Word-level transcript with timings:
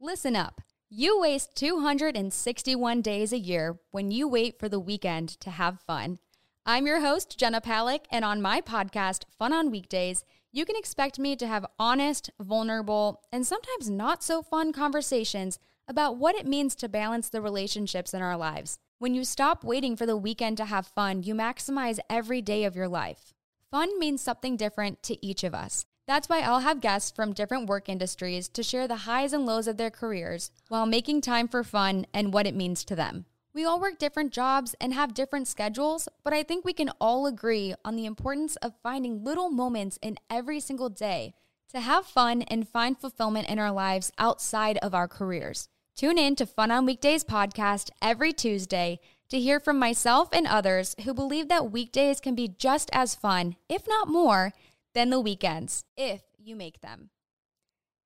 Listen 0.00 0.36
up. 0.36 0.60
You 0.90 1.18
waste 1.18 1.56
261 1.56 3.00
days 3.00 3.32
a 3.32 3.38
year 3.38 3.78
when 3.92 4.10
you 4.10 4.28
wait 4.28 4.58
for 4.60 4.68
the 4.68 4.78
weekend 4.78 5.30
to 5.40 5.48
have 5.48 5.80
fun. 5.86 6.18
I'm 6.66 6.86
your 6.86 7.00
host, 7.00 7.38
Jenna 7.38 7.62
Palek, 7.62 8.00
and 8.10 8.22
on 8.22 8.42
my 8.42 8.60
podcast, 8.60 9.24
Fun 9.38 9.54
on 9.54 9.70
Weekdays, 9.70 10.22
you 10.52 10.66
can 10.66 10.76
expect 10.76 11.18
me 11.18 11.34
to 11.36 11.46
have 11.46 11.64
honest, 11.78 12.30
vulnerable, 12.38 13.22
and 13.32 13.46
sometimes 13.46 13.88
not 13.88 14.22
so 14.22 14.42
fun 14.42 14.70
conversations 14.70 15.58
about 15.88 16.18
what 16.18 16.36
it 16.36 16.46
means 16.46 16.74
to 16.74 16.90
balance 16.90 17.30
the 17.30 17.40
relationships 17.40 18.12
in 18.12 18.20
our 18.20 18.36
lives. 18.36 18.78
When 18.98 19.14
you 19.14 19.24
stop 19.24 19.64
waiting 19.64 19.96
for 19.96 20.04
the 20.04 20.16
weekend 20.16 20.58
to 20.58 20.66
have 20.66 20.86
fun, 20.86 21.22
you 21.22 21.34
maximize 21.34 22.00
every 22.10 22.42
day 22.42 22.64
of 22.64 22.76
your 22.76 22.88
life. 22.88 23.32
Fun 23.70 23.98
means 23.98 24.20
something 24.20 24.58
different 24.58 25.02
to 25.04 25.26
each 25.26 25.42
of 25.42 25.54
us. 25.54 25.86
That's 26.06 26.28
why 26.28 26.40
I'll 26.40 26.60
have 26.60 26.80
guests 26.80 27.10
from 27.10 27.32
different 27.32 27.68
work 27.68 27.88
industries 27.88 28.48
to 28.50 28.62
share 28.62 28.86
the 28.86 28.96
highs 28.96 29.32
and 29.32 29.44
lows 29.44 29.66
of 29.66 29.76
their 29.76 29.90
careers 29.90 30.52
while 30.68 30.86
making 30.86 31.20
time 31.20 31.48
for 31.48 31.64
fun 31.64 32.06
and 32.14 32.32
what 32.32 32.46
it 32.46 32.54
means 32.54 32.84
to 32.84 32.94
them. 32.94 33.24
We 33.52 33.64
all 33.64 33.80
work 33.80 33.98
different 33.98 34.32
jobs 34.32 34.76
and 34.80 34.94
have 34.94 35.14
different 35.14 35.48
schedules, 35.48 36.08
but 36.22 36.32
I 36.32 36.44
think 36.44 36.64
we 36.64 36.72
can 36.72 36.90
all 37.00 37.26
agree 37.26 37.74
on 37.84 37.96
the 37.96 38.06
importance 38.06 38.54
of 38.56 38.74
finding 38.82 39.24
little 39.24 39.50
moments 39.50 39.98
in 40.00 40.18
every 40.30 40.60
single 40.60 40.90
day 40.90 41.34
to 41.70 41.80
have 41.80 42.06
fun 42.06 42.42
and 42.42 42.68
find 42.68 42.96
fulfillment 42.96 43.48
in 43.48 43.58
our 43.58 43.72
lives 43.72 44.12
outside 44.16 44.78
of 44.78 44.94
our 44.94 45.08
careers. 45.08 45.68
Tune 45.96 46.18
in 46.18 46.36
to 46.36 46.46
Fun 46.46 46.70
on 46.70 46.86
Weekdays 46.86 47.24
podcast 47.24 47.90
every 48.00 48.32
Tuesday 48.32 49.00
to 49.28 49.40
hear 49.40 49.58
from 49.58 49.78
myself 49.78 50.28
and 50.32 50.46
others 50.46 50.94
who 51.04 51.12
believe 51.12 51.48
that 51.48 51.72
weekdays 51.72 52.20
can 52.20 52.34
be 52.34 52.46
just 52.46 52.90
as 52.92 53.14
fun, 53.14 53.56
if 53.68 53.88
not 53.88 54.06
more, 54.06 54.52
than 54.96 55.10
the 55.10 55.20
weekends, 55.20 55.84
if 55.94 56.22
you 56.38 56.56
make 56.56 56.80
them. 56.80 57.10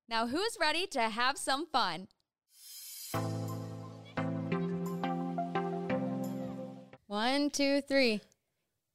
Now, 0.09 0.27
who's 0.27 0.59
ready 0.61 0.89
to 0.89 1.03
have 1.03 1.39
some 1.39 1.67
fun? 1.67 2.09
One, 7.07 7.51
two, 7.51 7.81
three. 7.83 8.23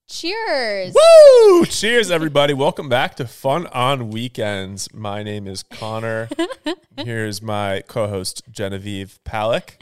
Cheers. 0.09 0.93
Woo! 0.93 1.65
Cheers, 1.65 2.11
everybody. 2.11 2.53
Welcome 2.53 2.89
back 2.89 3.15
to 3.15 3.25
Fun 3.25 3.65
on 3.67 4.09
Weekends. 4.09 4.93
My 4.93 5.23
name 5.23 5.47
is 5.47 5.63
Connor. 5.63 6.27
Here's 6.97 7.41
my 7.41 7.81
co 7.87 8.09
host, 8.09 8.43
Genevieve 8.51 9.19
Palek. 9.25 9.81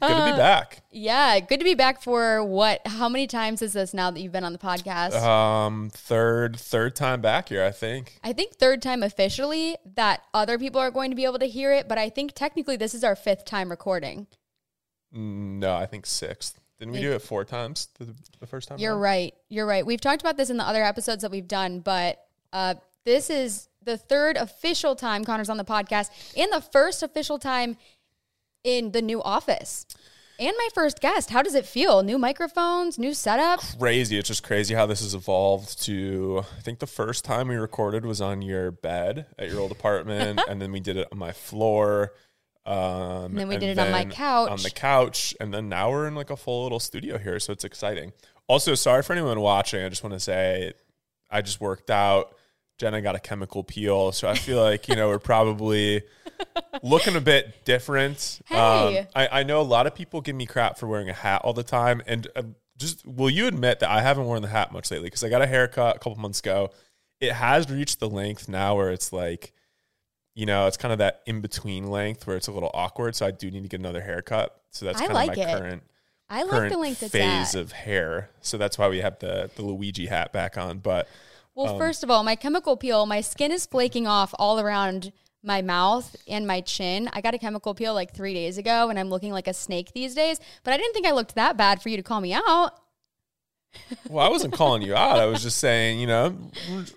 Good 0.00 0.08
to 0.08 0.32
be 0.32 0.36
back. 0.36 0.82
Yeah, 0.90 1.40
good 1.40 1.60
to 1.60 1.64
be 1.64 1.74
back 1.74 2.02
for 2.02 2.42
what? 2.44 2.86
How 2.86 3.08
many 3.08 3.26
times 3.26 3.62
is 3.62 3.72
this 3.72 3.94
now 3.94 4.10
that 4.10 4.20
you've 4.20 4.32
been 4.32 4.44
on 4.44 4.52
the 4.52 4.58
podcast? 4.58 5.14
Um, 5.14 5.90
third, 5.92 6.58
third 6.58 6.94
time 6.94 7.20
back 7.20 7.48
here, 7.48 7.64
I 7.64 7.70
think. 7.70 8.18
I 8.22 8.32
think 8.32 8.54
third 8.54 8.82
time 8.82 9.02
officially 9.02 9.76
that 9.94 10.22
other 10.34 10.58
people 10.58 10.80
are 10.80 10.90
going 10.90 11.10
to 11.10 11.16
be 11.16 11.24
able 11.24 11.38
to 11.38 11.46
hear 11.46 11.72
it, 11.72 11.88
but 11.88 11.96
I 11.96 12.10
think 12.10 12.32
technically 12.34 12.76
this 12.76 12.94
is 12.94 13.02
our 13.02 13.16
fifth 13.16 13.44
time 13.44 13.70
recording. 13.70 14.26
No, 15.12 15.74
I 15.74 15.86
think 15.86 16.06
sixth. 16.06 16.60
Didn't 16.78 16.92
we 16.92 17.00
do 17.00 17.12
it 17.12 17.22
four 17.22 17.44
times 17.44 17.88
the, 17.98 18.14
the 18.40 18.46
first 18.46 18.68
time? 18.68 18.78
You're 18.78 18.92
around? 18.92 19.00
right. 19.00 19.34
You're 19.48 19.66
right. 19.66 19.86
We've 19.86 20.00
talked 20.00 20.20
about 20.20 20.36
this 20.36 20.50
in 20.50 20.56
the 20.56 20.66
other 20.66 20.82
episodes 20.82 21.22
that 21.22 21.30
we've 21.30 21.46
done, 21.48 21.80
but 21.80 22.20
uh, 22.52 22.74
this 23.04 23.30
is 23.30 23.68
the 23.82 23.96
third 23.96 24.36
official 24.36 24.96
time 24.96 25.24
Connor's 25.24 25.48
on 25.48 25.56
the 25.56 25.64
podcast 25.64 26.10
and 26.36 26.52
the 26.52 26.60
first 26.60 27.02
official 27.02 27.38
time 27.38 27.76
in 28.64 28.90
the 28.92 29.02
new 29.02 29.22
office. 29.22 29.86
And 30.36 30.52
my 30.58 30.68
first 30.74 31.00
guest. 31.00 31.30
How 31.30 31.42
does 31.42 31.54
it 31.54 31.64
feel? 31.64 32.02
New 32.02 32.18
microphones, 32.18 32.98
new 32.98 33.14
setup. 33.14 33.60
Crazy. 33.78 34.18
It's 34.18 34.26
just 34.26 34.42
crazy 34.42 34.74
how 34.74 34.84
this 34.84 35.00
has 35.00 35.14
evolved 35.14 35.80
to. 35.84 36.42
I 36.58 36.60
think 36.62 36.80
the 36.80 36.88
first 36.88 37.24
time 37.24 37.46
we 37.46 37.54
recorded 37.54 38.04
was 38.04 38.20
on 38.20 38.42
your 38.42 38.72
bed 38.72 39.26
at 39.38 39.48
your 39.48 39.60
old 39.60 39.70
apartment, 39.70 40.40
and 40.48 40.60
then 40.60 40.72
we 40.72 40.80
did 40.80 40.96
it 40.96 41.06
on 41.12 41.18
my 41.18 41.30
floor. 41.30 42.14
Um, 42.66 43.26
And 43.26 43.38
then 43.38 43.48
we 43.48 43.58
did 43.58 43.70
it 43.70 43.78
on 43.78 43.92
my 43.92 44.06
couch. 44.06 44.50
On 44.50 44.60
the 44.60 44.70
couch, 44.70 45.36
and 45.38 45.54
then 45.54 45.68
now 45.68 45.92
we're 45.92 46.08
in 46.08 46.16
like 46.16 46.30
a 46.30 46.36
full 46.36 46.64
little 46.64 46.80
studio 46.80 47.16
here, 47.18 47.38
so 47.38 47.52
it's 47.52 47.64
exciting. 47.64 48.12
Also, 48.48 48.74
sorry 48.74 49.02
for 49.04 49.12
anyone 49.12 49.38
watching. 49.38 49.84
I 49.84 49.88
just 49.88 50.02
want 50.02 50.14
to 50.14 50.20
say, 50.20 50.72
I 51.30 51.42
just 51.42 51.60
worked 51.60 51.90
out. 51.90 52.34
Jenna 52.78 53.00
got 53.00 53.14
a 53.14 53.20
chemical 53.20 53.62
peel, 53.64 54.12
so 54.12 54.28
I 54.28 54.34
feel 54.34 54.60
like 54.60 54.88
you 54.88 54.96
know 54.96 55.08
we're 55.08 55.18
probably 55.18 56.02
looking 56.82 57.16
a 57.16 57.20
bit 57.20 57.64
different. 57.64 58.40
Um, 58.50 58.56
Hey. 58.92 59.06
I, 59.14 59.40
I 59.40 59.42
know 59.44 59.60
a 59.60 59.62
lot 59.62 59.86
of 59.86 59.94
people 59.94 60.20
give 60.20 60.34
me 60.36 60.46
crap 60.46 60.78
for 60.78 60.86
wearing 60.86 61.08
a 61.08 61.12
hat 61.14 61.42
all 61.44 61.52
the 61.52 61.62
time, 61.62 62.02
and 62.06 62.26
uh, 62.34 62.42
just 62.76 63.06
will 63.06 63.30
you 63.30 63.46
admit 63.46 63.80
that 63.80 63.90
I 63.90 64.00
haven't 64.00 64.24
worn 64.24 64.42
the 64.42 64.48
hat 64.48 64.72
much 64.72 64.90
lately 64.90 65.06
because 65.06 65.22
I 65.22 65.28
got 65.28 65.42
a 65.42 65.46
haircut 65.46 65.96
a 65.96 65.98
couple 65.98 66.16
months 66.16 66.40
ago. 66.40 66.70
It 67.20 67.32
has 67.32 67.70
reached 67.70 68.00
the 68.00 68.08
length 68.10 68.48
now 68.48 68.74
where 68.76 68.90
it's 68.90 69.12
like, 69.12 69.52
you 70.34 70.44
know, 70.46 70.66
it's 70.66 70.76
kind 70.76 70.90
of 70.92 70.98
that 70.98 71.22
in 71.26 71.40
between 71.40 71.88
length 71.88 72.26
where 72.26 72.36
it's 72.36 72.48
a 72.48 72.52
little 72.52 72.72
awkward. 72.74 73.14
So 73.14 73.24
I 73.24 73.30
do 73.30 73.50
need 73.50 73.62
to 73.62 73.68
get 73.68 73.78
another 73.80 74.00
haircut. 74.02 74.60
So 74.70 74.84
that's 74.84 75.00
I 75.00 75.06
kind 75.06 75.14
like 75.14 75.30
of 75.30 75.36
my 75.36 75.42
it. 75.44 75.58
current 75.58 75.82
I 76.28 76.42
like 76.42 76.50
current 76.50 76.72
the 76.72 76.78
length 76.78 77.10
phase 77.12 77.54
of 77.54 77.70
hair. 77.72 78.30
So 78.40 78.58
that's 78.58 78.76
why 78.76 78.88
we 78.88 78.98
have 79.00 79.20
the 79.20 79.48
the 79.54 79.62
Luigi 79.62 80.06
hat 80.06 80.32
back 80.32 80.58
on. 80.58 80.78
But 80.78 81.08
Well, 81.54 81.72
Um, 81.74 81.78
first 81.78 82.02
of 82.02 82.10
all, 82.10 82.22
my 82.24 82.36
chemical 82.36 82.76
peel, 82.76 83.06
my 83.06 83.20
skin 83.20 83.52
is 83.52 83.66
flaking 83.66 84.06
off 84.06 84.34
all 84.38 84.58
around 84.60 85.12
my 85.42 85.60
mouth 85.62 86.16
and 86.26 86.46
my 86.46 86.60
chin. 86.62 87.08
I 87.12 87.20
got 87.20 87.34
a 87.34 87.38
chemical 87.38 87.74
peel 87.74 87.92
like 87.94 88.14
three 88.14 88.34
days 88.34 88.56
ago 88.58 88.88
and 88.88 88.98
I'm 88.98 89.10
looking 89.10 89.30
like 89.32 89.46
a 89.46 89.54
snake 89.54 89.92
these 89.92 90.14
days, 90.14 90.40
but 90.64 90.72
I 90.72 90.76
didn't 90.78 90.94
think 90.94 91.06
I 91.06 91.12
looked 91.12 91.34
that 91.34 91.56
bad 91.56 91.82
for 91.82 91.90
you 91.90 91.96
to 91.96 92.02
call 92.02 92.20
me 92.20 92.32
out. 92.32 92.72
well, 94.08 94.24
I 94.24 94.30
wasn't 94.30 94.54
calling 94.54 94.82
you 94.82 94.94
out. 94.94 95.18
I 95.18 95.26
was 95.26 95.42
just 95.42 95.58
saying, 95.58 95.98
you 96.00 96.06
know, 96.06 96.34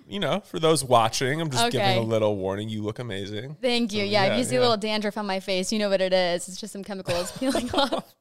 you 0.07 0.19
know, 0.19 0.40
for 0.41 0.59
those 0.59 0.84
watching, 0.84 1.41
I'm 1.41 1.50
just 1.50 1.66
Okay. 1.66 1.78
giving 1.79 1.97
a 1.97 2.01
little 2.01 2.35
warning. 2.38 2.69
You 2.69 2.84
look 2.84 3.00
amazing. 3.00 3.57
Thank 3.62 3.94
you. 3.94 4.01
So, 4.01 4.06
yeah, 4.06 4.25
if 4.25 4.38
you 4.38 4.44
see 4.44 4.53
yeah. 4.56 4.59
a 4.59 4.63
little 4.63 4.78
dandruff 4.78 5.18
on 5.18 5.25
my 5.25 5.39
face, 5.39 5.72
you 5.74 5.79
know 5.79 5.89
what 5.89 6.01
it 6.01 6.13
is. 6.13 6.47
It's 6.47 6.59
just 6.59 6.72
some 6.74 6.84
chemicals 6.84 7.31
peeling 7.39 7.69
off. 7.72 8.13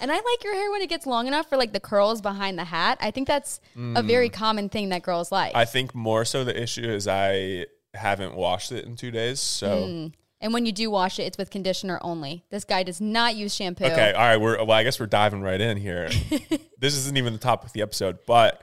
And 0.00 0.10
I 0.12 0.14
like 0.16 0.44
your 0.44 0.54
hair 0.54 0.70
when 0.70 0.82
it 0.82 0.88
gets 0.88 1.06
long 1.06 1.26
enough 1.26 1.48
for 1.48 1.56
like 1.56 1.72
the 1.72 1.80
curls 1.80 2.20
behind 2.20 2.58
the 2.58 2.64
hat. 2.64 2.98
I 3.00 3.10
think 3.10 3.26
that's 3.26 3.60
a 3.76 4.02
very 4.02 4.28
common 4.28 4.68
thing 4.68 4.90
that 4.90 5.02
girls 5.02 5.32
like. 5.32 5.52
Mm. 5.54 5.56
I 5.56 5.64
think 5.64 5.94
more 5.94 6.24
so 6.24 6.44
the 6.44 6.60
issue 6.60 6.82
is 6.84 7.08
I 7.08 7.66
haven't 7.94 8.34
washed 8.34 8.72
it 8.72 8.84
in 8.84 8.96
two 8.96 9.10
days. 9.10 9.40
So 9.40 9.84
Mm. 9.84 10.12
and 10.40 10.52
when 10.52 10.66
you 10.66 10.72
do 10.72 10.90
wash 10.90 11.18
it, 11.18 11.22
it's 11.24 11.38
with 11.38 11.50
conditioner 11.50 11.98
only. 12.02 12.44
This 12.50 12.64
guy 12.64 12.82
does 12.82 13.00
not 13.00 13.34
use 13.34 13.54
shampoo. 13.54 13.84
okay, 13.84 14.12
all 14.12 14.20
right. 14.20 14.36
We're 14.38 14.58
well. 14.64 14.72
I 14.72 14.82
guess 14.82 14.98
we're 15.00 15.06
diving 15.06 15.40
right 15.40 15.60
in 15.60 15.76
here. 15.76 16.08
this 16.78 16.94
isn't 16.96 17.16
even 17.16 17.32
the 17.32 17.38
topic 17.38 17.66
of 17.68 17.72
the 17.72 17.82
episode, 17.82 18.18
but 18.26 18.62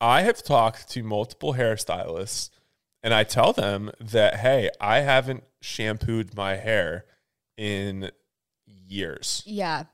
I 0.00 0.22
have 0.22 0.42
talked 0.42 0.88
to 0.90 1.02
multiple 1.02 1.54
hairstylists, 1.54 2.50
and 3.02 3.12
I 3.12 3.22
tell 3.24 3.52
them 3.52 3.90
that 4.00 4.36
hey, 4.36 4.70
I 4.80 5.00
haven't 5.00 5.44
shampooed 5.60 6.34
my 6.34 6.56
hair 6.56 7.04
in 7.56 8.10
years. 8.66 9.42
Yeah. 9.46 9.84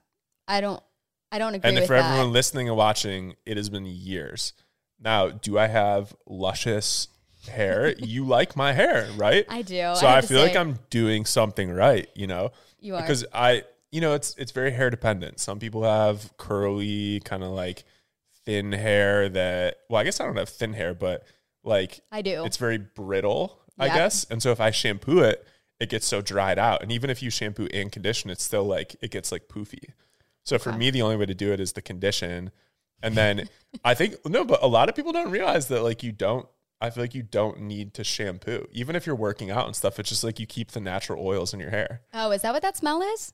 I 0.49 0.61
don't 0.61 0.83
I 1.33 1.39
don't 1.39 1.55
agree 1.55 1.69
And 1.77 1.87
for 1.87 1.95
that. 1.95 2.05
everyone 2.05 2.33
listening 2.33 2.69
and 2.69 2.77
watching, 2.77 3.35
it 3.45 3.57
has 3.57 3.69
been 3.69 3.85
years. 3.87 4.53
Now, 5.01 5.29
do 5.29 5.59
I 5.59 5.67
have 5.67 6.15
luscious 6.27 7.09
hair? 7.49 7.95
you 7.99 8.25
like 8.25 8.57
my 8.57 8.73
hair, 8.73 9.09
right? 9.17 9.45
I 9.49 9.63
do. 9.63 9.93
So 9.97 10.07
I 10.07 10.19
I, 10.19 10.21
feel 10.23 10.41
like. 10.41 10.57
I'm 10.57 10.79
doing 10.91 11.25
something 11.25 11.71
right, 11.71 12.09
you 12.15 12.27
know, 12.27 12.53
You 12.81 12.95
are. 12.95 13.01
because 13.01 13.25
I, 13.35 13.65
you 13.91 14.01
know, 14.01 14.15
it's 14.15 14.35
it's 14.37 14.53
very 14.53 14.71
hair 14.71 14.89
dependent. 14.91 15.41
Some 15.41 15.59
people 15.59 15.83
have 15.83 16.33
curly, 16.37 17.21
kind 17.25 17.43
of 17.43 17.51
like 17.51 17.85
thin 18.45 18.73
hair 18.73 19.29
that. 19.31 19.79
Well, 19.91 20.01
I 20.01 20.05
guess 20.05 20.21
I 20.21 20.25
don't 20.25 20.37
have 20.37 20.49
thin 20.49 20.73
hair, 20.73 20.95
but 20.95 21.25
like 21.65 22.01
I 22.13 22.23
do. 22.23 22.45
it's 22.45 22.57
very 22.57 22.79
brittle, 22.79 23.59
I 23.79 23.89
guess. 23.89 24.25
And 24.31 24.41
so 24.43 24.53
if 24.53 24.61
I 24.61 24.71
shampoo 24.71 25.19
it, 25.21 25.45
it 25.81 25.89
gets 25.91 26.07
so 26.07 26.21
dried 26.23 26.59
out. 26.59 26.83
And 26.83 26.91
even 26.93 27.11
if 27.11 27.23
you 27.23 27.31
shampoo 27.31 27.69
and 27.75 27.91
condition, 27.93 28.31
it's 28.31 28.43
still 28.45 28.65
like 28.65 28.97
it 29.03 29.11
gets 29.11 29.31
like 29.33 29.49
poofy. 29.49 29.91
So 30.47 30.59
for 30.59 30.73
me, 30.73 30.91
the 30.91 31.03
only 31.03 31.17
way 31.17 31.27
to 31.27 31.35
do 31.35 31.53
it 31.53 31.61
is 31.61 31.73
the 31.73 31.83
condition. 31.83 32.51
And 33.03 33.15
then 33.15 33.49
I 33.85 33.95
think 33.95 34.15
no, 34.25 34.45
but 34.45 34.63
a 34.63 34.67
lot 34.67 34.89
of 34.89 34.95
people 34.95 35.13
don't 35.13 35.31
realize 35.31 35.69
that 35.69 35.83
like 35.83 36.03
you 36.03 36.13
don't. 36.13 36.49
I 36.81 36.91
feel 36.91 37.03
like 37.05 37.15
you 37.15 37.23
don't 37.23 37.63
need 37.63 37.95
to 37.95 38.05
shampoo, 38.05 38.67
even 38.71 38.97
if 38.97 39.07
you're 39.07 39.17
working 39.17 39.51
out 39.51 39.67
and 39.67 39.75
stuff. 39.75 39.99
It's 39.99 40.09
just 40.09 40.23
like 40.23 40.39
you 40.39 40.47
keep 40.47 40.71
the 40.73 40.81
natural 40.81 41.27
oils 41.27 41.53
in 41.53 41.61
your 41.61 41.71
hair. 41.71 42.03
oh, 42.15 42.31
is 42.31 42.43
that 42.43 42.53
what 42.53 42.63
that 42.63 42.77
smell 42.77 43.03
is? 43.03 43.33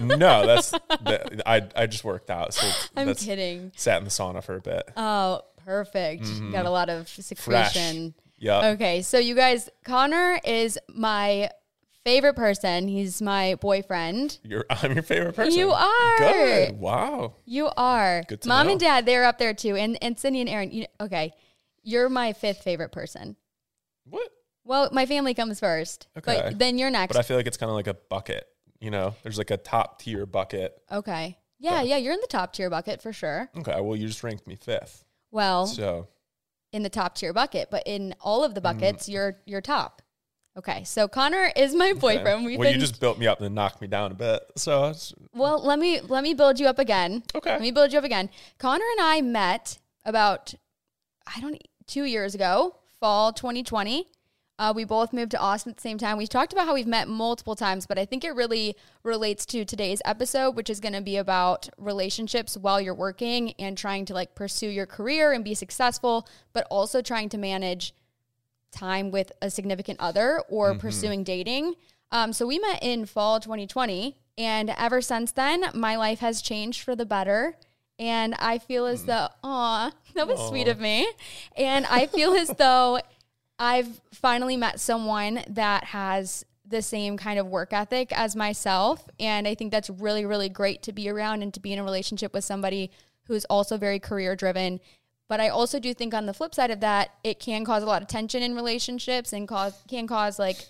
no, 0.00 0.46
that's 0.46 0.70
that, 0.70 1.42
I. 1.44 1.62
I 1.74 1.86
just 1.86 2.04
worked 2.04 2.30
out, 2.30 2.54
so 2.54 2.66
I'm 2.96 3.14
kidding. 3.14 3.72
sat 3.76 3.98
in 3.98 4.04
the 4.04 4.10
sauna 4.10 4.42
for 4.44 4.56
a 4.56 4.60
bit. 4.60 4.82
Oh, 4.96 5.42
perfect. 5.64 6.22
Mm-hmm. 6.24 6.52
Got 6.52 6.66
a 6.66 6.70
lot 6.70 6.88
of 6.88 7.08
secretion. 7.08 8.14
Yeah, 8.38 8.70
Okay, 8.70 9.02
so 9.02 9.18
you 9.18 9.36
guys, 9.36 9.68
Connor 9.84 10.40
is 10.44 10.76
my 10.88 11.50
favorite 12.04 12.34
person. 12.34 12.88
He's 12.88 13.20
my 13.22 13.56
boyfriend. 13.60 14.38
you're. 14.44 14.64
I'm 14.70 14.92
your 14.94 15.02
favorite 15.02 15.34
person. 15.34 15.58
You 15.58 15.70
are. 15.70 16.18
good. 16.18 16.78
Wow. 16.78 17.34
You 17.44 17.70
are. 17.76 18.22
Good 18.28 18.42
to 18.42 18.48
Mom 18.48 18.66
know. 18.66 18.72
and 18.72 18.80
Dad, 18.80 19.06
they're 19.06 19.24
up 19.24 19.38
there 19.38 19.54
too. 19.54 19.76
And 19.76 19.98
and 20.02 20.18
Cindy 20.18 20.40
and 20.40 20.48
Aaron. 20.50 20.70
You, 20.70 20.86
okay, 21.00 21.32
you're 21.82 22.08
my 22.08 22.32
fifth 22.32 22.62
favorite 22.62 22.92
person. 22.92 23.36
What? 24.04 24.28
Well, 24.64 24.88
my 24.92 25.06
family 25.06 25.34
comes 25.34 25.58
first, 25.58 26.06
Okay. 26.16 26.40
but 26.44 26.58
then 26.58 26.78
you're 26.78 26.90
next. 26.90 27.12
But 27.14 27.18
I 27.18 27.22
feel 27.22 27.36
like 27.36 27.46
it's 27.46 27.56
kind 27.56 27.70
of 27.70 27.74
like 27.74 27.88
a 27.88 27.94
bucket. 27.94 28.46
You 28.80 28.90
know, 28.90 29.14
there's 29.22 29.38
like 29.38 29.50
a 29.50 29.56
top 29.56 30.00
tier 30.00 30.26
bucket. 30.26 30.76
okay. 30.90 31.38
Yeah, 31.58 31.82
yeah, 31.82 31.96
you're 31.96 32.12
in 32.12 32.20
the 32.20 32.26
top 32.26 32.52
tier 32.52 32.68
bucket 32.68 33.00
for 33.00 33.12
sure. 33.12 33.48
Okay, 33.56 33.80
well, 33.80 33.94
you 33.94 34.08
just 34.08 34.24
ranked 34.24 34.48
me 34.48 34.56
fifth. 34.56 35.04
Well, 35.30 35.68
So 35.68 36.08
in 36.72 36.82
the 36.82 36.88
top 36.90 37.14
tier 37.14 37.32
bucket, 37.32 37.68
but 37.70 37.84
in 37.86 38.16
all 38.20 38.42
of 38.42 38.54
the 38.56 38.60
Mm. 38.60 38.64
buckets, 38.64 39.08
you're 39.08 39.36
you're 39.46 39.60
top. 39.60 40.01
Okay, 40.56 40.84
so 40.84 41.08
Connor 41.08 41.50
is 41.56 41.74
my 41.74 41.94
boyfriend. 41.94 42.44
We've 42.44 42.58
well, 42.58 42.68
been 42.68 42.74
you 42.74 42.80
just 42.80 43.00
built 43.00 43.18
me 43.18 43.26
up 43.26 43.40
and 43.40 43.54
knocked 43.54 43.80
me 43.80 43.86
down 43.86 44.12
a 44.12 44.14
bit. 44.14 44.42
So 44.56 44.86
it's, 44.86 45.14
well. 45.34 45.62
Let 45.64 45.78
me 45.78 46.00
let 46.00 46.22
me 46.22 46.34
build 46.34 46.60
you 46.60 46.66
up 46.66 46.78
again. 46.78 47.22
okay. 47.34 47.52
Let 47.52 47.60
me 47.60 47.70
build 47.70 47.92
you 47.92 47.98
up 47.98 48.04
again. 48.04 48.28
Connor 48.58 48.84
and 48.98 49.06
I 49.06 49.22
met 49.22 49.78
about 50.04 50.54
I 51.26 51.40
don't 51.40 51.60
two 51.86 52.04
years 52.04 52.34
ago, 52.34 52.76
fall 53.00 53.32
2020. 53.32 54.08
Uh, 54.58 54.72
we 54.76 54.84
both 54.84 55.12
moved 55.12 55.30
to 55.32 55.38
Austin 55.40 55.70
at 55.70 55.76
the 55.76 55.82
same 55.82 55.98
time. 55.98 56.18
We've 56.18 56.28
talked 56.28 56.52
about 56.52 56.66
how 56.66 56.74
we've 56.74 56.86
met 56.86 57.08
multiple 57.08 57.56
times, 57.56 57.86
but 57.86 57.98
I 57.98 58.04
think 58.04 58.22
it 58.22 58.34
really 58.34 58.76
relates 59.02 59.44
to 59.46 59.64
today's 59.64 60.00
episode, 60.04 60.50
which 60.50 60.70
is 60.70 60.78
going 60.78 60.92
to 60.92 61.00
be 61.00 61.16
about 61.16 61.68
relationships 61.78 62.56
while 62.56 62.80
you're 62.80 62.94
working 62.94 63.54
and 63.58 63.76
trying 63.76 64.04
to 64.04 64.14
like 64.14 64.34
pursue 64.34 64.68
your 64.68 64.86
career 64.86 65.32
and 65.32 65.42
be 65.42 65.54
successful, 65.54 66.28
but 66.52 66.66
also 66.70 67.00
trying 67.00 67.28
to 67.30 67.38
manage 67.38 67.94
time 68.72 69.10
with 69.10 69.30
a 69.40 69.50
significant 69.50 70.00
other 70.00 70.42
or 70.48 70.70
Mm-hmm. 70.70 70.80
pursuing 70.80 71.24
dating. 71.24 71.74
Um, 72.10 72.32
so 72.32 72.46
we 72.46 72.58
met 72.58 72.82
in 72.82 73.06
fall 73.06 73.38
2020, 73.40 74.16
and 74.36 74.70
ever 74.76 75.00
since 75.00 75.32
then, 75.32 75.64
my 75.74 75.96
life 75.96 76.18
has 76.20 76.42
changed 76.42 76.82
for 76.82 76.96
the 76.96 77.06
better. 77.06 77.56
And 77.98 78.34
I 78.38 78.58
feel 78.58 78.86
as 78.86 79.04
though, 79.04 79.28
aw, 79.44 79.92
that 80.14 80.26
was 80.26 80.40
sweet 80.48 80.66
Mm. 80.66 80.70
Of 80.70 80.80
me. 80.80 81.08
And 81.56 81.86
I 81.86 82.06
feel 82.06 82.32
as 82.34 82.48
though 82.48 83.00
I've 83.58 84.00
finally 84.12 84.56
met 84.56 84.80
someone 84.80 85.44
that 85.48 85.84
has 85.84 86.44
the 86.66 86.82
same 86.82 87.16
kind 87.16 87.38
of 87.38 87.46
work 87.46 87.72
ethic 87.72 88.10
as 88.12 88.34
myself. 88.34 89.08
And 89.20 89.46
I 89.46 89.54
think 89.54 89.70
that's 89.70 89.90
really, 89.90 90.24
really 90.24 90.48
great 90.48 90.82
to 90.84 90.92
be 90.92 91.08
around 91.08 91.42
and 91.42 91.52
to 91.54 91.60
be 91.60 91.72
in 91.72 91.78
a 91.78 91.84
relationship 91.84 92.32
with 92.34 92.44
somebody 92.44 92.90
who's 93.26 93.44
also 93.44 93.76
very 93.76 93.98
career 94.00 94.34
driven. 94.34 94.80
But 95.28 95.40
I 95.40 95.48
also 95.48 95.78
do 95.78 95.94
think 95.94 96.12
on 96.14 96.26
the 96.26 96.34
flip 96.34 96.54
side 96.54 96.70
of 96.70 96.80
that, 96.80 97.10
it 97.24 97.40
can 97.40 97.64
cause 97.64 97.82
a 97.82 97.86
lot 97.86 98.02
of 98.02 98.08
tension 98.08 98.42
in 98.42 98.54
relationships 98.54 99.32
and 99.32 99.48
cause 99.48 99.82
can 99.88 100.06
cause 100.06 100.38
like, 100.38 100.68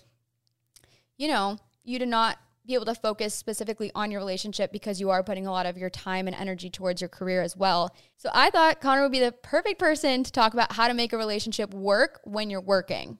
you 1.17 1.27
know, 1.27 1.57
you 1.83 1.99
to 1.99 2.05
not 2.05 2.37
be 2.65 2.73
able 2.73 2.85
to 2.85 2.95
focus 2.95 3.33
specifically 3.33 3.91
on 3.93 4.09
your 4.09 4.21
relationship 4.21 4.71
because 4.71 4.99
you 4.99 5.09
are 5.09 5.21
putting 5.21 5.45
a 5.45 5.51
lot 5.51 5.65
of 5.65 5.77
your 5.77 5.89
time 5.89 6.27
and 6.27 6.35
energy 6.35 6.69
towards 6.69 7.01
your 7.01 7.09
career 7.09 7.41
as 7.41 7.57
well. 7.57 7.93
So 8.15 8.29
I 8.33 8.49
thought 8.51 8.79
Connor 8.79 9.01
would 9.01 9.11
be 9.11 9.19
the 9.19 9.33
perfect 9.33 9.79
person 9.79 10.23
to 10.23 10.31
talk 10.31 10.53
about 10.53 10.71
how 10.71 10.87
to 10.87 10.93
make 10.93 11.11
a 11.11 11.17
relationship 11.17 11.73
work 11.73 12.21
when 12.23 12.49
you're 12.49 12.61
working. 12.61 13.17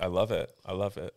I 0.00 0.06
love 0.06 0.30
it. 0.30 0.50
I 0.64 0.72
love 0.72 0.96
it. 0.96 1.14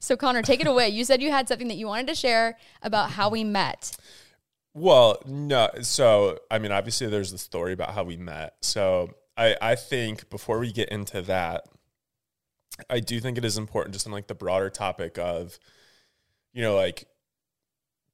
So 0.00 0.16
Connor, 0.16 0.40
take 0.40 0.60
it 0.60 0.66
away. 0.66 0.88
You 0.88 1.04
said 1.04 1.20
you 1.20 1.30
had 1.30 1.46
something 1.46 1.68
that 1.68 1.76
you 1.76 1.86
wanted 1.86 2.06
to 2.06 2.14
share 2.14 2.56
about 2.82 3.10
how 3.10 3.28
we 3.28 3.44
met. 3.44 3.96
Well, 4.78 5.20
no. 5.26 5.68
So, 5.82 6.38
I 6.50 6.58
mean, 6.60 6.70
obviously, 6.70 7.08
there's 7.08 7.32
the 7.32 7.38
story 7.38 7.72
about 7.72 7.94
how 7.94 8.04
we 8.04 8.16
met. 8.16 8.54
So, 8.62 9.10
I, 9.36 9.56
I 9.60 9.74
think 9.74 10.30
before 10.30 10.60
we 10.60 10.72
get 10.72 10.88
into 10.90 11.20
that, 11.22 11.64
I 12.88 13.00
do 13.00 13.18
think 13.20 13.38
it 13.38 13.44
is 13.44 13.58
important 13.58 13.94
just 13.94 14.06
on 14.06 14.12
like 14.12 14.28
the 14.28 14.36
broader 14.36 14.70
topic 14.70 15.18
of, 15.18 15.58
you 16.52 16.62
know, 16.62 16.76
like 16.76 17.08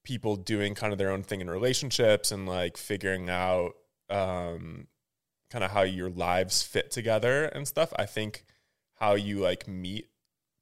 people 0.04 0.36
doing 0.36 0.74
kind 0.74 0.92
of 0.92 0.98
their 0.98 1.10
own 1.10 1.22
thing 1.22 1.42
in 1.42 1.50
relationships 1.50 2.32
and 2.32 2.46
like 2.48 2.78
figuring 2.78 3.28
out 3.28 3.72
um, 4.08 4.86
kind 5.50 5.64
of 5.64 5.70
how 5.70 5.82
your 5.82 6.08
lives 6.08 6.62
fit 6.62 6.90
together 6.90 7.44
and 7.46 7.68
stuff. 7.68 7.92
I 7.96 8.06
think 8.06 8.44
how 8.94 9.14
you 9.14 9.38
like 9.38 9.68
meet 9.68 10.08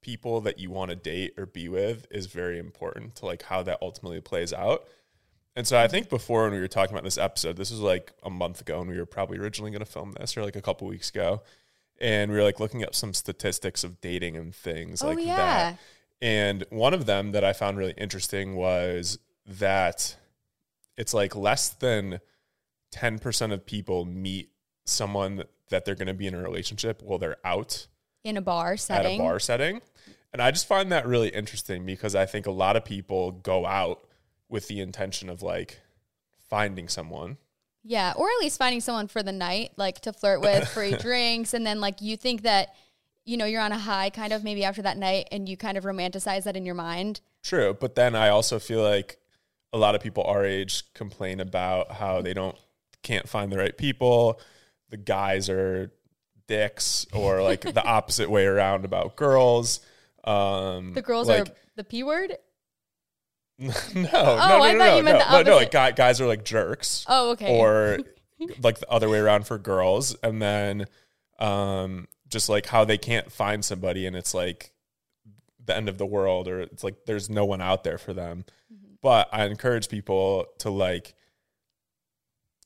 people 0.03 0.41
that 0.41 0.59
you 0.59 0.71
want 0.71 0.91
to 0.91 0.97
date 0.97 1.35
or 1.39 1.47
be 1.47 1.69
with 1.69 2.09
is 2.11 2.27
very 2.27 2.59
important 2.59 3.15
to 3.17 3.27
like 3.27 3.45
how 3.45 3.63
that 3.63 3.79
ultimately 3.81 4.21
plays 4.21 4.53
out. 4.53 4.85
And 5.55 5.67
so 5.67 5.79
I 5.79 5.87
think 5.89 6.09
before 6.09 6.45
when 6.45 6.53
we 6.53 6.61
were 6.61 6.69
talking 6.69 6.95
about 6.95 7.05
this 7.05 7.19
episode, 7.19 7.57
this 7.57 7.71
was 7.71 7.81
like 7.81 8.13
a 8.23 8.31
month 8.31 8.61
ago, 8.63 8.81
and 8.81 8.91
we 8.91 8.97
were 8.99 9.05
probably 9.07 9.39
originally 9.39 9.71
going 9.71 9.85
to 9.85 9.91
film 9.91 10.13
this, 10.19 10.37
or 10.37 10.43
like 10.45 10.57
a 10.57 10.63
couple 10.63 10.89
weeks 10.89 11.11
ago, 11.11 11.43
and 12.01 12.31
we 12.31 12.39
were 12.39 12.43
like 12.43 12.59
looking 12.59 12.83
up 12.83 12.95
some 12.95 13.13
statistics 13.13 13.85
of 13.85 14.01
dating 14.01 14.37
and 14.37 14.55
things 14.55 15.03
Oh, 15.03 15.09
like 15.09 15.19
yeah. 15.19 15.37
that. 15.37 15.79
And 16.23 16.65
one 16.71 16.95
of 16.95 17.05
them 17.07 17.33
that 17.33 17.45
I 17.45 17.53
found 17.53 17.77
really 17.77 17.95
interesting 17.99 18.55
was 18.57 19.19
that 19.47 20.17
it's 20.97 21.13
like 21.13 21.35
less 21.37 21.69
than 21.69 22.21
ten 22.91 23.19
percent 23.19 23.53
of 23.53 23.67
people 23.67 24.05
meet 24.05 24.51
someone 24.87 25.45
that 25.71 25.85
they're 25.85 25.95
going 25.95 26.07
to 26.09 26.15
be 26.15 26.27
in 26.27 26.35
a 26.35 26.43
relationship 26.43 27.03
while 27.03 27.19
they're 27.19 27.37
out 27.45 27.87
In 28.25 28.37
a 28.37 28.43
bar 28.43 28.77
setting. 28.77 29.21
at 29.21 29.25
a 29.25 29.29
bar 29.29 29.39
setting. 29.39 29.81
And 30.33 30.41
I 30.41 30.51
just 30.51 30.67
find 30.67 30.91
that 30.93 31.07
really 31.07 31.29
interesting 31.29 31.85
because 31.85 32.15
I 32.15 32.25
think 32.27 32.47
a 32.47 32.51
lot 32.51 32.77
of 32.77 32.85
people 32.85 33.33
go 33.33 33.67
out 33.67 34.01
with 34.53 34.69
the 34.69 34.81
intention 34.81 35.29
of 35.31 35.43
like 35.43 35.81
finding 36.49 36.87
someone. 36.87 37.39
Yeah, 37.83 38.13
or 38.15 38.29
at 38.29 38.37
least 38.41 38.59
finding 38.59 38.81
someone 38.81 39.09
for 39.09 39.25
the 39.25 39.33
night, 39.33 39.73
like 39.77 40.01
to 40.03 40.13
flirt 40.13 40.41
with, 40.41 40.69
free 40.69 40.93
drinks, 41.01 41.55
and 41.55 41.67
then 41.67 41.81
like 41.81 42.01
you 42.01 42.17
think 42.17 42.43
that 42.43 42.77
you 43.25 43.37
know 43.37 43.45
you're 43.45 43.63
on 43.63 43.73
a 43.73 43.79
high, 43.79 44.11
kind 44.11 44.33
of 44.33 44.45
maybe 44.45 44.63
after 44.63 44.83
that 44.83 44.97
night, 44.97 45.29
and 45.33 45.49
you 45.49 45.57
kind 45.57 45.77
of 45.77 45.85
romanticize 45.85 46.45
that 46.45 46.57
in 46.57 46.65
your 46.65 46.77
mind. 46.77 47.21
True. 47.43 47.77
But 47.79 47.97
then 47.97 48.15
I 48.15 48.29
also 48.29 48.61
feel 48.61 48.83
like 48.83 49.19
a 49.73 49.79
lot 49.79 49.95
of 49.95 50.03
people 50.03 50.23
our 50.25 50.45
age 50.45 50.93
complain 50.95 51.41
about 51.41 51.91
how 51.91 52.21
they 52.21 52.35
don't 52.35 52.57
can't 53.03 53.29
find 53.29 53.51
the 53.51 53.59
right 53.59 53.77
people. 53.77 54.41
The 54.91 54.99
guys 54.99 55.49
are 55.49 55.91
dicks 56.47 57.07
or 57.13 57.43
like 57.43 57.63
the 57.63 57.83
opposite 57.85 58.31
way 58.31 58.45
around 58.45 58.85
about 58.85 59.17
girls. 59.17 59.81
Um 60.23 60.93
The 60.93 61.03
girls 61.03 61.29
like, 61.29 61.49
are 61.49 61.53
the 61.77 61.85
p 61.85 62.03
word. 62.03 62.37
no, 63.95 64.03
no, 64.03 64.03
no, 64.03 64.09
I 64.09 64.73
no, 64.73 64.79
thought 64.79 64.79
no, 64.79 64.97
you 64.97 65.03
meant 65.03 65.19
no, 65.19 65.25
the 65.39 65.43
no, 65.45 65.51
no, 65.53 65.57
like 65.57 65.71
guy, 65.71 65.91
guys 65.93 66.21
are 66.21 66.27
like 66.27 66.45
jerks. 66.45 67.05
Oh, 67.09 67.31
okay. 67.33 67.59
or 67.59 67.99
like 68.63 68.79
the 68.81 68.91
other 68.91 69.09
way 69.09 69.19
around 69.19 69.47
for 69.47 69.57
girls 69.59 70.17
and 70.23 70.43
then 70.43 70.87
um 71.39 72.09
just 72.29 72.49
like 72.49 72.67
how 72.67 72.85
they 72.85 72.99
can't 72.99 73.31
find 73.31 73.65
somebody 73.65 74.07
and 74.07 74.17
it's 74.17 74.35
like 74.35 74.73
the 75.65 75.77
end 75.77 75.89
of 75.89 75.97
the 75.99 76.07
world 76.07 76.49
or 76.49 76.61
it's 76.61 76.83
like 76.83 76.97
there's 77.07 77.31
no 77.31 77.45
one 77.45 77.61
out 77.61 77.85
there 77.85 77.99
for 77.99 78.13
them 78.13 78.45
Mm-hmm. 78.73 78.95
but 79.01 79.29
i 79.33 79.45
encourage 79.45 79.89
people 79.89 80.47
to 80.59 80.71
like 80.71 81.15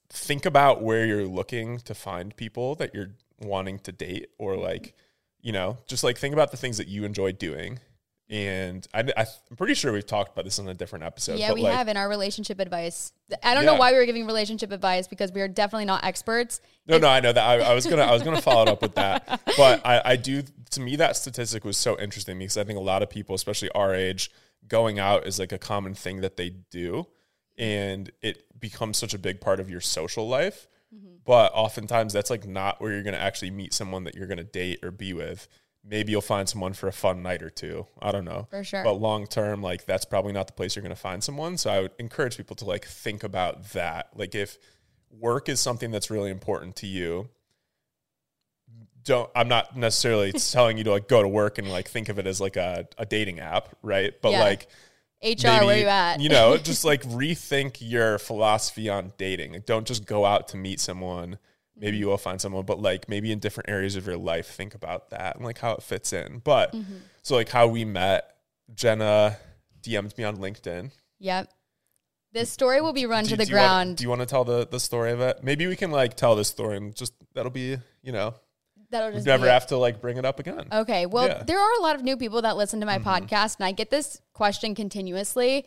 think 0.09 0.47
about 0.47 0.83
where 0.83 1.05
you're 1.05 1.27
looking 1.27 1.79
to 1.81 1.95
find 1.95 2.35
people 2.37 2.75
that 2.77 2.95
you're 2.95 3.11
wanting 3.41 3.79
to 3.81 3.93
date 3.93 4.29
or 4.39 4.53
Mm-hmm. 4.55 4.63
like 4.63 4.95
you 5.43 5.53
know 5.53 5.79
just 5.87 6.03
like 6.05 6.17
think 6.17 6.33
about 6.33 6.51
the 6.53 6.57
things 6.57 6.79
that 6.79 6.89
you 6.89 7.05
enjoy 7.05 7.33
doing 7.33 7.81
and 8.29 8.87
I, 8.93 9.05
i'm 9.17 9.57
pretty 9.57 9.75
sure 9.75 9.93
we've 9.93 10.05
talked 10.05 10.33
about 10.33 10.45
this 10.45 10.59
in 10.59 10.69
a 10.69 10.75
different 10.75 11.05
episode 11.05 11.39
yeah, 11.39 11.53
we 11.53 11.63
like, 11.63 11.75
have 11.75 11.89
in 11.89 11.97
our 11.97 12.09
relationship 12.09 12.61
advice. 12.61 13.13
I 13.43 13.55
don't 13.55 13.65
know 13.65 13.75
why 13.75 13.93
we 13.93 13.99
were 13.99 14.07
giving 14.07 14.27
relationship 14.27 14.73
advice 14.73 15.07
because 15.07 15.33
we 15.33 15.41
are 15.41 15.49
definitely 15.49 15.85
not 15.85 16.05
experts. 16.05 16.61
No, 16.87 16.99
no, 16.99 17.09
I 17.09 17.21
know 17.21 17.33
that. 17.33 17.45
I, 17.45 17.71
I 17.71 17.75
was 17.75 17.87
gonna, 17.87 18.03
I 18.03 18.13
was 18.13 18.23
gonna 18.23 18.41
follow 18.41 18.63
it 18.63 18.69
up 18.69 18.83
with 18.83 18.95
that, 18.95 19.41
but 19.57 19.85
I, 19.85 20.03
I 20.05 20.17
do. 20.17 20.43
To 20.71 20.81
me, 20.81 20.97
that 20.97 21.17
statistic 21.17 21.65
was 21.65 21.77
so 21.77 21.99
interesting 21.99 22.39
because 22.39 22.57
I 22.57 22.65
think 22.65 22.79
a 22.79 22.83
lot 22.83 23.03
of 23.03 23.11
people, 23.11 23.35
especially 23.35 23.71
our 23.71 23.95
age, 23.95 24.31
going 24.69 24.99
out 24.99 25.27
is 25.27 25.39
like 25.39 25.53
a 25.53 25.59
common 25.59 25.95
thing 25.95 26.21
that 26.21 26.37
they 26.37 26.51
do, 26.71 27.07
and 27.59 28.11
it 28.23 28.45
becomes 28.61 28.97
such 28.97 29.15
a 29.15 29.19
big 29.19 29.41
part 29.41 29.61
of 29.61 29.71
your 29.71 29.81
social 29.81 30.29
life. 30.29 30.69
Mm-hmm. 30.95 31.17
But 31.25 31.53
oftentimes, 31.55 32.13
that's 32.13 32.31
like 32.31 32.47
not 32.47 32.81
where 32.81 32.93
you're 32.93 33.03
gonna 33.03 33.17
actually 33.17 33.51
meet 33.51 33.75
someone 33.75 34.05
that 34.05 34.15
you're 34.15 34.29
gonna 34.29 34.45
date 34.45 34.81
or 34.83 34.91
be 34.91 35.13
with. 35.13 35.49
Maybe 35.89 36.11
you'll 36.11 36.21
find 36.21 36.49
someone 36.49 36.73
for 36.73 36.89
a 36.89 36.93
fun 36.93 37.23
night 37.23 37.43
or 37.43 37.51
two. 37.51 37.87
I 38.03 38.11
don't 38.11 38.25
know. 38.25 38.49
For 38.51 38.65
sure. 38.65 38.83
But 38.83 38.95
long 38.95 39.27
term, 39.27 39.63
like 39.63 39.85
that's 39.87 40.05
probably 40.05 40.33
not 40.33 40.49
the 40.49 40.53
place 40.53 40.75
you're 40.75 40.83
going 40.83 40.91
to 40.95 41.01
find 41.01 41.23
someone. 41.23 41.57
So 41.59 41.71
I 41.71 41.81
would 41.81 41.93
encourage 41.99 42.37
people 42.37 42.57
to 42.57 42.65
like 42.65 42.85
think 42.85 43.23
about 43.23 43.71
that. 43.71 44.09
Like 44.17 44.35
if 44.35 44.59
work 45.11 45.49
is 45.49 45.61
something 45.61 45.91
that's 45.93 46.11
really 46.11 46.31
important 46.31 46.75
to 46.77 46.87
you, 46.89 47.29
don't 49.05 49.31
I'm 49.37 49.49
not 49.49 49.77
necessarily 49.77 50.33
telling 50.33 50.79
you 50.79 50.85
to 50.85 50.91
like 50.91 51.09
go 51.09 51.23
to 51.23 51.29
work 51.29 51.59
and 51.59 51.71
like 51.71 51.89
think 51.89 52.09
of 52.09 52.19
it 52.19 52.27
as 52.27 52.41
like 52.41 52.57
a, 52.57 52.89
a 52.99 53.07
dating 53.07 53.39
app, 53.41 53.69
right? 53.83 54.13
But 54.21 54.33
Yeah. 54.33 54.41
like 54.41 54.67
HR, 55.23 55.65
where 55.65 55.79
you 55.79 55.87
at? 55.87 56.21
you 56.21 56.29
know, 56.29 56.57
just 56.63 56.85
like 56.85 57.03
rethink 57.05 57.77
your 57.81 58.19
philosophy 58.19 58.89
on 58.89 59.13
dating. 59.17 59.53
Like, 59.53 59.67
don't 59.67 59.87
just 59.87 60.05
go 60.05 60.25
out 60.27 60.49
to 60.49 60.57
meet 60.57 60.79
someone. 60.81 61.39
Maybe 61.79 61.99
you 61.99 62.07
will 62.07 62.17
find 62.19 62.41
someone, 62.41 62.65
but 62.65 62.81
like 62.81 63.09
maybe 63.09 63.31
in 63.33 63.39
different 63.39 63.69
areas 63.69 63.97
of 63.97 64.07
your 64.07 64.17
life, 64.17 64.47
think 64.49 64.75
about 64.75 65.11
that 65.11 65.37
and 65.37 65.45
like 65.45 65.59
how 65.59 65.73
it 65.73 65.83
fits 65.83 66.13
in. 66.13 66.41
But 66.45 66.73
Mm-hmm. 66.73 66.95
so 67.23 67.35
like 67.35 67.51
how 67.51 67.67
we 67.67 67.85
met, 67.85 68.35
Jenna 68.75 69.37
DM'd 69.83 70.17
me 70.19 70.25
on 70.25 70.37
LinkedIn. 70.39 70.91
Yep. 71.21 71.51
This 72.33 72.51
story 72.51 72.81
will 72.81 72.93
be 72.93 73.07
run 73.07 73.25
Do- 73.25 73.31
to 73.31 73.37
the 73.37 73.45
do 73.45 73.51
you 73.51 73.57
wanna- 73.57 73.67
ground. 73.69 73.97
do 73.99 74.03
you 74.05 74.09
want 74.09 74.21
to 74.23 74.27
tell 74.27 74.45
the 74.45 74.67
the 74.67 74.81
story 74.81 75.13
of 75.13 75.21
it? 75.21 75.43
Maybe 75.43 75.67
we 75.67 75.77
can 75.77 75.91
like 75.91 76.17
tell 76.17 76.35
this 76.35 76.49
story 76.49 76.77
and 76.77 76.95
just 76.95 77.13
that'll 77.35 77.51
be 77.53 77.79
you 78.03 78.13
know 78.13 78.35
That'll 78.91 79.11
just 79.13 79.27
never 79.27 79.49
have 79.49 79.67
to 79.69 79.77
like 79.77 80.01
bring 80.01 80.17
it 80.17 80.25
up 80.25 80.39
again. 80.39 80.69
Okay. 80.71 81.07
Well, 81.07 81.27
Yeah. 81.27 81.35
Mm-hmm. 81.35 81.47
there 81.47 81.59
are 81.61 81.73
a 81.79 81.83
lot 81.83 81.97
of 81.97 82.03
new 82.05 82.17
people 82.17 82.43
that 82.43 82.57
listen 82.57 82.79
to 82.81 82.87
my 82.87 82.99
podcast, 82.99 83.57
and 83.59 83.67
I 83.67 83.73
get 83.73 83.91
this 83.91 84.21
question 84.33 84.75
continuously. 84.77 85.67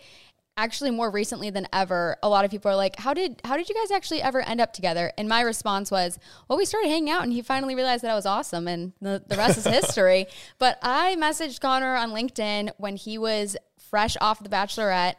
Actually, 0.60 0.92
more 0.92 1.10
recently 1.10 1.50
than 1.50 1.70
ever, 1.72 2.18
a 2.22 2.28
lot 2.28 2.44
of 2.44 2.52
people 2.52 2.70
are 2.70 2.76
like, 2.76 2.98
"How 2.98 3.14
did 3.14 3.40
how 3.46 3.56
did 3.56 3.70
you 3.70 3.76
guys 3.76 3.92
actually 3.92 4.22
ever 4.22 4.42
end 4.42 4.60
up 4.60 4.74
together?" 4.74 5.14
And 5.18 5.30
my 5.30 5.40
response 5.40 5.90
was, 5.90 6.20
"Well, 6.50 6.58
we 6.58 6.66
started 6.66 6.90
hanging 6.90 7.10
out, 7.10 7.24
and 7.24 7.32
he 7.32 7.42
finally 7.42 7.76
realized 7.76 8.04
that 8.04 8.12
I 8.12 8.16
was 8.16 8.26
awesome, 8.26 8.68
and 8.68 8.92
the, 9.02 9.24
the 9.26 9.38
rest 9.38 9.58
is 9.58 9.66
history." 9.66 10.28
But 10.60 10.78
I 10.82 11.16
messaged 11.16 11.62
Connor 11.62 11.96
on 11.96 12.12
LinkedIn 12.12 12.72
when 12.76 12.98
he 12.98 13.18
was 13.18 13.56
fresh 13.78 14.18
off 14.20 14.44
The 14.44 14.50
Bachelorette. 14.50 15.16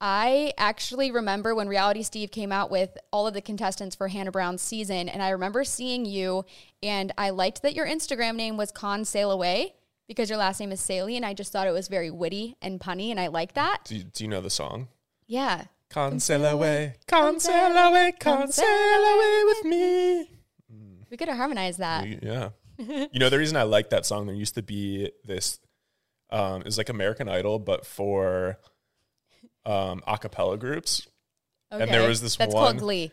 I 0.00 0.52
actually 0.58 1.10
remember 1.10 1.56
when 1.56 1.66
Reality 1.66 2.04
Steve 2.04 2.30
came 2.30 2.52
out 2.52 2.70
with 2.70 2.96
all 3.10 3.26
of 3.26 3.34
the 3.34 3.42
contestants 3.42 3.96
for 3.96 4.06
Hannah 4.06 4.30
Brown's 4.30 4.62
season, 4.62 5.08
and 5.08 5.24
I 5.24 5.30
remember 5.30 5.64
seeing 5.64 6.04
you, 6.04 6.44
and 6.84 7.10
I 7.18 7.30
liked 7.30 7.62
that 7.62 7.74
your 7.74 7.86
Instagram 7.86 8.36
name 8.36 8.56
was 8.56 8.70
Con 8.70 9.04
Sail 9.04 9.32
Away. 9.32 9.74
Because 10.06 10.28
your 10.28 10.38
last 10.38 10.60
name 10.60 10.70
is 10.72 10.80
Saeli, 10.80 11.16
and 11.16 11.24
I 11.24 11.32
just 11.32 11.52
thought 11.52 11.66
it 11.66 11.72
was 11.72 11.88
very 11.88 12.10
witty 12.10 12.56
and 12.60 12.78
punny, 12.78 13.10
and 13.10 13.18
I 13.18 13.28
like 13.28 13.54
that. 13.54 13.84
Do 13.84 13.96
you, 13.96 14.04
do 14.04 14.24
you 14.24 14.28
know 14.28 14.40
the 14.40 14.50
song? 14.50 14.88
Yeah. 15.26 15.64
Cancel 15.90 16.44
away, 16.44 16.96
cancel 17.06 17.54
away, 17.54 18.12
cancel 18.18 18.64
away 18.64 19.42
with 19.46 19.64
me. 19.64 20.30
We 21.10 21.16
could 21.16 21.28
have 21.28 21.36
harmonized 21.36 21.78
that. 21.78 22.22
Yeah. 22.22 22.48
you 22.78 23.20
know 23.20 23.30
the 23.30 23.38
reason 23.38 23.56
I 23.56 23.62
like 23.62 23.90
that 23.90 24.04
song? 24.04 24.26
There 24.26 24.34
used 24.34 24.56
to 24.56 24.62
be 24.62 25.12
this. 25.24 25.60
Um, 26.30 26.62
it 26.62 26.64
was 26.64 26.78
like 26.78 26.88
American 26.88 27.28
Idol, 27.28 27.60
but 27.60 27.86
for 27.86 28.58
um, 29.64 30.02
a 30.06 30.18
cappella 30.18 30.56
groups. 30.56 31.06
And 31.70 31.90
there 31.90 32.08
was 32.08 32.20
this 32.20 32.36
That's 32.36 32.52
one. 32.52 32.64
called 32.64 32.78
Glee. 32.78 33.12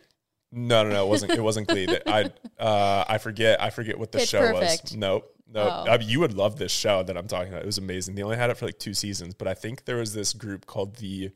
No, 0.52 0.84
no, 0.84 0.90
no. 0.90 1.06
It 1.06 1.10
wasn't. 1.10 1.32
It 1.34 1.42
wasn't 1.42 1.68
Glee. 1.68 1.86
That 1.86 2.08
I 2.08 2.32
uh, 2.60 3.06
I 3.08 3.18
forget. 3.20 3.62
I 3.62 3.70
forget 3.70 3.98
what 3.98 4.12
the 4.12 4.20
Pitch 4.20 4.30
show 4.30 4.40
Perfect. 4.40 4.84
was. 4.84 4.96
Nope. 4.96 5.32
Nope. 5.54 5.72
Oh. 5.88 5.92
I 5.92 5.98
mean, 5.98 6.08
you 6.08 6.20
would 6.22 6.34
love 6.34 6.58
this 6.58 6.72
show 6.72 7.04
that 7.04 7.18
I'm 7.18 7.28
talking 7.28 7.50
about. 7.52 7.64
It 7.64 7.66
was 7.66 7.78
amazing. 7.78 8.16
They 8.16 8.24
only 8.24 8.38
had 8.38 8.50
it 8.50 8.58
for 8.58 8.66
like 8.66 8.80
two 8.80 8.94
seasons, 8.94 9.34
but 9.34 9.48
I 9.48 9.54
think 9.54 9.86
there 9.86 9.98
was 9.98 10.14
this 10.14 10.32
group 10.34 10.66
called 10.66 10.96
the 10.96 11.32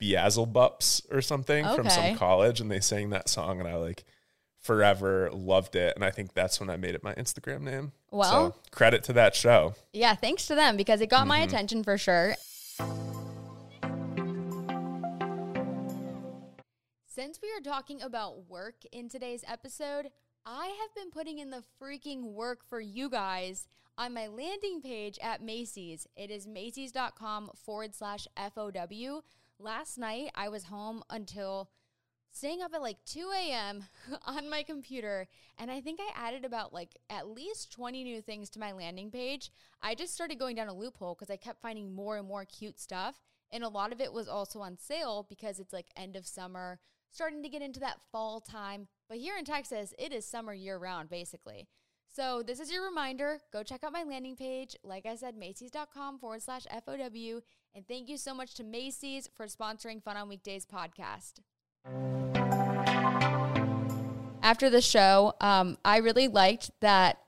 Beelzebubs 0.00 1.12
or 1.12 1.22
something 1.22 1.64
from 1.74 1.88
some 1.88 2.16
college, 2.16 2.60
and 2.60 2.70
they 2.70 2.80
sang 2.80 3.10
that 3.10 3.28
song, 3.28 3.60
and 3.60 3.68
I 3.68 3.76
like 3.76 4.04
forever 4.60 5.30
loved 5.32 5.76
it. 5.76 5.94
And 5.94 6.04
I 6.04 6.10
think 6.10 6.34
that's 6.34 6.58
when 6.58 6.68
I 6.68 6.76
made 6.76 6.94
it 6.94 7.04
my 7.04 7.14
Instagram 7.14 7.60
name. 7.60 7.92
Well- 8.10 8.52
so 8.52 8.60
credit 8.72 9.04
to 9.04 9.12
that 9.12 9.36
show. 9.36 9.74
Yeah, 9.92 10.14
thanks 10.14 10.46
to 10.46 10.54
them 10.54 10.76
because 10.76 11.00
it 11.00 11.08
got 11.08 11.26
my 11.26 11.38
Mm-hmm. 11.40 11.48
attention 11.48 11.84
for 11.84 11.96
sure. 11.96 12.34
Since 17.06 17.38
we 17.40 17.48
are 17.56 17.60
talking 17.62 18.02
about 18.02 18.48
work 18.48 18.82
in 18.90 19.08
today's 19.08 19.44
episode, 19.46 20.08
I 20.46 20.66
have 20.66 20.94
been 20.94 21.10
putting 21.10 21.38
in 21.38 21.48
the 21.48 21.64
freaking 21.80 22.34
work 22.34 22.64
for 22.68 22.78
you 22.78 23.08
guys 23.08 23.66
on 23.96 24.12
my 24.12 24.26
landing 24.26 24.82
page 24.82 25.18
at 25.22 25.42
Macy's. 25.42 26.06
It 26.16 26.30
is 26.30 26.46
Macy's.com 26.46 27.50
forward 27.64 27.94
slash 27.94 28.26
FOW. 28.36 29.22
Last 29.58 29.96
night, 29.96 30.32
I 30.34 30.50
was 30.50 30.64
home 30.64 31.02
until 31.08 31.70
staying 32.30 32.60
up 32.60 32.74
at 32.74 32.82
like 32.82 32.98
2 33.06 33.30
a.m. 33.34 33.84
on 34.26 34.50
my 34.50 34.62
computer, 34.62 35.28
and 35.56 35.70
I 35.70 35.80
think 35.80 35.98
I 35.98 36.12
added 36.14 36.44
about 36.44 36.74
like 36.74 36.94
at 37.08 37.28
least 37.28 37.72
20 37.72 38.04
new 38.04 38.20
things 38.20 38.50
to 38.50 38.60
my 38.60 38.72
landing 38.72 39.10
page. 39.10 39.50
I 39.80 39.94
just 39.94 40.12
started 40.12 40.38
going 40.38 40.56
down 40.56 40.68
a 40.68 40.74
loophole 40.74 41.14
because 41.14 41.30
I 41.30 41.38
kept 41.38 41.62
finding 41.62 41.94
more 41.94 42.18
and 42.18 42.28
more 42.28 42.44
cute 42.44 42.78
stuff, 42.78 43.22
and 43.50 43.64
a 43.64 43.68
lot 43.68 43.92
of 43.92 44.00
it 44.00 44.12
was 44.12 44.28
also 44.28 44.60
on 44.60 44.76
sale 44.76 45.24
because 45.26 45.58
it's 45.58 45.72
like 45.72 45.86
end 45.96 46.16
of 46.16 46.26
summer, 46.26 46.80
starting 47.10 47.42
to 47.42 47.48
get 47.48 47.62
into 47.62 47.80
that 47.80 48.02
fall 48.12 48.40
time. 48.40 48.88
But 49.08 49.18
here 49.18 49.36
in 49.36 49.44
Texas, 49.44 49.92
it 49.98 50.12
is 50.12 50.24
summer 50.24 50.54
year 50.54 50.78
round 50.78 51.08
basically. 51.08 51.68
So 52.14 52.42
this 52.46 52.60
is 52.60 52.70
your 52.70 52.84
reminder. 52.84 53.40
Go 53.52 53.62
check 53.62 53.82
out 53.82 53.92
my 53.92 54.04
landing 54.04 54.36
page. 54.36 54.76
Like 54.84 55.04
I 55.04 55.16
said, 55.16 55.36
Macy's.com 55.36 56.18
forward 56.18 56.42
slash 56.42 56.64
FOW. 56.70 57.40
And 57.74 57.86
thank 57.88 58.08
you 58.08 58.16
so 58.16 58.32
much 58.32 58.54
to 58.54 58.64
Macy's 58.64 59.28
for 59.34 59.46
sponsoring 59.46 60.00
Fun 60.00 60.16
on 60.16 60.28
Weekdays 60.28 60.64
podcast. 60.64 61.40
After 64.42 64.70
the 64.70 64.80
show, 64.80 65.34
um, 65.40 65.76
I 65.84 65.96
really 65.96 66.28
liked 66.28 66.70
that 66.80 67.18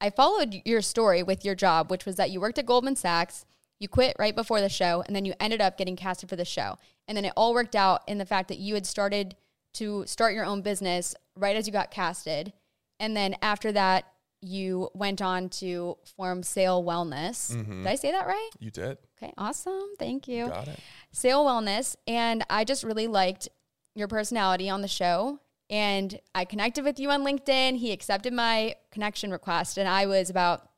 I 0.00 0.10
followed 0.10 0.60
your 0.64 0.82
story 0.82 1.22
with 1.22 1.44
your 1.44 1.54
job, 1.54 1.90
which 1.90 2.04
was 2.04 2.16
that 2.16 2.30
you 2.30 2.40
worked 2.40 2.58
at 2.58 2.66
Goldman 2.66 2.96
Sachs, 2.96 3.44
you 3.78 3.88
quit 3.88 4.16
right 4.18 4.34
before 4.34 4.60
the 4.60 4.68
show, 4.68 5.04
and 5.06 5.14
then 5.14 5.24
you 5.24 5.34
ended 5.38 5.60
up 5.60 5.78
getting 5.78 5.96
casted 5.96 6.28
for 6.28 6.36
the 6.36 6.44
show. 6.44 6.78
And 7.06 7.16
then 7.16 7.24
it 7.24 7.32
all 7.36 7.54
worked 7.54 7.76
out 7.76 8.02
in 8.08 8.18
the 8.18 8.26
fact 8.26 8.48
that 8.48 8.58
you 8.58 8.74
had 8.74 8.86
started 8.86 9.36
to 9.76 10.04
start 10.06 10.34
your 10.34 10.44
own 10.44 10.62
business 10.62 11.14
right 11.36 11.56
as 11.56 11.66
you 11.66 11.72
got 11.72 11.90
casted. 11.90 12.52
And 12.98 13.16
then 13.16 13.36
after 13.42 13.72
that, 13.72 14.04
you 14.42 14.88
went 14.94 15.22
on 15.22 15.48
to 15.48 15.96
form 16.16 16.42
Sale 16.42 16.84
Wellness. 16.84 17.54
Mm-hmm. 17.54 17.82
Did 17.82 17.90
I 17.90 17.94
say 17.94 18.12
that 18.12 18.26
right? 18.26 18.50
You 18.58 18.70
did. 18.70 18.98
Okay, 19.16 19.32
awesome. 19.38 19.94
Thank 19.98 20.28
you. 20.28 20.48
Got 20.48 20.68
it. 20.68 20.78
Sale 21.12 21.44
Wellness, 21.44 21.96
and 22.06 22.44
I 22.50 22.64
just 22.64 22.84
really 22.84 23.06
liked 23.06 23.48
your 23.94 24.08
personality 24.08 24.68
on 24.68 24.82
the 24.82 24.88
show. 24.88 25.40
And 25.68 26.20
I 26.34 26.44
connected 26.44 26.84
with 26.84 27.00
you 27.00 27.10
on 27.10 27.24
LinkedIn. 27.24 27.78
He 27.78 27.90
accepted 27.92 28.32
my 28.32 28.76
connection 28.92 29.30
request, 29.30 29.78
and 29.78 29.88
I 29.88 30.06
was 30.06 30.30
about 30.30 30.68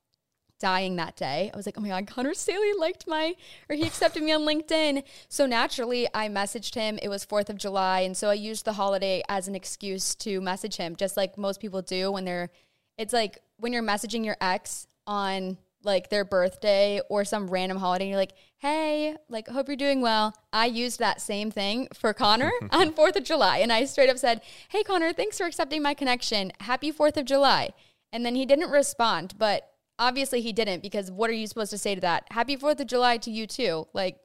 dying 0.58 0.96
that 0.96 1.16
day. 1.16 1.50
I 1.52 1.56
was 1.56 1.66
like, 1.66 1.76
oh 1.78 1.80
my 1.80 1.88
God, 1.88 2.06
Connor 2.06 2.32
Saeli 2.32 2.78
liked 2.78 3.06
my, 3.06 3.34
or 3.68 3.76
he 3.76 3.84
accepted 3.84 4.22
me 4.22 4.32
on 4.32 4.42
LinkedIn. 4.42 5.02
So 5.28 5.46
naturally, 5.46 6.08
I 6.14 6.28
messaged 6.28 6.74
him. 6.74 6.98
It 7.02 7.08
was 7.08 7.24
4th 7.24 7.48
of 7.48 7.56
July. 7.56 8.00
And 8.00 8.16
so 8.16 8.28
I 8.28 8.34
used 8.34 8.64
the 8.64 8.74
holiday 8.74 9.22
as 9.28 9.48
an 9.48 9.54
excuse 9.54 10.14
to 10.16 10.40
message 10.40 10.76
him, 10.76 10.96
just 10.96 11.16
like 11.16 11.38
most 11.38 11.60
people 11.60 11.82
do 11.82 12.12
when 12.12 12.24
they're, 12.24 12.50
it's 12.96 13.12
like 13.12 13.38
when 13.58 13.72
you're 13.72 13.82
messaging 13.82 14.24
your 14.24 14.36
ex 14.40 14.86
on 15.06 15.58
like 15.84 16.10
their 16.10 16.24
birthday 16.24 17.00
or 17.08 17.24
some 17.24 17.48
random 17.48 17.78
holiday, 17.78 18.04
and 18.04 18.10
you're 18.10 18.18
like, 18.18 18.34
hey, 18.58 19.16
like, 19.28 19.48
hope 19.48 19.68
you're 19.68 19.76
doing 19.76 20.00
well. 20.00 20.34
I 20.52 20.66
used 20.66 20.98
that 20.98 21.20
same 21.20 21.50
thing 21.50 21.88
for 21.94 22.12
Connor 22.12 22.50
on 22.70 22.92
4th 22.92 23.16
of 23.16 23.24
July. 23.24 23.58
And 23.58 23.72
I 23.72 23.84
straight 23.84 24.10
up 24.10 24.18
said, 24.18 24.42
hey, 24.70 24.82
Connor, 24.82 25.12
thanks 25.12 25.38
for 25.38 25.46
accepting 25.46 25.82
my 25.82 25.94
connection. 25.94 26.52
Happy 26.60 26.92
4th 26.92 27.16
of 27.16 27.24
July. 27.24 27.70
And 28.12 28.24
then 28.24 28.34
he 28.34 28.46
didn't 28.46 28.70
respond, 28.70 29.34
but 29.38 29.70
obviously 29.99 30.40
he 30.40 30.52
didn't 30.52 30.83
because 30.83 31.11
what 31.11 31.31
are 31.31 31.35
you 31.35 31.47
supposed 31.47 31.71
to 31.71 31.78
say 31.78 31.95
to 31.95 32.00
that? 32.00 32.25
Happy 32.31 32.57
4th 32.57 32.81
of 32.81 32.87
July 32.87 33.17
to 33.19 33.31
you 33.31 33.47
too. 33.47 33.87
Like, 33.93 34.19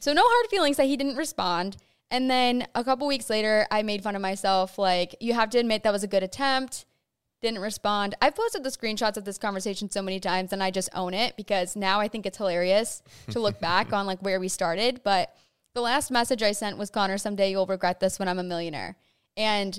so 0.00 0.12
no 0.12 0.22
hard 0.24 0.50
feelings 0.50 0.76
that 0.76 0.86
he 0.86 0.96
didn't 0.96 1.16
respond. 1.16 1.76
And 2.10 2.30
then 2.30 2.66
a 2.74 2.84
couple 2.84 3.06
weeks 3.06 3.28
later, 3.28 3.66
I 3.70 3.82
made 3.82 4.02
fun 4.02 4.14
of 4.14 4.22
myself. 4.22 4.78
Like, 4.78 5.16
you 5.20 5.34
have 5.34 5.50
to 5.50 5.58
admit 5.58 5.82
that 5.82 5.92
was 5.92 6.04
a 6.04 6.08
good 6.08 6.22
attempt. 6.22 6.84
Didn't 7.42 7.60
respond. 7.60 8.14
I've 8.22 8.34
posted 8.34 8.64
the 8.64 8.70
screenshots 8.70 9.16
of 9.16 9.24
this 9.24 9.38
conversation 9.38 9.90
so 9.90 10.02
many 10.02 10.20
times 10.20 10.52
and 10.52 10.62
I 10.62 10.70
just 10.70 10.88
own 10.94 11.14
it 11.14 11.36
because 11.36 11.76
now 11.76 12.00
I 12.00 12.08
think 12.08 12.24
it's 12.24 12.38
hilarious 12.38 13.02
to 13.30 13.40
look 13.40 13.60
back 13.60 13.92
on 13.92 14.06
like 14.06 14.20
where 14.20 14.40
we 14.40 14.48
started. 14.48 15.02
But 15.02 15.34
the 15.74 15.80
last 15.82 16.10
message 16.10 16.42
I 16.42 16.52
sent 16.52 16.78
was 16.78 16.90
Connor, 16.90 17.18
someday 17.18 17.50
you'll 17.50 17.66
regret 17.66 18.00
this 18.00 18.18
when 18.18 18.28
I'm 18.28 18.38
a 18.38 18.44
millionaire. 18.44 18.96
And 19.36 19.78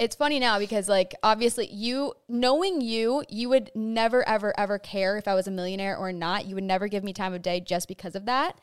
it's 0.00 0.16
funny 0.16 0.40
now 0.40 0.58
because 0.58 0.88
like 0.88 1.14
obviously 1.22 1.68
you 1.70 2.14
knowing 2.26 2.80
you 2.80 3.22
you 3.28 3.50
would 3.50 3.70
never 3.74 4.26
ever 4.26 4.58
ever 4.58 4.78
care 4.78 5.18
if 5.18 5.28
i 5.28 5.34
was 5.34 5.46
a 5.46 5.50
millionaire 5.50 5.96
or 5.96 6.10
not. 6.10 6.46
You 6.46 6.54
would 6.54 6.64
never 6.64 6.88
give 6.88 7.04
me 7.04 7.12
time 7.12 7.34
of 7.34 7.42
day 7.42 7.60
just 7.60 7.86
because 7.86 8.16
of 8.16 8.24
that. 8.24 8.58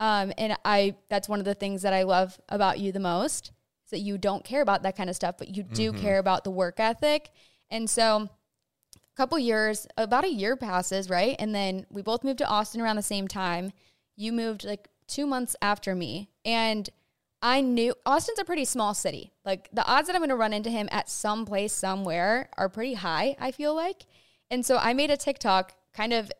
Um, 0.00 0.32
and 0.36 0.58
i 0.64 0.96
that's 1.08 1.28
one 1.28 1.38
of 1.38 1.44
the 1.44 1.54
things 1.54 1.82
that 1.82 1.92
i 1.94 2.02
love 2.02 2.38
about 2.48 2.80
you 2.80 2.90
the 2.90 3.00
most 3.00 3.52
is 3.84 3.90
that 3.92 4.00
you 4.00 4.18
don't 4.18 4.44
care 4.44 4.62
about 4.62 4.82
that 4.82 4.96
kind 4.96 5.08
of 5.08 5.14
stuff 5.14 5.36
but 5.38 5.56
you 5.56 5.62
do 5.62 5.92
care 5.92 6.18
about 6.18 6.42
the 6.42 6.50
work 6.50 6.80
ethic. 6.80 7.30
And 7.70 7.88
so 7.88 8.28
a 8.96 9.16
couple 9.16 9.38
years 9.38 9.86
about 9.96 10.24
a 10.24 10.32
year 10.32 10.56
passes 10.56 11.08
right? 11.08 11.36
And 11.38 11.54
then 11.54 11.86
we 11.88 12.02
both 12.02 12.24
moved 12.24 12.38
to 12.38 12.48
austin 12.48 12.80
around 12.80 12.96
the 12.96 13.02
same 13.02 13.28
time. 13.28 13.72
You 14.16 14.32
moved 14.32 14.64
like 14.64 14.88
two 15.06 15.24
months 15.24 15.54
after 15.62 15.94
me. 15.94 16.30
And 16.44 16.90
I 17.42 17.62
knew 17.62 17.94
Austin's 18.04 18.38
a 18.38 18.44
pretty 18.44 18.64
small 18.64 18.92
city. 18.92 19.32
Like 19.44 19.68
the 19.72 19.86
odds 19.86 20.06
that 20.06 20.14
I'm 20.14 20.20
going 20.20 20.28
to 20.30 20.36
run 20.36 20.52
into 20.52 20.70
him 20.70 20.88
at 20.92 21.08
some 21.08 21.46
place 21.46 21.72
somewhere 21.72 22.50
are 22.58 22.68
pretty 22.68 22.94
high, 22.94 23.36
I 23.40 23.50
feel 23.50 23.74
like. 23.74 24.04
And 24.50 24.64
so 24.64 24.76
I 24.76 24.92
made 24.92 25.10
a 25.10 25.16
TikTok 25.16 25.74
kind 25.94 26.12
of 26.12 26.30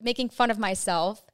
making 0.00 0.30
fun 0.30 0.50
of 0.50 0.58
myself 0.58 1.24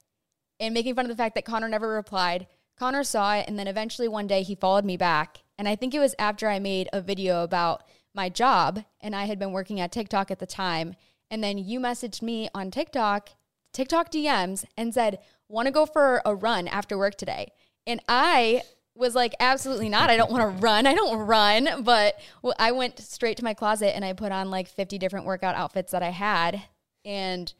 and 0.59 0.73
making 0.73 0.95
fun 0.95 1.05
of 1.05 1.09
the 1.09 1.15
fact 1.15 1.35
that 1.35 1.45
Connor 1.45 1.69
never 1.69 1.89
replied. 1.89 2.47
Connor 2.77 3.03
saw 3.03 3.35
it 3.35 3.45
and 3.47 3.57
then 3.57 3.67
eventually 3.67 4.07
one 4.07 4.27
day 4.27 4.43
he 4.43 4.55
followed 4.55 4.85
me 4.85 4.97
back. 4.97 5.39
And 5.57 5.67
I 5.67 5.75
think 5.75 5.93
it 5.93 5.99
was 5.99 6.15
after 6.19 6.49
I 6.49 6.59
made 6.59 6.89
a 6.91 6.99
video 6.99 7.43
about 7.43 7.83
my 8.13 8.27
job 8.27 8.83
and 8.99 9.15
I 9.15 9.25
had 9.25 9.39
been 9.39 9.53
working 9.53 9.79
at 9.79 9.91
TikTok 9.91 10.29
at 10.29 10.39
the 10.39 10.45
time. 10.45 10.95
And 11.31 11.43
then 11.43 11.57
you 11.57 11.79
messaged 11.79 12.21
me 12.21 12.49
on 12.53 12.69
TikTok, 12.69 13.29
TikTok 13.71 14.11
DMs, 14.11 14.65
and 14.75 14.93
said, 14.93 15.19
Want 15.47 15.67
to 15.67 15.71
go 15.71 15.85
for 15.85 16.21
a 16.25 16.35
run 16.35 16.67
after 16.67 16.97
work 16.97 17.15
today? 17.15 17.51
And 17.87 18.01
I 18.09 18.63
was 18.95 19.15
like, 19.15 19.35
absolutely 19.39 19.89
not. 19.89 20.09
I 20.09 20.17
don't 20.17 20.31
want 20.31 20.43
to 20.43 20.61
run. 20.61 20.87
I 20.87 20.93
don't 20.93 21.19
run. 21.19 21.83
But 21.83 22.19
well, 22.41 22.53
I 22.57 22.71
went 22.71 22.99
straight 22.99 23.37
to 23.37 23.43
my 23.43 23.53
closet 23.53 23.95
and 23.95 24.05
I 24.05 24.13
put 24.13 24.31
on 24.31 24.49
like 24.49 24.67
50 24.67 24.97
different 24.97 25.25
workout 25.25 25.55
outfits 25.55 25.91
that 25.91 26.03
I 26.03 26.09
had. 26.09 26.63
And 27.03 27.53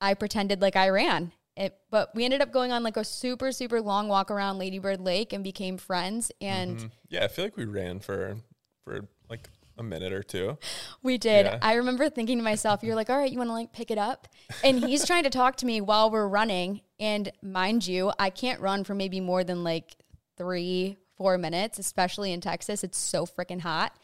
I 0.00 0.14
pretended 0.14 0.60
like 0.60 0.76
I 0.76 0.88
ran. 0.90 1.32
It, 1.56 1.76
but 1.90 2.14
we 2.14 2.24
ended 2.24 2.40
up 2.40 2.52
going 2.52 2.72
on 2.72 2.82
like 2.82 2.96
a 2.96 3.04
super, 3.04 3.52
super 3.52 3.80
long 3.80 4.08
walk 4.08 4.30
around 4.30 4.58
Ladybird 4.58 5.00
Lake 5.00 5.32
and 5.32 5.44
became 5.44 5.78
friends. 5.78 6.32
And 6.40 6.78
mm-hmm. 6.78 6.86
Yeah, 7.08 7.24
I 7.24 7.28
feel 7.28 7.44
like 7.44 7.56
we 7.56 7.64
ran 7.64 8.00
for 8.00 8.36
for 8.84 9.06
like 9.30 9.48
a 9.78 9.82
minute 9.82 10.12
or 10.12 10.22
two. 10.22 10.58
We 11.02 11.18
did. 11.18 11.46
Yeah. 11.46 11.58
I 11.62 11.74
remember 11.74 12.08
thinking 12.08 12.38
to 12.38 12.44
myself, 12.44 12.82
you're 12.82 12.96
like, 12.96 13.10
all 13.10 13.18
right, 13.18 13.30
you 13.30 13.38
want 13.38 13.50
to 13.50 13.54
like 13.54 13.72
pick 13.72 13.90
it 13.90 13.98
up? 13.98 14.28
And 14.62 14.84
he's 14.84 15.06
trying 15.06 15.24
to 15.24 15.30
talk 15.30 15.56
to 15.56 15.66
me 15.66 15.80
while 15.80 16.10
we're 16.10 16.28
running. 16.28 16.80
And 16.98 17.30
mind 17.42 17.86
you, 17.86 18.12
I 18.18 18.30
can't 18.30 18.60
run 18.60 18.84
for 18.84 18.94
maybe 18.94 19.20
more 19.20 19.44
than 19.44 19.64
like 19.64 19.96
three, 20.36 20.98
four 21.16 21.38
minutes, 21.38 21.78
especially 21.78 22.32
in 22.32 22.40
Texas. 22.40 22.84
It's 22.84 22.98
so 22.98 23.26
freaking 23.26 23.60
hot. 23.60 23.96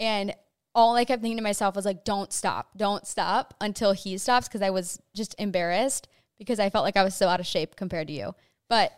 And 0.00 0.34
all 0.74 0.94
I 0.94 1.04
kept 1.04 1.22
thinking 1.22 1.38
to 1.38 1.42
myself 1.42 1.74
was 1.74 1.84
like, 1.84 2.04
don't 2.04 2.32
stop, 2.32 2.70
don't 2.76 3.06
stop 3.06 3.54
until 3.60 3.92
he 3.92 4.16
stops 4.18 4.48
because 4.48 4.62
I 4.62 4.70
was 4.70 5.00
just 5.14 5.34
embarrassed 5.38 6.08
because 6.38 6.60
I 6.60 6.70
felt 6.70 6.84
like 6.84 6.96
I 6.96 7.04
was 7.04 7.14
so 7.14 7.28
out 7.28 7.40
of 7.40 7.46
shape 7.46 7.74
compared 7.76 8.06
to 8.08 8.12
you. 8.12 8.34
But 8.68 8.92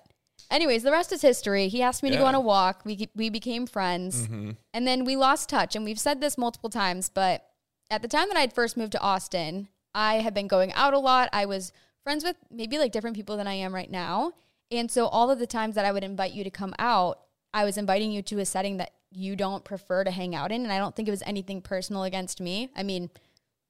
anyways, 0.51 0.83
the 0.83 0.91
rest 0.91 1.13
is 1.13 1.23
history. 1.23 1.69
He 1.69 1.83
asked 1.83 2.03
me 2.03 2.11
to 2.11 2.17
go 2.17 2.27
on 2.27 2.35
a 2.35 2.41
walk. 2.41 2.83
We 2.85 3.09
we 3.15 3.31
became 3.31 3.67
friends, 3.67 4.23
mm-hmm. 4.23 4.51
and 4.75 4.87
then 4.87 5.05
we 5.05 5.17
lost 5.17 5.49
touch. 5.49 5.75
And 5.75 5.85
we've 5.85 5.99
said 5.99 6.21
this 6.21 6.37
multiple 6.37 6.71
times, 6.71 7.09
but 7.09 7.47
at 7.91 8.03
the 8.03 8.09
time 8.09 8.29
that 8.29 8.37
I'd 8.37 8.53
first 8.53 8.77
moved 8.77 8.93
to 8.93 9.01
Austin, 9.01 9.69
I 9.95 10.17
had 10.17 10.35
been 10.35 10.49
going 10.49 10.73
out 10.75 10.95
a 10.95 10.99
lot. 10.99 11.31
I 11.33 11.47
was 11.47 11.73
friends 12.03 12.25
with 12.25 12.37
maybe 12.51 12.79
like 12.79 12.93
different 12.93 13.17
people 13.17 13.37
than 13.37 13.47
I 13.47 13.55
am 13.55 13.75
right 13.75 13.91
now. 13.91 14.33
And 14.71 14.91
so 14.91 15.07
all 15.07 15.31
of 15.31 15.39
the 15.39 15.47
times 15.47 15.75
that 15.75 15.85
I 15.85 15.93
would 15.93 16.05
invite 16.05 16.33
you 16.33 16.45
to 16.45 16.51
come 16.51 16.75
out, 16.79 17.21
I 17.53 17.65
was 17.65 17.77
inviting 17.77 18.13
you 18.13 18.23
to 18.23 18.39
a 18.39 18.45
setting 18.45 18.77
that 18.77 18.93
you 19.11 19.35
don't 19.35 19.65
prefer 19.65 20.05
to 20.05 20.11
hang 20.11 20.35
out 20.35 20.53
in. 20.53 20.63
And 20.63 20.73
I 20.73 20.79
don't 20.79 20.95
think 20.95 21.09
it 21.09 21.11
was 21.11 21.23
anything 21.27 21.61
personal 21.61 22.05
against 22.05 22.41
me. 22.41 22.71
I 22.77 22.83
mean, 22.83 23.11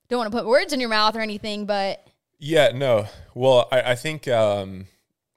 don't 0.09 0.19
want 0.19 0.31
to 0.31 0.37
put 0.37 0.47
words 0.47 0.73
in 0.73 0.81
your 0.81 0.89
mouth 0.89 1.17
or 1.17 1.21
anything, 1.21 1.65
but 1.67 2.07
Yeah, 2.39 2.73
no. 2.75 3.07
Well, 3.35 3.69
I, 3.73 3.93
I 3.93 3.95
think 3.95 4.29
um, 4.29 4.87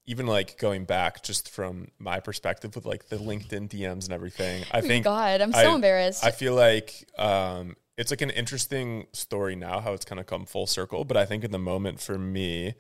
even 0.05 0.27
like 0.27 0.57
going 0.57 0.83
back 0.83 1.23
just 1.23 1.49
from 1.49 1.87
my 1.99 2.19
perspective 2.19 2.75
with 2.75 2.85
like 2.85 3.07
the 3.07 3.17
LinkedIn 3.17 3.69
DMs 3.69 4.05
and 4.05 4.11
everything, 4.11 4.65
I 4.71 4.81
think 4.81 5.05
God, 5.05 5.39
I'm 5.39 5.53
so 5.53 5.71
I- 5.71 5.75
embarrassed. 5.75 6.25
I 6.25 6.31
feel 6.31 6.55
like 6.55 7.07
um, 7.17 7.77
it's 7.97 8.11
like 8.11 8.21
an 8.21 8.31
interesting 8.31 9.07
story 9.13 9.55
now 9.55 9.79
how 9.79 9.93
it's 9.93 10.05
kind 10.05 10.19
of 10.19 10.25
come 10.25 10.45
full 10.45 10.67
circle. 10.67 11.05
But 11.05 11.15
I 11.15 11.25
think 11.25 11.43
in 11.43 11.51
the 11.51 11.59
moment 11.59 12.01
for 12.01 12.17
me, 12.17 12.73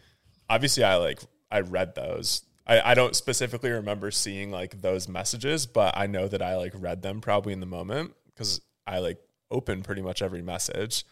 obviously 0.49 0.83
I 0.83 0.95
like 0.95 1.21
I 1.49 1.61
read 1.61 1.95
those. 1.95 2.41
I, 2.65 2.91
I 2.91 2.93
don't 2.93 3.15
specifically 3.15 3.71
remember 3.71 4.09
seeing 4.11 4.51
like 4.51 4.81
those 4.81 5.07
messages, 5.07 5.65
but 5.65 5.97
I 5.97 6.07
know 6.07 6.27
that 6.27 6.41
I 6.41 6.55
like 6.55 6.73
read 6.75 7.01
them 7.01 7.19
probably 7.21 7.53
in 7.53 7.59
the 7.59 7.65
moment 7.65 8.13
because 8.27 8.61
I 8.87 8.99
like 8.99 9.17
open 9.51 9.83
pretty 9.83 10.01
much 10.01 10.21
every 10.21 10.41
message. 10.41 11.03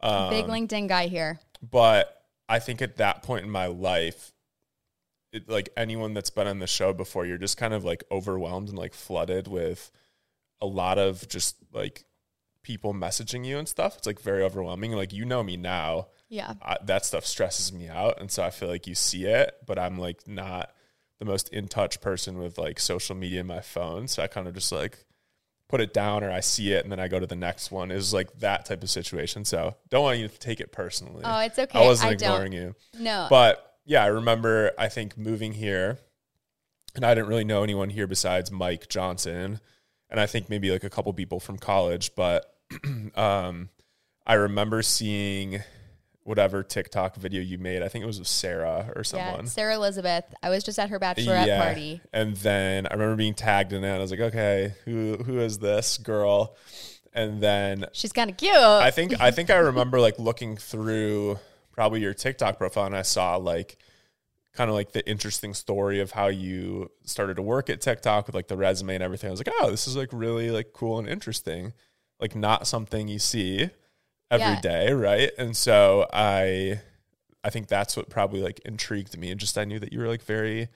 Um, 0.00 0.30
Big 0.30 0.46
LinkedIn 0.46 0.88
guy 0.88 1.06
here. 1.06 1.40
but 1.70 2.12
I 2.48 2.58
think 2.58 2.82
at 2.82 2.96
that 2.96 3.22
point 3.22 3.44
in 3.44 3.50
my 3.50 3.66
life, 3.66 4.32
it, 5.32 5.48
like 5.48 5.68
anyone 5.76 6.14
that's 6.14 6.30
been 6.30 6.46
on 6.46 6.58
the 6.58 6.66
show 6.66 6.92
before, 6.92 7.24
you're 7.26 7.38
just 7.38 7.56
kind 7.56 7.74
of 7.74 7.84
like 7.84 8.04
overwhelmed 8.10 8.68
and 8.68 8.78
like 8.78 8.94
flooded 8.94 9.48
with 9.48 9.90
a 10.60 10.66
lot 10.66 10.98
of 10.98 11.26
just 11.28 11.56
like 11.72 12.04
people 12.62 12.94
messaging 12.94 13.44
you 13.44 13.58
and 13.58 13.68
stuff. 13.68 13.96
It's 13.98 14.06
like 14.06 14.20
very 14.20 14.42
overwhelming. 14.42 14.92
Like 14.92 15.12
you 15.12 15.24
know 15.24 15.42
me 15.42 15.56
now, 15.56 16.08
Yeah. 16.28 16.54
I, 16.62 16.76
that 16.84 17.04
stuff 17.04 17.24
stresses 17.26 17.72
me 17.72 17.88
out, 17.88 18.20
and 18.20 18.30
so 18.30 18.42
I 18.42 18.50
feel 18.50 18.68
like 18.68 18.86
you 18.86 18.94
see 18.94 19.24
it, 19.24 19.54
but 19.66 19.78
I'm 19.78 19.98
like 19.98 20.26
not 20.28 20.70
the 21.18 21.24
most 21.24 21.48
in 21.50 21.68
touch 21.68 22.00
person 22.00 22.38
with 22.38 22.58
like 22.58 22.78
social 22.78 23.14
media 23.16 23.40
in 23.40 23.46
my 23.46 23.60
phone, 23.60 24.08
so 24.08 24.22
I 24.22 24.26
kind 24.26 24.46
of 24.46 24.54
just 24.54 24.72
like 24.72 24.98
put 25.68 25.80
it 25.80 25.92
down 25.92 26.22
or 26.22 26.30
I 26.30 26.40
see 26.40 26.72
it 26.72 26.84
and 26.84 26.92
then 26.92 27.00
I 27.00 27.08
go 27.08 27.18
to 27.18 27.26
the 27.26 27.36
next 27.36 27.70
one 27.70 27.90
is 27.90 28.14
like 28.14 28.38
that 28.38 28.66
type 28.66 28.82
of 28.82 28.90
situation. 28.90 29.44
So 29.44 29.74
don't 29.88 30.02
want 30.02 30.18
you 30.18 30.28
to 30.28 30.38
take 30.38 30.60
it 30.60 30.72
personally. 30.72 31.22
Oh, 31.24 31.40
it's 31.40 31.58
okay. 31.58 31.78
I 31.78 31.84
wasn't 31.84 32.10
I 32.10 32.12
ignoring 32.12 32.52
don't. 32.52 32.60
you. 32.60 32.74
No. 32.98 33.26
But 33.28 33.74
yeah, 33.84 34.04
I 34.04 34.06
remember 34.06 34.72
I 34.78 34.88
think 34.88 35.18
moving 35.18 35.52
here 35.52 35.98
and 36.94 37.04
I 37.04 37.14
didn't 37.14 37.28
really 37.28 37.44
know 37.44 37.62
anyone 37.62 37.90
here 37.90 38.06
besides 38.06 38.50
Mike 38.52 38.88
Johnson 38.88 39.60
and 40.08 40.20
I 40.20 40.26
think 40.26 40.48
maybe 40.48 40.70
like 40.70 40.84
a 40.84 40.90
couple 40.90 41.12
people 41.12 41.40
from 41.40 41.58
college, 41.58 42.14
but 42.14 42.46
um 43.16 43.70
I 44.24 44.34
remember 44.34 44.82
seeing 44.82 45.62
whatever 46.26 46.62
TikTok 46.64 47.16
video 47.16 47.40
you 47.40 47.56
made. 47.56 47.82
I 47.82 47.88
think 47.88 48.02
it 48.02 48.06
was 48.06 48.18
with 48.18 48.28
Sarah 48.28 48.92
or 48.96 49.04
someone. 49.04 49.44
yeah. 49.44 49.50
Sarah 49.50 49.76
Elizabeth. 49.76 50.24
I 50.42 50.50
was 50.50 50.64
just 50.64 50.78
at 50.78 50.90
her 50.90 50.98
bachelorette 50.98 51.56
party. 51.56 52.00
And 52.12 52.36
then 52.36 52.86
I 52.86 52.94
remember 52.94 53.16
being 53.16 53.34
tagged 53.34 53.72
in 53.72 53.84
it. 53.84 53.94
I 53.94 53.98
was 53.98 54.10
like, 54.10 54.20
okay, 54.20 54.74
who 54.84 55.18
who 55.18 55.38
is 55.38 55.58
this 55.58 55.98
girl? 55.98 56.56
And 57.12 57.40
then 57.40 57.86
She's 57.92 58.12
kind 58.12 58.28
of 58.28 58.36
cute. 58.36 58.54
I 58.54 58.90
think 58.90 59.18
I 59.20 59.30
think 59.30 59.50
I 59.50 59.56
remember 59.56 60.00
like 60.00 60.18
looking 60.18 60.56
through 60.56 61.38
probably 61.72 62.00
your 62.00 62.12
TikTok 62.14 62.58
profile 62.58 62.86
and 62.86 62.96
I 62.96 63.02
saw 63.02 63.36
like 63.36 63.78
kind 64.52 64.68
of 64.68 64.74
like 64.74 64.92
the 64.92 65.08
interesting 65.08 65.54
story 65.54 66.00
of 66.00 66.10
how 66.10 66.26
you 66.26 66.90
started 67.04 67.36
to 67.36 67.42
work 67.42 67.70
at 67.70 67.80
TikTok 67.80 68.26
with 68.26 68.34
like 68.34 68.48
the 68.48 68.56
resume 68.56 68.94
and 68.94 69.02
everything. 69.04 69.28
I 69.28 69.30
was 69.30 69.40
like, 69.40 69.54
oh, 69.60 69.70
this 69.70 69.86
is 69.86 69.96
like 69.96 70.08
really 70.12 70.50
like 70.50 70.72
cool 70.72 70.98
and 70.98 71.08
interesting. 71.08 71.72
Like 72.18 72.34
not 72.34 72.66
something 72.66 73.06
you 73.06 73.18
see 73.18 73.70
every 74.30 74.60
day, 74.60 74.86
Yeah. 74.88 74.92
right? 74.94 75.30
And 75.38 75.56
so 75.56 76.06
I 76.12 76.80
I 77.44 77.50
think 77.50 77.68
that's 77.68 77.96
what 77.96 78.08
probably 78.10 78.40
like 78.42 78.58
intrigued 78.64 79.16
me 79.18 79.30
and 79.30 79.38
just 79.38 79.56
I 79.56 79.64
knew 79.64 79.78
that 79.78 79.92
you 79.92 80.00
were 80.00 80.08
like 80.08 80.22
very 80.22 80.68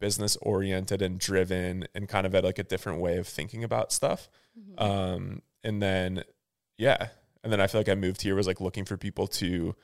business 0.00 0.36
oriented 0.42 1.00
and 1.02 1.18
driven 1.18 1.86
and 1.94 2.08
kind 2.08 2.26
of 2.26 2.32
had 2.32 2.44
like 2.44 2.58
a 2.58 2.64
different 2.64 3.00
way 3.00 3.16
of 3.18 3.26
thinking 3.28 3.62
about 3.64 3.92
stuff. 3.92 4.28
Mm-hmm. 4.58 4.82
Um 4.82 5.42
and 5.62 5.80
then 5.82 6.24
yeah, 6.76 7.08
and 7.42 7.52
then 7.52 7.60
I 7.60 7.66
feel 7.68 7.80
like 7.80 7.88
I 7.88 7.94
moved 7.94 8.22
here 8.22 8.34
was 8.34 8.46
like 8.46 8.60
looking 8.60 8.84
for 8.84 8.96
people 8.96 9.26
to 9.28 9.74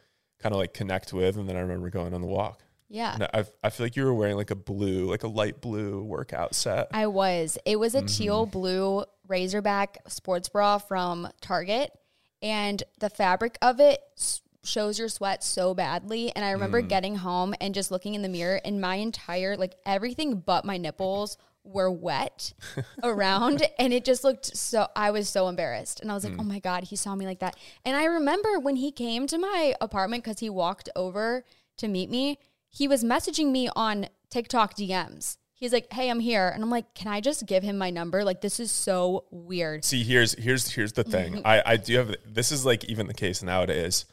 kind 0.40 0.52
of 0.54 0.58
like 0.58 0.74
connect 0.74 1.12
with 1.12 1.36
and 1.36 1.48
then 1.48 1.56
I 1.56 1.60
remember 1.60 1.90
going 1.90 2.12
on 2.12 2.20
the 2.20 2.26
walk. 2.26 2.62
yeah. 2.88 3.14
And 3.14 3.22
I 3.32 3.44
I 3.62 3.70
feel 3.70 3.86
like 3.86 3.94
you 3.94 4.04
were 4.04 4.12
wearing 4.14 4.36
like 4.36 4.50
a 4.50 4.56
blue, 4.56 5.08
like 5.08 5.22
a 5.22 5.28
light 5.28 5.60
blue 5.60 6.02
workout 6.02 6.54
set. 6.56 6.88
I 6.92 7.06
was. 7.06 7.56
It 7.64 7.78
was 7.78 7.94
Mm-hmm. 7.94 8.04
a 8.06 8.08
teal 8.08 8.46
blue 8.46 9.04
racerback 9.28 9.96
sports 10.08 10.48
bra 10.48 10.78
from 10.78 11.28
Target, 11.40 11.92
and 12.42 12.82
the 12.98 13.10
fabric 13.10 13.58
of 13.62 13.80
it 13.80 14.00
shows 14.62 14.98
your 14.98 15.08
sweat 15.08 15.42
so 15.42 15.72
badly. 15.74 16.34
And 16.36 16.44
I 16.44 16.50
remember 16.50 16.82
Mm. 16.82 16.88
getting 16.88 17.16
home 17.16 17.54
and 17.60 17.74
just 17.74 17.90
looking 17.90 18.14
in 18.14 18.22
the 18.22 18.28
mirror, 18.28 18.60
and 18.64 18.80
my 18.80 18.96
entire 18.96 19.56
like 19.56 19.76
everything 19.86 20.40
but 20.40 20.64
my 20.64 20.76
nipples 20.76 21.38
were 21.64 21.90
wet 21.90 22.52
around, 23.02 23.66
and 23.78 23.92
it 23.92 24.04
just 24.04 24.24
looked 24.24 24.56
so. 24.56 24.88
I 24.96 25.10
was 25.10 25.28
so 25.28 25.48
embarrassed, 25.48 26.00
and 26.00 26.10
I 26.10 26.14
was 26.14 26.24
like, 26.24 26.32
Mm. 26.34 26.40
"Oh 26.40 26.44
my 26.44 26.58
god, 26.58 26.84
he 26.84 26.96
saw 26.96 27.14
me 27.14 27.26
like 27.26 27.38
that." 27.40 27.56
And 27.84 27.96
I 27.96 28.04
remember 28.04 28.58
when 28.58 28.76
he 28.76 28.90
came 28.92 29.26
to 29.26 29.38
my 29.38 29.74
apartment 29.80 30.24
because 30.24 30.40
he 30.40 30.48
walked 30.50 30.88
over 30.96 31.44
to 31.78 31.88
meet 31.88 32.10
me. 32.10 32.38
He 32.68 32.86
was 32.88 33.02
messaging 33.04 33.50
me 33.50 33.68
on 33.76 34.08
TikTok 34.30 34.74
DMs. 34.74 35.36
He's 35.60 35.72
like, 35.74 35.92
"Hey, 35.92 36.08
I'm 36.10 36.20
here," 36.20 36.48
and 36.48 36.62
I'm 36.64 36.70
like, 36.70 36.94
"Can 36.94 37.06
I 37.08 37.20
just 37.20 37.44
give 37.46 37.62
him 37.62 37.76
my 37.78 37.90
number? 37.90 38.24
Like, 38.24 38.40
this 38.40 38.58
is 38.58 38.72
so 38.72 39.26
weird. 39.30 39.84
See, 39.84 40.02
here's 40.02 40.32
here's 40.34 40.70
here's 40.70 40.94
the 40.94 41.04
thing. 41.04 41.42
I 41.44 41.62
I 41.64 41.76
do 41.76 41.96
have 41.98 42.16
this 42.26 42.50
is 42.50 42.64
like 42.64 42.84
even 42.86 43.06
the 43.06 43.14
case 43.14 43.42
nowadays. 43.42 44.06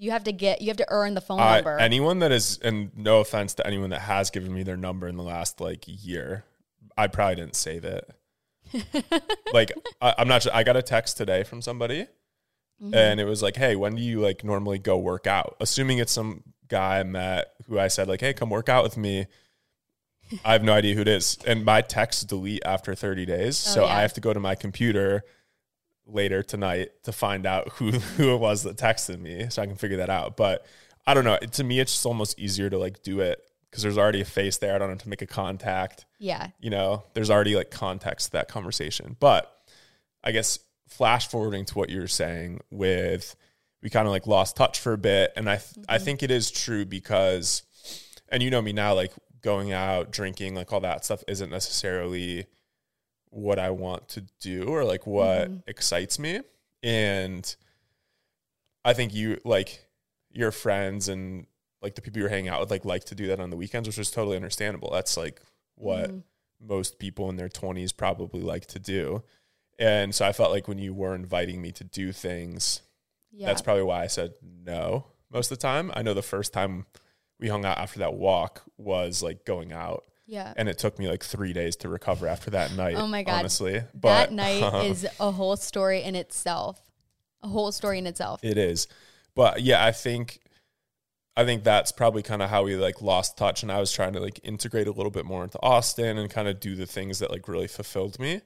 You 0.00 0.12
have 0.12 0.24
to 0.24 0.32
get, 0.32 0.62
you 0.62 0.68
have 0.68 0.76
to 0.78 0.86
earn 0.88 1.14
the 1.14 1.20
phone 1.20 1.40
Uh, 1.40 1.56
number." 1.56 1.78
anyone 1.78 2.20
that 2.20 2.32
is, 2.32 2.58
and 2.62 2.90
no 2.96 3.20
offense 3.20 3.52
to 3.54 3.66
anyone 3.66 3.90
that 3.90 4.00
has 4.00 4.30
given 4.30 4.52
me 4.54 4.62
their 4.62 4.76
number 4.78 5.06
in 5.08 5.16
the 5.16 5.22
last 5.22 5.60
like 5.60 5.84
year, 5.86 6.44
I 6.96 7.06
probably 7.08 7.34
didn't 7.36 7.56
save 7.56 7.84
it. 7.84 8.08
like 9.52 9.72
I, 10.00 10.14
I'm 10.18 10.28
not. 10.28 10.42
sure. 10.44 10.52
I 10.54 10.62
got 10.62 10.76
a 10.76 10.82
text 10.82 11.16
today 11.16 11.42
from 11.44 11.60
somebody, 11.62 12.06
Mm-hmm. 12.82 12.94
and 12.94 13.18
it 13.20 13.24
was 13.24 13.42
like, 13.42 13.56
"Hey, 13.56 13.74
when 13.76 13.96
do 13.96 14.00
you 14.02 14.20
like 14.20 14.44
normally 14.44 14.78
go 14.78 14.96
work 14.96 15.26
out?" 15.26 15.56
Assuming 15.60 15.98
it's 15.98 16.12
some 16.12 16.44
guy 16.68 17.00
I 17.00 17.02
met 17.02 17.48
who 17.66 17.76
I 17.78 17.88
said 17.88 18.06
like, 18.08 18.20
"Hey, 18.20 18.32
come 18.32 18.50
work 18.50 18.68
out 18.68 18.84
with 18.84 18.96
me." 18.96 19.26
I 20.44 20.52
have 20.52 20.62
no 20.62 20.72
idea 20.72 20.94
who 20.94 21.02
it 21.02 21.08
is, 21.08 21.38
and 21.46 21.64
my 21.64 21.80
texts 21.80 22.24
delete 22.24 22.62
after 22.64 22.94
30 22.94 23.26
days, 23.26 23.64
oh, 23.68 23.74
so 23.74 23.82
Oh, 23.82 23.86
yeah. 23.86 23.96
I 23.96 24.00
have 24.02 24.12
to 24.14 24.20
go 24.20 24.32
to 24.32 24.40
my 24.40 24.54
computer 24.54 25.24
later 26.06 26.42
tonight 26.42 26.90
to 27.04 27.12
find 27.12 27.46
out 27.46 27.68
who 27.74 27.90
who 28.16 28.34
it 28.34 28.38
was 28.38 28.62
that 28.62 28.76
texted 28.76 29.20
me, 29.20 29.46
so 29.50 29.62
I 29.62 29.66
can 29.66 29.76
figure 29.76 29.98
that 29.98 30.10
out. 30.10 30.36
But 30.36 30.66
I 31.06 31.14
don't 31.14 31.24
know. 31.24 31.38
To 31.38 31.64
me, 31.64 31.80
it's 31.80 31.92
just 31.92 32.06
almost 32.06 32.38
easier 32.38 32.68
to 32.70 32.78
like 32.78 33.02
do 33.02 33.20
it 33.20 33.40
because 33.70 33.82
there's 33.82 33.98
already 33.98 34.20
a 34.20 34.26
face 34.26 34.58
there. 34.58 34.74
I 34.74 34.78
don't 34.78 34.88
have 34.88 34.98
to 34.98 35.08
make 35.08 35.22
a 35.22 35.26
contact 35.26 36.06
yeah, 36.18 36.48
you 36.60 36.70
know, 36.70 37.04
there's 37.14 37.30
already 37.30 37.54
like 37.54 37.70
context 37.70 38.26
to 38.26 38.32
that 38.32 38.48
conversation. 38.48 39.16
But 39.20 39.52
I 40.24 40.32
guess 40.32 40.58
flash 40.88 41.28
forwarding 41.28 41.64
to 41.66 41.74
what 41.78 41.90
you 41.90 42.00
were 42.00 42.08
saying 42.08 42.60
with 42.70 43.36
we 43.82 43.90
kind 43.90 44.06
of 44.06 44.12
like 44.12 44.26
lost 44.26 44.56
touch 44.56 44.80
for 44.80 44.92
a 44.92 44.98
bit. 44.98 45.32
And 45.36 45.48
I, 45.48 45.56
th- 45.56 45.86
I 45.88 45.96
mm-hmm. 45.96 46.04
think 46.04 46.22
it 46.22 46.30
is 46.30 46.50
true 46.50 46.84
because, 46.84 47.62
and 48.28 48.42
you 48.42 48.50
know 48.50 48.60
me 48.60 48.72
now, 48.72 48.94
like 48.94 49.12
going 49.42 49.72
out, 49.72 50.10
drinking, 50.10 50.54
like 50.54 50.72
all 50.72 50.80
that 50.80 51.04
stuff 51.04 51.22
isn't 51.28 51.50
necessarily 51.50 52.46
what 53.30 53.58
I 53.58 53.70
want 53.70 54.08
to 54.10 54.22
do 54.40 54.64
or 54.64 54.84
like 54.84 55.06
what 55.06 55.50
mm-hmm. 55.50 55.58
excites 55.66 56.18
me. 56.18 56.40
And 56.82 57.54
I 58.84 58.92
think 58.94 59.14
you 59.14 59.38
like 59.44 59.84
your 60.30 60.50
friends 60.50 61.08
and 61.08 61.46
like 61.82 61.94
the 61.94 62.02
people 62.02 62.20
you're 62.20 62.28
hanging 62.28 62.48
out 62.48 62.60
with 62.60 62.70
like 62.70 62.84
like 62.84 63.04
to 63.04 63.14
do 63.14 63.26
that 63.28 63.40
on 63.40 63.50
the 63.50 63.56
weekends, 63.56 63.88
which 63.88 63.98
is 63.98 64.10
totally 64.10 64.36
understandable. 64.36 64.90
That's 64.90 65.16
like 65.16 65.40
what 65.74 66.10
mm-hmm. 66.10 66.18
most 66.66 66.98
people 66.98 67.28
in 67.30 67.36
their 67.36 67.48
20s 67.48 67.96
probably 67.96 68.40
like 68.40 68.66
to 68.66 68.78
do. 68.78 69.22
And 69.78 70.14
so 70.14 70.26
I 70.26 70.32
felt 70.32 70.50
like 70.50 70.66
when 70.66 70.78
you 70.78 70.92
were 70.92 71.14
inviting 71.14 71.62
me 71.62 71.70
to 71.72 71.84
do 71.84 72.10
things, 72.12 72.82
yeah. 73.30 73.46
that's 73.46 73.62
probably 73.62 73.84
why 73.84 74.02
I 74.02 74.08
said 74.08 74.34
no 74.42 75.06
most 75.30 75.52
of 75.52 75.58
the 75.58 75.62
time. 75.62 75.92
I 75.94 76.02
know 76.02 76.14
the 76.14 76.22
first 76.22 76.52
time 76.52 76.86
we 77.40 77.48
hung 77.48 77.64
out 77.64 77.78
after 77.78 78.00
that 78.00 78.14
walk 78.14 78.62
was 78.76 79.22
like 79.22 79.44
going 79.44 79.72
out. 79.72 80.04
yeah. 80.26 80.52
And 80.56 80.68
it 80.68 80.78
took 80.78 80.98
me 80.98 81.08
like 81.08 81.22
three 81.24 81.52
days 81.52 81.76
to 81.76 81.88
recover 81.88 82.26
after 82.26 82.50
that 82.50 82.74
night. 82.76 82.96
Oh 82.96 83.06
my 83.06 83.22
God. 83.22 83.40
Honestly, 83.40 83.82
but 83.94 84.30
that 84.30 84.32
night 84.32 84.84
is 84.86 85.06
a 85.20 85.30
whole 85.30 85.56
story 85.56 86.02
in 86.02 86.14
itself. 86.14 86.80
A 87.42 87.48
whole 87.48 87.70
story 87.72 87.98
in 87.98 88.06
itself. 88.06 88.40
It 88.42 88.58
is. 88.58 88.88
But 89.34 89.62
yeah, 89.62 89.84
I 89.84 89.92
think 89.92 90.40
I 91.36 91.44
think 91.44 91.62
that's 91.62 91.92
probably 91.92 92.22
kind 92.24 92.42
of 92.42 92.50
how 92.50 92.64
we 92.64 92.74
like 92.74 93.00
lost 93.00 93.38
touch 93.38 93.62
and 93.62 93.70
I 93.70 93.78
was 93.78 93.92
trying 93.92 94.12
to 94.14 94.20
like 94.20 94.40
integrate 94.42 94.88
a 94.88 94.90
little 94.90 95.12
bit 95.12 95.24
more 95.24 95.44
into 95.44 95.62
Austin 95.62 96.18
and 96.18 96.28
kind 96.28 96.48
of 96.48 96.58
do 96.58 96.74
the 96.74 96.86
things 96.86 97.20
that 97.20 97.30
like 97.30 97.46
really 97.46 97.68
fulfilled 97.68 98.18
me. 98.18 98.40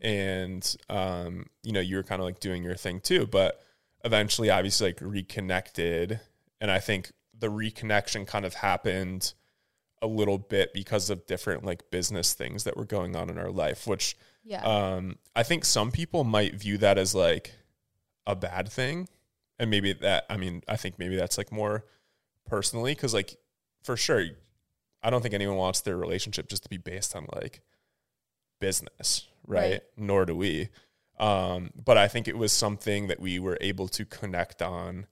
And 0.00 0.76
um 0.88 1.46
you 1.62 1.72
know, 1.72 1.80
you 1.80 1.96
were 1.96 2.02
kind 2.02 2.22
of 2.22 2.24
like 2.24 2.40
doing 2.40 2.64
your 2.64 2.76
thing 2.76 3.00
too, 3.00 3.26
but 3.26 3.60
eventually 4.02 4.48
obviously 4.48 4.88
like 4.88 4.98
reconnected 5.02 6.20
and 6.62 6.70
I 6.70 6.78
think 6.78 7.12
the 7.40 7.48
reconnection 7.48 8.26
kind 8.26 8.44
of 8.44 8.54
happened 8.54 9.34
a 10.02 10.06
little 10.06 10.38
bit 10.38 10.72
because 10.72 11.10
of 11.10 11.26
different 11.26 11.64
like 11.64 11.90
business 11.90 12.32
things 12.32 12.64
that 12.64 12.76
were 12.76 12.86
going 12.86 13.16
on 13.16 13.28
in 13.28 13.38
our 13.38 13.50
life, 13.50 13.86
which 13.86 14.16
yeah. 14.44 14.62
um, 14.62 15.16
I 15.36 15.42
think 15.42 15.64
some 15.64 15.90
people 15.90 16.24
might 16.24 16.54
view 16.54 16.78
that 16.78 16.96
as 16.96 17.14
like 17.14 17.54
a 18.26 18.34
bad 18.34 18.70
thing. 18.70 19.08
and 19.58 19.70
maybe 19.70 19.92
that 19.92 20.24
I 20.30 20.36
mean 20.36 20.62
I 20.68 20.76
think 20.76 20.98
maybe 20.98 21.16
that's 21.16 21.36
like 21.36 21.52
more 21.52 21.84
personally 22.46 22.94
because 22.94 23.12
like 23.12 23.36
for 23.82 23.96
sure 23.96 24.24
I 25.02 25.10
don't 25.10 25.22
think 25.22 25.34
anyone 25.34 25.56
wants 25.56 25.80
their 25.80 25.96
relationship 25.96 26.48
just 26.48 26.62
to 26.64 26.68
be 26.68 26.76
based 26.78 27.14
on 27.16 27.26
like 27.34 27.60
business, 28.60 29.26
right? 29.46 29.72
right. 29.72 29.82
Nor 29.96 30.26
do 30.26 30.36
we. 30.36 30.68
Um, 31.18 31.70
but 31.84 31.98
I 31.98 32.08
think 32.08 32.28
it 32.28 32.38
was 32.38 32.52
something 32.52 33.08
that 33.08 33.20
we 33.20 33.38
were 33.38 33.58
able 33.60 33.88
to 33.88 34.04
connect 34.04 34.62
on 34.62 35.06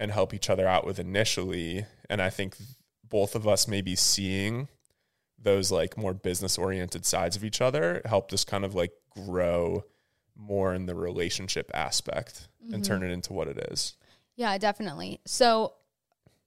and 0.00 0.10
help 0.10 0.34
each 0.34 0.50
other 0.50 0.66
out 0.66 0.84
with 0.84 0.98
initially. 0.98 1.84
And 2.08 2.20
I 2.20 2.30
think 2.30 2.56
both 3.08 3.36
of 3.36 3.46
us 3.46 3.68
maybe 3.68 3.94
seeing 3.94 4.66
those 5.38 5.70
like 5.70 5.96
more 5.96 6.14
business 6.14 6.58
oriented 6.58 7.04
sides 7.04 7.36
of 7.36 7.44
each 7.44 7.60
other 7.60 8.02
helped 8.06 8.32
us 8.32 8.44
kind 8.44 8.64
of 8.64 8.74
like 8.74 8.92
grow 9.10 9.84
more 10.34 10.74
in 10.74 10.86
the 10.86 10.94
relationship 10.94 11.70
aspect 11.74 12.48
mm-hmm. 12.64 12.74
and 12.74 12.84
turn 12.84 13.02
it 13.02 13.10
into 13.10 13.32
what 13.34 13.46
it 13.46 13.58
is. 13.70 13.94
Yeah, 14.36 14.56
definitely. 14.56 15.20
So 15.26 15.74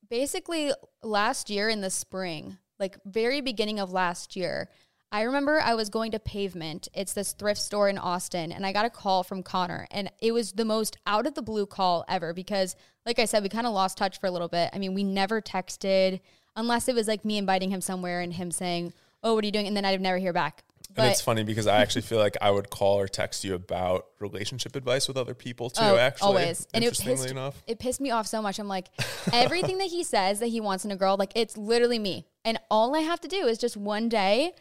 basically 0.10 0.72
last 1.04 1.50
year 1.50 1.70
in 1.70 1.82
the 1.82 1.92
spring, 1.92 2.58
like 2.80 2.98
very 3.06 3.40
beginning 3.40 3.80
of 3.80 3.92
last 3.92 4.36
year, 4.36 4.70
I 5.14 5.22
remember 5.22 5.62
I 5.62 5.76
was 5.76 5.90
going 5.90 6.12
to 6.14 6.20
Pavement. 6.20 6.88
It's 6.92 7.14
this 7.14 7.34
thrift 7.34 7.62
store 7.62 7.88
in 7.88 8.00
Austin, 8.00 8.52
and 8.52 8.66
I 8.66 8.74
got 8.74 8.86
a 8.86 8.90
call 8.90 9.24
from 9.24 9.44
Connor, 9.44 9.88
and 9.92 10.12
it 10.20 10.32
was 10.32 10.54
the 10.54 10.66
most 10.66 10.98
out 11.06 11.28
of 11.28 11.36
the 11.36 11.44
blue 11.44 11.68
call 11.68 12.04
ever 12.10 12.34
because, 12.34 12.76
like 13.06 13.20
I 13.20 13.26
said, 13.26 13.44
we 13.44 13.50
kind 13.50 13.68
of 13.68 13.74
lost 13.74 13.96
touch 13.96 14.20
for 14.20 14.26
a 14.26 14.32
little 14.32 14.48
bit. 14.48 14.72
I 14.74 14.80
mean, 14.80 14.96
we 14.96 15.04
never 15.04 15.40
texted 15.40 16.20
unless 16.56 16.88
it 16.88 16.96
was 16.96 17.08
like 17.08 17.24
me 17.24 17.38
inviting 17.38 17.70
him 17.70 17.80
somewhere 17.80 18.22
and 18.22 18.34
him 18.34 18.50
saying, 18.50 18.92
"Oh, 19.22 19.36
what 19.36 19.44
are 19.44 19.46
you 19.46 19.52
doing?" 19.52 19.68
and 19.68 19.78
then 19.78 19.86
I'd 19.86 20.02
never 20.02 20.18
hear 20.18 20.34
back. 20.34 20.64
But, 20.96 21.04
and 21.04 21.12
it's 21.12 21.22
funny 21.22 21.44
because 21.44 21.68
I 21.68 21.78
actually 21.78 22.02
feel 22.02 22.18
like 22.18 22.36
I 22.42 22.50
would 22.50 22.72
call 22.72 23.00
or 23.00 23.08
text 23.08 23.44
you 23.44 23.54
about 23.54 24.08
relationship 24.20 24.76
advice 24.76 25.08
with 25.08 25.18
other 25.18 25.36
people 25.36 25.70
too. 25.70 25.84
Oh, 25.84 25.96
actually, 25.96 26.28
always. 26.28 26.68
And 26.74 26.84
it 26.84 27.00
pissed, 27.00 27.30
enough. 27.30 27.62
it 27.68 27.78
pissed 27.78 28.02
me 28.02 28.10
off 28.10 28.26
so 28.26 28.42
much. 28.42 28.58
I'm 28.58 28.68
like, 28.68 28.88
everything 29.32 29.78
that 29.78 29.90
he 29.90 30.04
says 30.04 30.40
that 30.40 30.48
he 30.48 30.60
wants 30.60 30.86
in 30.86 30.92
a 30.92 30.96
girl, 30.96 31.18
like 31.18 31.34
it's 31.36 31.56
literally 31.56 32.00
me. 32.00 32.26
And 32.44 32.60
all 32.72 32.96
I 32.96 33.02
have 33.02 33.22
to 33.22 33.28
do 33.28 33.46
is 33.46 33.60
just 33.60 33.78
one 33.78 34.10
day 34.10 34.54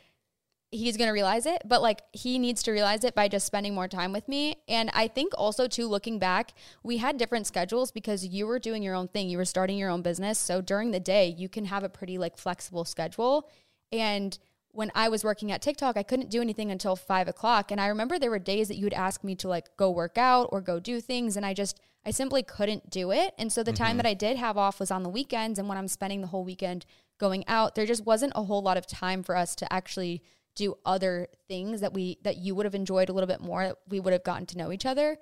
he's 0.73 0.97
going 0.97 1.09
to 1.09 1.13
realize 1.13 1.45
it, 1.45 1.61
but 1.67 1.83
like 1.83 2.01
he 2.13 2.39
needs 2.39 2.63
to 2.63 2.73
realize 2.73 3.05
it 3.05 3.15
by 3.15 3.29
just 3.29 3.47
spending 3.47 3.75
more 3.75 3.87
time 3.87 4.11
with 4.11 4.27
me. 4.27 4.57
And 4.67 4.91
I 4.95 5.07
think 5.07 5.33
also 5.37 5.69
too 5.69 5.87
looking 5.87 6.19
back, 6.19 6.55
we 6.83 6.97
had 6.97 7.19
different 7.19 7.47
schedules 7.47 7.93
because 7.93 8.27
you 8.27 8.47
were 8.47 8.59
doing 8.59 8.83
your 8.83 8.95
own 8.95 9.09
thing, 9.09 9.29
you 9.29 9.37
were 9.37 9.45
starting 9.45 9.77
your 9.77 9.91
own 9.91 10.01
business. 10.01 10.39
So 10.39 10.63
during 10.63 10.91
the 10.91 10.99
day, 10.99 11.29
you 11.29 11.51
can 11.51 11.67
have 11.67 11.85
a 11.85 11.91
pretty 11.91 12.17
like 12.17 12.39
flexible 12.39 12.87
schedule. 12.87 13.51
And 13.93 14.39
when 14.71 14.91
I 14.95 15.11
was 15.11 15.23
working 15.23 15.53
at 15.53 15.61
TikTok, 15.61 15.99
I 15.99 16.03
couldn't 16.03 16.31
do 16.31 16.41
anything 16.41 16.71
until 16.71 16.97
five 16.97 17.29
o'clock. 17.29 17.71
And 17.71 17.79
I 17.79 17.89
remember 17.89 18.19
there 18.19 18.31
were 18.31 18.39
days 18.39 18.69
that 18.69 18.77
you 18.77 18.87
would 18.87 18.95
ask 18.95 19.23
me 19.23 19.35
to 19.37 19.49
like 19.49 19.77
go 19.77 19.91
work 19.91 20.17
out 20.17 20.49
or 20.51 20.63
go 20.63 20.81
do 20.81 21.03
things. 21.03 21.37
And 21.37 21.45
I 21.45 21.53
just, 21.53 21.79
I 22.07 22.11
simply 22.11 22.43
couldn't 22.43 22.89
do 22.89 23.13
it. 23.13 23.35
And 23.37 23.53
so 23.53 23.63
the 23.63 23.73
mm-hmm. 23.73 23.85
time 23.85 23.97
that 23.99 24.07
I 24.07 24.15
did 24.15 24.39
have 24.39 24.57
off 24.57 24.81
was 24.81 24.91
on 24.91 25.03
the 25.03 25.11
weekends. 25.11 25.59
And 25.59 25.69
when 25.69 25.77
I'm 25.77 25.89
spending 25.89 26.23
the 26.23 26.29
whole 26.29 26.45
weekend 26.45 26.87
going 27.19 27.47
out, 27.47 27.75
there 27.75 27.85
just 27.85 28.07
wasn't 28.07 28.33
a 28.35 28.45
whole 28.45 28.63
lot 28.63 28.79
of 28.79 28.87
time 28.87 29.23
for 29.23 29.37
us 29.37 29.55
to 29.57 29.71
actually 29.71 30.23
do 30.55 30.77
other 30.85 31.29
things 31.49 31.81
that 31.81 31.93
we 31.93 32.19
that 32.23 32.37
you 32.37 32.55
would 32.55 32.67
have 32.67 32.75
enjoyed 32.75 33.09
a 33.09 33.13
little 33.13 33.27
bit 33.27 33.41
more 33.41 33.77
we 33.89 34.01
would 34.01 34.13
have 34.13 34.25
gotten 34.25 34.47
to 34.47 34.59
know 34.59 34.73
each 34.73 34.87
other. 34.87 35.19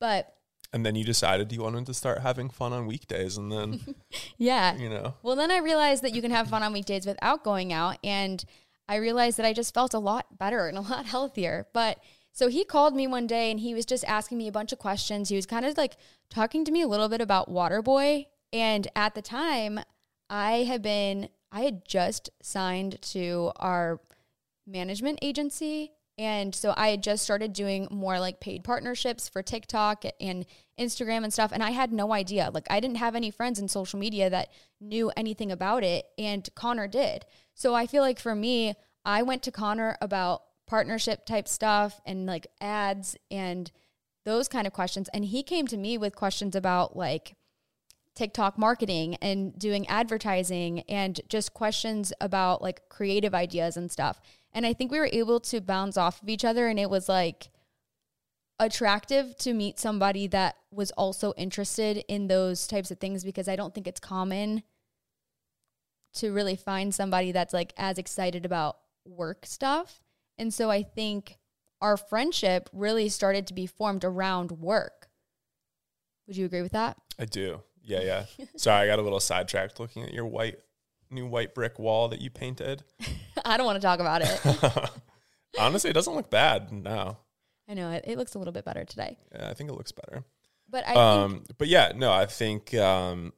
But 0.00 0.34
and 0.72 0.84
then 0.84 0.96
you 0.96 1.04
decided 1.04 1.52
you 1.52 1.62
wanted 1.62 1.86
to 1.86 1.94
start 1.94 2.20
having 2.20 2.50
fun 2.50 2.72
on 2.72 2.86
weekdays 2.86 3.36
and 3.36 3.52
then 3.52 3.80
yeah. 4.38 4.76
you 4.76 4.88
know. 4.88 5.14
Well 5.22 5.36
then 5.36 5.50
i 5.50 5.58
realized 5.58 6.02
that 6.02 6.14
you 6.14 6.22
can 6.22 6.30
have 6.30 6.48
fun 6.48 6.62
on 6.62 6.72
weekdays 6.72 7.06
without 7.06 7.44
going 7.44 7.72
out 7.72 7.98
and 8.02 8.44
i 8.88 8.96
realized 8.96 9.38
that 9.38 9.46
i 9.46 9.52
just 9.52 9.72
felt 9.72 9.94
a 9.94 9.98
lot 9.98 10.38
better 10.38 10.66
and 10.68 10.76
a 10.76 10.82
lot 10.82 11.06
healthier. 11.06 11.66
But 11.72 11.98
so 12.32 12.48
he 12.48 12.64
called 12.64 12.96
me 12.96 13.06
one 13.06 13.26
day 13.26 13.50
and 13.50 13.60
he 13.60 13.74
was 13.74 13.86
just 13.86 14.04
asking 14.04 14.38
me 14.38 14.48
a 14.48 14.52
bunch 14.52 14.72
of 14.72 14.80
questions. 14.80 15.28
He 15.28 15.36
was 15.36 15.46
kind 15.46 15.64
of 15.64 15.78
like 15.78 15.96
talking 16.28 16.64
to 16.64 16.72
me 16.72 16.82
a 16.82 16.88
little 16.88 17.08
bit 17.08 17.20
about 17.20 17.48
waterboy 17.48 18.26
and 18.54 18.86
at 18.96 19.14
the 19.14 19.20
time 19.20 19.80
i 20.30 20.62
had 20.62 20.80
been 20.80 21.28
i 21.52 21.62
had 21.62 21.84
just 21.84 22.30
signed 22.40 23.02
to 23.02 23.52
our 23.56 24.00
management 24.66 25.18
agency. 25.22 25.92
And 26.16 26.54
so 26.54 26.72
I 26.76 26.88
had 26.88 27.02
just 27.02 27.24
started 27.24 27.52
doing 27.52 27.88
more 27.90 28.20
like 28.20 28.38
paid 28.38 28.62
partnerships 28.62 29.28
for 29.28 29.42
TikTok 29.42 30.04
and 30.20 30.46
Instagram 30.78 31.24
and 31.24 31.32
stuff. 31.32 31.50
And 31.52 31.62
I 31.62 31.70
had 31.70 31.92
no 31.92 32.12
idea. 32.12 32.50
Like, 32.54 32.68
I 32.70 32.78
didn't 32.78 32.98
have 32.98 33.16
any 33.16 33.32
friends 33.32 33.58
in 33.58 33.66
social 33.66 33.98
media 33.98 34.30
that 34.30 34.50
knew 34.80 35.10
anything 35.16 35.50
about 35.50 35.82
it. 35.82 36.06
And 36.16 36.48
Connor 36.54 36.86
did. 36.86 37.24
So 37.54 37.74
I 37.74 37.86
feel 37.86 38.02
like 38.02 38.20
for 38.20 38.34
me, 38.34 38.74
I 39.04 39.22
went 39.22 39.42
to 39.42 39.50
Connor 39.50 39.96
about 40.00 40.42
partnership 40.66 41.26
type 41.26 41.48
stuff 41.48 42.00
and 42.06 42.26
like 42.26 42.46
ads 42.60 43.16
and 43.30 43.70
those 44.24 44.46
kind 44.46 44.66
of 44.66 44.72
questions. 44.72 45.08
And 45.12 45.24
he 45.24 45.42
came 45.42 45.66
to 45.66 45.76
me 45.76 45.98
with 45.98 46.14
questions 46.14 46.54
about 46.54 46.96
like, 46.96 47.34
TikTok 48.14 48.56
marketing 48.56 49.16
and 49.16 49.58
doing 49.58 49.88
advertising 49.88 50.82
and 50.82 51.20
just 51.28 51.52
questions 51.52 52.12
about 52.20 52.62
like 52.62 52.88
creative 52.88 53.34
ideas 53.34 53.76
and 53.76 53.90
stuff. 53.90 54.20
And 54.54 54.64
I 54.64 54.72
think 54.72 54.92
we 54.92 54.98
were 54.98 55.10
able 55.12 55.40
to 55.40 55.60
bounce 55.60 55.96
off 55.96 56.22
of 56.22 56.28
each 56.28 56.44
other 56.44 56.68
and 56.68 56.78
it 56.78 56.88
was 56.88 57.08
like 57.08 57.48
attractive 58.60 59.36
to 59.38 59.52
meet 59.52 59.80
somebody 59.80 60.28
that 60.28 60.56
was 60.70 60.92
also 60.92 61.32
interested 61.36 62.04
in 62.08 62.28
those 62.28 62.66
types 62.66 62.90
of 62.90 62.98
things 62.98 63.24
because 63.24 63.48
I 63.48 63.56
don't 63.56 63.74
think 63.74 63.88
it's 63.88 64.00
common 64.00 64.62
to 66.14 66.30
really 66.30 66.54
find 66.54 66.94
somebody 66.94 67.32
that's 67.32 67.52
like 67.52 67.72
as 67.76 67.98
excited 67.98 68.46
about 68.46 68.78
work 69.04 69.44
stuff. 69.44 70.00
And 70.38 70.54
so 70.54 70.70
I 70.70 70.84
think 70.84 71.38
our 71.80 71.96
friendship 71.96 72.68
really 72.72 73.08
started 73.08 73.46
to 73.48 73.54
be 73.54 73.66
formed 73.66 74.04
around 74.04 74.52
work. 74.52 75.08
Would 76.26 76.36
you 76.36 76.46
agree 76.46 76.62
with 76.62 76.72
that? 76.72 76.96
I 77.18 77.24
do. 77.24 77.60
Yeah, 77.82 78.00
yeah. 78.00 78.46
Sorry, 78.56 78.84
I 78.84 78.86
got 78.86 78.98
a 78.98 79.02
little 79.02 79.20
sidetracked 79.20 79.78
looking 79.78 80.04
at 80.04 80.14
your 80.14 80.24
white 80.24 80.58
new 81.14 81.26
white 81.26 81.54
brick 81.54 81.78
wall 81.78 82.08
that 82.08 82.20
you 82.20 82.30
painted. 82.30 82.82
I 83.44 83.56
don't 83.56 83.66
want 83.66 83.80
to 83.80 83.86
talk 83.86 84.00
about 84.00 84.22
it. 84.22 84.90
Honestly, 85.58 85.90
it 85.90 85.94
doesn't 85.94 86.14
look 86.14 86.30
bad 86.30 86.72
now. 86.72 87.18
I 87.68 87.74
know 87.74 87.90
it. 87.90 88.04
It 88.06 88.18
looks 88.18 88.34
a 88.34 88.38
little 88.38 88.52
bit 88.52 88.64
better 88.64 88.84
today. 88.84 89.16
Yeah, 89.34 89.48
I 89.48 89.54
think 89.54 89.70
it 89.70 89.74
looks 89.74 89.92
better. 89.92 90.24
But 90.68 90.86
I 90.88 90.94
um, 90.94 91.32
think- 91.32 91.58
but 91.58 91.68
yeah, 91.68 91.92
no, 91.94 92.12
I 92.12 92.26
think 92.26 92.74
um, 92.74 93.32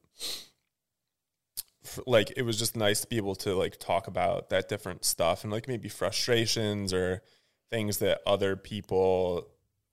f- 1.85 2.01
like 2.07 2.33
it 2.37 2.43
was 2.43 2.59
just 2.59 2.77
nice 2.77 3.03
to 3.03 3.07
be 3.07 3.17
able 3.17 3.35
to 3.37 3.55
like 3.55 3.79
talk 3.79 4.07
about 4.07 4.51
that 4.51 4.69
different 4.69 5.05
stuff 5.05 5.45
and 5.45 5.53
like 5.53 5.69
maybe 5.69 5.89
frustrations 5.89 6.93
or 6.93 7.23
things 7.71 7.99
that 7.99 8.21
other 8.27 8.57
people 8.57 9.49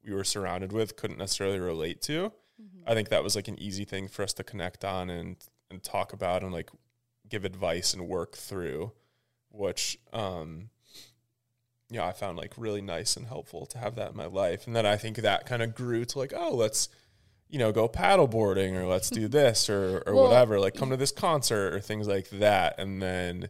we 0.05 0.13
were 0.13 0.23
surrounded 0.23 0.71
with 0.71 0.95
couldn't 0.95 1.17
necessarily 1.17 1.59
relate 1.59 2.01
to. 2.03 2.31
Mm-hmm. 2.61 2.87
I 2.87 2.93
think 2.93 3.09
that 3.09 3.23
was 3.23 3.35
like 3.35 3.47
an 3.47 3.59
easy 3.59 3.85
thing 3.85 4.07
for 4.07 4.23
us 4.23 4.33
to 4.33 4.43
connect 4.43 4.85
on 4.85 5.09
and 5.09 5.37
and 5.69 5.83
talk 5.83 6.13
about 6.13 6.43
and 6.43 6.51
like 6.51 6.69
give 7.33 7.45
advice 7.45 7.95
and 7.95 8.07
work 8.07 8.37
through, 8.37 8.91
which 9.49 9.97
um, 10.13 10.69
yeah, 11.89 12.05
I 12.05 12.11
found 12.11 12.37
like 12.37 12.53
really 12.57 12.81
nice 12.81 13.17
and 13.17 13.25
helpful 13.25 13.65
to 13.65 13.79
have 13.79 13.95
that 13.95 14.11
in 14.11 14.17
my 14.17 14.27
life. 14.27 14.67
And 14.67 14.75
then 14.75 14.85
I 14.85 14.97
think 14.97 15.17
that 15.17 15.47
kind 15.47 15.63
of 15.63 15.73
grew 15.73 16.05
to 16.05 16.19
like, 16.19 16.31
oh, 16.35 16.53
let's 16.53 16.89
you 17.49 17.57
know 17.57 17.71
go 17.71 17.87
paddle 17.87 18.27
boarding 18.27 18.77
or 18.77 18.85
let's 18.85 19.09
do 19.09 19.27
this 19.39 19.67
or 19.67 20.03
or 20.05 20.13
well, 20.13 20.25
whatever, 20.25 20.59
like 20.59 20.75
come 20.75 20.91
to 20.91 20.97
this 20.97 21.11
concert 21.11 21.73
or 21.73 21.79
things 21.79 22.07
like 22.07 22.29
that, 22.29 22.79
and 22.79 23.01
then. 23.01 23.49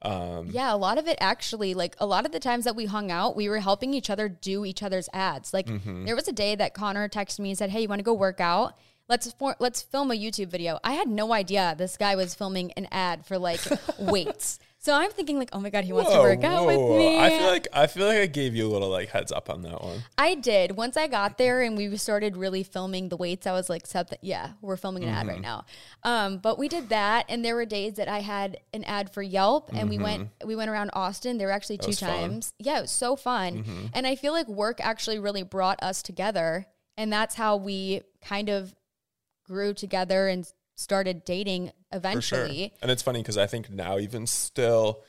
Um, 0.00 0.50
yeah, 0.52 0.72
a 0.72 0.76
lot 0.76 0.96
of 0.96 1.08
it 1.08 1.18
actually, 1.20 1.74
like 1.74 1.96
a 1.98 2.06
lot 2.06 2.24
of 2.24 2.30
the 2.30 2.38
times 2.38 2.64
that 2.66 2.76
we 2.76 2.86
hung 2.86 3.10
out, 3.10 3.34
we 3.34 3.48
were 3.48 3.58
helping 3.58 3.92
each 3.92 4.10
other 4.10 4.28
do 4.28 4.64
each 4.64 4.80
other's 4.80 5.08
ads. 5.12 5.52
Like 5.52 5.66
mm-hmm. 5.66 6.04
there 6.04 6.14
was 6.14 6.28
a 6.28 6.32
day 6.32 6.54
that 6.54 6.72
Connor 6.72 7.08
texted 7.08 7.40
me 7.40 7.50
and 7.50 7.58
said, 7.58 7.70
"Hey, 7.70 7.82
you 7.82 7.88
want 7.88 7.98
to 7.98 8.04
go 8.04 8.14
work 8.14 8.40
out?" 8.40 8.78
Let's 9.08 9.32
for, 9.32 9.56
let's 9.58 9.82
film 9.82 10.10
a 10.10 10.14
YouTube 10.14 10.48
video. 10.48 10.78
I 10.84 10.92
had 10.92 11.08
no 11.08 11.32
idea 11.32 11.74
this 11.76 11.96
guy 11.96 12.16
was 12.16 12.34
filming 12.34 12.72
an 12.72 12.88
ad 12.92 13.26
for 13.26 13.38
like 13.38 13.60
weights. 13.98 14.58
So 14.80 14.94
I'm 14.94 15.10
thinking 15.10 15.40
like, 15.40 15.50
oh 15.52 15.60
my 15.60 15.70
god, 15.70 15.84
he 15.84 15.92
wants 15.92 16.10
whoa, 16.10 16.18
to 16.18 16.22
work 16.22 16.44
out 16.44 16.64
with 16.64 16.78
me. 16.78 17.18
I 17.18 17.30
feel 17.30 17.48
like 17.48 17.68
I 17.72 17.86
feel 17.88 18.06
like 18.06 18.18
I 18.18 18.26
gave 18.26 18.54
you 18.54 18.68
a 18.68 18.70
little 18.70 18.88
like 18.88 19.08
heads 19.08 19.32
up 19.32 19.50
on 19.50 19.62
that 19.62 19.82
one. 19.82 20.04
I 20.16 20.36
did. 20.36 20.76
Once 20.76 20.96
I 20.96 21.08
got 21.08 21.36
there 21.36 21.62
and 21.62 21.76
we 21.76 21.96
started 21.96 22.36
really 22.36 22.62
filming 22.62 23.08
the 23.08 23.16
weights, 23.16 23.46
I 23.48 23.52
was 23.52 23.68
like, 23.68 23.86
yeah, 24.22 24.52
we're 24.60 24.76
filming 24.76 25.02
an 25.02 25.10
mm-hmm. 25.10 25.18
ad 25.18 25.26
right 25.26 25.34
mm-hmm. 25.34 25.42
now. 25.42 25.64
Um, 26.04 26.38
but 26.38 26.60
we 26.60 26.68
did 26.68 26.90
that, 26.90 27.26
and 27.28 27.44
there 27.44 27.56
were 27.56 27.66
days 27.66 27.94
that 27.94 28.08
I 28.08 28.20
had 28.20 28.58
an 28.72 28.84
ad 28.84 29.12
for 29.12 29.20
Yelp, 29.20 29.70
and 29.70 29.78
mm-hmm. 29.78 29.88
we 29.88 29.98
went 29.98 30.30
we 30.44 30.54
went 30.54 30.70
around 30.70 30.90
Austin. 30.92 31.38
There 31.38 31.48
were 31.48 31.52
actually 31.52 31.78
two 31.78 31.92
times. 31.92 32.50
Fun. 32.50 32.54
Yeah, 32.60 32.78
it 32.78 32.82
was 32.82 32.92
so 32.92 33.16
fun, 33.16 33.64
mm-hmm. 33.64 33.86
and 33.94 34.06
I 34.06 34.14
feel 34.14 34.32
like 34.32 34.46
work 34.46 34.78
actually 34.80 35.18
really 35.18 35.42
brought 35.42 35.82
us 35.82 36.02
together, 36.02 36.66
and 36.96 37.12
that's 37.12 37.34
how 37.34 37.56
we 37.56 38.02
kind 38.22 38.48
of 38.48 38.74
grew 39.48 39.74
together 39.74 40.28
and 40.28 40.46
started 40.76 41.24
dating 41.24 41.72
eventually. 41.90 42.58
Sure. 42.58 42.78
And 42.82 42.90
it's 42.90 43.02
funny 43.02 43.20
because 43.20 43.38
I 43.38 43.46
think 43.46 43.70
now 43.70 43.98
even 43.98 44.26
still 44.26 45.02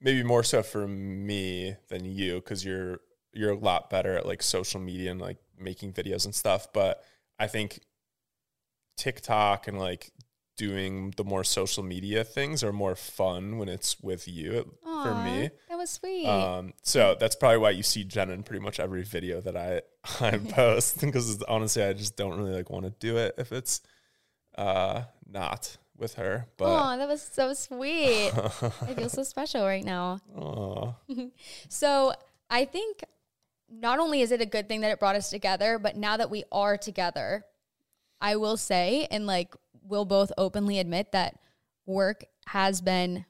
maybe 0.00 0.22
more 0.22 0.42
so 0.42 0.62
for 0.62 0.86
me 0.86 1.76
than 1.88 2.04
you 2.04 2.34
because 2.36 2.64
you're 2.64 3.00
you're 3.32 3.52
a 3.52 3.58
lot 3.58 3.88
better 3.88 4.16
at 4.18 4.26
like 4.26 4.42
social 4.42 4.80
media 4.80 5.10
and 5.10 5.20
like 5.20 5.38
making 5.58 5.92
videos 5.92 6.24
and 6.24 6.34
stuff. 6.34 6.72
But 6.74 7.02
I 7.38 7.46
think 7.46 7.80
TikTok 8.98 9.68
and 9.68 9.78
like 9.78 10.12
doing 10.62 11.12
the 11.16 11.24
more 11.24 11.42
social 11.42 11.82
media 11.82 12.22
things 12.22 12.62
are 12.62 12.72
more 12.72 12.94
fun 12.94 13.58
when 13.58 13.68
it's 13.68 14.00
with 14.00 14.28
you 14.28 14.72
Aww, 14.86 15.02
for 15.02 15.14
me. 15.24 15.50
That 15.68 15.76
was 15.76 15.90
sweet. 15.90 16.24
Um, 16.28 16.72
so 16.82 17.16
that's 17.18 17.34
probably 17.34 17.58
why 17.58 17.70
you 17.70 17.82
see 17.82 18.04
Jen 18.04 18.30
in 18.30 18.44
pretty 18.44 18.62
much 18.62 18.78
every 18.78 19.02
video 19.02 19.40
that 19.40 19.56
I 19.56 19.82
I 20.24 20.38
post 20.60 21.00
because 21.00 21.42
honestly, 21.48 21.82
I 21.82 21.94
just 21.94 22.16
don't 22.16 22.38
really 22.38 22.52
like 22.52 22.70
want 22.70 22.84
to 22.84 22.92
do 23.00 23.16
it 23.16 23.34
if 23.38 23.50
it's 23.50 23.80
uh 24.56 25.02
not 25.28 25.76
with 25.96 26.14
her. 26.14 26.46
But 26.56 26.66
oh, 26.66 26.96
that 26.96 27.08
was 27.08 27.22
so 27.22 27.54
sweet. 27.54 28.30
I 28.32 28.94
feel 28.94 29.08
so 29.08 29.22
special 29.34 29.64
right 29.64 29.84
now. 29.84 30.20
Aw. 30.36 30.92
So 31.68 32.12
I 32.48 32.66
think 32.66 33.02
not 33.68 33.98
only 33.98 34.20
is 34.20 34.30
it 34.30 34.40
a 34.40 34.46
good 34.46 34.68
thing 34.68 34.82
that 34.82 34.92
it 34.92 35.00
brought 35.00 35.16
us 35.16 35.28
together, 35.28 35.80
but 35.80 35.96
now 35.96 36.16
that 36.18 36.30
we 36.30 36.44
are 36.52 36.76
together, 36.76 37.44
I 38.20 38.36
will 38.36 38.56
say, 38.56 39.08
and 39.10 39.26
like 39.26 39.56
we'll 39.86 40.04
both 40.04 40.32
openly 40.38 40.78
admit 40.78 41.12
that 41.12 41.38
work 41.86 42.24
has 42.46 42.80
been 42.80 43.24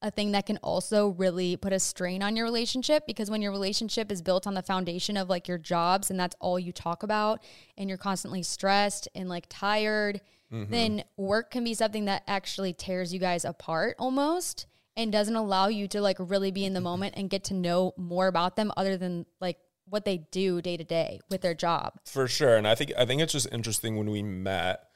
a 0.00 0.10
thing 0.10 0.32
that 0.32 0.46
can 0.46 0.58
also 0.58 1.08
really 1.08 1.56
put 1.56 1.72
a 1.72 1.80
strain 1.80 2.22
on 2.22 2.36
your 2.36 2.44
relationship 2.44 3.04
because 3.06 3.30
when 3.30 3.42
your 3.42 3.50
relationship 3.50 4.12
is 4.12 4.22
built 4.22 4.46
on 4.46 4.54
the 4.54 4.62
foundation 4.62 5.16
of 5.16 5.28
like 5.28 5.48
your 5.48 5.58
jobs 5.58 6.10
and 6.10 6.20
that's 6.20 6.36
all 6.38 6.58
you 6.58 6.72
talk 6.72 7.02
about 7.02 7.42
and 7.76 7.88
you're 7.88 7.98
constantly 7.98 8.42
stressed 8.42 9.08
and 9.14 9.28
like 9.28 9.46
tired, 9.48 10.20
mm-hmm. 10.52 10.70
then 10.70 11.04
work 11.16 11.50
can 11.50 11.64
be 11.64 11.74
something 11.74 12.04
that 12.04 12.22
actually 12.28 12.72
tears 12.72 13.12
you 13.12 13.18
guys 13.18 13.44
apart 13.44 13.96
almost 13.98 14.66
and 14.96 15.10
doesn't 15.10 15.36
allow 15.36 15.66
you 15.66 15.88
to 15.88 16.00
like 16.00 16.16
really 16.20 16.52
be 16.52 16.64
in 16.64 16.74
the 16.74 16.80
moment 16.80 17.14
and 17.16 17.28
get 17.28 17.44
to 17.44 17.54
know 17.54 17.92
more 17.96 18.28
about 18.28 18.54
them 18.54 18.70
other 18.76 18.96
than 18.96 19.26
like 19.40 19.58
what 19.86 20.04
they 20.04 20.18
do 20.30 20.62
day 20.62 20.76
to 20.76 20.84
day 20.84 21.20
with 21.30 21.40
their 21.40 21.54
job. 21.54 21.94
For 22.04 22.28
sure. 22.28 22.56
And 22.56 22.68
I 22.68 22.74
think 22.74 22.92
I 22.96 23.04
think 23.04 23.22
it's 23.22 23.32
just 23.32 23.48
interesting 23.50 23.96
when 23.96 24.10
we 24.10 24.22
met, 24.22 24.87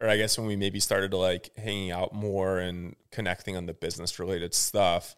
or 0.00 0.08
I 0.08 0.16
guess 0.16 0.38
when 0.38 0.46
we 0.46 0.56
maybe 0.56 0.80
started 0.80 1.10
to 1.10 1.16
like 1.16 1.50
hanging 1.56 1.90
out 1.90 2.14
more 2.14 2.58
and 2.58 2.96
connecting 3.10 3.56
on 3.56 3.66
the 3.66 3.74
business 3.74 4.18
related 4.18 4.54
stuff. 4.54 5.16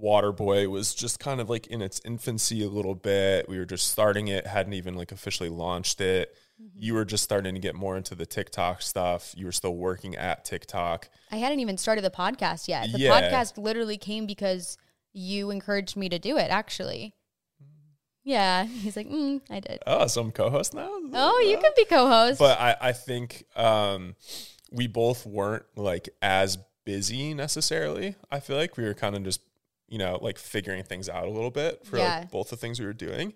Waterboy 0.00 0.68
was 0.70 0.94
just 0.94 1.18
kind 1.18 1.40
of 1.40 1.50
like 1.50 1.66
in 1.66 1.82
its 1.82 2.00
infancy 2.04 2.62
a 2.62 2.68
little 2.68 2.94
bit. 2.94 3.48
We 3.48 3.58
were 3.58 3.64
just 3.64 3.88
starting 3.88 4.28
it, 4.28 4.46
hadn't 4.46 4.74
even 4.74 4.94
like 4.94 5.10
officially 5.10 5.48
launched 5.48 6.00
it. 6.00 6.36
Mm-hmm. 6.62 6.78
You 6.80 6.94
were 6.94 7.04
just 7.04 7.24
starting 7.24 7.54
to 7.54 7.60
get 7.60 7.74
more 7.74 7.96
into 7.96 8.14
the 8.14 8.26
TikTok 8.26 8.80
stuff. 8.82 9.34
You 9.36 9.46
were 9.46 9.52
still 9.52 9.74
working 9.74 10.14
at 10.14 10.44
TikTok. 10.44 11.08
I 11.32 11.36
hadn't 11.36 11.58
even 11.60 11.76
started 11.78 12.04
the 12.04 12.10
podcast 12.10 12.68
yet. 12.68 12.92
The 12.92 12.98
Yeah. 13.00 13.20
podcast 13.20 13.58
literally 13.58 13.98
came 13.98 14.26
because 14.26 14.78
you 15.12 15.50
encouraged 15.50 15.96
me 15.96 16.08
to 16.10 16.18
do 16.20 16.36
it, 16.36 16.50
actually. 16.50 17.14
Yeah. 18.28 18.64
He's 18.66 18.94
like, 18.96 19.08
mm, 19.08 19.40
I 19.48 19.60
did. 19.60 19.78
Oh, 19.86 20.06
so 20.06 20.20
I'm 20.20 20.32
co-host 20.32 20.74
now. 20.74 20.88
Oh, 21.14 21.44
you 21.48 21.56
can 21.58 21.72
be 21.76 21.84
co 21.86 22.06
host. 22.08 22.38
but 22.38 22.60
I, 22.60 22.76
I 22.80 22.92
think 22.92 23.44
um, 23.56 24.14
we 24.70 24.86
both 24.86 25.24
weren't 25.24 25.64
like 25.76 26.10
as 26.20 26.58
busy 26.84 27.32
necessarily. 27.32 28.16
I 28.30 28.40
feel 28.40 28.56
like 28.56 28.76
we 28.76 28.84
were 28.84 28.94
kind 28.94 29.16
of 29.16 29.22
just, 29.24 29.40
you 29.88 29.96
know, 29.98 30.18
like 30.20 30.38
figuring 30.38 30.82
things 30.84 31.08
out 31.08 31.26
a 31.26 31.30
little 31.30 31.50
bit 31.50 31.86
for 31.86 31.96
Yeah. 31.96 32.18
like 32.20 32.30
both 32.30 32.50
the 32.50 32.56
things 32.56 32.78
we 32.78 32.84
were 32.86 32.92
doing. 32.92 33.32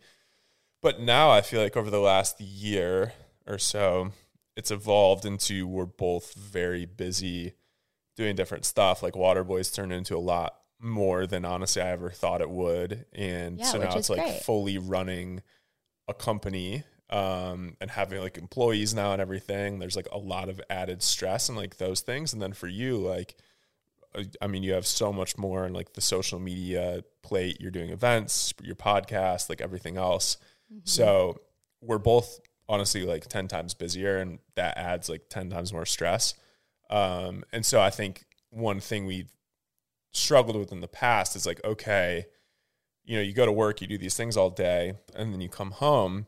But 0.82 1.00
now 1.00 1.30
I 1.30 1.40
feel 1.40 1.62
like 1.62 1.76
over 1.76 1.88
the 1.90 2.00
last 2.00 2.38
year 2.40 3.14
or 3.46 3.58
so, 3.58 4.10
it's 4.56 4.70
evolved 4.70 5.24
into 5.24 5.66
we're 5.66 5.86
both 5.86 6.34
very 6.34 6.84
busy 6.84 7.54
doing 8.16 8.36
different 8.36 8.66
stuff. 8.66 9.02
Like 9.02 9.14
Waterboys 9.14 9.72
turned 9.74 9.92
into 9.94 10.16
a 10.16 10.20
lot 10.20 10.56
more 10.82 11.26
than 11.26 11.44
honestly 11.44 11.80
I 11.80 11.90
ever 11.90 12.10
thought 12.10 12.40
it 12.40 12.50
would. 12.50 13.06
And 13.12 13.58
Yeah, 13.58 13.66
so 13.66 13.78
now 13.78 13.96
it's 13.96 14.10
like 14.10 14.20
great. 14.20 14.42
fully 14.42 14.78
running 14.78 15.42
a 16.08 16.14
company 16.14 16.82
um, 17.08 17.76
and 17.80 17.90
having 17.90 18.20
like 18.20 18.36
employees 18.36 18.92
now 18.94 19.12
and 19.12 19.22
everything. 19.22 19.78
There's 19.78 19.96
like 19.96 20.08
a 20.10 20.18
lot 20.18 20.48
of 20.48 20.60
added 20.68 21.02
stress 21.02 21.48
and 21.48 21.56
like 21.56 21.76
those 21.76 22.00
things. 22.00 22.32
And 22.32 22.42
then 22.42 22.52
for 22.52 22.66
you, 22.66 22.96
like, 22.98 23.36
I 24.42 24.46
mean, 24.46 24.62
you 24.62 24.72
have 24.72 24.86
so 24.86 25.12
much 25.12 25.38
more 25.38 25.64
in 25.66 25.72
like 25.72 25.92
the 25.94 26.00
social 26.00 26.38
media 26.38 27.02
plate. 27.22 27.58
You're 27.60 27.70
doing 27.70 27.90
events, 27.90 28.52
your 28.62 28.74
podcast, 28.76 29.48
like 29.48 29.60
everything 29.60 29.96
else. 29.96 30.36
So 30.84 31.40
we're 31.80 31.98
both 31.98 32.40
honestly 32.68 33.04
like 33.04 33.26
10 33.26 33.46
times 33.48 33.74
busier 33.74 34.18
and 34.18 34.38
that 34.56 34.76
adds 34.78 35.08
like 35.08 35.28
10 35.28 35.50
times 35.50 35.72
more 35.72 35.86
stress. 35.86 36.34
Um, 36.90 37.44
and 37.52 37.64
so 37.64 37.80
I 37.80 37.90
think 37.90 38.24
one 38.50 38.80
thing 38.80 39.06
we've 39.06 39.30
struggled 40.12 40.56
with 40.56 40.72
in 40.72 40.80
the 40.80 40.88
past 40.88 41.36
is 41.36 41.46
like, 41.46 41.60
okay, 41.64 42.26
you 43.04 43.16
know, 43.16 43.22
you 43.22 43.32
go 43.32 43.46
to 43.46 43.52
work, 43.52 43.80
you 43.80 43.86
do 43.86 43.98
these 43.98 44.16
things 44.16 44.36
all 44.36 44.50
day, 44.50 44.94
and 45.14 45.32
then 45.32 45.40
you 45.40 45.48
come 45.48 45.72
home. 45.72 46.26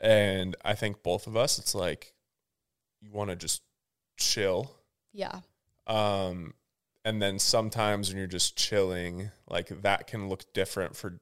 And 0.00 0.54
I 0.64 0.74
think 0.74 1.02
both 1.02 1.26
of 1.26 1.36
us, 1.36 1.58
it's 1.58 1.74
like 1.74 2.14
you 3.00 3.10
want 3.12 3.30
to 3.30 3.36
just 3.36 3.62
chill. 4.16 4.76
yeah. 5.12 5.40
Um, 5.86 6.54
and 7.04 7.22
then 7.22 7.38
sometimes 7.38 8.08
when 8.08 8.18
you're 8.18 8.26
just 8.26 8.56
chilling, 8.56 9.30
like 9.48 9.68
that 9.82 10.08
can 10.08 10.28
look 10.28 10.52
different 10.52 10.96
for 10.96 11.20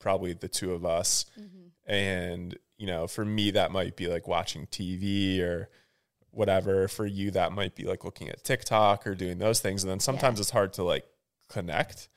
probably 0.00 0.32
the 0.32 0.48
two 0.48 0.72
of 0.72 0.84
us. 0.84 1.26
And, 1.86 2.58
you 2.76 2.88
know, 2.88 3.06
for 3.06 3.24
me, 3.24 3.52
that 3.52 3.70
might 3.70 3.96
be 3.96 4.08
like 4.08 4.26
watching 4.26 4.66
TV 4.66 5.40
or 5.40 5.68
whatever. 6.32 6.88
For 6.88 7.06
you, 7.06 7.30
that 7.30 7.52
might 7.52 7.76
be 7.76 7.84
like 7.84 8.04
looking 8.04 8.28
at 8.28 8.42
TikTok 8.42 9.06
or 9.06 9.14
doing 9.14 9.38
those 9.38 9.60
things. 9.60 9.84
And 9.84 9.90
then 9.90 10.00
sometimes 10.00 10.40
it's 10.40 10.50
hard 10.50 10.72
to 10.74 10.82
like 10.82 11.04
connect 11.52 12.08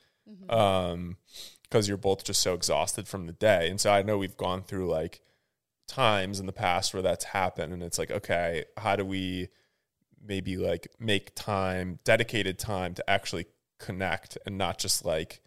um, 0.48 1.16
because 1.62 1.88
you're 1.88 1.96
both 1.96 2.24
just 2.24 2.42
so 2.42 2.54
exhausted 2.54 3.06
from 3.06 3.26
the 3.26 3.32
day. 3.32 3.68
And 3.70 3.80
so 3.80 3.92
I 3.92 4.02
know 4.02 4.18
we've 4.18 4.36
gone 4.36 4.62
through 4.62 4.88
like 4.88 5.20
times 5.86 6.40
in 6.40 6.46
the 6.46 6.52
past 6.52 6.92
where 6.94 7.02
that's 7.02 7.24
happened. 7.26 7.72
And 7.72 7.82
it's 7.82 7.98
like, 7.98 8.10
okay, 8.10 8.64
how 8.76 8.96
do 8.96 9.04
we 9.04 9.48
maybe 10.24 10.56
like 10.56 10.88
make 10.98 11.34
time, 11.34 11.98
dedicated 12.04 12.58
time 12.58 12.94
to 12.94 13.08
actually 13.10 13.46
connect 13.78 14.38
and 14.46 14.58
not 14.58 14.78
just 14.78 15.04
like 15.04 15.40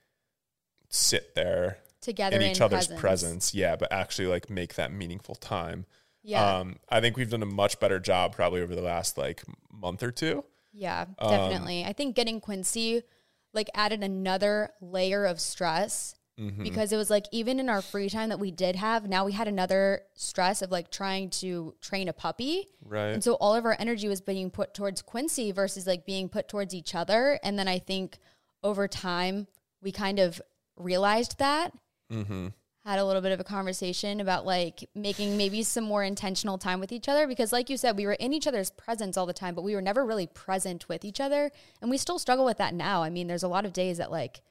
sit 0.90 1.36
there 1.36 1.80
Together 2.02 2.38
in 2.38 2.42
in, 2.44 2.52
each 2.52 2.62
other's 2.62 2.88
presence. 2.88 3.02
presence. 3.02 3.54
Yeah, 3.54 3.76
but 3.76 3.92
actually 3.92 4.28
like 4.28 4.50
make 4.50 4.76
that 4.76 4.92
meaningful 4.94 5.36
time. 5.36 5.86
Yeah. 6.24 6.58
Um, 6.60 6.78
I 6.90 7.02
think 7.02 7.18
we've 7.18 7.30
done 7.30 7.44
a 7.44 7.48
much 7.48 7.80
better 7.80 8.00
job 8.00 8.36
probably 8.36 8.62
over 8.62 8.76
the 8.76 8.82
last 8.82 9.18
like 9.18 9.44
month 9.72 10.04
or 10.04 10.12
two. 10.12 10.46
Yeah, 10.72 11.06
Um, 11.18 11.32
definitely. 11.32 11.84
I 11.84 11.94
think 11.94 12.16
getting 12.16 12.40
Quincy 12.40 13.04
like 13.54 13.70
added 13.74 14.04
another 14.04 14.72
layer 14.82 15.26
of 15.26 15.40
stress 15.40 16.16
Mm-hmm. 16.40 16.64
because 16.64 16.94
it 16.94 16.96
was 16.96 17.10
like 17.10 17.26
even 17.34 17.60
in 17.60 17.68
our 17.68 17.82
free 17.82 18.08
time 18.08 18.30
that 18.30 18.40
we 18.40 18.50
did 18.50 18.78
have, 18.78 19.10
now 19.10 19.26
we 19.26 19.34
had 19.34 19.50
another 19.50 20.04
stress 20.14 20.62
of 20.62 20.72
like 20.72 20.90
trying 20.90 21.30
to 21.32 21.76
train 21.82 22.08
a 22.08 22.14
puppy. 22.14 22.70
Right. 22.86 23.10
And 23.10 23.22
so 23.22 23.34
all 23.34 23.56
of 23.56 23.66
our 23.66 23.76
energy 23.78 24.08
was 24.08 24.22
being 24.22 24.50
put 24.50 24.74
towards 24.74 25.02
Quincy 25.02 25.52
versus 25.52 25.86
like 25.86 26.06
being 26.06 26.30
put 26.30 26.48
towards 26.48 26.74
each 26.74 26.96
other. 26.96 27.42
And 27.44 27.60
then 27.60 27.68
I 27.68 27.78
think 27.78 28.20
over 28.64 28.88
time 28.88 29.48
we 29.82 29.92
kind 29.92 30.18
of 30.18 30.42
realized 30.78 31.40
that. 31.40 31.74
mm-hmm. 32.10 32.48
Had 32.86 32.98
a 32.98 33.06
little 33.06 33.22
bit 33.22 33.34
of 33.34 33.40
a 33.40 33.44
conversation 33.44 34.20
about 34.20 34.46
like 34.46 34.90
making 34.96 35.38
maybe 35.38 35.64
some 35.64 35.84
more 35.84 36.04
intentional 36.04 36.58
time 36.58 36.80
with 36.80 36.92
each 36.92 37.10
other 37.10 37.28
because, 37.28 37.52
like 37.52 37.70
you 37.70 37.78
said, 37.78 37.98
we 37.98 38.06
were 38.06 38.14
in 38.14 38.34
each 38.34 38.48
other's 38.48 38.72
presence 38.72 39.18
all 39.18 39.26
the 39.26 39.34
time, 39.34 39.54
but 39.54 39.64
we 39.64 39.76
were 39.76 39.82
never 39.82 40.06
really 40.06 40.28
present 40.28 40.88
with 40.88 41.04
each 41.04 41.20
other. 41.20 41.52
And 41.82 41.92
we 41.92 41.98
still 41.98 42.18
struggle 42.18 42.46
with 42.46 42.58
that 42.58 42.74
now. 42.74 43.04
I 43.04 43.10
mean, 43.10 43.28
there's 43.28 43.44
a 43.44 43.50
lot 43.50 43.66
of 43.66 43.74
days 43.74 43.98
that 43.98 44.12
like 44.12 44.42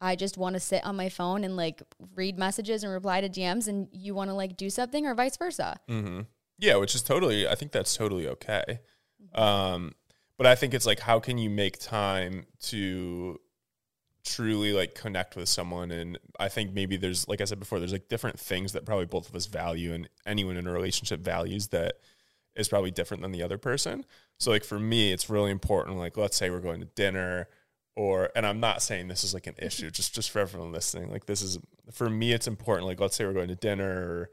I 0.00 0.16
just 0.16 0.38
want 0.38 0.54
to 0.54 0.60
sit 0.60 0.84
on 0.86 0.96
my 0.96 1.08
phone 1.08 1.44
and 1.44 1.56
like 1.56 1.82
read 2.14 2.38
messages 2.38 2.84
and 2.84 2.92
reply 2.92 3.20
to 3.20 3.28
DMs, 3.28 3.66
and 3.66 3.88
you 3.92 4.14
want 4.14 4.30
to 4.30 4.34
like 4.34 4.56
do 4.56 4.70
something 4.70 5.06
or 5.06 5.14
vice 5.14 5.36
versa. 5.36 5.80
Mm-hmm. 5.88 6.20
Yeah, 6.58 6.76
which 6.76 6.94
is 6.94 7.02
totally. 7.02 7.48
I 7.48 7.54
think 7.54 7.72
that's 7.72 7.96
totally 7.96 8.28
okay. 8.28 8.80
Um, 9.34 9.94
but 10.36 10.46
I 10.46 10.54
think 10.54 10.72
it's 10.72 10.86
like, 10.86 11.00
how 11.00 11.18
can 11.18 11.38
you 11.38 11.50
make 11.50 11.78
time 11.78 12.46
to 12.62 13.40
truly 14.28 14.72
like 14.72 14.94
connect 14.94 15.36
with 15.36 15.48
someone? 15.48 15.90
And 15.90 16.18
I 16.38 16.48
think 16.48 16.72
maybe 16.72 16.96
there's, 16.96 17.26
like 17.28 17.40
I 17.40 17.44
said 17.44 17.58
before, 17.58 17.78
there's 17.78 17.92
like 17.92 18.08
different 18.08 18.38
things 18.38 18.72
that 18.72 18.84
probably 18.84 19.06
both 19.06 19.28
of 19.28 19.34
us 19.34 19.46
value, 19.46 19.92
and 19.92 20.08
anyone 20.26 20.56
in 20.56 20.66
a 20.66 20.72
relationship 20.72 21.20
values 21.20 21.68
that 21.68 21.94
is 22.54 22.68
probably 22.68 22.90
different 22.90 23.22
than 23.22 23.32
the 23.32 23.42
other 23.42 23.58
person. 23.58 24.04
So 24.38 24.50
like 24.50 24.64
for 24.64 24.78
me, 24.78 25.12
it's 25.12 25.30
really 25.30 25.50
important. 25.50 25.98
Like 25.98 26.16
let's 26.16 26.36
say 26.36 26.50
we're 26.50 26.60
going 26.60 26.80
to 26.80 26.86
dinner. 26.86 27.48
Or, 27.96 28.30
and 28.36 28.46
I'm 28.46 28.60
not 28.60 28.80
saying 28.80 29.08
this 29.08 29.24
is 29.24 29.34
like 29.34 29.48
an 29.48 29.56
issue, 29.58 29.90
just 29.92 30.14
just 30.14 30.30
for 30.30 30.38
everyone 30.38 30.72
listening. 30.72 31.10
Like 31.10 31.26
this 31.26 31.42
is 31.42 31.58
for 31.92 32.08
me, 32.08 32.32
it's 32.32 32.46
important. 32.46 32.86
Like 32.86 33.00
let's 33.00 33.16
say 33.16 33.24
we're 33.24 33.32
going 33.32 33.48
to 33.48 33.56
dinner, 33.56 34.28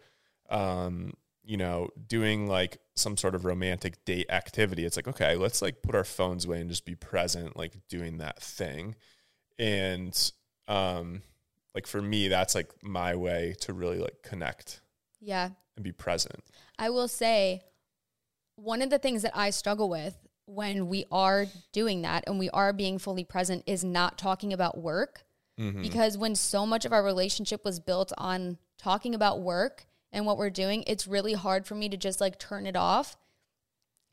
or 0.51 0.58
um, 0.58 1.13
you 1.45 1.58
know, 1.58 1.89
doing 2.08 2.47
like 2.47 2.79
some 2.95 3.15
sort 3.17 3.36
of 3.36 3.45
romantic 3.45 4.03
date 4.05 4.29
activity, 4.29 4.86
it's 4.86 4.95
like, 4.95 5.08
okay, 5.08 5.36
let's 5.36 5.62
like 5.62 5.81
put 5.81 5.95
our 5.95 6.03
phones 6.03 6.45
away 6.45 6.60
and 6.60 6.69
just 6.69 6.86
be 6.86 6.95
present, 6.95 7.55
like 7.55 7.73
doing 7.88 8.17
that 8.17 8.41
thing. 8.41 8.95
And 9.59 10.31
um 10.67 11.21
like 11.73 11.87
for 11.87 12.01
me, 12.01 12.27
that's 12.29 12.55
like 12.55 12.71
my 12.83 13.15
way 13.15 13.55
to 13.61 13.73
really 13.73 13.97
like 13.99 14.21
connect 14.23 14.81
Yeah. 15.19 15.49
and 15.75 15.83
be 15.83 15.91
present. 15.91 16.43
I 16.79 16.89
will 16.89 17.07
say 17.09 17.63
one 18.55 18.81
of 18.81 18.89
the 18.89 18.97
things 18.99 19.23
that 19.23 19.35
I 19.35 19.49
struggle 19.49 19.89
with 19.89 20.15
when 20.45 20.87
we 20.87 21.05
are 21.11 21.47
doing 21.73 22.03
that 22.03 22.23
and 22.27 22.39
we 22.39 22.49
are 22.51 22.71
being 22.71 22.97
fully 22.99 23.25
present 23.25 23.63
is 23.65 23.83
not 23.83 24.17
talking 24.17 24.53
about 24.53 24.77
work. 24.77 25.23
Because 25.57 26.17
when 26.17 26.35
so 26.35 26.65
much 26.65 26.83
of 26.83 26.91
our 26.91 27.01
relationship 27.01 27.63
was 27.63 27.79
built 27.79 28.11
on 28.17 28.57
talking 28.77 29.15
about 29.15 29.39
work 29.41 29.85
and 30.11 30.25
what 30.25 30.37
we're 30.37 30.49
doing, 30.49 30.83
it's 30.85 31.07
really 31.07 31.31
hard 31.33 31.65
for 31.65 31.75
me 31.75 31.87
to 31.87 31.95
just 31.95 32.19
like 32.19 32.37
turn 32.37 32.65
it 32.65 32.75
off. 32.75 33.15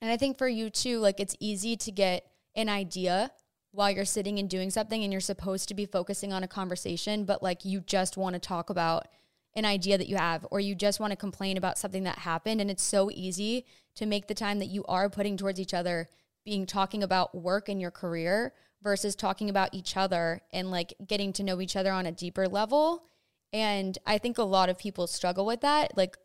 And 0.00 0.09
I 0.11 0.16
think 0.16 0.38
for 0.38 0.46
you 0.46 0.70
too, 0.70 1.00
like 1.00 1.18
it's 1.18 1.35
easy 1.40 1.76
to 1.78 1.90
get 1.90 2.24
an 2.55 2.68
idea 2.68 3.33
while 3.72 3.90
you're 3.90 4.04
sitting 4.04 4.38
and 4.38 4.48
doing 4.48 4.70
something 4.70 5.02
and 5.02 5.12
you're 5.12 5.20
supposed 5.20 5.66
to 5.68 5.74
be 5.74 5.87
focusing 5.87 6.32
on 6.32 6.44
a 6.44 6.48
conversation, 6.48 7.24
but 7.24 7.42
like 7.42 7.64
you 7.64 7.80
just 7.80 8.16
want 8.16 8.35
to 8.35 8.38
talk 8.38 8.70
about 8.70 9.08
an 9.54 9.64
idea 9.64 9.98
that 9.98 10.08
you 10.08 10.16
have 10.16 10.46
or 10.50 10.61
you 10.61 10.74
just 10.74 11.00
want 11.00 11.11
to 11.11 11.16
complain 11.16 11.56
about 11.56 11.78
something 11.78 12.04
that 12.04 12.18
happened. 12.20 12.61
And 12.61 12.70
it's 12.70 12.82
so 12.82 13.11
easy 13.11 13.66
to 13.96 14.06
make 14.06 14.26
the 14.26 14.35
time 14.35 14.58
that 14.58 14.66
you 14.66 14.85
are 14.85 15.11
putting 15.11 15.37
towards 15.37 15.58
each 15.58 15.74
other 15.74 16.08
being 16.44 16.66
talking 16.66 17.02
about 17.02 17.35
work 17.35 17.68
and 17.68 17.80
your 17.80 17.90
career 17.90 18.52
versus 18.82 19.14
talking 19.14 19.48
about 19.48 19.72
each 19.72 19.96
other 19.96 20.40
and 20.52 20.70
like 20.70 20.92
getting 21.06 21.32
to 21.35 21.42
know 21.42 21.61
each 21.61 21.76
other 21.76 21.92
on 21.92 22.04
a 22.04 22.12
deeper 22.12 22.48
level. 22.48 23.04
And 23.52 23.96
I 24.06 24.18
think 24.18 24.38
a 24.38 24.42
lot 24.42 24.68
of 24.68 24.78
people 24.78 25.06
struggle 25.06 25.46
with 25.46 25.61
that, 25.61 25.96
like 25.96 26.16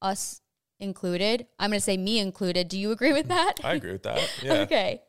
us 0.00 0.40
included. 0.80 1.46
I'm 1.58 1.70
going 1.70 1.78
to 1.78 1.84
say 1.84 1.96
me 1.96 2.18
included. 2.18 2.68
Do 2.68 2.78
you 2.78 2.90
agree 2.90 3.12
with 3.12 3.28
that? 3.36 3.54
I 3.62 3.74
agree 3.74 3.92
with 3.92 4.04
that. 4.04 4.30
Yeah. 4.42 4.52
okay. 4.60 5.02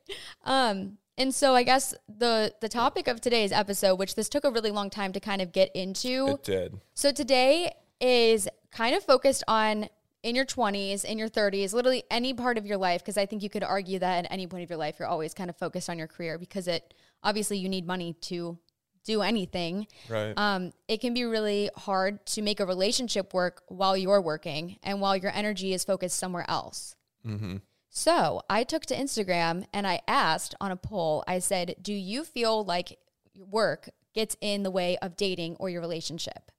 Um 0.44 0.98
and 1.18 1.34
so 1.34 1.56
I 1.56 1.64
guess 1.64 1.94
the 2.08 2.54
the 2.62 2.70
topic 2.70 3.08
of 3.08 3.22
today's 3.22 3.52
episode, 3.52 3.96
which 3.96 4.16
this 4.16 4.30
took 4.30 4.44
a 4.44 4.52
really 4.52 4.72
long 4.72 4.90
time 4.90 5.14
to 5.14 5.20
kind 5.20 5.42
of 5.42 5.52
get 5.52 5.76
into. 5.76 6.28
It 6.28 6.44
did. 6.44 6.82
So 6.94 7.12
today 7.12 7.72
is 8.00 8.48
kind 8.72 8.96
of 8.96 9.04
focused 9.04 9.44
on 9.48 9.90
in 10.24 10.36
your 10.36 10.46
20s, 10.46 11.06
in 11.06 11.18
your 11.18 11.30
30s, 11.30 11.74
literally 11.74 12.04
any 12.12 12.34
part 12.34 12.58
of 12.58 12.66
your 12.66 12.78
life 12.78 13.02
because 13.02 13.18
I 13.18 13.26
think 13.26 13.44
you 13.44 13.50
could 13.50 13.64
argue 13.64 14.00
that 14.00 14.26
at 14.26 14.32
any 14.32 14.46
point 14.48 14.64
of 14.64 14.70
your 14.70 14.78
life 14.78 14.98
you're 15.00 15.08
always 15.08 15.34
kind 15.34 15.50
of 15.50 15.56
focused 15.58 15.90
on 15.90 15.98
your 15.98 16.08
career 16.08 16.38
because 16.38 16.68
it 16.68 16.94
obviously 17.24 17.58
you 17.58 17.70
need 17.70 17.88
money 17.88 18.14
to 18.22 18.58
do 19.06 19.22
anything. 19.22 19.88
Right. 20.10 20.34
Um, 20.36 20.74
it 20.88 21.00
can 21.02 21.14
be 21.14 21.24
really 21.24 21.70
hard 21.76 22.26
to 22.28 22.42
make 22.42 22.60
a 22.60 22.66
relationship 22.66 23.34
work 23.34 23.64
while 23.68 23.96
you're 23.96 24.22
working 24.22 24.78
and 24.84 25.00
while 25.02 25.16
your 25.16 25.32
energy 25.34 25.74
is 25.74 25.84
focused 25.84 26.18
somewhere 26.18 26.46
else. 26.48 26.96
Mm-hmm. 27.26 27.58
So 27.98 28.44
I 28.48 28.64
took 28.64 28.86
to 28.86 28.96
Instagram 28.96 29.66
and 29.74 29.88
I 29.88 30.02
asked 30.08 30.54
on 30.62 30.70
a 30.70 30.76
poll, 30.76 31.24
I 31.28 31.40
said, 31.40 31.78
Do 31.82 31.94
you 31.94 32.24
feel 32.24 32.64
like 32.64 33.00
work 33.36 33.90
gets 34.14 34.38
in 34.40 34.62
the 34.62 34.70
way 34.70 35.00
of 35.02 35.18
dating 35.18 35.56
or 35.60 35.68
your 35.68 35.82
relationship? 35.82 36.52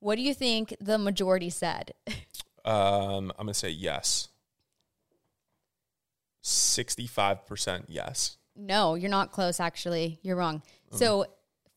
What 0.00 0.16
do 0.16 0.22
you 0.22 0.32
think 0.32 0.74
the 0.80 0.96
majority 0.96 1.50
said? 1.50 1.92
Um, 2.64 3.32
I'm 3.38 3.46
gonna 3.46 3.54
say 3.54 3.68
yes. 3.70 4.28
Sixty-five 6.40 7.46
percent 7.46 7.86
yes. 7.88 8.38
no, 8.56 8.94
you're 8.94 9.10
not 9.10 9.30
close, 9.30 9.60
actually. 9.60 10.18
You're 10.22 10.36
wrong. 10.36 10.62
So 10.92 11.26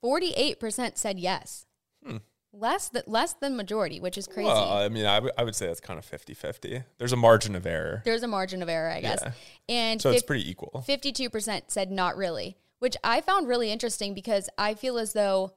48% 0.04 0.98
said 0.98 1.20
yes. 1.20 1.66
Hmm. 2.06 2.18
Less, 2.54 2.90
than 2.90 3.04
less 3.08 3.34
than 3.34 3.56
majority, 3.56 4.00
which 4.02 4.18
is 4.18 4.28
crazy. 4.28 4.48
Well, 4.48 4.74
I 4.74 4.90
mean, 4.90 5.06
I 5.06 5.20
would- 5.20 5.56
say 5.56 5.68
that's 5.68 5.80
kind 5.80 5.98
of 5.98 6.06
50-50. 6.06 6.84
There's 6.98 7.14
a 7.14 7.18
margin 7.18 7.56
of 7.56 7.66
error, 7.66 8.02
There's 8.04 8.24
a 8.24 8.28
margin 8.28 8.62
of 8.62 8.68
error, 8.68 8.90
I 8.90 9.00
guess. 9.02 9.20
Yeah. 9.24 9.32
And 9.70 10.02
so 10.02 10.12
it's 10.12 10.24
pretty 10.24 10.50
equal. 10.50 10.84
52% 10.88 11.72
said 11.72 11.92
not 11.92 12.18
really, 12.18 12.58
which 12.80 12.98
I 13.04 13.22
found 13.22 13.48
really 13.48 13.72
interesting 13.72 14.14
because 14.14 14.50
I 14.58 14.74
feel 14.74 14.98
as 14.98 15.14
though 15.14 15.54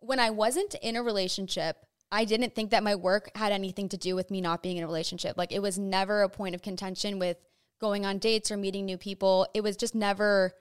when 0.00 0.18
I 0.18 0.30
wasn't 0.30 0.74
in 0.82 0.96
a 0.96 1.02
relationship, 1.02 1.76
I 2.10 2.24
didn't 2.24 2.54
think 2.54 2.70
that 2.70 2.82
my 2.82 2.94
work 2.94 3.30
had 3.36 3.52
anything 3.52 3.88
to 3.90 3.96
do 3.96 4.14
with 4.14 4.30
me 4.30 4.40
not 4.40 4.62
being 4.62 4.76
in 4.76 4.84
a 4.84 4.86
relationship. 4.86 5.36
Like 5.36 5.52
it 5.52 5.62
was 5.62 5.78
never 5.78 6.22
a 6.22 6.28
point 6.28 6.54
of 6.54 6.62
contention 6.62 7.18
with 7.18 7.36
going 7.80 8.04
on 8.06 8.18
dates 8.18 8.50
or 8.50 8.56
meeting 8.56 8.84
new 8.84 8.98
people. 8.98 9.46
It 9.54 9.62
was 9.62 9.76
just 9.76 9.94
never 9.94 10.52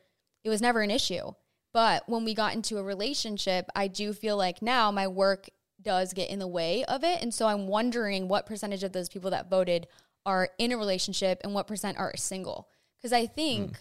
it 0.44 0.50
was 0.50 0.62
never 0.62 0.82
an 0.82 0.92
issue. 0.92 1.34
But 1.74 2.04
when 2.08 2.24
we 2.24 2.34
got 2.34 2.54
into 2.54 2.78
a 2.78 2.84
relationship, 2.84 3.68
I 3.76 3.88
do 3.88 4.14
feel 4.14 4.38
like 4.38 4.62
now 4.62 4.92
my 4.92 5.08
work 5.08 5.50
does 5.82 6.14
get 6.14 6.30
in 6.30 6.40
the 6.40 6.48
way 6.48 6.86
of 6.86 7.04
it. 7.04 7.22
And 7.22 7.34
so 7.34 7.48
I'm 7.48 7.68
wondering 7.68 8.28
what 8.28 8.46
percentage 8.46 8.84
of 8.84 8.94
those 8.94 9.10
people 9.10 9.32
that 9.32 9.50
voted 9.50 9.88
are 10.26 10.50
in 10.58 10.72
a 10.72 10.78
relationship 10.78 11.42
and 11.44 11.54
what 11.54 11.68
percent 11.68 11.98
are 11.98 12.16
single. 12.16 12.70
Because 12.98 13.12
I 13.12 13.26
think, 13.26 13.72
hmm. 13.72 13.76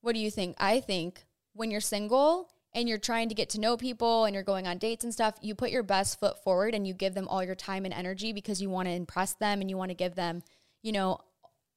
what 0.00 0.14
do 0.14 0.18
you 0.18 0.30
think? 0.30 0.56
I 0.58 0.80
think 0.80 1.24
when 1.52 1.70
you're 1.70 1.80
single 1.80 2.48
and 2.72 2.88
you're 2.88 2.98
trying 2.98 3.28
to 3.28 3.34
get 3.34 3.50
to 3.50 3.60
know 3.60 3.76
people 3.76 4.24
and 4.24 4.34
you're 4.34 4.42
going 4.42 4.66
on 4.66 4.78
dates 4.78 5.04
and 5.04 5.12
stuff, 5.12 5.36
you 5.40 5.54
put 5.54 5.70
your 5.70 5.82
best 5.82 6.18
foot 6.18 6.42
forward 6.42 6.74
and 6.74 6.86
you 6.86 6.94
give 6.94 7.14
them 7.14 7.28
all 7.28 7.44
your 7.44 7.54
time 7.54 7.84
and 7.84 7.94
energy 7.94 8.32
because 8.32 8.60
you 8.60 8.68
want 8.68 8.88
to 8.88 8.92
impress 8.92 9.34
them 9.34 9.60
and 9.60 9.70
you 9.70 9.76
want 9.76 9.90
to 9.90 9.94
give 9.94 10.14
them, 10.14 10.42
you 10.82 10.92
know, 10.92 11.20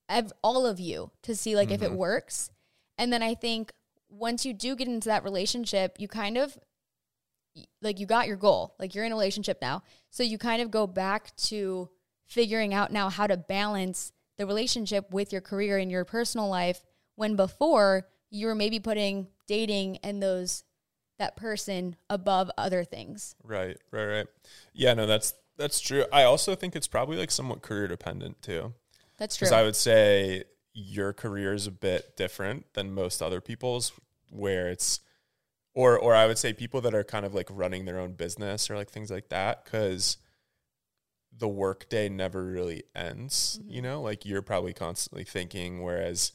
ev- 0.07 0.33
all 0.41 0.65
of 0.65 0.79
you 0.79 1.11
to 1.23 1.35
see 1.35 1.55
like 1.55 1.69
if 1.69 1.81
it 1.81 1.89
mm-hmm. 1.89 1.97
works. 1.97 2.49
And 2.97 3.13
then 3.13 3.23
I 3.23 3.35
think 3.35 3.71
once 4.09 4.45
you 4.45 4.53
do 4.53 4.75
get 4.75 4.87
into 4.87 5.09
that 5.09 5.23
relationship, 5.23 5.97
you 5.99 6.07
kind 6.07 6.37
of 6.37 6.57
like 7.81 7.99
you 7.99 8.05
got 8.05 8.27
your 8.27 8.37
goal. 8.37 8.75
Like 8.79 8.95
you're 8.95 9.05
in 9.05 9.11
a 9.11 9.15
relationship 9.15 9.59
now. 9.61 9.83
So 10.09 10.23
you 10.23 10.37
kind 10.37 10.61
of 10.61 10.71
go 10.71 10.87
back 10.87 11.35
to 11.37 11.89
figuring 12.25 12.73
out 12.73 12.91
now 12.91 13.09
how 13.09 13.27
to 13.27 13.37
balance 13.37 14.11
the 14.37 14.45
relationship 14.45 15.11
with 15.11 15.31
your 15.31 15.41
career 15.41 15.77
and 15.77 15.91
your 15.91 16.05
personal 16.05 16.47
life 16.47 16.81
when 17.15 17.35
before 17.35 18.07
you 18.29 18.47
were 18.47 18.55
maybe 18.55 18.79
putting 18.79 19.27
dating 19.47 19.97
and 19.97 20.21
those 20.21 20.63
that 21.17 21.35
person 21.35 21.95
above 22.09 22.49
other 22.57 22.83
things. 22.83 23.35
Right, 23.43 23.77
right, 23.91 24.05
right. 24.05 24.27
Yeah, 24.73 24.93
no, 24.93 25.05
that's 25.05 25.33
that's 25.57 25.81
true. 25.81 26.05
I 26.13 26.23
also 26.23 26.55
think 26.55 26.75
it's 26.75 26.87
probably 26.87 27.17
like 27.17 27.31
somewhat 27.31 27.61
career 27.61 27.87
dependent 27.87 28.41
too. 28.41 28.73
That's 29.17 29.35
true. 29.35 29.45
Because 29.45 29.51
I 29.51 29.63
would 29.63 29.75
say 29.75 30.45
your 30.79 31.13
career 31.13 31.53
is 31.53 31.67
a 31.67 31.71
bit 31.71 32.15
different 32.17 32.73
than 32.73 32.93
most 32.93 33.21
other 33.21 33.41
people's, 33.41 33.91
where 34.29 34.69
it's, 34.69 34.99
or 35.73 35.97
or 35.97 36.15
I 36.15 36.25
would 36.25 36.37
say 36.37 36.53
people 36.53 36.81
that 36.81 36.95
are 36.95 37.03
kind 37.03 37.25
of 37.25 37.33
like 37.33 37.47
running 37.51 37.85
their 37.85 37.99
own 37.99 38.13
business 38.13 38.69
or 38.69 38.75
like 38.75 38.89
things 38.89 39.11
like 39.11 39.29
that, 39.29 39.63
because 39.63 40.17
the 41.37 41.47
workday 41.47 42.09
never 42.09 42.43
really 42.43 42.83
ends. 42.95 43.59
You 43.67 43.81
know, 43.81 44.01
like 44.01 44.25
you're 44.25 44.41
probably 44.41 44.73
constantly 44.73 45.23
thinking. 45.23 45.83
Whereas, 45.83 46.31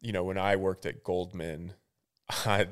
you 0.00 0.12
know, 0.12 0.24
when 0.24 0.38
I 0.38 0.56
worked 0.56 0.86
at 0.86 1.04
Goldman, 1.04 1.74
I 2.30 2.68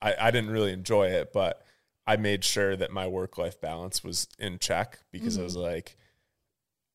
I, 0.00 0.14
I 0.20 0.30
didn't 0.30 0.50
really 0.50 0.72
enjoy 0.72 1.08
it, 1.08 1.32
but 1.32 1.62
I 2.06 2.16
made 2.16 2.44
sure 2.44 2.76
that 2.76 2.92
my 2.92 3.06
work 3.06 3.36
life 3.38 3.60
balance 3.60 4.04
was 4.04 4.28
in 4.38 4.58
check 4.58 5.00
because 5.10 5.38
I 5.38 5.42
was 5.42 5.56
like, 5.56 5.96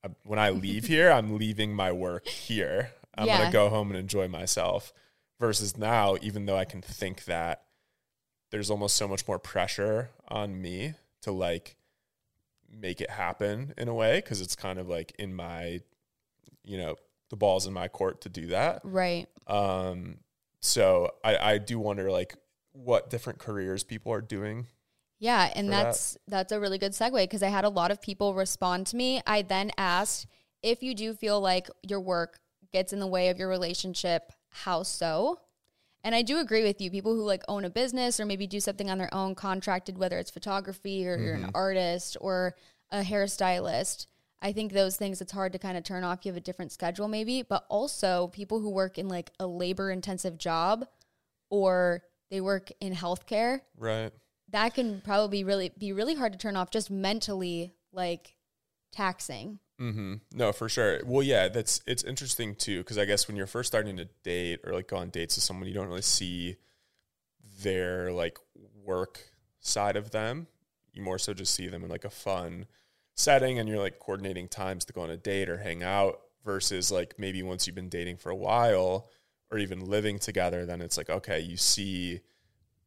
uh, 0.03 0.09
when 0.23 0.39
I 0.39 0.51
leave 0.51 0.85
here, 0.87 1.11
I'm 1.11 1.37
leaving 1.37 1.73
my 1.73 1.91
work 1.91 2.27
here. 2.27 2.91
I'm 3.17 3.27
Yeah. 3.27 3.37
gonna 3.39 3.51
go 3.51 3.69
home 3.69 3.89
and 3.91 3.99
enjoy 3.99 4.27
myself. 4.27 4.93
Versus 5.39 5.75
now, 5.75 6.17
even 6.21 6.45
though 6.45 6.57
I 6.57 6.65
can 6.65 6.81
think 6.81 7.25
that, 7.25 7.63
there's 8.51 8.69
almost 8.69 8.95
so 8.95 9.07
much 9.07 9.27
more 9.27 9.39
pressure 9.39 10.11
on 10.27 10.61
me 10.61 10.93
to 11.21 11.31
like 11.31 11.77
make 12.69 13.01
it 13.01 13.09
happen 13.09 13.73
in 13.77 13.87
a 13.87 13.93
way 13.93 14.17
because 14.17 14.39
it's 14.41 14.55
kind 14.55 14.77
of 14.77 14.87
like 14.87 15.13
in 15.17 15.33
my, 15.33 15.81
you 16.63 16.77
know, 16.77 16.95
the 17.29 17.35
ball's 17.37 17.65
in 17.65 17.73
my 17.73 17.87
court 17.87 18.21
to 18.21 18.29
do 18.29 18.47
that. 18.47 18.81
right. 18.83 19.27
Um, 19.47 20.19
so 20.59 21.11
I, 21.23 21.37
I 21.37 21.57
do 21.57 21.79
wonder 21.79 22.11
like 22.11 22.35
what 22.73 23.09
different 23.09 23.39
careers 23.39 23.83
people 23.83 24.13
are 24.13 24.21
doing. 24.21 24.67
Yeah, 25.19 25.51
and 25.55 25.67
for 25.67 25.71
that. 25.71 25.83
that's 25.83 26.17
that's 26.27 26.51
a 26.51 26.59
really 26.59 26.77
good 26.77 26.91
segue 26.91 27.13
because 27.23 27.41
I 27.43 27.47
had 27.49 27.63
a 27.65 27.69
lot 27.69 27.89
of 27.89 28.01
people 28.01 28.33
respond 28.35 28.85
to 28.87 28.95
me. 28.95 29.21
I 29.25 29.41
then 29.43 29.71
asked 29.77 30.27
if 30.61 30.83
you 30.83 30.93
do 30.93 31.13
feel 31.13 31.39
like 31.41 31.69
your 31.81 31.99
work 31.99 32.39
gets 32.71 32.93
in 32.93 32.99
the 32.99 33.07
way 33.07 33.29
of 33.29 33.37
your 33.37 33.49
relationship, 33.49 34.31
how 34.49 34.83
so? 34.83 35.39
And 36.03 36.15
I 36.15 36.21
do 36.21 36.39
agree 36.39 36.63
with 36.63 36.81
you. 36.81 36.89
People 36.89 37.13
who 37.13 37.23
like 37.23 37.43
own 37.47 37.65
a 37.65 37.69
business 37.69 38.19
or 38.19 38.25
maybe 38.25 38.47
do 38.47 38.59
something 38.59 38.89
on 38.89 38.97
their 38.97 39.13
own, 39.13 39.35
contracted, 39.35 39.97
whether 39.97 40.17
it's 40.17 40.31
photography 40.31 41.07
or 41.07 41.17
you're 41.17 41.35
an 41.35 41.41
mm-hmm. 41.41 41.51
artist 41.53 42.17
or 42.19 42.55
a 42.89 43.01
hairstylist. 43.01 44.07
I 44.41 44.51
think 44.51 44.73
those 44.73 44.97
things 44.97 45.21
it's 45.21 45.31
hard 45.31 45.53
to 45.53 45.59
kind 45.59 45.77
of 45.77 45.83
turn 45.83 46.03
off. 46.03 46.25
You 46.25 46.31
have 46.31 46.37
a 46.37 46.41
different 46.41 46.71
schedule, 46.71 47.07
maybe, 47.07 47.43
but 47.43 47.65
also 47.69 48.27
people 48.33 48.59
who 48.59 48.71
work 48.71 48.97
in 48.97 49.07
like 49.07 49.29
a 49.39 49.45
labor 49.45 49.91
intensive 49.91 50.39
job 50.39 50.87
or 51.51 52.01
they 52.31 52.41
work 52.41 52.71
in 52.79 52.95
healthcare 52.95 53.61
Right. 53.77 54.11
that 54.49 54.73
can 54.73 55.01
probably 55.01 55.43
really 55.43 55.71
be 55.77 55.93
really 55.93 56.15
hard 56.15 56.31
to 56.31 56.39
turn 56.39 56.55
off 56.55 56.71
just 56.71 56.89
mentally 56.89 57.73
like 57.91 58.35
taxing 58.91 59.59
Mm-hmm. 59.81 60.15
No, 60.33 60.51
for 60.51 60.69
sure. 60.69 61.01
Well, 61.05 61.23
yeah, 61.23 61.47
that's 61.47 61.81
it's 61.87 62.03
interesting 62.03 62.53
too 62.55 62.79
because 62.79 62.99
I 62.99 63.05
guess 63.05 63.27
when 63.27 63.35
you're 63.35 63.47
first 63.47 63.67
starting 63.67 63.97
to 63.97 64.07
date 64.23 64.59
or 64.63 64.73
like 64.73 64.87
go 64.87 64.97
on 64.97 65.09
dates 65.09 65.35
with 65.35 65.43
someone, 65.43 65.67
you 65.67 65.73
don't 65.73 65.87
really 65.87 66.03
see 66.03 66.57
their 67.63 68.11
like 68.11 68.37
work 68.83 69.21
side 69.59 69.95
of 69.95 70.11
them. 70.11 70.47
You 70.93 71.01
more 71.01 71.17
so 71.17 71.33
just 71.33 71.55
see 71.55 71.67
them 71.67 71.83
in 71.83 71.89
like 71.89 72.05
a 72.05 72.11
fun 72.11 72.67
setting, 73.15 73.57
and 73.57 73.67
you're 73.67 73.79
like 73.79 73.99
coordinating 73.99 74.47
times 74.47 74.85
to 74.85 74.93
go 74.93 75.01
on 75.01 75.09
a 75.09 75.17
date 75.17 75.49
or 75.49 75.57
hang 75.57 75.83
out. 75.83 76.19
Versus 76.43 76.91
like 76.91 77.19
maybe 77.19 77.43
once 77.43 77.67
you've 77.67 77.75
been 77.75 77.87
dating 77.89 78.17
for 78.17 78.31
a 78.31 78.35
while 78.35 79.09
or 79.51 79.59
even 79.59 79.85
living 79.85 80.17
together, 80.17 80.65
then 80.65 80.81
it's 80.81 80.97
like 80.97 81.09
okay, 81.09 81.39
you 81.39 81.57
see, 81.57 82.21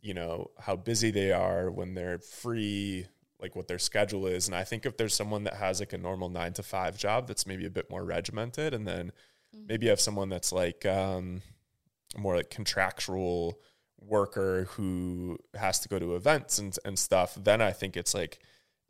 you 0.00 0.14
know 0.14 0.50
how 0.60 0.76
busy 0.76 1.10
they 1.10 1.32
are 1.32 1.70
when 1.70 1.94
they're 1.94 2.18
free 2.18 3.06
like 3.44 3.54
what 3.54 3.68
their 3.68 3.78
schedule 3.78 4.26
is. 4.26 4.48
And 4.48 4.56
I 4.56 4.64
think 4.64 4.86
if 4.86 4.96
there's 4.96 5.14
someone 5.14 5.44
that 5.44 5.54
has 5.54 5.78
like 5.78 5.92
a 5.92 5.98
normal 5.98 6.30
nine 6.30 6.54
to 6.54 6.62
five 6.62 6.96
job 6.96 7.28
that's 7.28 7.46
maybe 7.46 7.66
a 7.66 7.70
bit 7.70 7.90
more 7.90 8.02
regimented, 8.02 8.72
and 8.72 8.88
then 8.88 9.12
maybe 9.68 9.84
you 9.84 9.90
have 9.90 10.00
someone 10.00 10.30
that's 10.30 10.50
like 10.50 10.86
um, 10.86 11.42
more 12.16 12.36
like 12.36 12.48
contractual 12.48 13.60
worker 14.00 14.64
who 14.72 15.38
has 15.54 15.78
to 15.80 15.88
go 15.88 15.98
to 15.98 16.16
events 16.16 16.58
and, 16.58 16.76
and 16.86 16.98
stuff, 16.98 17.36
then 17.42 17.60
I 17.60 17.72
think 17.72 17.96
it's 17.96 18.14
like 18.14 18.38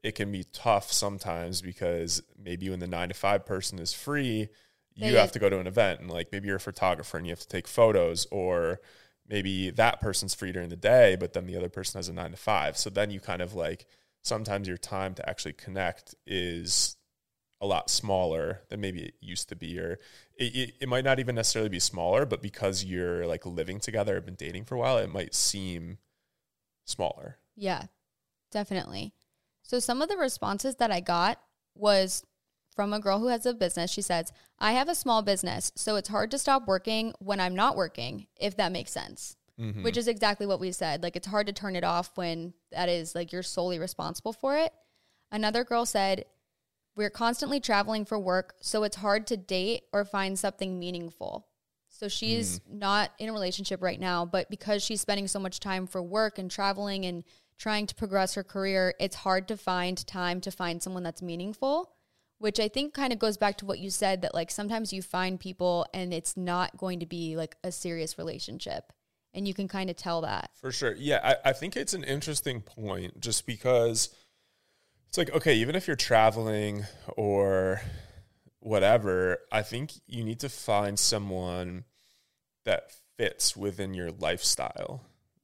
it 0.04 0.14
can 0.14 0.30
be 0.30 0.44
tough 0.52 0.92
sometimes 0.92 1.60
because 1.60 2.22
maybe 2.38 2.70
when 2.70 2.78
the 2.78 2.86
nine 2.86 3.08
to 3.08 3.14
five 3.14 3.44
person 3.44 3.78
is 3.80 3.92
free, 3.92 4.48
you 4.94 5.12
They- 5.12 5.18
have 5.18 5.32
to 5.32 5.38
go 5.40 5.50
to 5.50 5.58
an 5.58 5.66
event 5.66 6.00
and 6.00 6.10
like 6.10 6.30
maybe 6.30 6.46
you're 6.46 6.56
a 6.56 6.60
photographer 6.60 7.16
and 7.16 7.26
you 7.26 7.32
have 7.32 7.40
to 7.40 7.48
take 7.48 7.66
photos 7.66 8.26
or 8.30 8.80
maybe 9.26 9.70
that 9.70 10.00
person's 10.00 10.34
free 10.34 10.52
during 10.52 10.68
the 10.68 10.76
day, 10.76 11.16
but 11.18 11.32
then 11.32 11.46
the 11.46 11.56
other 11.56 11.70
person 11.70 11.98
has 11.98 12.08
a 12.08 12.12
nine 12.12 12.30
to 12.30 12.36
five. 12.36 12.76
So 12.76 12.90
then 12.90 13.10
you 13.10 13.20
kind 13.20 13.42
of 13.42 13.54
like 13.54 13.86
sometimes 14.24 14.66
your 14.66 14.76
time 14.76 15.14
to 15.14 15.28
actually 15.28 15.52
connect 15.52 16.14
is 16.26 16.96
a 17.60 17.66
lot 17.66 17.88
smaller 17.88 18.62
than 18.68 18.80
maybe 18.80 19.02
it 19.02 19.14
used 19.20 19.48
to 19.50 19.56
be, 19.56 19.78
or 19.78 19.98
it, 20.36 20.54
it, 20.54 20.74
it 20.80 20.88
might 20.88 21.04
not 21.04 21.20
even 21.20 21.34
necessarily 21.34 21.68
be 21.68 21.78
smaller, 21.78 22.26
but 22.26 22.42
because 22.42 22.84
you're 22.84 23.26
like 23.26 23.46
living 23.46 23.78
together, 23.78 24.14
have 24.14 24.26
been 24.26 24.34
dating 24.34 24.64
for 24.64 24.74
a 24.74 24.78
while, 24.78 24.98
it 24.98 25.12
might 25.12 25.34
seem 25.34 25.98
smaller. 26.84 27.38
Yeah, 27.54 27.84
definitely. 28.50 29.14
So 29.62 29.78
some 29.78 30.02
of 30.02 30.08
the 30.08 30.16
responses 30.16 30.76
that 30.76 30.90
I 30.90 31.00
got 31.00 31.40
was 31.74 32.24
from 32.74 32.92
a 32.92 33.00
girl 33.00 33.20
who 33.20 33.28
has 33.28 33.46
a 33.46 33.54
business. 33.54 33.90
She 33.90 34.02
says, 34.02 34.32
I 34.58 34.72
have 34.72 34.88
a 34.88 34.94
small 34.94 35.22
business, 35.22 35.72
so 35.74 35.96
it's 35.96 36.08
hard 36.08 36.30
to 36.32 36.38
stop 36.38 36.66
working 36.66 37.14
when 37.18 37.40
I'm 37.40 37.54
not 37.54 37.76
working, 37.76 38.26
if 38.38 38.56
that 38.56 38.72
makes 38.72 38.92
sense. 38.92 39.36
Mm-hmm. 39.60 39.84
Which 39.84 39.96
is 39.96 40.08
exactly 40.08 40.46
what 40.46 40.58
we 40.58 40.72
said. 40.72 41.02
Like, 41.02 41.14
it's 41.14 41.28
hard 41.28 41.46
to 41.46 41.52
turn 41.52 41.76
it 41.76 41.84
off 41.84 42.10
when 42.16 42.54
that 42.72 42.88
is 42.88 43.14
like 43.14 43.32
you're 43.32 43.44
solely 43.44 43.78
responsible 43.78 44.32
for 44.32 44.56
it. 44.56 44.72
Another 45.30 45.62
girl 45.62 45.86
said, 45.86 46.24
We're 46.96 47.10
constantly 47.10 47.60
traveling 47.60 48.04
for 48.04 48.18
work, 48.18 48.54
so 48.60 48.82
it's 48.82 48.96
hard 48.96 49.28
to 49.28 49.36
date 49.36 49.84
or 49.92 50.04
find 50.04 50.36
something 50.36 50.78
meaningful. 50.78 51.46
So 51.88 52.08
she's 52.08 52.58
mm. 52.58 52.78
not 52.78 53.12
in 53.20 53.28
a 53.28 53.32
relationship 53.32 53.80
right 53.80 54.00
now, 54.00 54.26
but 54.26 54.50
because 54.50 54.82
she's 54.82 55.00
spending 55.00 55.28
so 55.28 55.38
much 55.38 55.60
time 55.60 55.86
for 55.86 56.02
work 56.02 56.38
and 56.38 56.50
traveling 56.50 57.06
and 57.06 57.22
trying 57.56 57.86
to 57.86 57.94
progress 57.94 58.34
her 58.34 58.42
career, 58.42 58.94
it's 58.98 59.14
hard 59.14 59.46
to 59.46 59.56
find 59.56 60.04
time 60.04 60.40
to 60.40 60.50
find 60.50 60.82
someone 60.82 61.04
that's 61.04 61.22
meaningful 61.22 61.94
which 62.38 62.60
I 62.60 62.68
think 62.68 62.92
kind 62.92 63.10
of 63.10 63.18
goes 63.18 63.38
back 63.38 63.56
to 63.58 63.64
what 63.64 63.78
you 63.78 63.88
said 63.88 64.20
that 64.20 64.34
like 64.34 64.50
sometimes 64.50 64.92
you 64.92 65.00
find 65.00 65.40
people 65.40 65.86
and 65.94 66.12
it's 66.12 66.36
not 66.36 66.76
going 66.76 67.00
to 67.00 67.06
be 67.06 67.36
like 67.36 67.56
a 67.64 67.72
serious 67.72 68.18
relationship. 68.18 68.92
And 69.34 69.48
you 69.48 69.52
can 69.52 69.68
kind 69.68 69.90
of 69.90 69.96
tell 69.96 70.20
that. 70.20 70.50
For 70.60 70.70
sure. 70.70 70.94
Yeah. 70.94 71.20
I, 71.22 71.50
I 71.50 71.52
think 71.52 71.76
it's 71.76 71.92
an 71.92 72.04
interesting 72.04 72.60
point 72.60 73.20
just 73.20 73.46
because 73.46 74.14
it's 75.08 75.18
like, 75.18 75.30
okay, 75.34 75.56
even 75.56 75.74
if 75.74 75.86
you're 75.86 75.96
traveling 75.96 76.84
or 77.16 77.80
whatever, 78.60 79.38
I 79.52 79.62
think 79.62 79.92
you 80.06 80.24
need 80.24 80.40
to 80.40 80.48
find 80.48 80.98
someone 80.98 81.84
that 82.64 82.92
fits 83.16 83.56
within 83.56 83.92
your 83.94 84.10
lifestyle, 84.10 85.02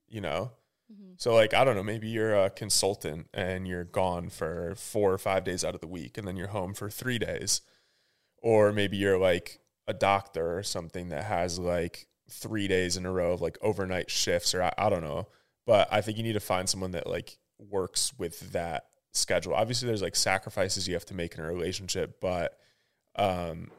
you 0.09 0.20
know? 0.20 0.53
Mm-hmm. 0.93 1.12
So, 1.16 1.34
like, 1.34 1.53
I 1.53 1.64
don't 1.64 1.76
know, 1.76 1.82
maybe 1.82 2.09
you're 2.09 2.34
a 2.34 2.51
consultant 2.51 3.28
and 3.34 3.68
you're 3.68 3.84
gone 3.84 4.28
for 4.28 4.74
four 4.76 5.12
or 5.12 5.18
five 5.18 5.45
days 5.45 5.64
out 5.64 5.74
of 5.74 5.80
the 5.80 5.86
week 5.86 6.16
and 6.16 6.26
then 6.26 6.36
you're 6.36 6.49
home 6.49 6.74
for 6.74 6.91
three 6.91 7.18
days. 7.18 7.61
Or 8.38 8.72
maybe 8.72 8.97
you're 8.97 9.18
like 9.18 9.61
a 9.86 9.93
doctor 9.93 10.57
or 10.57 10.62
something 10.62 11.11
that 11.11 11.24
has 11.24 11.59
like 11.59 12.07
three 12.31 12.68
days 12.68 12.97
in 12.97 13.07
a 13.07 13.12
row 13.12 13.33
of 13.33 13.41
like 13.41 13.59
overnight 13.61 14.11
shifts 14.11 14.55
or 14.55 14.62
I, 14.62 14.72
I 14.78 14.91
don't 14.91 15.03
know. 15.03 15.28
But 15.66 15.89
I 15.93 16.01
think 16.01 16.16
you 16.16 16.24
need 16.24 16.35
to 16.35 16.41
find 16.41 16.68
someone 16.68 16.93
that 16.93 17.07
like 17.07 17.39
works 17.59 18.12
with 18.18 18.53
that 18.53 18.87
schedule. 19.12 19.55
Obviously, 19.55 19.87
there's 19.87 20.03
like 20.03 20.16
sacrifices 20.16 20.89
you 20.89 20.95
have 20.95 21.05
to 21.07 21.14
make 21.14 21.35
in 21.35 21.45
a 21.45 21.47
relationship, 21.47 22.20
but 22.20 22.59
um, 23.16 23.70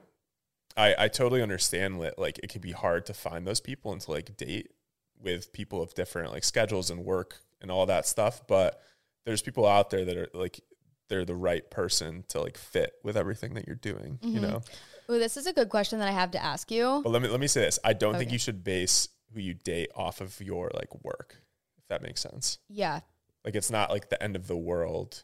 I, 0.78 0.96
I 0.98 1.08
totally 1.08 1.42
understand 1.42 2.02
that 2.02 2.20
like 2.20 2.40
it 2.44 2.50
can 2.50 2.62
be 2.62 2.72
hard 2.72 3.06
to 3.08 3.14
find 3.14 3.46
those 3.46 3.60
people 3.60 3.92
and 3.92 4.02
to 4.02 4.12
like 4.12 4.38
date 4.38 4.72
with 5.20 5.54
people 5.54 5.82
of 5.82 5.94
different 5.94 6.32
like 6.32 6.44
schedules 6.44 6.90
and 6.90 7.04
work 7.06 7.38
and 7.62 7.72
all 7.72 7.86
that 7.88 8.06
stuff. 8.06 8.42
But 8.48 8.82
there's 9.26 9.42
people 9.42 9.68
out 9.68 9.90
there 9.90 10.06
that 10.06 10.18
are 10.18 10.30
like 10.34 10.62
they're 11.10 11.26
the 11.26 11.36
right 11.36 11.70
person 11.70 12.24
to 12.30 12.42
like 12.42 12.58
fit 12.58 12.94
with 13.04 13.18
everything 13.18 13.54
that 13.56 13.68
you're 13.68 13.76
doing. 13.76 14.20
Mm-hmm. 14.22 14.36
You 14.36 14.40
know. 14.42 14.62
Ooh, 15.10 15.20
this 15.20 15.38
is 15.38 15.48
a 15.48 15.54
good 15.54 15.70
question 15.70 16.00
that 16.00 16.08
I 16.08 16.12
have 16.12 16.32
to 16.32 16.44
ask 16.44 16.72
you. 16.72 17.02
But 17.04 17.12
let 17.12 17.22
me 17.22 17.28
let 17.28 17.40
me 17.40 17.48
say 17.48 17.62
this: 17.62 17.80
I 17.84 17.94
don't 17.94 18.12
okay. 18.12 18.20
think 18.20 18.32
you 18.32 18.40
should 18.40 18.64
base 18.64 19.10
who 19.34 19.40
you 19.40 19.54
date 19.54 19.90
off 19.96 20.22
of 20.22 20.40
your 20.42 20.72
like 20.74 21.04
work, 21.04 21.38
if 21.78 21.88
that 21.88 22.02
makes 22.02 22.22
sense. 22.22 22.60
Yeah. 22.70 23.02
Like 23.44 23.56
it's 23.56 23.72
not 23.72 23.90
like 23.90 24.10
the 24.10 24.22
end 24.22 24.36
of 24.36 24.48
the 24.48 24.58
world. 24.58 25.24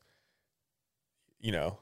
You 1.40 1.52
know. 1.52 1.80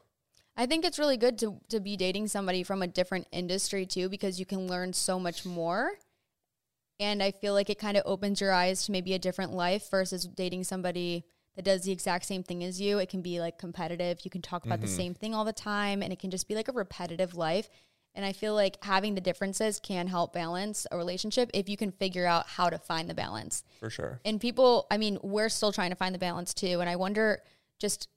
I 0.58 0.66
think 0.66 0.84
it's 0.84 0.98
really 0.98 1.16
good 1.16 1.38
to 1.40 1.60
to 1.68 1.80
be 1.80 1.96
dating 1.96 2.28
somebody 2.28 2.62
from 2.62 2.82
a 2.82 2.86
different 2.86 3.26
industry 3.32 3.86
too 3.86 4.08
because 4.08 4.38
you 4.38 4.46
can 4.46 4.66
learn 4.66 4.92
so 4.92 5.18
much 5.18 5.44
more 5.44 5.92
and 6.98 7.22
I 7.22 7.30
feel 7.30 7.52
like 7.52 7.68
it 7.68 7.78
kind 7.78 7.96
of 7.96 8.02
opens 8.06 8.40
your 8.40 8.52
eyes 8.52 8.86
to 8.86 8.92
maybe 8.92 9.12
a 9.14 9.18
different 9.18 9.52
life 9.52 9.90
versus 9.90 10.26
dating 10.26 10.64
somebody 10.64 11.24
that 11.56 11.64
does 11.64 11.82
the 11.82 11.92
exact 11.92 12.26
same 12.26 12.42
thing 12.42 12.62
as 12.62 12.80
you. 12.80 12.98
It 12.98 13.08
can 13.08 13.22
be 13.22 13.40
like 13.40 13.58
competitive. 13.58 14.20
You 14.22 14.30
can 14.30 14.42
talk 14.42 14.64
about 14.64 14.76
mm-hmm. 14.76 14.86
the 14.86 14.92
same 14.92 15.14
thing 15.14 15.34
all 15.34 15.44
the 15.44 15.52
time 15.52 16.02
and 16.02 16.12
it 16.12 16.18
can 16.18 16.30
just 16.30 16.48
be 16.48 16.54
like 16.54 16.68
a 16.68 16.72
repetitive 16.72 17.34
life. 17.34 17.68
And 18.14 18.24
I 18.24 18.32
feel 18.32 18.54
like 18.54 18.82
having 18.82 19.14
the 19.14 19.20
differences 19.20 19.78
can 19.78 20.06
help 20.06 20.32
balance 20.32 20.86
a 20.90 20.96
relationship 20.96 21.50
if 21.52 21.68
you 21.68 21.76
can 21.76 21.92
figure 21.92 22.26
out 22.26 22.46
how 22.46 22.70
to 22.70 22.78
find 22.78 23.10
the 23.10 23.14
balance. 23.14 23.62
For 23.80 23.90
sure. 23.90 24.20
And 24.24 24.40
people, 24.40 24.86
I 24.90 24.96
mean, 24.96 25.18
we're 25.22 25.50
still 25.50 25.72
trying 25.72 25.90
to 25.90 25.96
find 25.96 26.14
the 26.14 26.18
balance 26.18 26.54
too. 26.54 26.80
And 26.80 26.88
I 26.88 26.96
wonder 26.96 27.42
just 27.78 28.08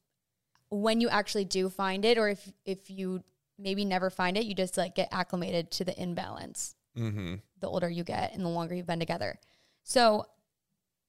when 0.70 1.02
you 1.02 1.10
actually 1.10 1.46
do 1.46 1.70
find 1.70 2.06
it 2.06 2.18
or 2.18 2.30
if 2.30 2.52
if 2.64 2.90
you 2.90 3.24
maybe 3.58 3.84
never 3.84 4.10
find 4.10 4.38
it, 4.38 4.46
you 4.46 4.56
just 4.56 4.78
like 4.78 4.96
get 4.96 5.10
acclimated 5.12 5.72
to 5.72 5.84
the 5.84 6.02
imbalance 6.02 6.76
mm-hmm. 6.98 7.36
the 7.60 7.68
older 7.68 7.90
you 7.90 8.04
get 8.04 8.34
and 8.34 8.44
the 8.44 8.50
longer 8.50 8.76
you've 8.76 8.88
been 8.88 9.00
together. 9.00 9.40
So 9.84 10.26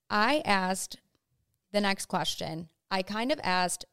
I 0.09 0.43
asked 0.45 0.97
the 1.73 1.81
next 1.81 2.07
question. 2.07 2.69
I 2.91 3.03
kind 3.03 3.31
of 3.31 3.41
asked, 3.43 3.85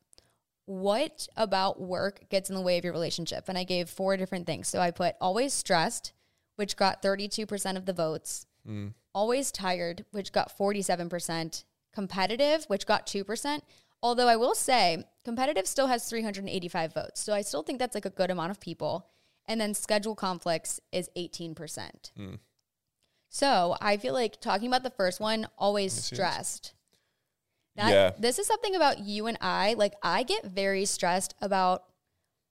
what 0.65 1.27
about 1.37 1.79
work 1.79 2.29
gets 2.29 2.49
in 2.49 2.55
the 2.55 2.61
way 2.61 2.77
of 2.77 2.83
your 2.83 2.93
relationship? 2.93 3.45
And 3.47 3.57
I 3.57 3.63
gave 3.63 3.89
four 3.89 4.17
different 4.17 4.45
things. 4.45 4.67
So 4.67 4.79
I 4.79 4.91
put 4.91 5.15
always 5.21 5.53
stressed, 5.53 6.11
which 6.55 6.75
got 6.75 7.01
32% 7.01 7.77
of 7.77 7.85
the 7.85 7.93
votes, 7.93 8.45
mm. 8.67 8.93
always 9.13 9.51
tired, 9.51 10.05
which 10.11 10.31
got 10.31 10.57
47%, 10.57 11.63
competitive, 11.93 12.65
which 12.67 12.85
got 12.85 13.07
2%. 13.07 13.61
Although 14.03 14.27
I 14.27 14.35
will 14.35 14.55
say, 14.55 15.05
competitive 15.23 15.67
still 15.67 15.87
has 15.87 16.07
385 16.09 16.93
votes. 16.93 17.21
So 17.21 17.33
I 17.33 17.41
still 17.41 17.63
think 17.63 17.79
that's 17.79 17.95
like 17.95 18.05
a 18.05 18.11
good 18.11 18.29
amount 18.29 18.51
of 18.51 18.59
people. 18.59 19.07
And 19.45 19.61
then 19.61 19.73
schedule 19.73 20.15
conflicts 20.15 20.79
is 20.91 21.09
18%. 21.15 21.55
Mm. 21.55 22.39
So 23.29 23.77
I 23.81 23.97
feel 23.97 24.13
like 24.13 24.41
talking 24.41 24.67
about 24.67 24.83
the 24.83 24.89
first 24.89 25.19
one, 25.19 25.47
always 25.57 25.93
stressed. 25.93 26.73
That, 27.77 27.91
yeah. 27.91 28.11
This 28.19 28.39
is 28.39 28.47
something 28.47 28.75
about 28.75 28.99
you 28.99 29.27
and 29.27 29.37
I. 29.39 29.75
Like, 29.75 29.93
I 30.03 30.23
get 30.23 30.45
very 30.45 30.85
stressed 30.85 31.35
about 31.41 31.83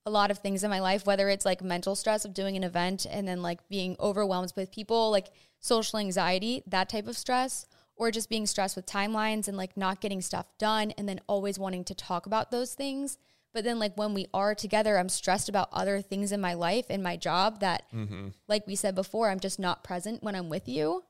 a 0.07 0.11
lot 0.11 0.31
of 0.31 0.39
things 0.39 0.65
in 0.65 0.71
my 0.71 0.81
life, 0.81 1.05
whether 1.05 1.29
it's 1.29 1.45
like 1.45 1.63
mental 1.63 1.95
stress 1.95 2.25
of 2.25 2.33
doing 2.33 2.57
an 2.57 2.65
event 2.65 3.07
and 3.11 3.27
then 3.27 3.43
like 3.43 3.69
being 3.69 3.97
overwhelmed 3.99 4.53
with 4.57 4.71
people, 4.71 5.11
like 5.11 5.27
social 5.59 5.99
anxiety, 5.99 6.63
that 6.67 6.89
type 6.89 7.09
of 7.09 7.19
stress, 7.19 7.67
or 7.97 8.11
just 8.11 8.31
being 8.31 8.47
stressed 8.47 8.77
with 8.77 8.87
timelines 8.87 9.49
and 9.49 9.57
like 9.57 9.77
not 9.77 10.01
getting 10.01 10.23
stuff 10.23 10.47
done 10.59 10.93
and 10.93 11.09
then 11.09 11.21
always 11.27 11.59
wanting 11.59 11.83
to 11.85 11.95
talk 11.95 12.27
about 12.27 12.51
those 12.51 12.75
things. 12.75 13.19
But 13.53 13.65
then, 13.65 13.79
like, 13.79 13.97
when 13.97 14.13
we 14.13 14.27
are 14.35 14.55
together, 14.55 14.99
I'm 14.99 15.09
stressed 15.09 15.49
about 15.49 15.71
other 15.73 16.03
things 16.03 16.31
in 16.31 16.43
my 16.43 16.53
life 16.53 16.87
and 16.91 17.03
my 17.03 17.17
job 17.17 17.61
that, 17.61 17.85
mm-hmm. 17.91 18.29
like 18.49 18.67
we 18.67 18.77
said 18.77 18.95
before, 18.95 19.31
I'm 19.31 19.41
just 19.41 19.59
not 19.59 19.83
present 19.83 20.23
when 20.23 20.35
I'm 20.35 20.51
with 20.51 20.69
you. 20.69 21.05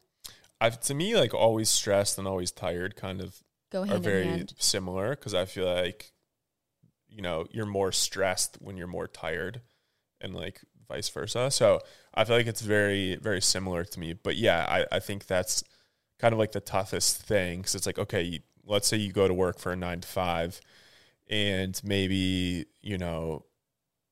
I've, 0.61 0.79
to 0.83 0.95
me, 0.95 1.17
like, 1.17 1.35
always 1.35 1.73
stressed 1.73 2.19
and 2.19 2.29
always 2.29 2.53
tired 2.53 2.95
kind 2.95 3.21
of 3.21 3.43
Go 3.77 3.83
hand 3.83 3.99
are 3.99 4.11
very 4.11 4.47
similar 4.59 5.11
because 5.11 5.35
I 5.35 5.45
feel 5.45 5.66
like, 5.66 6.12
you 7.09 7.20
know, 7.20 7.47
you're 7.51 7.66
more 7.66 7.93
stressed 7.93 8.57
when 8.61 8.77
you're 8.77 8.87
more 8.87 9.07
tired 9.07 9.61
and 10.20 10.35
like 10.35 10.61
vice 10.89 11.09
versa. 11.11 11.51
So 11.51 11.81
I 12.14 12.24
feel 12.24 12.37
like 12.37 12.47
it's 12.47 12.62
very, 12.62 13.16
very 13.16 13.43
similar 13.43 13.85
to 13.85 14.01
me. 14.01 14.14
But 14.14 14.37
yeah, 14.37 14.64
I, 14.66 14.97
I 14.97 14.99
think 15.01 15.27
that's 15.27 15.62
kind 16.18 16.33
of 16.33 16.39
like 16.39 16.53
the 16.53 16.61
toughest 16.61 17.22
thing 17.22 17.59
because 17.59 17.74
it's 17.74 17.87
like, 17.87 17.99
okay, 17.99 18.41
let's 18.64 18.89
say 18.89 18.97
you 18.97 19.12
go 19.12 19.29
to 19.29 19.35
work 19.35 19.59
for 19.59 19.72
a 19.72 19.77
nine 19.77 20.01
to 20.01 20.09
five 20.09 20.61
and 21.29 21.81
maybe 21.85 22.66
you 22.83 22.99
know 22.99 23.45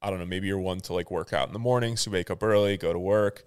i 0.03 0.11
don't 0.11 0.19
know 0.19 0.27
maybe 0.27 0.47
you're 0.47 0.59
one 0.59 0.81
to 0.81 0.93
like 0.93 1.11
work 1.11 1.33
out 1.33 1.47
in 1.47 1.53
the 1.53 1.59
morning 1.59 1.97
so 1.97 2.11
you 2.11 2.13
wake 2.15 2.31
up 2.31 2.43
early 2.43 2.77
go 2.77 2.93
to 2.93 2.99
work 2.99 3.45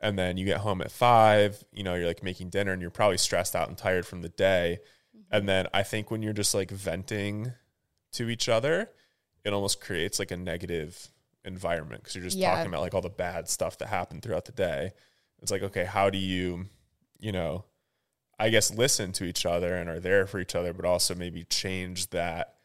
and 0.00 0.18
then 0.18 0.36
you 0.36 0.44
get 0.44 0.58
home 0.58 0.80
at 0.80 0.90
five 0.90 1.62
you 1.72 1.82
know 1.82 1.94
you're 1.94 2.06
like 2.06 2.22
making 2.22 2.48
dinner 2.48 2.72
and 2.72 2.80
you're 2.80 2.90
probably 2.90 3.18
stressed 3.18 3.54
out 3.54 3.68
and 3.68 3.76
tired 3.76 4.06
from 4.06 4.22
the 4.22 4.28
day 4.30 4.78
mm-hmm. 5.20 5.36
and 5.36 5.48
then 5.48 5.66
i 5.74 5.82
think 5.82 6.10
when 6.10 6.22
you're 6.22 6.32
just 6.32 6.54
like 6.54 6.70
venting 6.70 7.52
to 8.12 8.28
each 8.28 8.48
other 8.48 8.90
it 9.44 9.52
almost 9.52 9.80
creates 9.80 10.18
like 10.18 10.30
a 10.30 10.36
negative 10.36 11.08
environment 11.44 12.02
because 12.02 12.14
you're 12.14 12.24
just 12.24 12.36
yeah. 12.36 12.54
talking 12.54 12.68
about 12.68 12.82
like 12.82 12.94
all 12.94 13.00
the 13.00 13.08
bad 13.08 13.48
stuff 13.48 13.78
that 13.78 13.88
happened 13.88 14.22
throughout 14.22 14.44
the 14.44 14.52
day 14.52 14.92
it's 15.40 15.50
like 15.50 15.62
okay 15.62 15.84
how 15.84 16.10
do 16.10 16.18
you 16.18 16.66
you 17.18 17.32
know 17.32 17.64
i 18.38 18.48
guess 18.48 18.74
listen 18.74 19.12
to 19.12 19.24
each 19.24 19.46
other 19.46 19.74
and 19.76 19.88
are 19.88 20.00
there 20.00 20.26
for 20.26 20.38
each 20.38 20.54
other 20.54 20.72
but 20.72 20.84
also 20.84 21.14
maybe 21.14 21.44
change 21.44 22.10
that 22.10 22.56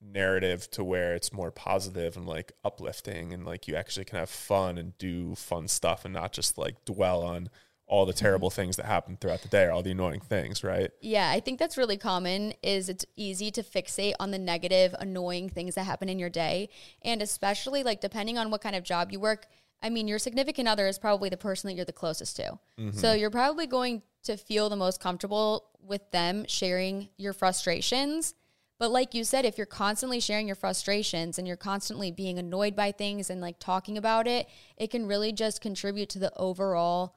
narrative 0.00 0.70
to 0.70 0.84
where 0.84 1.14
it's 1.14 1.32
more 1.32 1.50
positive 1.50 2.16
and 2.16 2.26
like 2.26 2.52
uplifting 2.64 3.32
and 3.32 3.44
like 3.46 3.66
you 3.66 3.74
actually 3.74 4.04
can 4.04 4.18
have 4.18 4.30
fun 4.30 4.78
and 4.78 4.96
do 4.98 5.34
fun 5.34 5.68
stuff 5.68 6.04
and 6.04 6.14
not 6.14 6.32
just 6.32 6.58
like 6.58 6.84
dwell 6.84 7.22
on 7.22 7.48
all 7.86 8.04
the 8.04 8.12
terrible 8.12 8.50
mm-hmm. 8.50 8.56
things 8.56 8.76
that 8.76 8.86
happen 8.86 9.16
throughout 9.16 9.42
the 9.42 9.48
day 9.48 9.64
or 9.64 9.70
all 9.70 9.82
the 9.82 9.92
annoying 9.92 10.20
things, 10.20 10.64
right? 10.64 10.90
Yeah, 11.00 11.30
I 11.30 11.40
think 11.40 11.58
that's 11.58 11.76
really 11.76 11.96
common 11.96 12.54
is 12.62 12.88
it's 12.88 13.04
easy 13.16 13.50
to 13.52 13.62
fixate 13.62 14.14
on 14.18 14.30
the 14.30 14.38
negative, 14.38 14.94
annoying 14.98 15.48
things 15.48 15.76
that 15.76 15.84
happen 15.84 16.08
in 16.08 16.18
your 16.18 16.30
day. 16.30 16.68
And 17.02 17.22
especially 17.22 17.82
like 17.82 18.00
depending 18.00 18.38
on 18.38 18.50
what 18.50 18.60
kind 18.60 18.74
of 18.74 18.82
job 18.82 19.12
you 19.12 19.20
work, 19.20 19.46
I 19.82 19.90
mean, 19.90 20.08
your 20.08 20.18
significant 20.18 20.68
other 20.68 20.86
is 20.88 20.98
probably 20.98 21.28
the 21.28 21.36
person 21.36 21.68
that 21.68 21.74
you're 21.74 21.84
the 21.84 21.92
closest 21.92 22.36
to. 22.36 22.58
Mm-hmm. 22.78 22.98
So 22.98 23.12
you're 23.12 23.30
probably 23.30 23.66
going 23.66 24.02
to 24.24 24.36
feel 24.36 24.68
the 24.68 24.76
most 24.76 25.00
comfortable 25.00 25.66
with 25.80 26.10
them 26.10 26.44
sharing 26.48 27.10
your 27.16 27.32
frustrations. 27.32 28.34
But 28.78 28.90
like 28.90 29.14
you 29.14 29.24
said, 29.24 29.44
if 29.44 29.56
you're 29.56 29.66
constantly 29.66 30.20
sharing 30.20 30.46
your 30.46 30.56
frustrations 30.56 31.38
and 31.38 31.46
you're 31.46 31.56
constantly 31.56 32.10
being 32.10 32.38
annoyed 32.38 32.74
by 32.74 32.92
things 32.92 33.30
and 33.30 33.40
like 33.40 33.58
talking 33.58 33.96
about 33.96 34.26
it, 34.26 34.48
it 34.76 34.90
can 34.90 35.06
really 35.06 35.32
just 35.32 35.60
contribute 35.60 36.08
to 36.10 36.18
the 36.18 36.32
overall 36.36 37.14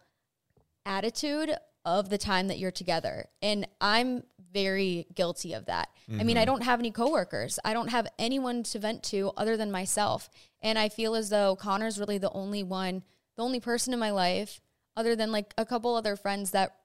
attitude 0.90 1.52
of 1.86 2.10
the 2.10 2.18
time 2.18 2.50
that 2.50 2.60
you're 2.60 2.72
together. 2.72 3.28
And 3.42 3.68
I'm 3.80 4.24
very 4.52 5.08
guilty 5.14 5.54
of 5.54 5.66
that. 5.66 5.90
Mm-hmm. 6.10 6.20
I 6.20 6.24
mean, 6.24 6.38
I 6.38 6.46
don't 6.46 6.64
have 6.64 6.80
any 6.80 6.92
coworkers. 6.92 7.60
I 7.64 7.74
don't 7.74 7.90
have 7.90 8.08
anyone 8.18 8.64
to 8.64 8.80
vent 8.80 9.04
to 9.04 9.32
other 9.38 9.56
than 9.56 9.72
myself. 9.72 10.30
And 10.62 10.78
I 10.78 10.90
feel 10.90 11.16
as 11.16 11.30
though 11.30 11.56
Connor's 11.56 12.00
really 12.00 12.18
the 12.18 12.32
only 12.32 12.64
one, 12.64 13.04
the 13.38 13.44
only 13.44 13.60
person 13.60 13.94
in 13.94 14.00
my 14.00 14.12
life 14.12 14.60
other 14.98 15.16
than 15.16 15.32
like 15.32 15.54
a 15.58 15.66
couple 15.66 15.96
other 15.96 16.16
friends 16.16 16.52
that 16.52 16.76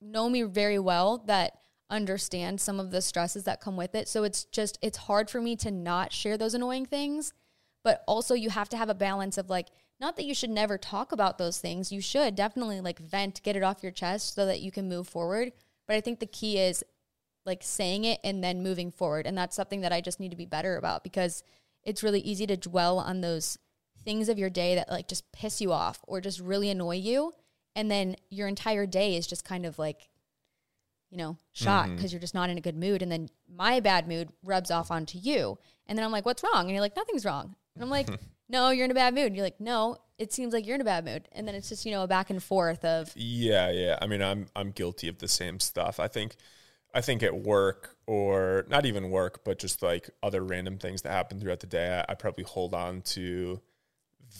know 0.00 0.28
me 0.28 0.42
very 0.42 0.78
well 0.78 1.18
that 1.26 1.58
understand 1.88 2.60
some 2.60 2.80
of 2.80 2.90
the 2.90 3.00
stresses 3.00 3.44
that 3.44 3.60
come 3.60 3.76
with 3.76 3.94
it. 3.94 4.08
So 4.08 4.24
it's 4.24 4.44
just 4.44 4.78
it's 4.82 4.98
hard 4.98 5.30
for 5.30 5.40
me 5.40 5.56
to 5.56 5.70
not 5.70 6.12
share 6.12 6.36
those 6.36 6.54
annoying 6.54 6.86
things, 6.86 7.32
but 7.84 8.02
also 8.06 8.34
you 8.34 8.50
have 8.50 8.68
to 8.70 8.76
have 8.76 8.90
a 8.90 8.94
balance 8.94 9.38
of 9.38 9.48
like 9.48 9.68
not 10.02 10.16
that 10.16 10.24
you 10.24 10.34
should 10.34 10.50
never 10.50 10.76
talk 10.76 11.12
about 11.12 11.38
those 11.38 11.58
things. 11.58 11.92
You 11.92 12.00
should 12.00 12.34
definitely 12.34 12.80
like 12.80 12.98
vent, 12.98 13.40
get 13.44 13.56
it 13.56 13.62
off 13.62 13.84
your 13.84 13.92
chest 13.92 14.34
so 14.34 14.44
that 14.44 14.60
you 14.60 14.72
can 14.72 14.88
move 14.88 15.08
forward. 15.08 15.52
But 15.86 15.94
I 15.94 16.00
think 16.00 16.18
the 16.18 16.26
key 16.26 16.58
is 16.58 16.84
like 17.46 17.60
saying 17.62 18.04
it 18.04 18.18
and 18.24 18.42
then 18.42 18.64
moving 18.64 18.90
forward. 18.90 19.26
And 19.26 19.38
that's 19.38 19.54
something 19.54 19.80
that 19.82 19.92
I 19.92 20.00
just 20.00 20.18
need 20.18 20.32
to 20.32 20.36
be 20.36 20.44
better 20.44 20.76
about 20.76 21.04
because 21.04 21.44
it's 21.84 22.02
really 22.02 22.20
easy 22.20 22.46
to 22.48 22.56
dwell 22.56 22.98
on 22.98 23.20
those 23.20 23.58
things 24.04 24.28
of 24.28 24.38
your 24.38 24.50
day 24.50 24.74
that 24.74 24.90
like 24.90 25.06
just 25.06 25.30
piss 25.30 25.60
you 25.60 25.72
off 25.72 26.00
or 26.08 26.20
just 26.20 26.40
really 26.40 26.68
annoy 26.68 26.96
you. 26.96 27.32
And 27.76 27.88
then 27.88 28.16
your 28.28 28.48
entire 28.48 28.86
day 28.86 29.16
is 29.16 29.26
just 29.26 29.44
kind 29.44 29.64
of 29.64 29.78
like, 29.78 30.08
you 31.10 31.16
know, 31.16 31.36
shot 31.52 31.90
because 31.90 32.06
mm-hmm. 32.06 32.14
you're 32.14 32.20
just 32.20 32.34
not 32.34 32.50
in 32.50 32.58
a 32.58 32.62
good 32.62 32.76
mood. 32.76 33.02
And 33.02 33.12
then 33.12 33.28
my 33.48 33.78
bad 33.78 34.08
mood 34.08 34.30
rubs 34.42 34.70
off 34.70 34.90
onto 34.90 35.18
you. 35.18 35.58
And 35.86 35.96
then 35.96 36.04
I'm 36.04 36.12
like, 36.12 36.26
what's 36.26 36.42
wrong? 36.42 36.62
And 36.62 36.70
you're 36.70 36.80
like, 36.80 36.96
nothing's 36.96 37.24
wrong. 37.24 37.54
And 37.74 37.84
I'm 37.84 37.90
like, 37.90 38.08
no, 38.52 38.70
you're 38.70 38.84
in 38.84 38.90
a 38.90 38.94
bad 38.94 39.14
mood. 39.14 39.26
And 39.26 39.36
you're 39.36 39.44
like, 39.44 39.60
no, 39.60 39.96
it 40.18 40.32
seems 40.32 40.52
like 40.52 40.66
you're 40.66 40.74
in 40.74 40.80
a 40.80 40.84
bad 40.84 41.04
mood. 41.04 41.26
And 41.32 41.48
then 41.48 41.54
it's 41.54 41.70
just, 41.70 41.84
you 41.84 41.90
know, 41.90 42.02
a 42.02 42.06
back 42.06 42.30
and 42.30 42.40
forth 42.40 42.84
of 42.84 43.10
Yeah, 43.16 43.70
yeah. 43.70 43.98
I 44.00 44.06
mean, 44.06 44.22
I'm 44.22 44.46
I'm 44.54 44.70
guilty 44.70 45.08
of 45.08 45.18
the 45.18 45.28
same 45.28 45.58
stuff. 45.58 45.98
I 45.98 46.06
think 46.06 46.36
I 46.94 47.00
think 47.00 47.22
at 47.22 47.34
work 47.34 47.96
or 48.06 48.66
not 48.68 48.84
even 48.84 49.10
work, 49.10 49.42
but 49.44 49.58
just 49.58 49.82
like 49.82 50.10
other 50.22 50.44
random 50.44 50.78
things 50.78 51.02
that 51.02 51.10
happen 51.10 51.40
throughout 51.40 51.60
the 51.60 51.66
day, 51.66 52.04
I, 52.08 52.12
I 52.12 52.14
probably 52.14 52.44
hold 52.44 52.74
on 52.74 53.00
to 53.02 53.60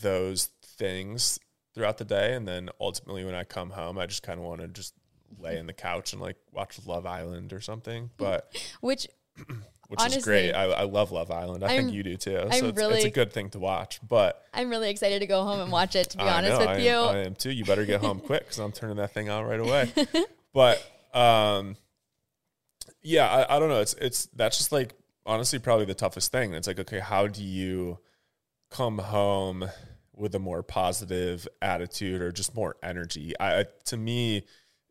those 0.02 0.50
things 0.62 1.40
throughout 1.74 1.96
the 1.96 2.04
day. 2.04 2.34
And 2.34 2.46
then 2.46 2.68
ultimately 2.78 3.24
when 3.24 3.34
I 3.34 3.44
come 3.44 3.70
home, 3.70 3.98
I 3.98 4.06
just 4.06 4.22
kind 4.22 4.38
of 4.38 4.44
want 4.44 4.60
to 4.60 4.68
just 4.68 4.94
lay 5.38 5.56
in 5.56 5.66
the 5.66 5.72
couch 5.72 6.12
and 6.12 6.20
like 6.20 6.36
watch 6.52 6.78
Love 6.86 7.06
Island 7.06 7.54
or 7.54 7.62
something. 7.62 8.10
But 8.18 8.54
which 8.82 9.08
which 9.92 10.00
Honestly, 10.00 10.18
is 10.20 10.24
great. 10.24 10.52
I, 10.52 10.64
I, 10.64 10.82
love 10.84 11.12
Love 11.12 11.30
Island. 11.30 11.62
I 11.62 11.74
I'm, 11.74 11.82
think 11.82 11.92
you 11.92 12.02
do 12.02 12.16
too. 12.16 12.30
So 12.30 12.48
it's, 12.50 12.78
really, 12.78 12.94
it's, 12.94 13.04
a 13.04 13.10
good 13.10 13.30
thing 13.30 13.50
to 13.50 13.58
watch. 13.58 14.00
But 14.08 14.42
I'm 14.54 14.70
really 14.70 14.88
excited 14.88 15.18
to 15.18 15.26
go 15.26 15.44
home 15.44 15.60
and 15.60 15.70
watch 15.70 15.96
it. 15.96 16.08
To 16.08 16.16
be 16.16 16.22
honest 16.22 16.52
know, 16.52 16.58
with 16.60 16.68
I 16.68 16.76
you, 16.78 16.88
am, 16.88 17.14
I 17.14 17.18
am 17.18 17.34
too. 17.34 17.50
You 17.50 17.66
better 17.66 17.84
get 17.84 18.00
home 18.00 18.18
quick 18.26 18.44
because 18.44 18.58
I'm 18.58 18.72
turning 18.72 18.96
that 18.96 19.12
thing 19.12 19.28
on 19.28 19.44
right 19.44 19.60
away. 19.60 19.92
but 20.54 20.82
um, 21.12 21.76
yeah, 23.02 23.28
I, 23.28 23.56
I 23.56 23.58
don't 23.58 23.68
know. 23.68 23.82
It's 23.82 23.92
it's 24.00 24.24
that's 24.34 24.56
just 24.56 24.72
like 24.72 24.94
honestly 25.26 25.58
probably 25.58 25.84
the 25.84 25.94
toughest 25.94 26.32
thing. 26.32 26.54
It's 26.54 26.66
like 26.66 26.80
okay, 26.80 27.00
how 27.00 27.26
do 27.26 27.44
you 27.44 27.98
come 28.70 28.96
home 28.96 29.68
with 30.16 30.34
a 30.34 30.38
more 30.38 30.62
positive 30.62 31.46
attitude 31.60 32.22
or 32.22 32.32
just 32.32 32.54
more 32.54 32.76
energy? 32.82 33.34
I 33.38 33.66
to 33.84 33.98
me, 33.98 34.46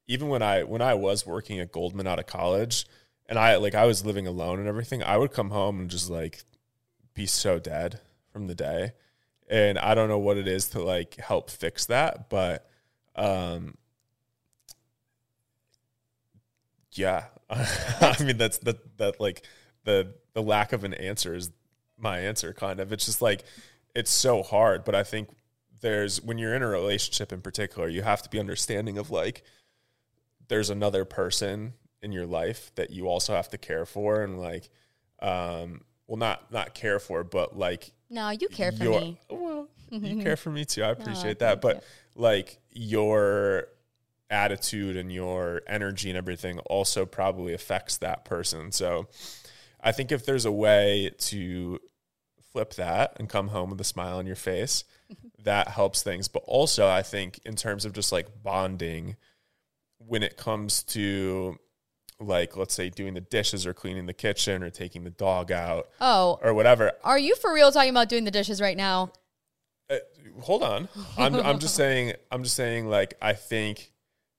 even 0.05 0.27
when 0.27 0.43
I 0.43 0.61
when 0.61 0.83
I 0.83 0.93
was 0.93 1.25
working 1.25 1.59
at 1.59 1.71
Goldman 1.71 2.05
out 2.05 2.19
of 2.19 2.27
college, 2.27 2.85
and 3.31 3.39
I 3.39 3.55
like 3.55 3.75
I 3.75 3.85
was 3.85 4.05
living 4.05 4.27
alone 4.27 4.59
and 4.59 4.67
everything, 4.67 5.01
I 5.01 5.15
would 5.15 5.31
come 5.31 5.51
home 5.51 5.79
and 5.79 5.89
just 5.89 6.09
like 6.09 6.43
be 7.13 7.25
so 7.25 7.59
dead 7.59 8.01
from 8.29 8.47
the 8.47 8.55
day. 8.55 8.91
And 9.49 9.79
I 9.79 9.95
don't 9.95 10.09
know 10.09 10.19
what 10.19 10.35
it 10.35 10.49
is 10.49 10.67
to 10.71 10.81
like 10.83 11.15
help 11.15 11.49
fix 11.49 11.85
that, 11.85 12.29
but 12.29 12.69
um 13.15 13.75
yeah, 16.91 17.23
I 17.49 18.17
mean 18.19 18.35
that's 18.35 18.57
that 18.59 18.97
that 18.97 19.21
like 19.21 19.43
the 19.85 20.13
the 20.33 20.43
lack 20.43 20.73
of 20.73 20.83
an 20.83 20.93
answer 20.93 21.33
is 21.33 21.51
my 21.97 22.19
answer 22.19 22.53
kind 22.53 22.81
of. 22.81 22.91
It's 22.91 23.05
just 23.05 23.21
like 23.21 23.45
it's 23.95 24.11
so 24.11 24.43
hard, 24.43 24.83
but 24.83 24.93
I 24.93 25.03
think 25.03 25.29
there's 25.79 26.21
when 26.21 26.37
you're 26.37 26.53
in 26.53 26.63
a 26.63 26.67
relationship 26.67 27.31
in 27.31 27.39
particular, 27.39 27.87
you 27.87 28.01
have 28.01 28.23
to 28.23 28.29
be 28.29 28.41
understanding 28.41 28.97
of 28.97 29.09
like 29.09 29.43
there's 30.49 30.69
another 30.69 31.05
person 31.05 31.75
in 32.01 32.11
your 32.11 32.25
life 32.25 32.71
that 32.75 32.89
you 32.89 33.07
also 33.07 33.33
have 33.33 33.49
to 33.49 33.57
care 33.57 33.85
for 33.85 34.23
and 34.23 34.39
like 34.39 34.69
um 35.21 35.81
well 36.07 36.17
not 36.17 36.51
not 36.51 36.73
care 36.73 36.99
for 36.99 37.23
but 37.23 37.57
like 37.57 37.91
no 38.09 38.29
you 38.29 38.47
care 38.49 38.71
for 38.71 38.83
me 38.83 39.19
well 39.29 39.67
you 39.89 40.21
care 40.23 40.37
for 40.37 40.49
me 40.49 40.65
too 40.65 40.83
i 40.83 40.89
appreciate 40.89 41.39
no, 41.39 41.47
that 41.47 41.61
but 41.61 41.75
you. 41.75 41.81
like 42.23 42.59
your 42.71 43.67
attitude 44.31 44.95
and 44.95 45.11
your 45.11 45.61
energy 45.67 46.09
and 46.09 46.17
everything 46.17 46.57
also 46.59 47.05
probably 47.05 47.53
affects 47.53 47.97
that 47.97 48.25
person. 48.25 48.71
So 48.71 49.07
I 49.83 49.91
think 49.91 50.11
if 50.11 50.25
there's 50.25 50.45
a 50.45 50.51
way 50.51 51.11
to 51.17 51.79
flip 52.51 52.73
that 52.75 53.13
and 53.17 53.29
come 53.29 53.49
home 53.49 53.69
with 53.69 53.81
a 53.81 53.85
smile 53.85 54.17
on 54.17 54.25
your 54.25 54.37
face, 54.37 54.85
that 55.43 55.67
helps 55.67 56.01
things. 56.01 56.27
But 56.29 56.43
also, 56.47 56.87
I 56.87 57.01
think 57.03 57.39
in 57.45 57.55
terms 57.55 57.85
of 57.85 57.93
just 57.93 58.11
like 58.11 58.41
bonding, 58.41 59.17
when 59.97 60.23
it 60.23 60.37
comes 60.37 60.81
to 60.83 61.57
like 62.21 62.55
let's 62.55 62.73
say 62.73 62.89
doing 62.89 63.13
the 63.13 63.21
dishes 63.21 63.65
or 63.65 63.73
cleaning 63.73 64.05
the 64.05 64.13
kitchen 64.13 64.63
or 64.63 64.69
taking 64.69 65.03
the 65.03 65.09
dog 65.09 65.51
out 65.51 65.89
oh 65.99 66.39
or 66.41 66.53
whatever. 66.53 66.91
are 67.03 67.19
you 67.19 67.35
for 67.35 67.53
real 67.53 67.71
talking 67.71 67.89
about 67.89 68.09
doing 68.09 68.23
the 68.23 68.31
dishes 68.31 68.61
right 68.61 68.77
now? 68.77 69.11
Uh, 69.89 69.97
hold 70.39 70.63
on. 70.63 70.87
I'm, 71.17 71.35
I'm 71.35 71.59
just 71.59 71.75
saying 71.75 72.13
i'm 72.31 72.43
just 72.43 72.55
saying 72.55 72.87
like 72.87 73.15
i 73.21 73.33
think 73.33 73.91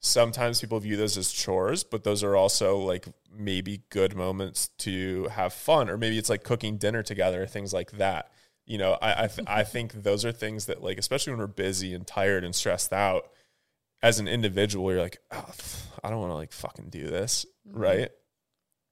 sometimes 0.03 0.61
people 0.61 0.81
view 0.81 0.97
those 0.97 1.17
as 1.17 1.33
chores, 1.33 1.85
but 1.85 2.05
those 2.05 2.23
are 2.23 2.37
also 2.37 2.77
like 2.77 3.07
maybe 3.35 3.83
good 3.89 4.15
moments 4.15 4.69
to 4.79 5.29
have 5.29 5.55
fun, 5.55 5.89
or 5.89 5.97
maybe 5.97 6.19
it's 6.19 6.29
like 6.29 6.43
cooking 6.43 6.77
dinner 6.77 7.03
together, 7.03 7.47
things 7.47 7.73
like 7.73 7.93
that. 7.93 8.31
You 8.67 8.79
know, 8.79 8.99
I 9.01 9.25
I, 9.25 9.27
th- 9.29 9.49
I 9.49 9.65
think 9.65 9.93
those 10.03 10.25
are 10.25 10.33
things 10.33 10.67
that 10.67 10.83
like, 10.83 10.99
especially 10.99 11.33
when 11.33 11.41
we're 11.41 11.47
busy 11.47 11.95
and 11.95 12.07
tired 12.07 12.45
and 12.45 12.55
stressed 12.55 12.93
out, 12.93 13.29
as 14.03 14.19
an 14.19 14.29
individual, 14.29 14.91
you're 14.91 15.01
like, 15.01 15.19
oh, 15.31 15.51
I 16.03 16.11
don't 16.11 16.19
want 16.19 16.31
to 16.31 16.37
like 16.37 16.53
fucking 16.53 16.89
do 16.91 17.07
this, 17.07 17.47
mm-hmm. 17.69 17.79
right? 17.79 18.11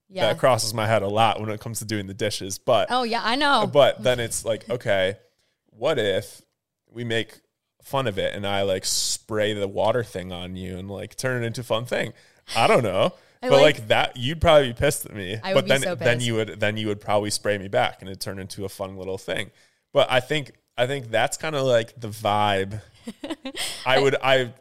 Yeah. 0.08 0.26
That 0.26 0.38
crosses 0.38 0.74
my 0.74 0.86
head 0.86 1.02
a 1.02 1.08
lot 1.08 1.40
when 1.40 1.50
it 1.50 1.60
comes 1.60 1.78
to 1.78 1.84
doing 1.84 2.06
the 2.06 2.14
dishes, 2.14 2.58
but 2.58 2.88
oh 2.90 3.04
yeah, 3.04 3.20
I 3.22 3.36
know. 3.36 3.68
But 3.72 4.02
then 4.02 4.18
it's 4.18 4.44
like, 4.44 4.68
okay, 4.68 5.16
what 5.66 5.98
if 5.98 6.42
we 6.90 7.04
make 7.04 7.40
fun 7.82 8.06
of 8.06 8.18
it 8.18 8.34
and 8.34 8.46
I 8.46 8.62
like 8.62 8.84
spray 8.84 9.52
the 9.54 9.68
water 9.68 10.04
thing 10.04 10.32
on 10.32 10.56
you 10.56 10.76
and 10.78 10.90
like 10.90 11.16
turn 11.16 11.42
it 11.42 11.46
into 11.46 11.60
a 11.62 11.64
fun 11.64 11.84
thing. 11.84 12.12
I 12.56 12.66
don't 12.66 12.82
know. 12.82 13.14
I 13.42 13.48
but 13.48 13.62
like, 13.62 13.78
like, 13.78 13.88
that 13.88 14.16
you'd 14.16 14.40
probably 14.40 14.68
be 14.68 14.74
pissed 14.74 15.06
at 15.06 15.14
me. 15.14 15.38
I 15.42 15.54
but 15.54 15.66
then 15.66 15.82
so 15.82 15.94
then 15.94 16.20
you 16.20 16.34
would 16.34 16.60
then 16.60 16.76
you 16.76 16.88
would 16.88 17.00
probably 17.00 17.30
spray 17.30 17.56
me 17.56 17.68
back 17.68 18.02
and 18.02 18.10
it 18.10 18.20
turned 18.20 18.40
into 18.40 18.64
a 18.64 18.68
fun 18.68 18.96
little 18.96 19.16
thing. 19.16 19.50
But 19.92 20.10
I 20.10 20.20
think 20.20 20.52
I 20.76 20.86
think 20.86 21.10
that's 21.10 21.36
kind 21.36 21.56
of 21.56 21.64
like 21.64 21.98
the 21.98 22.08
vibe. 22.08 22.82
I 23.86 23.98
would 23.98 24.16
I 24.22 24.52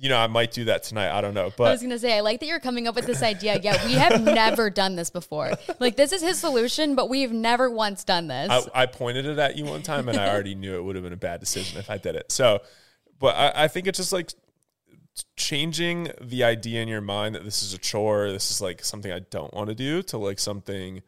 you 0.00 0.08
know, 0.08 0.16
I 0.16 0.28
might 0.28 0.52
do 0.52 0.66
that 0.66 0.84
tonight. 0.84 1.10
I 1.10 1.20
don't 1.20 1.34
know. 1.34 1.52
But 1.56 1.64
I 1.64 1.72
was 1.72 1.82
gonna 1.82 1.98
say, 1.98 2.16
I 2.16 2.20
like 2.20 2.38
that 2.40 2.46
you're 2.46 2.60
coming 2.60 2.86
up 2.86 2.94
with 2.94 3.06
this 3.06 3.22
idea. 3.22 3.58
Yeah, 3.60 3.84
we 3.84 3.94
have 3.94 4.22
never 4.22 4.70
done 4.70 4.94
this 4.94 5.10
before. 5.10 5.52
Like 5.80 5.96
this 5.96 6.12
is 6.12 6.22
his 6.22 6.38
solution, 6.38 6.94
but 6.94 7.08
we've 7.08 7.32
never 7.32 7.68
once 7.68 8.04
done 8.04 8.28
this. 8.28 8.48
I, 8.50 8.82
I 8.82 8.86
pointed 8.86 9.26
it 9.26 9.38
at 9.38 9.56
you 9.56 9.64
one 9.64 9.82
time, 9.82 10.08
and 10.08 10.16
I 10.16 10.32
already 10.32 10.54
knew 10.54 10.76
it 10.76 10.84
would 10.84 10.94
have 10.94 11.02
been 11.02 11.12
a 11.12 11.16
bad 11.16 11.40
decision 11.40 11.78
if 11.78 11.90
I 11.90 11.98
did 11.98 12.14
it. 12.14 12.30
So, 12.30 12.60
but 13.18 13.34
I, 13.34 13.64
I 13.64 13.68
think 13.68 13.88
it's 13.88 13.98
just 13.98 14.12
like 14.12 14.32
changing 15.36 16.12
the 16.20 16.44
idea 16.44 16.80
in 16.80 16.86
your 16.86 17.00
mind 17.00 17.34
that 17.34 17.44
this 17.44 17.64
is 17.64 17.74
a 17.74 17.78
chore, 17.78 18.30
this 18.30 18.52
is 18.52 18.60
like 18.60 18.84
something 18.84 19.10
I 19.10 19.20
don't 19.30 19.52
want 19.52 19.68
to 19.68 19.74
do, 19.74 20.02
to 20.04 20.18
like 20.18 20.38
something 20.38 21.02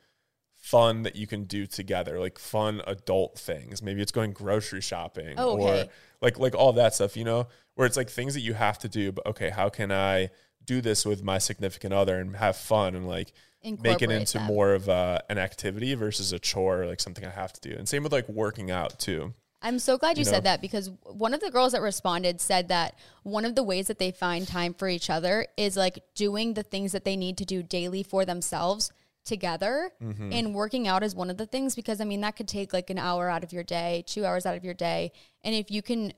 fun 0.57 1.03
that 1.05 1.17
you 1.17 1.29
can 1.29 1.45
do 1.45 1.67
together, 1.67 2.19
like 2.19 2.39
fun 2.39 2.83
adult 2.89 3.39
things. 3.39 3.83
Maybe 3.83 4.03
it's 4.03 4.13
going 4.13 4.33
grocery 4.33 4.81
shopping 4.81 5.35
oh, 5.39 5.61
okay. 5.61 5.83
or 5.83 5.87
like 6.21 6.39
like 6.39 6.55
all 6.55 6.73
that 6.75 6.95
stuff, 6.95 7.17
you 7.17 7.25
know, 7.25 7.47
where 7.81 7.87
it's 7.87 7.97
like 7.97 8.11
things 8.11 8.35
that 8.35 8.43
you 8.43 8.53
have 8.53 8.79
to 8.79 8.91
do, 8.91 9.11
but 9.11 9.25
okay, 9.25 9.49
how 9.49 9.71
can 9.71 9.91
I 9.91 10.29
do 10.67 10.83
this 10.83 11.07
with 11.07 11.25
my 11.25 11.39
significant 11.39 11.95
other 11.95 12.21
and 12.21 12.37
have 12.37 12.55
fun 12.55 12.95
and 12.95 13.09
like 13.09 13.33
make 13.65 14.03
it 14.03 14.11
into 14.11 14.37
them. 14.37 14.49
more 14.49 14.75
of 14.75 14.87
a, 14.87 15.25
an 15.31 15.39
activity 15.39 15.95
versus 15.95 16.31
a 16.35 16.39
chore, 16.39 16.85
like 16.85 17.01
something 17.01 17.25
I 17.25 17.31
have 17.31 17.55
to 17.55 17.61
do. 17.67 17.75
And 17.75 17.89
same 17.89 18.03
with 18.03 18.13
like 18.13 18.29
working 18.29 18.71
out 18.71 18.99
too. 18.99 19.33
I'm 19.63 19.79
so 19.79 19.97
glad 19.97 20.19
you, 20.19 20.25
you 20.25 20.25
know? 20.27 20.33
said 20.33 20.45
that 20.45 20.61
because 20.61 20.91
one 21.05 21.33
of 21.33 21.41
the 21.41 21.51
girls 21.51 21.73
that 21.73 21.81
responded 21.81 22.43
said 22.43 22.69
that 22.69 22.99
one 23.23 23.47
of 23.47 23.55
the 23.55 23.63
ways 23.63 23.87
that 23.87 23.99
they 23.99 24.11
find 24.11 24.47
time 24.47 24.75
for 24.75 24.87
each 24.87 25.09
other 25.09 25.47
is 25.57 25.75
like 25.75 26.01
doing 26.15 26.53
the 26.53 26.63
things 26.63 26.93
that 26.93 27.07
they 27.07 27.17
need 27.17 27.39
to 27.39 27.47
do 27.47 27.63
daily 27.63 28.03
for 28.03 28.27
themselves 28.27 28.93
together 29.25 29.91
mm-hmm. 30.03 30.31
and 30.35 30.55
working 30.55 30.87
out 30.87 31.03
is 31.03 31.15
one 31.15 31.31
of 31.31 31.39
the 31.39 31.47
things 31.47 31.75
because 31.75 31.99
I 32.03 32.05
mean 32.05 32.21
that 32.21 32.37
could 32.37 32.49
take 32.49 32.75
like 32.75 32.91
an 32.91 32.99
hour 32.99 33.31
out 33.31 33.43
of 33.43 33.55
your 33.55 33.65
day, 33.65 34.05
2 34.07 34.27
hours 34.27 34.45
out 34.45 34.59
of 34.59 34.67
your 34.67 34.75
day 34.75 35.13
and 35.43 35.55
if 35.55 35.71
you 35.71 35.81
can 35.81 36.13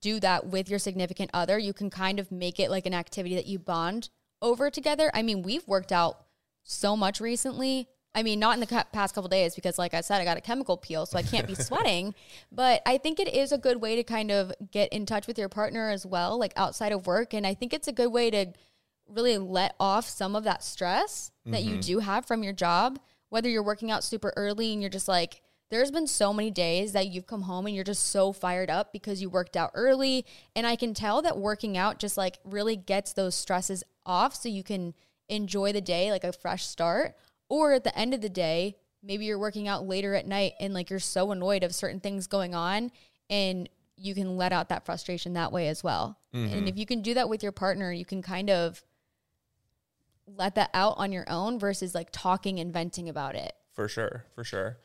do 0.00 0.20
that 0.20 0.46
with 0.46 0.68
your 0.68 0.78
significant 0.78 1.30
other, 1.32 1.58
you 1.58 1.72
can 1.72 1.90
kind 1.90 2.18
of 2.18 2.30
make 2.30 2.60
it 2.60 2.70
like 2.70 2.86
an 2.86 2.94
activity 2.94 3.34
that 3.34 3.46
you 3.46 3.58
bond 3.58 4.10
over 4.42 4.70
together. 4.70 5.10
I 5.14 5.22
mean, 5.22 5.42
we've 5.42 5.66
worked 5.66 5.92
out 5.92 6.26
so 6.62 6.96
much 6.96 7.20
recently. 7.20 7.88
I 8.14 8.22
mean, 8.22 8.38
not 8.38 8.54
in 8.54 8.60
the 8.60 8.86
past 8.92 9.14
couple 9.14 9.28
days 9.28 9.54
because, 9.54 9.78
like 9.78 9.92
I 9.92 10.00
said, 10.00 10.20
I 10.20 10.24
got 10.24 10.38
a 10.38 10.40
chemical 10.40 10.78
peel, 10.78 11.04
so 11.04 11.18
I 11.18 11.22
can't 11.22 11.46
be 11.46 11.54
sweating. 11.56 12.14
But 12.50 12.80
I 12.86 12.96
think 12.96 13.20
it 13.20 13.28
is 13.28 13.52
a 13.52 13.58
good 13.58 13.80
way 13.80 13.96
to 13.96 14.04
kind 14.04 14.30
of 14.30 14.52
get 14.70 14.90
in 14.90 15.04
touch 15.04 15.26
with 15.26 15.38
your 15.38 15.50
partner 15.50 15.90
as 15.90 16.06
well, 16.06 16.38
like 16.38 16.52
outside 16.56 16.92
of 16.92 17.06
work. 17.06 17.34
And 17.34 17.46
I 17.46 17.52
think 17.52 17.74
it's 17.74 17.88
a 17.88 17.92
good 17.92 18.10
way 18.10 18.30
to 18.30 18.46
really 19.06 19.38
let 19.38 19.74
off 19.78 20.08
some 20.08 20.34
of 20.34 20.44
that 20.44 20.64
stress 20.64 21.30
that 21.44 21.62
mm-hmm. 21.62 21.74
you 21.74 21.80
do 21.80 21.98
have 21.98 22.24
from 22.24 22.42
your 22.42 22.52
job, 22.52 22.98
whether 23.28 23.48
you're 23.48 23.62
working 23.62 23.90
out 23.90 24.02
super 24.02 24.32
early 24.36 24.72
and 24.72 24.80
you're 24.80 24.90
just 24.90 25.08
like, 25.08 25.42
there's 25.70 25.90
been 25.90 26.06
so 26.06 26.32
many 26.32 26.50
days 26.50 26.92
that 26.92 27.08
you've 27.08 27.26
come 27.26 27.42
home 27.42 27.66
and 27.66 27.74
you're 27.74 27.84
just 27.84 28.08
so 28.10 28.32
fired 28.32 28.70
up 28.70 28.92
because 28.92 29.20
you 29.20 29.28
worked 29.28 29.56
out 29.56 29.72
early. 29.74 30.24
And 30.54 30.66
I 30.66 30.76
can 30.76 30.94
tell 30.94 31.22
that 31.22 31.38
working 31.38 31.76
out 31.76 31.98
just 31.98 32.16
like 32.16 32.38
really 32.44 32.76
gets 32.76 33.12
those 33.12 33.34
stresses 33.34 33.82
off 34.04 34.34
so 34.34 34.48
you 34.48 34.62
can 34.62 34.94
enjoy 35.28 35.72
the 35.72 35.80
day 35.80 36.10
like 36.10 36.24
a 36.24 36.32
fresh 36.32 36.64
start. 36.64 37.16
Or 37.48 37.72
at 37.72 37.84
the 37.84 37.96
end 37.98 38.14
of 38.14 38.20
the 38.20 38.28
day, 38.28 38.76
maybe 39.02 39.24
you're 39.24 39.38
working 39.38 39.66
out 39.66 39.86
later 39.86 40.14
at 40.14 40.26
night 40.26 40.54
and 40.60 40.72
like 40.72 40.90
you're 40.90 40.98
so 40.98 41.32
annoyed 41.32 41.64
of 41.64 41.74
certain 41.74 42.00
things 42.00 42.26
going 42.26 42.54
on 42.54 42.90
and 43.28 43.68
you 43.96 44.14
can 44.14 44.36
let 44.36 44.52
out 44.52 44.68
that 44.68 44.84
frustration 44.84 45.32
that 45.32 45.52
way 45.52 45.68
as 45.68 45.82
well. 45.82 46.18
Mm-hmm. 46.34 46.54
And 46.54 46.68
if 46.68 46.76
you 46.76 46.86
can 46.86 47.02
do 47.02 47.14
that 47.14 47.28
with 47.28 47.42
your 47.42 47.52
partner, 47.52 47.90
you 47.90 48.04
can 48.04 48.22
kind 48.22 48.50
of 48.50 48.82
let 50.26 50.54
that 50.56 50.70
out 50.74 50.94
on 50.98 51.12
your 51.12 51.24
own 51.28 51.58
versus 51.58 51.94
like 51.94 52.08
talking 52.12 52.60
and 52.60 52.72
venting 52.72 53.08
about 53.08 53.34
it. 53.34 53.52
For 53.74 53.88
sure, 53.88 54.24
for 54.34 54.44
sure. 54.44 54.78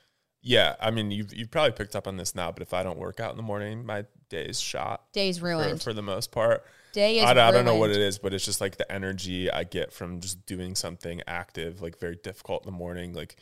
Yeah, 0.44 0.76
I 0.80 0.90
mean, 0.90 1.12
you've 1.12 1.34
you've 1.34 1.52
probably 1.52 1.72
picked 1.72 1.96
up 1.96 2.08
on 2.08 2.18
this 2.18 2.34
now, 2.34 2.52
but 2.52 2.64
if 2.64 2.74
I 2.74 2.82
don't 2.82 2.98
work 2.98 3.20
out 3.20 3.32
in 3.32 3.38
the 3.38 3.44
morning, 3.44 3.86
my 3.86 4.06
day's 4.30 4.60
shot. 4.60 5.04
Day's 5.14 5.42
ruined 5.42 5.80
for, 5.80 5.92
for 5.92 5.94
the 5.94 6.02
most 6.02 6.32
part. 6.32 6.66
Day 6.94 7.20
is. 7.20 7.26
I, 7.26 7.32
I 7.32 7.52
don't 7.52 7.64
know 7.66 7.76
what 7.76 7.92
it 7.92 7.98
is, 7.98 8.18
but 8.18 8.34
it's 8.34 8.44
just 8.44 8.60
like 8.60 8.78
the 8.78 8.92
energy 8.92 9.52
I 9.52 9.64
get 9.64 9.94
from 9.94 10.20
just 10.20 10.46
doing 10.46 10.76
something 10.76 11.22
active, 11.28 11.82
like 11.82 12.00
very 12.00 12.16
difficult 12.16 12.64
in 12.66 12.72
the 12.72 12.78
morning, 12.78 13.14
like 13.14 13.36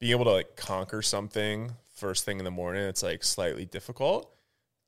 being 0.00 0.12
able 0.12 0.26
to 0.26 0.32
like 0.32 0.54
conquer 0.56 1.00
something 1.00 1.72
first 1.94 2.24
thing 2.24 2.38
in 2.38 2.44
the 2.44 2.50
morning. 2.50 2.82
It's 2.82 3.02
like 3.02 3.24
slightly 3.24 3.64
difficult 3.64 4.30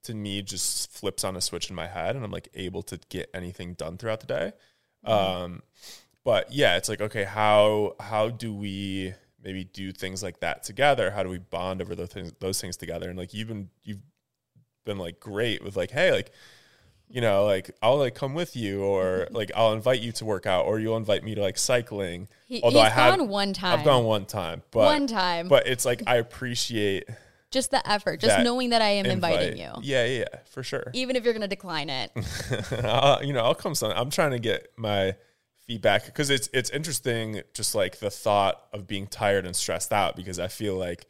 to 0.04 0.14
me. 0.14 0.42
Just 0.42 0.90
flips 0.92 1.24
on 1.24 1.36
a 1.36 1.40
switch 1.40 1.70
in 1.70 1.76
my 1.76 1.86
head, 1.86 2.16
and 2.16 2.24
I'm 2.24 2.30
like 2.30 2.48
able 2.54 2.82
to 2.82 3.00
get 3.08 3.30
anything 3.32 3.74
done 3.74 3.96
throughout 3.96 4.20
the 4.20 4.26
day. 4.26 4.52
Mm-hmm. 5.06 5.42
Um, 5.42 5.62
but 6.22 6.52
yeah, 6.52 6.76
it's 6.76 6.90
like 6.90 7.00
okay, 7.00 7.24
how 7.24 7.94
how 7.98 8.28
do 8.28 8.52
we 8.52 9.14
maybe 9.46 9.64
do 9.64 9.92
things 9.92 10.22
like 10.22 10.40
that 10.40 10.64
together? 10.64 11.12
How 11.12 11.22
do 11.22 11.30
we 11.30 11.38
bond 11.38 11.80
over 11.80 11.94
those 11.94 12.08
things, 12.08 12.32
those 12.40 12.60
things 12.60 12.76
together? 12.76 13.08
And 13.08 13.16
like 13.16 13.32
you've 13.32 13.48
been 13.48 13.70
you've 13.84 14.00
been 14.84 14.98
like 14.98 15.20
great 15.20 15.62
with 15.62 15.76
like, 15.76 15.92
hey, 15.92 16.10
like 16.10 16.32
you 17.08 17.20
know, 17.20 17.44
like 17.44 17.70
I'll 17.80 17.98
like 17.98 18.16
come 18.16 18.34
with 18.34 18.56
you, 18.56 18.82
or 18.82 19.04
mm-hmm. 19.04 19.36
like 19.36 19.52
I'll 19.54 19.72
invite 19.72 20.00
you 20.00 20.10
to 20.12 20.24
work 20.24 20.44
out, 20.44 20.66
or 20.66 20.80
you'll 20.80 20.96
invite 20.96 21.22
me 21.22 21.36
to 21.36 21.40
like 21.40 21.56
cycling. 21.56 22.26
He, 22.46 22.60
Although 22.60 22.80
I 22.80 22.88
have 22.88 23.16
gone 23.16 23.28
one 23.28 23.52
time, 23.52 23.78
I've 23.78 23.84
gone 23.84 24.04
one 24.04 24.26
time, 24.26 24.62
but 24.72 24.84
one 24.84 25.06
time, 25.06 25.46
but 25.46 25.68
it's 25.68 25.84
like 25.84 26.02
I 26.08 26.16
appreciate 26.16 27.04
just 27.52 27.70
the 27.70 27.88
effort, 27.88 28.20
just 28.20 28.40
knowing 28.40 28.70
that 28.70 28.82
I 28.82 28.88
am 28.90 29.06
invite. 29.06 29.34
inviting 29.34 29.58
you. 29.58 29.70
Yeah, 29.82 30.04
yeah, 30.04 30.24
for 30.50 30.64
sure. 30.64 30.90
Even 30.94 31.14
if 31.14 31.24
you're 31.24 31.32
gonna 31.32 31.46
decline 31.46 31.88
it, 31.88 32.10
you 33.24 33.32
know, 33.32 33.44
I'll 33.44 33.54
come. 33.54 33.76
Some. 33.76 33.92
I'm 33.94 34.10
trying 34.10 34.32
to 34.32 34.40
get 34.40 34.72
my 34.76 35.14
feedback 35.66 36.06
because 36.06 36.30
it's 36.30 36.48
it's 36.52 36.70
interesting 36.70 37.42
just 37.54 37.74
like 37.74 37.98
the 37.98 38.10
thought 38.10 38.66
of 38.72 38.86
being 38.86 39.06
tired 39.06 39.44
and 39.44 39.56
stressed 39.56 39.92
out 39.92 40.16
because 40.16 40.38
I 40.38 40.48
feel 40.48 40.76
like 40.76 41.06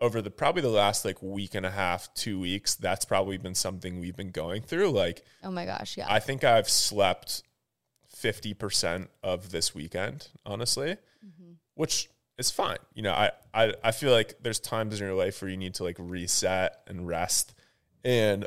over 0.00 0.20
the 0.20 0.30
probably 0.30 0.62
the 0.62 0.68
last 0.68 1.04
like 1.04 1.22
week 1.22 1.54
and 1.54 1.64
a 1.64 1.70
half, 1.70 2.12
two 2.14 2.38
weeks, 2.38 2.74
that's 2.74 3.04
probably 3.04 3.38
been 3.38 3.54
something 3.54 3.98
we've 3.98 4.16
been 4.16 4.30
going 4.30 4.62
through. 4.62 4.90
Like, 4.90 5.24
oh 5.42 5.50
my 5.50 5.64
gosh, 5.64 5.96
yeah. 5.96 6.06
I 6.08 6.18
think 6.20 6.44
I've 6.44 6.68
slept 6.68 7.42
fifty 8.14 8.54
percent 8.54 9.10
of 9.22 9.50
this 9.50 9.74
weekend, 9.74 10.28
honestly, 10.44 10.96
mm-hmm. 11.24 11.52
which 11.74 12.10
is 12.38 12.50
fine. 12.50 12.78
You 12.94 13.02
know, 13.02 13.12
I, 13.12 13.30
I 13.54 13.74
I 13.82 13.90
feel 13.92 14.12
like 14.12 14.34
there's 14.42 14.60
times 14.60 15.00
in 15.00 15.06
your 15.06 15.16
life 15.16 15.40
where 15.40 15.50
you 15.50 15.56
need 15.56 15.74
to 15.74 15.84
like 15.84 15.96
reset 15.98 16.80
and 16.86 17.08
rest, 17.08 17.54
and 18.04 18.46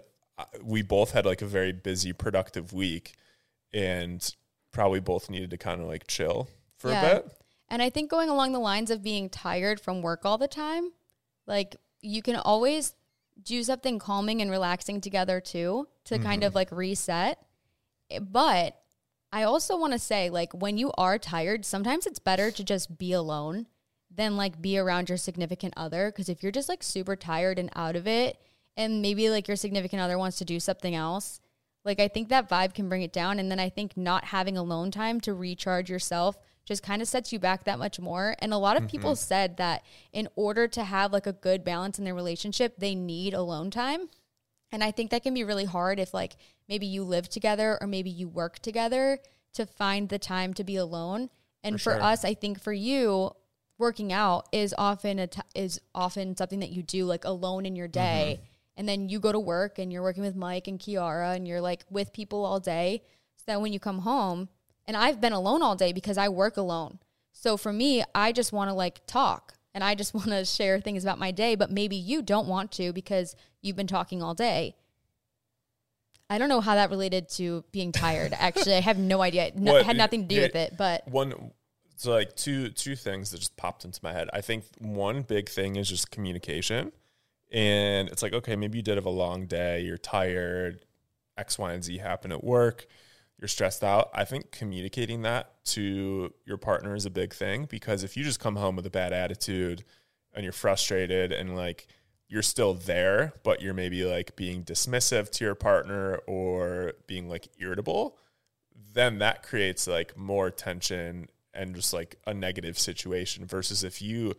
we 0.61 0.83
both 0.83 1.11
had 1.11 1.25
like 1.25 1.41
a 1.41 1.47
very 1.47 1.71
busy, 1.71 2.13
productive 2.13 2.73
week, 2.73 3.15
and 3.73 4.35
probably 4.71 4.99
both 4.99 5.29
needed 5.29 5.49
to 5.51 5.57
kind 5.57 5.81
of 5.81 5.87
like 5.87 6.07
chill 6.07 6.47
for 6.77 6.91
yeah. 6.91 7.01
a 7.01 7.15
bit. 7.15 7.31
And 7.69 7.81
I 7.81 7.89
think 7.89 8.09
going 8.09 8.29
along 8.29 8.51
the 8.51 8.59
lines 8.59 8.89
of 8.89 9.03
being 9.03 9.29
tired 9.29 9.79
from 9.79 10.01
work 10.01 10.25
all 10.25 10.37
the 10.37 10.47
time, 10.47 10.91
like 11.45 11.75
you 12.01 12.21
can 12.21 12.35
always 12.35 12.93
do 13.43 13.63
something 13.63 13.99
calming 13.99 14.41
and 14.41 14.51
relaxing 14.51 15.01
together 15.01 15.39
too 15.39 15.87
to 16.05 16.15
mm-hmm. 16.15 16.23
kind 16.23 16.43
of 16.43 16.55
like 16.55 16.71
reset. 16.71 17.39
But 18.19 18.79
I 19.31 19.43
also 19.43 19.77
want 19.77 19.93
to 19.93 19.99
say, 19.99 20.29
like, 20.31 20.51
when 20.53 20.77
you 20.77 20.91
are 20.97 21.19
tired, 21.19 21.63
sometimes 21.63 22.07
it's 22.07 22.17
better 22.17 22.49
to 22.49 22.63
just 22.63 22.97
be 22.97 23.13
alone 23.13 23.67
than 24.09 24.35
like 24.35 24.59
be 24.59 24.77
around 24.77 25.09
your 25.09 25.19
significant 25.19 25.75
other. 25.77 26.11
Cause 26.11 26.29
if 26.29 26.41
you're 26.41 26.51
just 26.51 26.69
like 26.69 26.81
super 26.81 27.15
tired 27.15 27.59
and 27.59 27.69
out 27.75 27.95
of 27.95 28.07
it, 28.07 28.39
and 28.75 29.01
maybe 29.01 29.29
like 29.29 29.47
your 29.47 29.57
significant 29.57 30.01
other 30.01 30.17
wants 30.17 30.37
to 30.39 30.45
do 30.45 30.59
something 30.59 30.95
else, 30.95 31.39
like 31.85 31.99
I 31.99 32.07
think 32.07 32.29
that 32.29 32.49
vibe 32.49 32.73
can 32.73 32.89
bring 32.89 33.01
it 33.01 33.13
down. 33.13 33.39
And 33.39 33.49
then 33.51 33.59
I 33.59 33.69
think 33.69 33.95
not 33.95 34.25
having 34.25 34.57
alone 34.57 34.91
time 34.91 35.19
to 35.21 35.33
recharge 35.33 35.89
yourself 35.89 36.37
just 36.65 36.83
kind 36.83 37.01
of 37.01 37.07
sets 37.07 37.33
you 37.33 37.39
back 37.39 37.63
that 37.63 37.79
much 37.79 37.99
more. 37.99 38.35
And 38.39 38.53
a 38.53 38.57
lot 38.57 38.77
of 38.77 38.83
mm-hmm. 38.83 38.91
people 38.91 39.15
said 39.15 39.57
that 39.57 39.83
in 40.13 40.27
order 40.35 40.67
to 40.67 40.83
have 40.83 41.11
like 41.11 41.25
a 41.25 41.33
good 41.33 41.63
balance 41.63 41.97
in 41.97 42.05
their 42.05 42.13
relationship, 42.13 42.75
they 42.77 42.95
need 42.95 43.33
alone 43.33 43.71
time. 43.71 44.09
And 44.71 44.83
I 44.83 44.91
think 44.91 45.09
that 45.09 45.23
can 45.23 45.33
be 45.33 45.43
really 45.43 45.65
hard 45.65 45.99
if 45.99 46.13
like 46.13 46.35
maybe 46.67 46.85
you 46.85 47.03
live 47.03 47.27
together 47.27 47.77
or 47.81 47.87
maybe 47.87 48.09
you 48.09 48.27
work 48.27 48.59
together 48.59 49.19
to 49.53 49.65
find 49.65 50.09
the 50.09 50.19
time 50.19 50.53
to 50.53 50.63
be 50.63 50.75
alone. 50.75 51.29
And 51.63 51.81
for, 51.81 51.91
for 51.91 51.97
sure. 51.97 52.03
us, 52.03 52.23
I 52.23 52.35
think 52.35 52.61
for 52.61 52.71
you, 52.71 53.31
working 53.79 54.13
out 54.13 54.47
is 54.51 54.75
often 54.77 55.17
a 55.19 55.27
t- 55.27 55.41
is 55.55 55.81
often 55.95 56.35
something 56.35 56.59
that 56.59 56.69
you 56.69 56.83
do 56.83 57.05
like 57.05 57.25
alone 57.25 57.65
in 57.65 57.75
your 57.75 57.87
day. 57.87 58.35
Mm-hmm 58.37 58.45
and 58.79 58.87
then 58.87 59.09
you 59.09 59.19
go 59.19 59.33
to 59.33 59.39
work 59.39 59.77
and 59.77 59.91
you're 59.91 60.01
working 60.01 60.23
with 60.23 60.37
Mike 60.37 60.69
and 60.69 60.79
Kiara 60.79 61.35
and 61.35 61.45
you're 61.45 61.59
like 61.59 61.83
with 61.89 62.13
people 62.13 62.45
all 62.45 62.61
day. 62.61 63.03
So 63.35 63.43
that 63.47 63.61
when 63.61 63.73
you 63.73 63.79
come 63.79 63.99
home, 63.99 64.47
and 64.87 64.95
I've 64.95 65.19
been 65.19 65.33
alone 65.33 65.61
all 65.61 65.75
day 65.75 65.91
because 65.91 66.17
I 66.17 66.29
work 66.29 66.55
alone. 66.55 66.99
So 67.33 67.57
for 67.57 67.73
me, 67.73 68.03
I 68.15 68.31
just 68.31 68.53
want 68.53 68.69
to 68.69 68.73
like 68.73 69.05
talk 69.05 69.55
and 69.73 69.83
I 69.83 69.95
just 69.95 70.13
want 70.15 70.29
to 70.29 70.45
share 70.45 70.79
things 70.79 71.03
about 71.03 71.19
my 71.19 71.31
day, 71.31 71.55
but 71.55 71.69
maybe 71.69 71.97
you 71.97 72.21
don't 72.21 72.47
want 72.47 72.71
to 72.73 72.93
because 72.93 73.35
you've 73.61 73.75
been 73.75 73.85
talking 73.85 74.23
all 74.23 74.33
day. 74.33 74.77
I 76.29 76.37
don't 76.37 76.47
know 76.47 76.61
how 76.61 76.75
that 76.75 76.89
related 76.89 77.27
to 77.31 77.65
being 77.73 77.91
tired. 77.91 78.33
Actually, 78.33 78.75
I 78.75 78.81
have 78.81 78.97
no 78.97 79.21
idea. 79.21 79.51
No, 79.55 79.73
what, 79.73 79.85
had 79.85 79.97
nothing 79.97 80.21
to 80.21 80.35
do 80.35 80.41
it, 80.41 80.53
with 80.53 80.55
it, 80.55 80.77
but 80.77 81.05
one 81.05 81.51
so 81.97 82.11
like 82.11 82.33
two 82.37 82.69
two 82.69 82.95
things 82.95 83.31
that 83.31 83.39
just 83.39 83.57
popped 83.57 83.83
into 83.83 83.99
my 84.03 84.13
head. 84.13 84.29
I 84.31 84.39
think 84.39 84.63
one 84.77 85.23
big 85.23 85.49
thing 85.49 85.75
is 85.75 85.89
just 85.89 86.11
communication. 86.11 86.93
And 87.51 88.09
it's 88.09 88.21
like, 88.21 88.33
okay, 88.33 88.55
maybe 88.55 88.77
you 88.77 88.83
did 88.83 88.95
have 88.95 89.05
a 89.05 89.11
long 89.11 89.45
day, 89.45 89.81
you're 89.81 89.97
tired, 89.97 90.85
X, 91.37 91.57
Y, 91.57 91.73
and 91.73 91.83
Z 91.83 91.97
happen 91.97 92.31
at 92.31 92.43
work, 92.43 92.85
you're 93.39 93.47
stressed 93.47 93.83
out. 93.83 94.09
I 94.13 94.25
think 94.25 94.51
communicating 94.51 95.21
that 95.23 95.63
to 95.65 96.33
your 96.45 96.57
partner 96.57 96.95
is 96.95 97.05
a 97.05 97.09
big 97.09 97.33
thing 97.33 97.65
because 97.65 98.03
if 98.03 98.17
you 98.17 98.23
just 98.23 98.39
come 98.39 98.57
home 98.57 98.75
with 98.75 98.85
a 98.85 98.91
bad 98.91 99.13
attitude 99.13 99.83
and 100.33 100.43
you're 100.43 100.53
frustrated 100.53 101.31
and 101.31 101.55
like 101.55 101.87
you're 102.27 102.43
still 102.43 102.75
there, 102.75 103.33
but 103.43 103.61
you're 103.61 103.73
maybe 103.73 104.03
like 104.03 104.35
being 104.35 104.63
dismissive 104.63 105.31
to 105.31 105.45
your 105.45 105.55
partner 105.55 106.17
or 106.27 106.93
being 107.07 107.27
like 107.27 107.47
irritable, 107.59 108.17
then 108.93 109.17
that 109.19 109.41
creates 109.41 109.87
like 109.87 110.15
more 110.17 110.51
tension 110.51 111.27
and 111.53 111.75
just 111.75 111.93
like 111.93 112.17
a 112.27 112.33
negative 112.33 112.77
situation 112.77 113.45
versus 113.45 113.83
if 113.83 114.01
you 114.01 114.33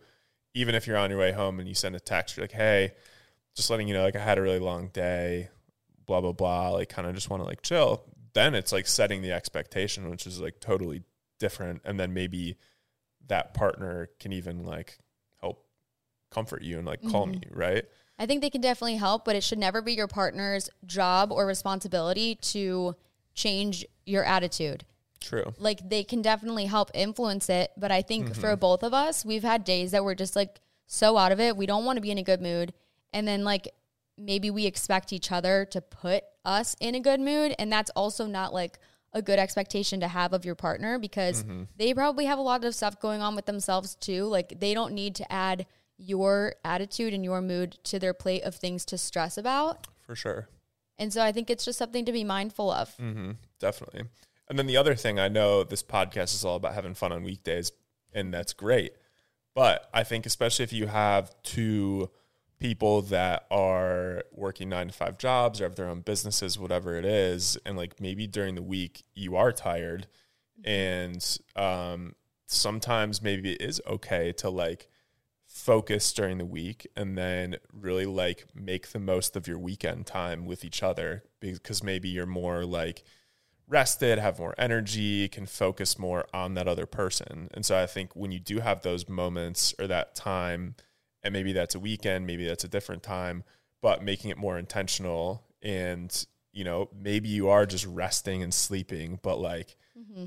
even 0.53 0.75
if 0.75 0.87
you're 0.87 0.97
on 0.97 1.09
your 1.09 1.19
way 1.19 1.31
home 1.31 1.59
and 1.59 1.67
you 1.67 1.75
send 1.75 1.95
a 1.95 1.99
text, 1.99 2.35
you're 2.35 2.43
like, 2.43 2.51
hey, 2.51 2.93
just 3.55 3.69
letting 3.69 3.87
you 3.87 3.93
know, 3.93 4.03
like 4.03 4.15
I 4.15 4.19
had 4.19 4.37
a 4.37 4.41
really 4.41 4.59
long 4.59 4.87
day, 4.87 5.49
blah, 6.05 6.21
blah, 6.21 6.31
blah, 6.31 6.69
like 6.69 6.89
kind 6.89 7.07
of 7.07 7.15
just 7.15 7.29
want 7.29 7.41
to 7.41 7.47
like 7.47 7.61
chill. 7.61 8.03
Then 8.33 8.55
it's 8.55 8.71
like 8.71 8.87
setting 8.87 9.21
the 9.21 9.31
expectation, 9.31 10.09
which 10.09 10.25
is 10.25 10.39
like 10.39 10.59
totally 10.59 11.03
different. 11.39 11.81
And 11.85 11.99
then 11.99 12.13
maybe 12.13 12.57
that 13.27 13.53
partner 13.53 14.09
can 14.19 14.33
even 14.33 14.65
like 14.65 14.99
help 15.39 15.65
comfort 16.31 16.61
you 16.61 16.77
and 16.77 16.87
like 16.87 17.01
calm 17.01 17.31
mm-hmm. 17.31 17.43
you, 17.43 17.49
right? 17.51 17.85
I 18.17 18.25
think 18.25 18.41
they 18.41 18.49
can 18.49 18.61
definitely 18.61 18.97
help, 18.97 19.25
but 19.25 19.35
it 19.35 19.43
should 19.43 19.57
never 19.57 19.81
be 19.81 19.93
your 19.93 20.07
partner's 20.07 20.69
job 20.85 21.31
or 21.31 21.45
responsibility 21.45 22.35
to 22.35 22.95
change 23.33 23.85
your 24.05 24.23
attitude. 24.23 24.85
True. 25.21 25.53
Like 25.57 25.87
they 25.87 26.03
can 26.03 26.21
definitely 26.21 26.65
help 26.65 26.91
influence 26.93 27.47
it, 27.49 27.71
but 27.77 27.91
I 27.91 28.01
think 28.01 28.25
mm-hmm. 28.25 28.41
for 28.41 28.55
both 28.57 28.83
of 28.83 28.93
us, 28.93 29.23
we've 29.23 29.43
had 29.43 29.63
days 29.63 29.91
that 29.91 30.03
we're 30.03 30.15
just 30.15 30.35
like 30.35 30.59
so 30.87 31.15
out 31.15 31.31
of 31.31 31.39
it. 31.39 31.55
We 31.55 31.67
don't 31.67 31.85
want 31.85 31.97
to 31.97 32.01
be 32.01 32.11
in 32.11 32.17
a 32.17 32.23
good 32.23 32.41
mood. 32.41 32.73
And 33.13 33.27
then 33.27 33.43
like 33.43 33.69
maybe 34.17 34.49
we 34.49 34.65
expect 34.65 35.13
each 35.13 35.31
other 35.31 35.65
to 35.71 35.79
put 35.79 36.23
us 36.43 36.75
in 36.79 36.95
a 36.95 36.99
good 36.99 37.19
mood, 37.19 37.55
and 37.59 37.71
that's 37.71 37.91
also 37.91 38.25
not 38.25 38.53
like 38.53 38.79
a 39.13 39.21
good 39.21 39.39
expectation 39.39 39.99
to 39.99 40.07
have 40.07 40.33
of 40.33 40.45
your 40.45 40.55
partner 40.55 40.97
because 40.97 41.43
mm-hmm. 41.43 41.63
they 41.77 41.93
probably 41.93 42.25
have 42.25 42.39
a 42.39 42.41
lot 42.41 42.63
of 42.63 42.73
stuff 42.73 42.99
going 42.99 43.21
on 43.21 43.35
with 43.35 43.45
themselves 43.45 43.95
too. 43.95 44.25
Like 44.25 44.59
they 44.59 44.73
don't 44.73 44.93
need 44.93 45.15
to 45.15 45.31
add 45.31 45.65
your 45.97 46.55
attitude 46.65 47.13
and 47.13 47.23
your 47.23 47.41
mood 47.41 47.77
to 47.83 47.99
their 47.99 48.13
plate 48.13 48.43
of 48.43 48.55
things 48.55 48.85
to 48.85 48.97
stress 48.97 49.37
about. 49.37 49.87
For 50.05 50.15
sure. 50.15 50.47
And 50.97 51.11
so 51.11 51.21
I 51.21 51.31
think 51.31 51.49
it's 51.49 51.65
just 51.65 51.77
something 51.77 52.05
to 52.05 52.11
be 52.11 52.23
mindful 52.23 52.71
of. 52.71 52.95
Mm-hmm. 52.97 53.31
Definitely. 53.59 54.03
And 54.51 54.59
then 54.59 54.67
the 54.67 54.75
other 54.75 54.95
thing, 54.95 55.17
I 55.17 55.29
know 55.29 55.63
this 55.63 55.81
podcast 55.81 56.33
is 56.35 56.43
all 56.43 56.57
about 56.57 56.73
having 56.73 56.93
fun 56.93 57.13
on 57.13 57.23
weekdays, 57.23 57.71
and 58.11 58.33
that's 58.33 58.51
great. 58.51 58.91
But 59.55 59.89
I 59.93 60.03
think, 60.03 60.25
especially 60.25 60.63
if 60.63 60.73
you 60.73 60.87
have 60.87 61.33
two 61.41 62.09
people 62.59 63.01
that 63.03 63.45
are 63.49 64.25
working 64.33 64.67
nine 64.67 64.87
to 64.87 64.93
five 64.93 65.17
jobs 65.17 65.61
or 65.61 65.63
have 65.63 65.77
their 65.77 65.87
own 65.87 66.01
businesses, 66.01 66.59
whatever 66.59 66.97
it 66.97 67.05
is, 67.05 67.57
and 67.65 67.77
like 67.77 68.01
maybe 68.01 68.27
during 68.27 68.55
the 68.55 68.61
week 68.61 69.05
you 69.15 69.37
are 69.37 69.53
tired, 69.53 70.07
and 70.65 71.37
um, 71.55 72.13
sometimes 72.45 73.21
maybe 73.21 73.53
it 73.53 73.61
is 73.61 73.81
okay 73.87 74.33
to 74.33 74.49
like 74.49 74.89
focus 75.47 76.11
during 76.11 76.39
the 76.39 76.45
week 76.45 76.85
and 76.97 77.17
then 77.17 77.55
really 77.71 78.05
like 78.05 78.47
make 78.53 78.89
the 78.89 78.99
most 78.99 79.37
of 79.37 79.47
your 79.47 79.57
weekend 79.57 80.05
time 80.05 80.45
with 80.45 80.65
each 80.65 80.83
other 80.83 81.23
because 81.39 81.81
maybe 81.81 82.09
you're 82.09 82.25
more 82.25 82.65
like 82.65 83.05
rested, 83.71 84.19
have 84.19 84.37
more 84.37 84.53
energy, 84.57 85.27
can 85.29 85.45
focus 85.45 85.97
more 85.97 86.27
on 86.33 86.53
that 86.55 86.67
other 86.67 86.85
person. 86.85 87.49
And 87.53 87.65
so 87.65 87.81
I 87.81 87.87
think 87.87 88.15
when 88.15 88.31
you 88.31 88.39
do 88.39 88.59
have 88.59 88.81
those 88.81 89.07
moments 89.07 89.73
or 89.79 89.87
that 89.87 90.13
time, 90.13 90.75
and 91.23 91.31
maybe 91.33 91.53
that's 91.53 91.73
a 91.73 91.79
weekend, 91.79 92.27
maybe 92.27 92.45
that's 92.45 92.63
a 92.63 92.67
different 92.67 93.01
time, 93.01 93.43
but 93.81 94.03
making 94.03 94.29
it 94.29 94.37
more 94.37 94.59
intentional 94.59 95.43
and 95.61 96.25
you 96.53 96.63
know, 96.63 96.89
maybe 96.93 97.29
you 97.29 97.49
are 97.49 97.65
just 97.65 97.85
resting 97.85 98.43
and 98.43 98.53
sleeping, 98.53 99.19
but 99.21 99.39
like 99.39 99.77
mm-hmm. 99.97 100.25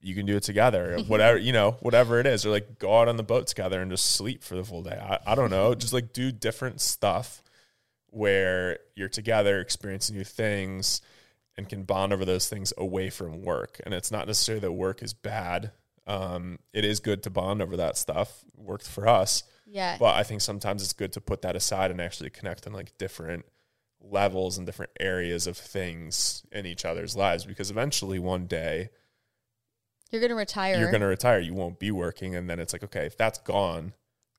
you 0.00 0.14
can 0.14 0.26
do 0.26 0.36
it 0.36 0.42
together, 0.42 0.98
whatever, 1.08 1.38
you 1.38 1.52
know, 1.52 1.72
whatever 1.80 2.20
it 2.20 2.26
is, 2.26 2.46
or 2.46 2.50
like 2.50 2.78
go 2.78 3.00
out 3.00 3.08
on 3.08 3.16
the 3.16 3.22
boat 3.22 3.46
together 3.46 3.80
and 3.82 3.90
just 3.90 4.12
sleep 4.12 4.42
for 4.42 4.54
the 4.54 4.64
full 4.64 4.82
day. 4.82 4.96
I, 4.96 5.32
I 5.32 5.34
don't 5.34 5.50
know, 5.50 5.74
just 5.74 5.92
like 5.92 6.12
do 6.12 6.30
different 6.30 6.80
stuff 6.80 7.42
where 8.10 8.78
you're 8.94 9.08
together, 9.08 9.58
experiencing 9.58 10.16
new 10.16 10.24
things, 10.24 11.00
and 11.56 11.68
can 11.68 11.84
bond 11.84 12.12
over 12.12 12.24
those 12.24 12.48
things 12.48 12.72
away 12.76 13.10
from 13.10 13.42
work. 13.42 13.80
And 13.84 13.94
it's 13.94 14.10
not 14.10 14.26
necessarily 14.26 14.60
that 14.60 14.72
work 14.72 15.02
is 15.02 15.14
bad. 15.14 15.72
Um, 16.06 16.58
it 16.72 16.84
is 16.84 17.00
good 17.00 17.22
to 17.22 17.30
bond 17.30 17.62
over 17.62 17.76
that 17.76 17.96
stuff. 17.96 18.44
Worked 18.56 18.88
for 18.88 19.06
us. 19.06 19.44
Yeah. 19.66 19.96
But 19.98 20.14
I 20.16 20.22
think 20.22 20.40
sometimes 20.40 20.82
it's 20.82 20.92
good 20.92 21.12
to 21.12 21.20
put 21.20 21.42
that 21.42 21.56
aside 21.56 21.90
and 21.90 22.00
actually 22.00 22.30
connect 22.30 22.66
on 22.66 22.72
like 22.72 22.96
different 22.98 23.44
levels 24.00 24.58
and 24.58 24.66
different 24.66 24.92
areas 25.00 25.46
of 25.46 25.56
things 25.56 26.42
in 26.52 26.66
each 26.66 26.84
other's 26.84 27.16
lives 27.16 27.46
because 27.46 27.70
eventually 27.70 28.18
one 28.18 28.46
day 28.46 28.90
you're 30.10 30.20
going 30.20 30.30
to 30.30 30.36
retire. 30.36 30.78
You're 30.78 30.90
going 30.90 31.00
to 31.00 31.06
retire. 31.06 31.40
You 31.40 31.54
won't 31.54 31.78
be 31.78 31.90
working. 31.90 32.36
And 32.36 32.48
then 32.48 32.60
it's 32.60 32.72
like, 32.72 32.84
okay, 32.84 33.06
if 33.06 33.16
that's 33.16 33.38
gone, 33.38 33.94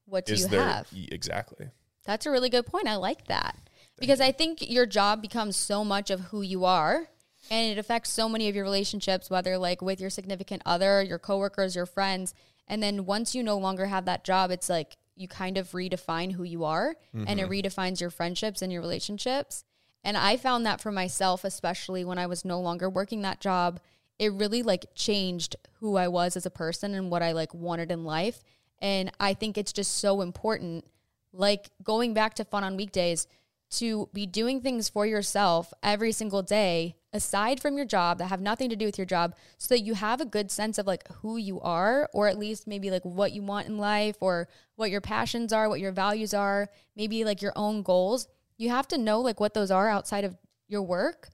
what 0.06 0.26
do 0.26 0.36
you 0.36 0.48
there, 0.48 0.64
have? 0.64 0.88
Exactly. 1.12 1.70
That's 2.06 2.26
a 2.26 2.32
really 2.32 2.50
good 2.50 2.66
point. 2.66 2.88
I 2.88 2.96
like 2.96 3.28
that 3.28 3.58
because 4.00 4.22
I 4.22 4.32
think 4.32 4.70
your 4.70 4.86
job 4.86 5.22
becomes 5.22 5.56
so 5.56 5.84
much 5.84 6.10
of 6.10 6.20
who 6.20 6.42
you 6.42 6.66
are 6.66 7.08
and 7.50 7.72
it 7.72 7.78
affects 7.78 8.10
so 8.10 8.28
many 8.28 8.50
of 8.50 8.56
your 8.56 8.64
relationships 8.64 9.30
whether 9.30 9.58
like 9.58 9.82
with 9.82 10.02
your 10.02 10.10
significant 10.10 10.62
other, 10.66 11.02
your 11.02 11.20
coworkers, 11.20 11.76
your 11.76 11.86
friends. 11.86 12.34
And 12.68 12.82
then 12.82 13.06
once 13.06 13.36
you 13.36 13.44
no 13.44 13.58
longer 13.58 13.86
have 13.86 14.06
that 14.06 14.24
job, 14.24 14.52
it's 14.52 14.70
like 14.70 14.98
you 15.16 15.28
kind 15.28 15.58
of 15.58 15.72
redefine 15.72 16.34
who 16.34 16.44
you 16.44 16.64
are 16.64 16.96
mm-hmm. 17.16 17.26
and 17.28 17.40
it 17.40 17.48
mm-hmm. 17.48 17.68
redefines 17.68 18.02
your 18.02 18.10
friendships 18.10 18.62
and 18.62 18.72
your 18.72 18.82
relationships. 18.82 19.64
And 20.04 20.18
I 20.18 20.38
found 20.38 20.66
that 20.66 20.82
for 20.82 20.92
myself 20.92 21.44
especially 21.44 22.04
when 22.04 22.18
I 22.18 22.28
was 22.28 22.46
no 22.46 22.60
longer 22.60 22.90
working 22.90 23.22
that 23.22 23.40
job, 23.40 23.80
it 24.20 24.34
really 24.34 24.64
like 24.64 24.86
changed 24.96 25.56
who 25.80 25.98
I 25.98 26.08
was 26.08 26.36
as 26.36 26.46
a 26.46 26.52
person 26.52 26.94
and 26.94 27.12
what 27.12 27.22
I 27.22 27.32
like 27.32 27.54
wanted 27.54 27.92
in 27.92 28.04
life. 28.04 28.44
And 28.80 29.12
I 29.20 29.34
think 29.34 29.58
it's 29.58 29.74
just 29.74 29.98
so 29.98 30.22
important 30.22 30.86
like 31.32 31.70
going 31.84 32.14
back 32.14 32.34
to 32.36 32.46
fun 32.46 32.64
on 32.64 32.78
weekdays 32.78 33.28
to 33.70 34.10
be 34.14 34.26
doing 34.26 34.62
things 34.62 34.90
for 34.90 35.06
yourself 35.06 35.74
every 35.84 36.12
single 36.12 36.42
day 36.42 36.96
aside 37.16 37.62
from 37.62 37.78
your 37.78 37.86
job 37.86 38.18
that 38.18 38.28
have 38.28 38.42
nothing 38.42 38.70
to 38.70 38.76
do 38.76 38.86
with 38.86 38.98
your 38.98 39.06
job 39.06 39.34
so 39.58 39.74
that 39.74 39.82
you 39.82 39.94
have 39.94 40.20
a 40.20 40.26
good 40.26 40.52
sense 40.52 40.78
of 40.78 40.86
like 40.86 41.08
who 41.22 41.38
you 41.38 41.60
are 41.62 42.10
or 42.14 42.28
at 42.28 42.38
least 42.38 42.68
maybe 42.68 42.92
like 42.92 43.04
what 43.04 43.32
you 43.32 43.42
want 43.42 43.68
in 43.68 43.78
life 43.78 44.18
or 44.20 44.48
what 44.76 44.92
your 44.92 45.02
passions 45.02 45.54
are 45.54 45.70
what 45.70 45.80
your 45.80 45.94
values 45.94 46.34
are 46.34 46.68
maybe 46.96 47.24
like 47.24 47.42
your 47.42 47.54
own 47.56 47.82
goals. 47.82 48.28
You 48.58 48.70
have 48.70 48.88
to 48.90 48.98
know 48.98 49.22
like 49.22 49.40
what 49.40 49.54
those 49.54 49.72
are 49.72 49.90
outside 49.90 50.26
of 50.26 50.38
your 50.68 50.84
work 50.84 51.30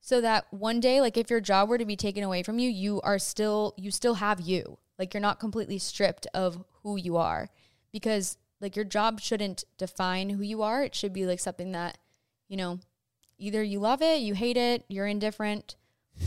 so 0.00 0.20
that 0.20 0.46
one 0.50 0.80
day 0.80 1.00
like 1.00 1.16
if 1.16 1.30
your 1.30 1.40
job 1.40 1.68
were 1.68 1.78
to 1.78 1.86
be 1.86 1.96
taken 1.96 2.22
away 2.22 2.42
from 2.42 2.58
you 2.58 2.68
you 2.68 3.00
are 3.00 3.18
still 3.18 3.74
you 3.76 3.90
still 3.90 4.14
have 4.14 4.40
you. 4.40 4.78
Like 4.98 5.14
you're 5.14 5.20
not 5.20 5.40
completely 5.40 5.78
stripped 5.78 6.26
of 6.34 6.62
who 6.82 6.96
you 6.96 7.16
are. 7.16 7.48
Because 7.90 8.36
like 8.62 8.76
your 8.76 8.84
job 8.84 9.20
shouldn't 9.20 9.64
define 9.76 10.30
who 10.30 10.42
you 10.42 10.62
are. 10.62 10.82
It 10.82 10.94
should 10.94 11.12
be 11.12 11.26
like 11.26 11.40
something 11.40 11.72
that, 11.72 11.98
you 12.48 12.56
know, 12.56 12.78
either 13.36 13.62
you 13.62 13.80
love 13.80 14.00
it, 14.00 14.20
you 14.20 14.34
hate 14.34 14.56
it, 14.56 14.84
you're 14.88 15.06
indifferent, 15.06 15.76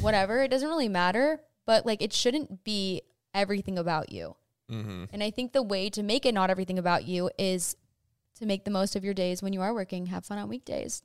whatever. 0.02 0.44
It 0.44 0.50
doesn't 0.50 0.68
really 0.68 0.90
matter, 0.90 1.40
but 1.66 1.86
like 1.86 2.02
it 2.02 2.14
shouldn't 2.14 2.64
be 2.66 3.02
everything 3.34 3.80
about 3.80 4.12
you. 4.12 4.36
Mm-hmm. 4.70 5.06
And 5.14 5.24
I 5.24 5.32
think 5.32 5.54
the 5.54 5.64
way 5.64 5.90
to 5.92 6.04
make 6.04 6.26
it 6.26 6.34
not 6.34 6.50
everything 6.50 6.78
about 6.78 7.06
you 7.06 7.30
is 7.40 7.78
to 8.40 8.46
make 8.46 8.66
the 8.66 8.72
most 8.72 8.96
of 8.96 9.06
your 9.06 9.14
days 9.14 9.42
when 9.42 9.54
you 9.54 9.62
are 9.62 9.74
working. 9.74 10.08
Have 10.08 10.26
fun 10.26 10.38
on 10.38 10.50
weekdays. 10.50 11.02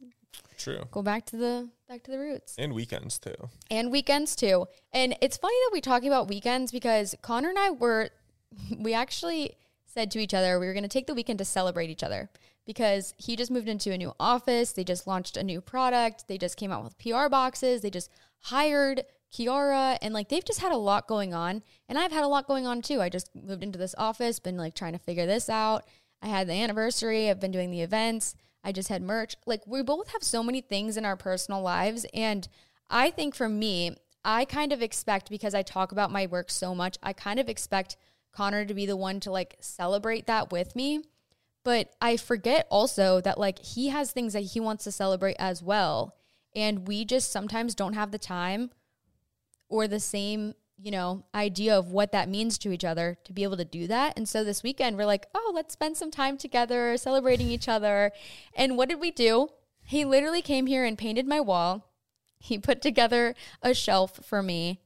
True. 0.59 0.83
Go 0.91 1.03
back 1.03 1.27
to 1.27 1.37
the 1.37 1.69
back 1.89 2.03
to 2.05 2.11
the 2.11 2.19
roots. 2.19 2.55
And 2.59 2.75
weekends 2.75 3.19
too. 3.19 3.35
And 3.71 3.91
weekends 3.91 4.35
too. 4.35 4.67
And 4.93 5.17
it's 5.21 5.37
funny 5.37 5.57
that 5.65 5.71
we 5.73 5.81
talking 5.81 6.09
about 6.09 6.29
weekends 6.29 6.73
because 6.73 7.15
Connor 7.23 7.51
and 7.51 7.59
I 7.59 7.71
were 7.71 8.11
we 8.79 8.95
actually 8.95 9.57
said 9.93 10.11
to 10.11 10.21
each 10.21 10.35
other 10.35 10.59
we 10.59 10.67
were 10.67 10.73
going 10.73 10.83
to 10.83 10.89
take 10.89 11.07
the 11.07 11.15
weekend 11.15 11.39
to 11.39 11.45
celebrate 11.45 11.91
each 11.91 12.03
other 12.03 12.31
because 12.67 13.15
he 13.17 13.35
just 13.35 13.51
moved 13.51 13.69
into 13.69 13.93
a 13.93 13.99
new 13.99 14.13
office. 14.21 14.73
They 14.73 14.85
just 14.85 15.07
launched 15.07 15.37
a 15.37 15.43
new 15.43 15.61
product. 15.61 16.29
They 16.29 16.39
just 16.39 16.57
came 16.57 16.71
out 16.71 16.85
with 16.85 16.99
PR 16.99 17.29
boxes. 17.29 17.83
They 17.83 17.91
just 17.91 18.11
hired 18.41 19.05
Kiara 19.33 19.99
and 20.01 20.15
like 20.15 20.29
they've 20.29 20.45
just 20.45 20.61
had 20.61 20.73
a 20.73 20.77
lot 20.77 21.09
going 21.09 21.35
on. 21.35 21.63
And 21.89 21.99
I've 21.99 22.13
had 22.13 22.25
a 22.25 22.29
lot 22.29 22.47
going 22.47 22.67
on 22.67 22.83
too. 22.83 23.01
I 23.01 23.09
just 23.09 23.35
moved 23.35 23.63
into 23.63 23.79
this 23.79 23.95
office, 23.99 24.39
been 24.39 24.57
like 24.57 24.75
trying 24.75 24.93
to 24.93 24.99
figure 24.99 25.27
this 25.27 25.49
out. 25.49 25.85
I 26.23 26.29
had 26.29 26.47
the 26.47 26.53
anniversary, 26.53 27.29
I've 27.29 27.41
been 27.41 27.51
doing 27.51 27.71
the 27.71 27.81
events. 27.81 28.37
I 28.63 28.73
just 28.73 28.89
had 28.89 29.03
merch. 29.03 29.35
Like 29.47 29.63
we 29.67 29.83
both 29.83 30.13
have 30.13 30.23
so 30.23 30.43
many 30.43 30.61
things 30.61 30.97
in 30.97 31.05
our 31.05 31.17
personal 31.17 31.63
lives 31.63 32.07
and 32.15 32.47
I 32.89 33.11
think 33.11 33.35
for 33.35 33.49
me, 33.49 33.97
I 34.25 34.45
kind 34.45 34.73
of 34.73 34.83
expect 34.83 35.31
because 35.31 35.55
I 35.55 35.63
talk 35.63 35.93
about 35.93 36.11
my 36.11 36.27
work 36.27 36.51
so 36.51 36.75
much, 36.75 36.99
I 37.03 37.13
kind 37.13 37.41
of 37.41 37.49
expect 37.49 37.97
Connor 38.33 38.65
to 38.65 38.75
be 38.75 38.87
the 38.87 38.97
one 38.97 39.21
to 39.21 39.31
like 39.31 39.57
celebrate 39.61 40.27
that 40.27 40.53
with 40.53 40.77
me. 40.77 41.03
But 41.65 41.93
I 42.01 42.17
forget 42.17 42.67
also 42.71 43.21
that 43.21 43.39
like 43.39 43.59
he 43.59 43.89
has 43.89 44.13
things 44.13 44.33
that 44.33 44.41
he 44.41 44.61
wants 44.61 44.85
to 44.85 44.93
celebrate 44.93 45.37
as 45.39 45.63
well. 45.63 46.17
And 46.55 46.89
we 46.89 47.05
just 47.05 47.31
sometimes 47.31 47.75
don't 47.75 47.93
have 47.93 48.11
the 48.11 48.19
time 48.19 48.71
or 49.69 49.87
the 49.87 50.01
same, 50.01 50.55
you 50.79 50.91
know, 50.91 51.25
idea 51.35 51.79
of 51.79 51.93
what 51.93 52.13
that 52.13 52.29
means 52.29 52.59
to 52.59 52.73
each 52.73 52.85
other 52.85 53.19
to 53.25 53.33
be 53.33 53.43
able 53.43 53.59
to 53.59 53.65
do 53.65 53.87
that. 53.87 54.15
And 54.17 54.29
so 54.29 54.43
this 54.43 54.63
weekend 54.63 54.97
we're 54.97 55.05
like, 55.05 55.27
oh, 55.35 55.53
let's 55.55 55.75
spend 55.75 55.97
some 55.97 56.11
time 56.11 56.37
together 56.37 56.97
celebrating 56.97 57.49
each 57.49 57.69
other. 57.69 58.13
And 58.55 58.77
what 58.77 58.89
did 58.89 59.01
we 59.01 59.11
do? 59.11 59.49
He 59.83 60.05
literally 60.05 60.43
came 60.43 60.67
here 60.67 60.85
and 60.85 60.97
painted 60.97 61.27
my 61.27 61.41
wall. 61.41 61.91
He 62.39 62.59
put 62.59 62.81
together 62.81 63.35
a 63.63 63.75
shelf 63.75 64.21
for 64.25 64.43
me. 64.43 64.81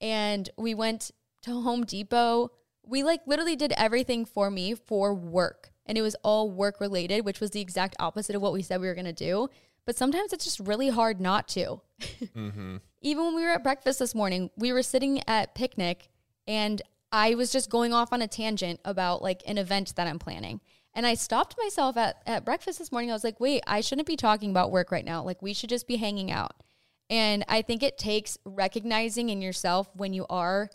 And 0.00 0.48
we 0.56 0.74
went 0.74 1.10
to 1.42 1.60
Home 1.60 1.84
Depot 1.84 2.50
we 2.86 3.02
like 3.02 3.20
literally 3.26 3.56
did 3.56 3.72
everything 3.76 4.24
for 4.24 4.50
me 4.50 4.74
for 4.74 5.14
work. 5.14 5.70
And 5.86 5.98
it 5.98 6.02
was 6.02 6.16
all 6.22 6.50
work 6.50 6.80
related 6.80 7.24
which 7.24 7.40
was 7.40 7.50
the 7.50 7.60
exact 7.60 7.96
opposite 7.98 8.36
of 8.36 8.42
what 8.42 8.52
we 8.52 8.62
said 8.62 8.80
we 8.80 8.86
were 8.86 8.94
going 8.94 9.04
to 9.04 9.12
do. 9.12 9.48
But 9.86 9.96
sometimes 9.96 10.32
it's 10.32 10.44
just 10.44 10.60
really 10.60 10.88
hard 10.88 11.20
not 11.20 11.48
to. 11.48 11.80
Mm-hmm. 12.36 12.76
even 13.00 13.24
when 13.24 13.34
we 13.36 13.42
were 13.42 13.50
at 13.50 13.62
breakfast 13.62 14.00
this 14.00 14.14
morning 14.14 14.50
we 14.56 14.72
were 14.72 14.82
sitting 14.82 15.22
at 15.28 15.54
Picnik 15.54 16.08
and 16.48 16.82
i 17.12 17.34
was 17.36 17.52
just 17.52 17.70
going 17.70 17.92
off 17.94 18.12
on 18.12 18.20
a 18.20 18.26
tangent 18.26 18.80
about 18.84 19.22
like 19.22 19.42
an 19.46 19.56
event 19.56 19.94
that 19.94 20.08
i'm 20.08 20.18
planning. 20.18 20.60
And 20.94 21.06
i 21.06 21.14
stopped 21.14 21.54
myself 21.56 21.96
at, 21.96 22.16
at 22.26 22.44
breakfast 22.44 22.80
this 22.80 22.90
morning. 22.90 23.10
I 23.10 23.14
was 23.14 23.24
like 23.24 23.38
wait 23.38 23.62
i 23.66 23.80
shouldn't 23.80 24.08
be 24.08 24.16
talking 24.16 24.50
about 24.50 24.72
work 24.72 24.90
right 24.90 25.04
now. 25.04 25.22
Like 25.22 25.40
we 25.40 25.54
should 25.54 25.70
just 25.70 25.86
be 25.86 25.96
hanging 25.96 26.32
out. 26.32 26.62
And 27.08 27.44
i 27.48 27.62
think 27.62 27.82
it 27.82 27.96
takes 27.96 28.36
recognizing 28.44 29.28
in 29.28 29.40
yourself 29.40 29.88
when 29.94 30.12
you 30.12 30.26
are 30.28 30.68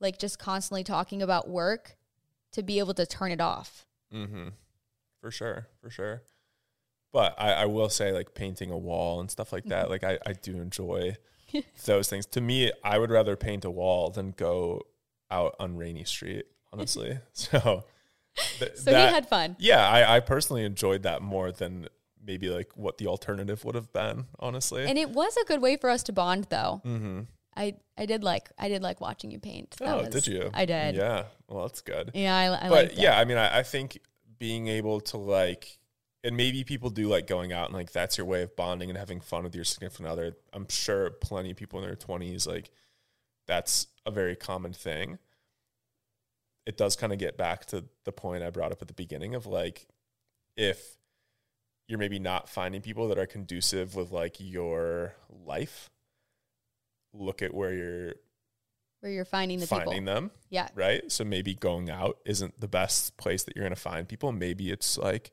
like 0.00 0.18
just 0.18 0.38
constantly 0.38 0.84
talking 0.84 1.22
about 1.22 1.48
work 1.48 1.96
to 2.52 2.62
be 2.62 2.78
able 2.78 2.94
to 2.94 3.06
turn 3.06 3.32
it 3.32 3.40
off. 3.40 3.86
Mm-hmm. 4.12 4.48
For 5.20 5.30
sure, 5.30 5.68
for 5.80 5.90
sure. 5.90 6.22
But 7.12 7.34
I, 7.38 7.52
I 7.52 7.64
will 7.66 7.88
say, 7.88 8.12
like 8.12 8.34
painting 8.34 8.70
a 8.70 8.78
wall 8.78 9.20
and 9.20 9.30
stuff 9.30 9.52
like 9.52 9.64
that, 9.66 9.88
like 9.88 10.02
I, 10.02 10.18
I 10.26 10.32
do 10.32 10.56
enjoy 10.56 11.16
those 11.84 12.08
things. 12.08 12.26
To 12.26 12.40
me, 12.40 12.72
I 12.82 12.98
would 12.98 13.10
rather 13.10 13.36
paint 13.36 13.64
a 13.64 13.70
wall 13.70 14.10
than 14.10 14.32
go 14.32 14.82
out 15.30 15.54
on 15.60 15.76
Rainey 15.76 16.04
Street, 16.04 16.46
honestly. 16.72 17.18
so, 17.32 17.84
th- 18.58 18.76
so 18.76 18.90
that, 18.90 19.08
he 19.08 19.14
had 19.14 19.28
fun. 19.28 19.56
Yeah, 19.58 19.88
I, 19.88 20.16
I 20.16 20.20
personally 20.20 20.64
enjoyed 20.64 21.04
that 21.04 21.22
more 21.22 21.52
than 21.52 21.88
maybe 22.26 22.48
like 22.48 22.76
what 22.76 22.98
the 22.98 23.06
alternative 23.06 23.64
would 23.64 23.74
have 23.74 23.92
been, 23.92 24.26
honestly. 24.38 24.84
And 24.84 24.98
it 24.98 25.10
was 25.10 25.36
a 25.36 25.44
good 25.44 25.62
way 25.62 25.76
for 25.76 25.90
us 25.90 26.02
to 26.04 26.12
bond, 26.12 26.48
though. 26.50 26.82
Mm-hmm. 26.84 27.20
I 27.56 27.74
I 27.96 28.06
did 28.06 28.24
like 28.24 28.50
I 28.58 28.68
did 28.68 28.82
like 28.82 29.00
watching 29.00 29.30
you 29.30 29.38
paint. 29.38 29.70
That 29.78 29.88
oh, 29.88 30.00
was, 30.00 30.08
did 30.08 30.26
you? 30.26 30.50
I 30.52 30.64
did. 30.64 30.96
Yeah. 30.96 31.24
Well, 31.48 31.66
that's 31.66 31.80
good. 31.80 32.10
Yeah, 32.14 32.36
I, 32.36 32.66
I 32.66 32.68
but 32.68 32.98
yeah, 32.98 33.18
I 33.18 33.24
mean, 33.24 33.36
I, 33.36 33.58
I 33.58 33.62
think 33.62 33.98
being 34.38 34.68
able 34.68 35.00
to 35.00 35.16
like, 35.16 35.78
and 36.22 36.36
maybe 36.36 36.64
people 36.64 36.90
do 36.90 37.08
like 37.08 37.26
going 37.26 37.52
out 37.52 37.66
and 37.66 37.74
like 37.74 37.92
that's 37.92 38.18
your 38.18 38.26
way 38.26 38.42
of 38.42 38.56
bonding 38.56 38.90
and 38.90 38.98
having 38.98 39.20
fun 39.20 39.44
with 39.44 39.54
your 39.54 39.64
significant 39.64 40.08
other. 40.08 40.36
I'm 40.52 40.68
sure 40.68 41.10
plenty 41.10 41.50
of 41.50 41.56
people 41.56 41.80
in 41.80 41.86
their 41.86 41.96
20s 41.96 42.46
like 42.46 42.70
that's 43.46 43.86
a 44.06 44.10
very 44.10 44.36
common 44.36 44.72
thing. 44.72 45.18
It 46.66 46.76
does 46.78 46.96
kind 46.96 47.12
of 47.12 47.18
get 47.18 47.36
back 47.36 47.66
to 47.66 47.84
the 48.04 48.12
point 48.12 48.42
I 48.42 48.50
brought 48.50 48.72
up 48.72 48.80
at 48.80 48.88
the 48.88 48.94
beginning 48.94 49.34
of 49.34 49.46
like 49.46 49.86
if 50.56 50.96
you're 51.88 51.98
maybe 51.98 52.18
not 52.18 52.48
finding 52.48 52.80
people 52.80 53.08
that 53.08 53.18
are 53.18 53.26
conducive 53.26 53.94
with 53.94 54.10
like 54.10 54.36
your 54.38 55.14
life, 55.44 55.90
look 57.14 57.40
at 57.42 57.54
where 57.54 57.72
you're 57.72 58.14
where 59.00 59.12
you're 59.12 59.24
finding 59.24 59.58
the 59.60 59.66
finding 59.66 60.00
people. 60.00 60.14
them. 60.14 60.30
Yeah. 60.50 60.68
Right. 60.74 61.10
So 61.12 61.24
maybe 61.24 61.54
going 61.54 61.90
out 61.90 62.18
isn't 62.24 62.58
the 62.60 62.68
best 62.68 63.16
place 63.16 63.42
that 63.44 63.54
you're 63.54 63.64
going 63.64 63.74
to 63.74 63.80
find 63.80 64.08
people. 64.08 64.32
Maybe 64.32 64.70
it's 64.70 64.96
like, 64.96 65.30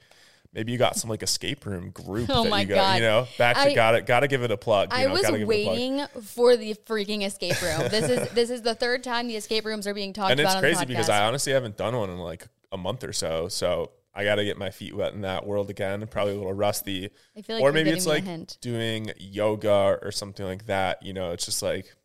maybe 0.54 0.74
you 0.74 0.78
got 0.78 0.98
some 0.98 1.10
like 1.10 1.24
escape 1.24 1.66
room 1.66 1.90
group. 1.92 2.30
Oh 2.34 2.44
that 2.44 2.50
my 2.50 2.62
you 2.62 2.68
got, 2.68 2.76
God. 2.76 2.96
You 2.96 3.02
know, 3.04 3.28
back 3.38 3.56
to 3.56 3.62
I- 3.62 3.74
got 3.74 3.96
it. 3.96 4.06
Got 4.06 4.20
to 4.22 4.28
give 4.28 4.44
it 4.44 4.52
a 4.52 4.58
plug. 4.58 4.92
You 4.92 5.00
I 5.00 5.06
know, 5.06 5.14
was 5.14 5.22
gotta 5.22 5.36
it 5.38 5.44
a 5.44 5.46
plug. 5.46 5.48
waiting 5.48 6.06
for 6.22 6.58
the 6.58 6.74
freaking 6.86 7.26
escape 7.26 7.62
room. 7.62 7.88
This 7.90 8.10
is 8.10 8.30
this 8.34 8.50
is 8.50 8.62
the 8.62 8.76
third 8.76 9.04
time 9.06 9.28
the 9.28 9.38
escape 9.38 9.64
rooms 9.66 9.88
are 9.88 9.94
being 9.94 10.12
talked 10.12 10.32
and 10.32 10.40
about 10.42 10.50
it's 10.50 10.56
on 10.58 10.62
crazy 10.62 10.80
the 10.82 10.86
because 10.88 11.08
I 11.10 11.26
honestly 11.26 11.54
haven't 11.54 11.78
done 11.78 11.96
one 11.96 12.10
in 12.10 12.18
like 12.18 12.48
a 12.74 12.78
month 12.78 13.06
or 13.06 13.14
so. 13.14 13.48
So 13.48 13.92
I 14.14 14.24
got 14.24 14.36
to 14.36 14.44
get 14.44 14.58
my 14.58 14.72
feet 14.72 14.96
wet 14.96 15.14
in 15.14 15.22
that 15.22 15.46
world 15.46 15.70
again. 15.70 16.06
Probably 16.08 16.34
a 16.34 16.38
little 16.38 16.54
rusty. 16.54 17.10
I 17.38 17.42
feel 17.42 17.56
like 17.56 17.64
or 17.64 17.72
maybe 17.72 17.92
it's 17.92 18.06
like 18.06 18.26
doing 18.60 19.12
yoga 19.18 20.00
or 20.02 20.12
something 20.12 20.46
like 20.46 20.66
that. 20.66 21.04
You 21.04 21.14
know, 21.14 21.32
it's 21.32 21.46
just 21.46 21.64
like 21.64 21.96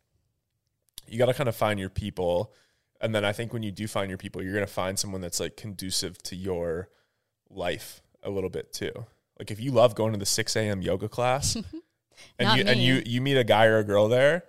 you 1.07 1.17
got 1.17 1.25
to 1.25 1.33
kind 1.33 1.49
of 1.49 1.55
find 1.55 1.79
your 1.79 1.89
people. 1.89 2.53
And 3.01 3.13
then 3.13 3.25
I 3.25 3.33
think 3.33 3.53
when 3.53 3.63
you 3.63 3.71
do 3.71 3.87
find 3.87 4.09
your 4.09 4.17
people, 4.17 4.41
you're 4.41 4.53
going 4.53 4.65
to 4.65 4.71
find 4.71 4.97
someone 4.97 5.21
that's 5.21 5.39
like 5.39 5.57
conducive 5.57 6.17
to 6.23 6.35
your 6.35 6.89
life 7.49 8.01
a 8.23 8.29
little 8.29 8.49
bit 8.49 8.73
too. 8.73 8.91
Like 9.37 9.51
if 9.51 9.59
you 9.59 9.71
love 9.71 9.93
going 9.93 10.13
to 10.13 10.19
the 10.19 10.25
6 10.25 10.55
a.m. 10.55 10.81
yoga 10.81 11.09
class 11.09 11.55
and 12.39 12.57
you 12.57 12.65
and 12.65 12.79
you 12.81 13.03
you 13.05 13.21
meet 13.21 13.37
a 13.37 13.43
guy 13.43 13.65
or 13.65 13.77
a 13.77 13.83
girl 13.83 14.07
there, 14.07 14.43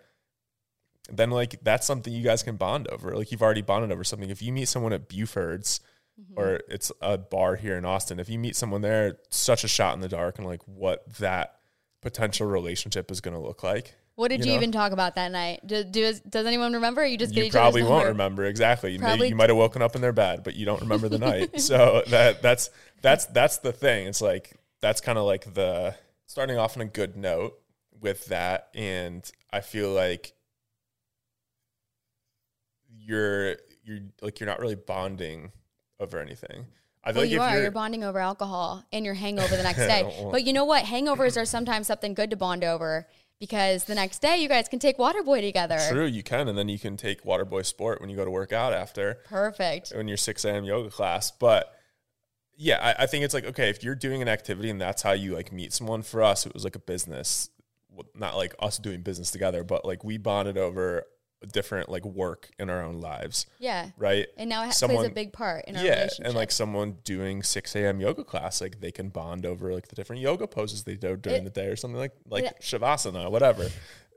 then 1.11 1.31
like 1.31 1.59
that's 1.63 1.87
something 1.87 2.13
you 2.13 2.23
guys 2.23 2.43
can 2.43 2.57
bond 2.57 2.89
over. 2.89 3.17
Like 3.17 3.33
you've 3.33 3.43
already 3.43 3.63
bonded 3.63 3.93
over 3.93 4.05
something. 4.05 4.31
If 4.31 4.41
you 4.43 4.53
meet 4.53 4.69
someone 4.69 4.93
at 4.93 5.09
Buford's 5.09 5.81
Mm-hmm. 6.21 6.41
or 6.41 6.61
it's 6.69 6.91
a 7.01 7.17
bar 7.17 7.55
here 7.55 7.77
in 7.77 7.85
Austin, 7.85 8.19
if 8.19 8.29
you 8.29 8.41
meet 8.41 8.57
someone 8.57 8.81
there, 8.81 9.09
it's 9.09 9.39
such 9.39 9.63
a 9.63 9.69
shot 9.69 9.95
in 9.95 10.01
the 10.01 10.09
dark 10.09 10.39
and 10.39 10.47
like 10.47 10.63
what 10.67 11.09
that 11.15 11.59
potential 12.03 12.49
relationship 12.49 13.11
is 13.13 13.21
going 13.21 13.35
to 13.35 13.41
look 13.41 13.63
like. 13.63 13.95
What 14.17 14.33
did 14.33 14.41
you 14.41 14.47
you, 14.47 14.53
know? 14.53 14.57
even 14.57 14.73
talk 14.73 14.91
about 14.91 15.15
that 15.15 15.31
night? 15.31 15.61
Do, 15.65 15.85
do, 15.85 16.13
does 16.29 16.45
anyone 16.45 16.73
remember? 16.73 17.07
You 17.07 17.17
just 17.17 17.33
get 17.33 17.45
you 17.45 17.53
probably 17.53 17.85
won't 17.85 17.99
number? 17.99 18.09
remember 18.09 18.45
exactly. 18.47 18.91
You, 18.91 19.25
you 19.25 19.37
might 19.37 19.49
have 19.49 19.57
woken 19.57 19.81
up 19.81 19.95
in 19.95 20.03
their 20.03 20.13
bed, 20.13 20.43
but 20.43 20.57
you 20.57 20.67
don't 20.67 20.81
remember 20.81 21.09
the 21.09 21.19
night. 21.19 21.61
So 21.61 22.03
that 22.09 22.43
that's 22.43 22.71
that's 23.01 23.27
that's 23.27 23.59
the 23.59 23.71
thing. 23.71 24.09
It's 24.09 24.21
like 24.21 24.57
that's 24.81 25.01
kind 25.01 25.19
of 25.19 25.25
like 25.25 25.55
the 25.55 25.95
starting 26.27 26.59
off 26.59 26.77
on 26.77 26.83
a 26.83 26.87
good 26.87 27.17
note 27.17 27.55
with 28.01 28.27
that, 28.27 28.71
and 28.75 29.31
I 29.53 29.61
feel 29.61 29.91
like 29.91 30.33
you're 32.89 33.57
you're 33.85 34.01
like 34.21 34.41
you're 34.41 34.49
not 34.49 34.59
really 34.59 34.75
bonding 34.75 35.53
over 36.01 36.19
anything. 36.19 36.67
I 37.05 37.13
feel 37.13 37.21
Well, 37.21 37.25
like 37.25 37.31
you 37.31 37.37
if 37.37 37.43
are. 37.43 37.53
you're, 37.55 37.63
You're 37.63 37.71
bonding 37.71 38.05
over 38.05 38.19
alcohol 38.19 38.85
and 38.93 39.05
your 39.05 39.15
hangover 39.15 39.57
the 39.57 39.63
next 39.63 39.79
day. 39.79 40.03
but 40.31 40.45
you 40.45 40.53
know 40.53 40.65
what? 40.65 40.85
Hangovers 40.85 41.41
are 41.41 41.45
sometimes 41.45 41.87
something 41.87 42.15
good 42.15 42.31
to 42.31 42.37
bond 42.37 42.65
over 42.65 43.07
because 43.39 43.85
the 43.85 43.95
next 43.95 44.21
day 44.21 44.39
you 44.39 44.49
guys 44.49 44.69
can 44.69 44.79
take 44.79 44.99
Waterboy 44.99 45.41
together. 45.41 45.79
true, 45.91 46.07
you 46.07 46.23
can, 46.23 46.49
and 46.49 46.59
then 46.59 46.69
you 46.69 46.79
can 46.79 46.97
take 46.97 47.23
Waterboy 47.25 47.65
Sport 47.65 48.01
when 48.01 48.11
you 48.11 48.17
go 48.17 48.25
to 48.25 48.31
work 48.31 48.53
out 48.53 48.73
after. 48.73 49.19
Perfect. 49.27 49.93
in 49.93 50.09
your 50.09 50.17
6 50.17 50.45
a.m. 50.45 50.65
yoga 50.65 50.91
class. 50.91 51.31
But 51.31 51.73
yeah, 52.57 52.95
I, 52.99 53.05
I 53.05 53.07
think 53.07 53.25
it's 53.25 53.35
like, 53.35 53.45
okay, 53.45 53.71
if 53.71 53.85
you're 53.85 53.95
doing 53.95 54.21
an 54.21 54.29
activity 54.29 54.69
and 54.71 54.81
that's 54.81 55.03
how 55.03 55.13
you 55.13 55.35
like 55.35 55.53
meet 55.53 55.73
someone, 55.73 56.03
for 56.03 56.23
us, 56.23 56.47
it 56.47 56.53
was 56.53 56.65
like 56.65 56.75
a 56.75 56.81
business, 56.81 57.49
not 58.15 58.37
like 58.37 58.55
us 58.59 58.77
doing 58.79 59.03
business 59.03 59.31
together, 59.31 59.63
but 59.63 59.85
like 59.85 60.03
we 60.03 60.19
bonded 60.19 60.59
over 60.59 61.05
different 61.47 61.89
like 61.89 62.05
work 62.05 62.51
in 62.59 62.69
our 62.69 62.83
own 62.83 63.01
lives, 63.01 63.47
Yeah. 63.61 63.91
right? 63.97 64.27
And 64.37 64.51
now 64.51 64.65
it 64.65 64.75
ha- 64.79 64.87
plays 64.87 65.05
a 65.07 65.11
big 65.11 65.33
part 65.33 65.65
in 65.67 65.77
our 65.77 65.85
yeah, 65.85 65.95
relationship. 65.95 66.27
and 66.27 66.35
like 66.35 66.51
someone 66.51 66.99
doing 67.05 67.43
6 67.43 67.77
a.m. 67.77 68.01
yoga 68.01 68.25
class, 68.25 68.61
like 68.61 68.81
they 68.81 68.91
can 68.91 69.09
bond 69.09 69.47
over 69.47 69.73
like 69.73 69.89
the 69.89 69.95
different 69.95 70.21
yoga 70.23 70.47
poses 70.49 70.85
they 70.85 70.97
do 70.97 71.17
during 71.17 71.43
It- 71.43 71.55
the 71.55 71.61
day 71.61 71.67
or 71.69 71.77
something 71.77 71.99
like 71.99 72.13
like 72.29 72.45
it- 72.45 72.57
shavasana, 72.61 73.31
whatever. 73.31 73.69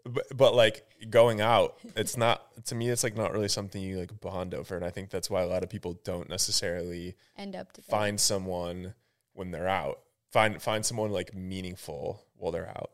But, 0.03 0.25
but 0.35 0.55
like 0.55 0.83
going 1.11 1.41
out, 1.41 1.77
it's 1.95 2.17
not 2.17 2.41
to 2.65 2.73
me. 2.73 2.89
It's 2.89 3.03
like 3.03 3.15
not 3.15 3.33
really 3.33 3.47
something 3.47 3.79
you 3.79 3.99
like 3.99 4.19
bond 4.19 4.55
over, 4.55 4.75
and 4.75 4.83
I 4.83 4.89
think 4.89 5.11
that's 5.11 5.29
why 5.29 5.43
a 5.43 5.47
lot 5.47 5.61
of 5.61 5.69
people 5.69 5.99
don't 6.03 6.27
necessarily 6.27 7.15
end 7.37 7.55
up 7.55 7.71
together. 7.71 7.91
find 7.91 8.19
someone 8.19 8.95
when 9.33 9.51
they're 9.51 9.67
out. 9.67 9.99
Find 10.31 10.59
find 10.59 10.83
someone 10.83 11.11
like 11.11 11.35
meaningful 11.35 12.23
while 12.35 12.51
they're 12.51 12.67
out. 12.69 12.89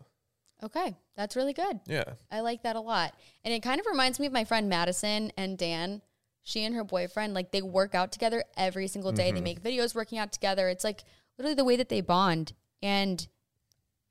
Okay. 0.62 0.98
That's 1.18 1.36
really 1.36 1.54
good. 1.54 1.80
Yeah, 1.88 2.14
I 2.32 2.42
like 2.42 2.64
that 2.64 2.76
a 2.76 2.80
lot. 2.80 3.14
And 3.44 3.54
it 3.54 3.64
kind 3.64 3.80
of 3.80 3.88
reminds 3.88 4.20
me 4.20 4.28
of 4.28 4.34
my 4.34 4.46
friend 4.46 4.70
Madison 4.70 5.32
and 5.36 5.58
Dan. 5.58 6.02
She 6.44 6.64
and 6.64 6.76
her 6.76 6.84
boyfriend, 6.86 7.34
like 7.34 7.52
they 7.52 7.62
work 7.62 7.94
out 7.94 8.14
together 8.14 8.46
every 8.56 8.88
single 8.88 9.12
day. 9.12 9.28
Mm-hmm. 9.28 9.36
They 9.36 9.42
make 9.42 9.62
videos 9.62 9.94
working 9.96 10.18
out 10.20 10.32
together. 10.32 10.70
It's 10.70 10.86
like 10.86 11.04
literally 11.38 11.56
the 11.56 11.66
way 11.66 11.76
that 11.76 11.90
they 11.90 12.00
bond. 12.00 12.54
And 12.82 13.28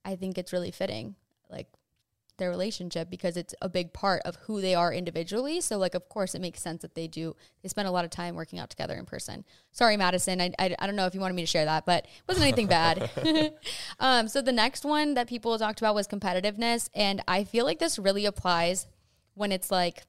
I 0.04 0.16
think 0.16 0.36
it's 0.36 0.52
really 0.52 0.70
fitting, 0.70 1.14
like 1.48 1.68
their 2.38 2.50
relationship, 2.50 3.10
because 3.10 3.36
it's 3.36 3.54
a 3.62 3.68
big 3.68 3.92
part 3.92 4.22
of 4.24 4.36
who 4.36 4.60
they 4.60 4.74
are 4.74 4.92
individually. 4.92 5.60
So, 5.60 5.78
like, 5.78 5.94
of 5.94 6.08
course, 6.08 6.34
it 6.34 6.40
makes 6.40 6.60
sense 6.60 6.82
that 6.82 6.94
they 6.94 7.06
do, 7.06 7.34
they 7.62 7.68
spend 7.68 7.88
a 7.88 7.90
lot 7.90 8.04
of 8.04 8.10
time 8.10 8.34
working 8.34 8.58
out 8.58 8.70
together 8.70 8.94
in 8.94 9.06
person. 9.06 9.44
Sorry, 9.72 9.96
Madison. 9.96 10.40
I, 10.40 10.52
I, 10.58 10.74
I 10.78 10.86
don't 10.86 10.96
know 10.96 11.06
if 11.06 11.14
you 11.14 11.20
wanted 11.20 11.34
me 11.34 11.42
to 11.42 11.46
share 11.46 11.64
that, 11.64 11.86
but 11.86 12.04
it 12.04 12.28
wasn't 12.28 12.46
anything 12.46 12.66
bad. 12.66 13.10
um, 14.00 14.28
so, 14.28 14.42
the 14.42 14.52
next 14.52 14.84
one 14.84 15.14
that 15.14 15.28
people 15.28 15.58
talked 15.58 15.80
about 15.80 15.94
was 15.94 16.06
competitiveness. 16.06 16.88
And 16.94 17.22
I 17.26 17.44
feel 17.44 17.64
like 17.64 17.78
this 17.78 17.98
really 17.98 18.26
applies 18.26 18.86
when 19.34 19.52
it's 19.52 19.70
like, 19.70 20.02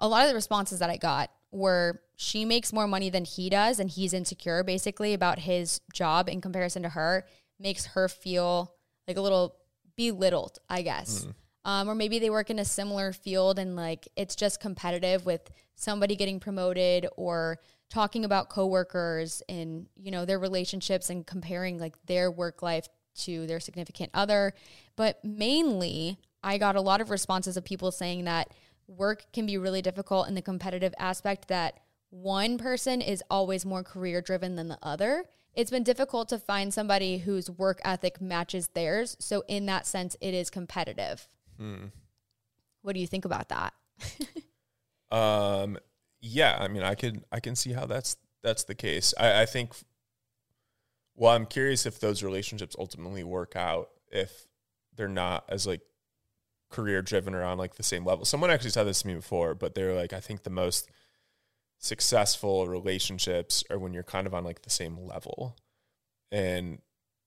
a 0.00 0.08
lot 0.08 0.22
of 0.22 0.28
the 0.28 0.34
responses 0.34 0.78
that 0.80 0.90
I 0.90 0.96
got 0.96 1.30
were 1.50 2.00
she 2.16 2.44
makes 2.44 2.72
more 2.72 2.86
money 2.86 3.10
than 3.10 3.24
he 3.24 3.50
does 3.50 3.78
and 3.78 3.90
he's 3.90 4.12
insecure 4.12 4.62
basically 4.64 5.12
about 5.12 5.40
his 5.40 5.80
job 5.92 6.28
in 6.28 6.40
comparison 6.40 6.82
to 6.82 6.90
her 6.90 7.26
makes 7.58 7.86
her 7.86 8.08
feel 8.08 8.74
like 9.06 9.16
a 9.16 9.20
little 9.20 9.56
belittled, 9.96 10.58
I 10.68 10.82
guess. 10.82 11.26
Um, 11.64 11.88
or 11.88 11.94
maybe 11.94 12.18
they 12.18 12.30
work 12.30 12.50
in 12.50 12.58
a 12.58 12.64
similar 12.64 13.12
field 13.12 13.58
and 13.58 13.76
like 13.76 14.08
it's 14.16 14.34
just 14.34 14.60
competitive 14.60 15.24
with 15.24 15.48
somebody 15.76 16.16
getting 16.16 16.40
promoted 16.40 17.06
or 17.16 17.60
talking 17.88 18.24
about 18.24 18.48
coworkers 18.48 19.42
and 19.48 19.86
you 19.96 20.10
know 20.10 20.24
their 20.24 20.38
relationships 20.38 21.10
and 21.10 21.26
comparing 21.26 21.78
like 21.78 21.94
their 22.06 22.30
work 22.30 22.62
life 22.62 22.88
to 23.14 23.46
their 23.46 23.60
significant 23.60 24.10
other. 24.14 24.54
But 24.96 25.24
mainly, 25.24 26.18
I 26.42 26.58
got 26.58 26.76
a 26.76 26.80
lot 26.80 27.00
of 27.00 27.10
responses 27.10 27.56
of 27.56 27.64
people 27.64 27.92
saying 27.92 28.24
that 28.24 28.48
work 28.88 29.26
can 29.32 29.46
be 29.46 29.58
really 29.58 29.82
difficult 29.82 30.28
in 30.28 30.34
the 30.34 30.42
competitive 30.42 30.94
aspect 30.98 31.48
that 31.48 31.78
one 32.10 32.58
person 32.58 33.00
is 33.00 33.22
always 33.30 33.64
more 33.64 33.82
career 33.82 34.20
driven 34.20 34.56
than 34.56 34.68
the 34.68 34.78
other. 34.82 35.24
It's 35.54 35.70
been 35.70 35.82
difficult 35.82 36.28
to 36.30 36.38
find 36.38 36.72
somebody 36.72 37.18
whose 37.18 37.50
work 37.50 37.80
ethic 37.84 38.20
matches 38.20 38.68
theirs. 38.68 39.16
So, 39.20 39.44
in 39.48 39.66
that 39.66 39.86
sense, 39.86 40.16
it 40.20 40.34
is 40.34 40.48
competitive. 40.48 41.28
What 42.80 42.94
do 42.94 43.00
you 43.00 43.06
think 43.06 43.24
about 43.24 43.50
that? 43.50 43.74
um, 45.16 45.78
yeah. 46.20 46.56
I 46.58 46.68
mean, 46.68 46.82
I 46.82 46.94
can 46.94 47.24
I 47.30 47.40
can 47.40 47.54
see 47.54 47.72
how 47.72 47.86
that's 47.86 48.16
that's 48.42 48.64
the 48.64 48.74
case. 48.74 49.14
I, 49.18 49.42
I 49.42 49.46
think. 49.46 49.74
Well, 51.14 51.32
I'm 51.32 51.46
curious 51.46 51.84
if 51.84 52.00
those 52.00 52.22
relationships 52.22 52.74
ultimately 52.78 53.22
work 53.22 53.54
out 53.54 53.90
if 54.10 54.46
they're 54.96 55.08
not 55.08 55.44
as 55.48 55.66
like 55.66 55.82
career 56.70 57.02
driven 57.02 57.34
or 57.34 57.44
on 57.44 57.58
like 57.58 57.74
the 57.74 57.82
same 57.82 58.04
level. 58.04 58.24
Someone 58.24 58.50
actually 58.50 58.70
said 58.70 58.84
this 58.84 59.02
to 59.02 59.08
me 59.08 59.14
before, 59.14 59.54
but 59.54 59.74
they're 59.74 59.94
like, 59.94 60.12
I 60.12 60.20
think 60.20 60.42
the 60.42 60.50
most 60.50 60.88
successful 61.82 62.68
relationships 62.68 63.64
are 63.68 63.78
when 63.78 63.92
you're 63.92 64.04
kind 64.04 64.26
of 64.26 64.34
on 64.34 64.44
like 64.44 64.62
the 64.62 64.70
same 64.70 64.96
level. 64.98 65.56
And 66.30 66.78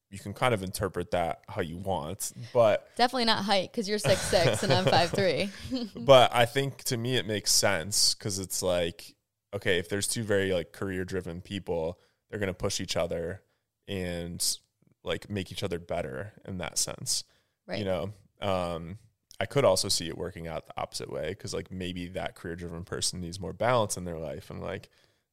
you 0.10 0.18
can 0.18 0.34
kind 0.34 0.53
of 0.53 0.64
interpret 0.64 1.12
that 1.12 1.41
how 1.47 1.62
you 1.62 1.78
want. 1.78 2.32
But 2.53 2.88
Definitely 2.95 3.26
not 3.26 3.43
height 3.43 3.72
because 3.72 3.88
you're 3.88 3.99
six 3.99 4.22
six 4.22 4.64
and 4.64 4.74
I'm 4.74 4.86
five 4.86 5.12
three. 5.12 5.49
but 5.95 6.34
I 6.34 6.45
think 6.45 6.84
to 6.86 6.97
me 6.97 7.18
it 7.18 7.28
makes 7.28 7.51
sense 7.51 8.16
because 8.16 8.39
it's 8.39 8.64
like, 8.64 9.14
okay, 9.53 9.78
if 9.78 9.89
there's 9.89 10.08
two 10.08 10.24
very 10.24 10.53
like 10.53 10.72
career 10.72 11.03
driven 11.06 11.41
people, 11.41 11.99
they're 12.30 12.39
gonna 12.39 12.53
push 12.53 12.80
each 12.80 12.95
other 12.95 13.41
and 13.88 14.58
like 15.03 15.30
make 15.30 15.51
each 15.51 15.64
other 15.64 15.80
better 15.80 16.34
in 16.47 16.60
that 16.60 16.78
sense. 16.78 17.26
Right. 17.68 17.80
You 17.80 17.86
know, 17.86 18.14
um, 18.41 18.97
I 19.40 19.46
could 19.46 19.66
also 19.66 19.90
see 19.90 20.08
it 20.08 20.18
working 20.18 20.48
out 20.48 20.68
the 20.68 20.74
opposite 20.78 21.12
way 21.12 21.30
because 21.30 21.54
like 21.54 21.72
maybe 21.72 22.08
that 22.10 22.36
career 22.36 22.56
driven 22.56 22.84
person 22.84 23.22
needs 23.22 23.40
more 23.40 23.54
balance 23.54 23.98
in 23.98 24.06
their 24.06 24.18
life 24.18 24.50
and 24.50 24.62
like 24.62 24.90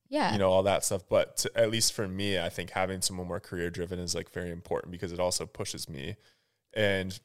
yeah. 0.09 0.33
you 0.33 0.39
know 0.39 0.51
all 0.51 0.63
that 0.65 0.85
stuff. 0.85 1.03
But 1.09 1.39
to, 1.39 1.51
at 1.57 1.71
least 1.71 1.93
for 1.93 2.07
me, 2.07 2.39
I 2.39 2.49
think 2.49 2.71
having 2.71 3.01
someone 3.01 3.27
more 3.27 3.41
career 3.41 3.71
driven 3.71 3.99
is 3.99 4.15
like 4.15 4.31
very 4.31 4.51
important 4.51 4.93
because 4.93 5.13
it 5.13 5.21
also 5.21 5.47
pushes 5.47 5.89
me. 5.89 6.17
And 6.75 7.19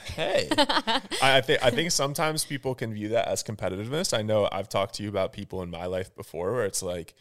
hey, 0.00 0.48
I, 0.58 1.02
I 1.22 1.40
think 1.42 1.64
I 1.64 1.70
think 1.70 1.90
sometimes 1.90 2.44
people 2.44 2.74
can 2.74 2.94
view 2.94 3.08
that 3.08 3.28
as 3.28 3.42
competitiveness. 3.42 4.16
I 4.16 4.22
know 4.22 4.48
I've 4.50 4.68
talked 4.68 4.94
to 4.94 5.02
you 5.02 5.08
about 5.08 5.32
people 5.32 5.62
in 5.62 5.70
my 5.70 5.86
life 5.86 6.14
before 6.16 6.52
where 6.52 6.64
it's 6.64 6.82
like 6.82 7.14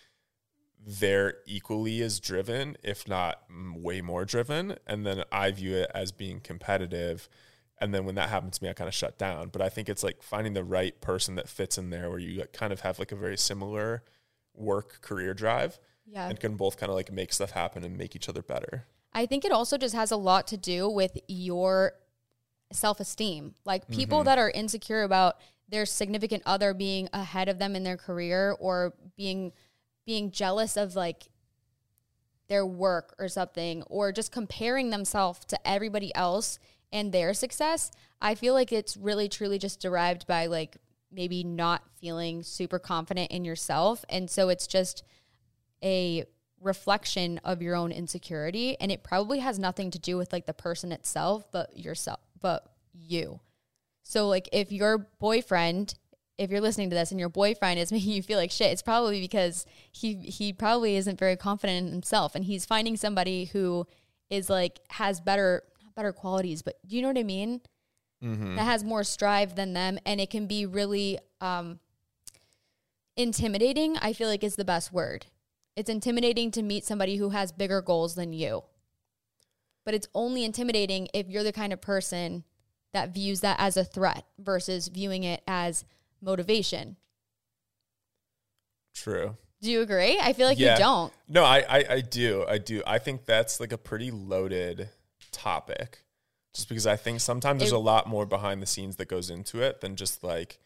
they're 0.86 1.36
equally 1.46 2.02
as 2.02 2.20
driven, 2.20 2.78
if 2.84 3.08
not 3.08 3.44
way 3.76 4.02
more 4.02 4.24
driven, 4.24 4.78
and 4.88 5.06
then 5.06 5.24
I 5.32 5.52
view 5.52 5.76
it 5.76 5.92
as 5.94 6.14
being 6.14 6.40
competitive. 6.40 7.28
And 7.80 7.93
then 7.93 8.05
when 8.05 8.15
that 8.15 8.30
happened 8.30 8.53
to 8.53 8.63
me, 8.63 8.69
I 8.69 8.73
kind 8.73 8.88
of 8.88 8.93
shut 8.93 9.17
down. 9.17 9.49
But 9.49 9.61
I 9.61 9.69
think 9.69 9.88
it's 9.89 10.03
like 10.03 10.23
finding 10.23 10.53
the 10.53 10.63
right 10.63 10.99
person 10.99 11.36
that 11.36 11.47
fits 11.47 11.78
in 11.78 11.89
there 11.89 12.09
where 12.09 12.19
you 12.19 12.43
kind 12.53 12.73
of 12.73 12.82
have 12.82 12.97
like 12.99 13.11
a 13.11 13.15
very 13.15 13.38
similar 13.38 14.03
work 14.53 15.01
career 15.01 15.34
drive 15.34 15.80
Yeah. 16.05 16.28
and 16.28 16.39
can 16.39 16.55
both 16.55 16.78
kind 16.78 16.89
of 16.89 16.95
like 16.95 17.11
make 17.11 17.32
stuff 17.32 17.51
happen 17.51 17.84
and 17.84 17.97
make 17.97 18.15
each 18.15 18.28
other 18.28 18.41
better. 18.41 18.88
I 19.13 19.25
think 19.25 19.45
it 19.45 19.51
also 19.51 19.78
just 19.78 19.95
has 19.95 20.11
a 20.11 20.17
lot 20.17 20.47
to 20.47 20.57
do 20.57 20.89
with 20.89 21.17
your 21.28 21.93
self 22.71 22.99
esteem. 22.99 23.55
Like 23.65 23.88
people 23.88 24.19
mm-hmm. 24.19 24.25
that 24.25 24.38
are 24.39 24.49
insecure 24.49 25.03
about 25.03 25.38
their 25.69 25.86
significant 25.86 26.43
other 26.45 26.73
being 26.73 27.09
ahead 27.13 27.49
of 27.49 27.59
them 27.59 27.75
in 27.75 27.84
their 27.84 27.97
career 27.97 28.55
or 28.59 28.93
being 29.15 29.51
being 30.05 30.32
jealous 30.32 30.78
of 30.78 30.95
like 30.95 31.28
their 32.47 32.65
work 32.65 33.13
or 33.19 33.28
something 33.28 33.84
or 33.84 34.11
just 34.11 34.32
comparing 34.32 34.89
themselves 34.89 35.43
to 35.45 35.67
everybody 35.67 36.15
else 36.15 36.59
and 36.92 37.12
their 37.12 37.34
success, 37.34 37.92
I 38.22 38.36
feel 38.36 38.54
like 38.54 38.72
it's 38.72 38.98
really 38.98 39.30
truly 39.30 39.58
just 39.58 39.80
derived 39.80 40.28
by 40.28 40.48
like 40.48 40.78
maybe 41.12 41.44
not 41.44 41.84
feeling 42.00 42.44
super 42.44 42.80
confident 42.80 43.32
in 43.32 43.46
yourself. 43.46 44.04
And 44.10 44.30
so 44.30 44.50
it's 44.50 44.68
just 44.68 45.04
a 45.84 46.26
reflection 46.62 47.40
of 47.44 47.62
your 47.62 47.76
own 47.76 47.92
insecurity. 47.92 48.80
And 48.80 48.92
it 48.92 49.04
probably 49.04 49.40
has 49.40 49.60
nothing 49.60 49.92
to 49.92 50.00
do 50.00 50.18
with 50.18 50.34
like 50.34 50.46
the 50.46 50.54
person 50.54 50.92
itself 50.92 51.52
but 51.52 51.78
yourself 51.78 52.20
but 52.40 52.72
you. 52.94 53.40
So 54.04 54.28
like 54.28 54.50
if 54.52 54.72
your 54.72 54.98
boyfriend 55.20 55.96
if 56.38 56.52
you're 56.52 56.62
listening 56.62 56.92
to 56.92 56.96
this 56.96 57.10
and 57.10 57.20
your 57.20 57.30
boyfriend 57.30 57.80
is 57.80 57.92
making 57.92 58.12
you 58.12 58.24
feel 58.24 58.38
like 58.38 58.52
shit 58.52 58.72
it's 58.72 58.82
probably 58.82 59.20
because 59.20 59.66
he 59.92 60.16
he 60.16 60.52
probably 60.54 60.96
isn't 60.96 61.20
very 61.20 61.36
confident 61.36 61.86
in 61.88 61.92
himself. 61.94 62.36
And 62.36 62.46
he's 62.46 62.66
finding 62.66 62.98
somebody 62.98 63.46
who 63.46 63.86
is 64.30 64.50
like 64.50 64.80
has 64.90 65.22
better 65.22 65.64
better 65.98 66.14
qualities 66.14 66.62
but 66.62 66.76
do 66.88 66.95
you 66.95 67.02
know 67.02 67.10
what 67.10 67.18
i 67.18 67.24
mean 67.24 67.60
that 68.22 68.64
has 68.64 68.84
more 68.84 69.04
strive 69.04 69.56
than 69.56 69.74
them 69.74 70.00
and 70.06 70.22
it 70.22 70.30
can 70.30 70.48
be 70.48 70.66
really 70.66 71.20
um 71.41 71.80
intimidating 73.16 73.98
i 73.98 74.14
feel 74.14 74.28
like 74.30 74.43
is 74.43 74.56
the 74.56 74.64
best 74.66 74.93
word 74.93 75.26
it's 75.76 75.89
intimidating 75.89 76.50
to 76.52 76.62
meet 76.64 76.86
somebody 76.86 77.18
who 77.18 77.30
has 77.30 77.52
bigger 77.52 77.82
goals 77.82 78.16
than 78.16 78.32
you 78.32 78.64
but 79.86 79.93
it's 79.93 80.08
only 80.14 80.43
intimidating 80.45 81.08
if 81.14 81.28
you're 81.28 81.43
the 81.43 81.52
kind 81.52 81.74
of 81.74 81.82
person 81.82 82.43
that 82.93 83.14
views 83.14 83.41
that 83.41 83.56
as 83.60 83.76
a 83.78 83.84
threat 83.84 84.24
versus 84.39 84.88
viewing 84.88 85.24
it 85.24 85.41
as 85.48 85.84
motivation 86.22 86.95
True. 88.93 89.36
do 89.62 89.72
you 89.72 89.82
agree 89.82 90.20
i 90.22 90.34
feel 90.34 90.48
like 90.48 90.60
Yeah. 90.60 90.74
you 90.74 90.80
don't 90.80 91.14
No, 91.28 91.43
I, 91.43 91.60
I, 91.68 91.86
I 91.89 92.02
do. 92.02 92.45
I 92.48 92.58
do. 92.58 92.82
I 92.88 92.98
think 93.00 93.26
that's 93.26 93.60
like 93.60 93.72
a 93.72 93.78
pretty 93.78 94.12
loaded 94.12 94.89
topic. 95.38 96.04
Just 96.54 96.70
because 96.70 96.88
I 96.88 96.96
think 96.96 97.20
sometimes 97.20 97.60
there's 97.60 97.72
a 97.72 97.78
lot 97.78 98.08
more 98.08 98.26
behind 98.26 98.62
the 98.62 98.66
scenes 98.66 98.96
that 98.96 99.08
goes 99.08 99.30
into 99.30 99.62
it 99.62 99.82
than 99.82 99.96
just 99.96 100.24
like 100.24 100.60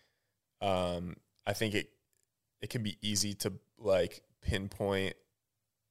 um 0.62 1.18
I 1.46 1.54
think 1.54 1.76
it 1.76 1.90
it 2.62 2.70
can 2.70 2.84
be 2.84 2.98
easy 3.02 3.34
to 3.36 3.54
like 3.78 4.22
pinpoint 4.42 5.16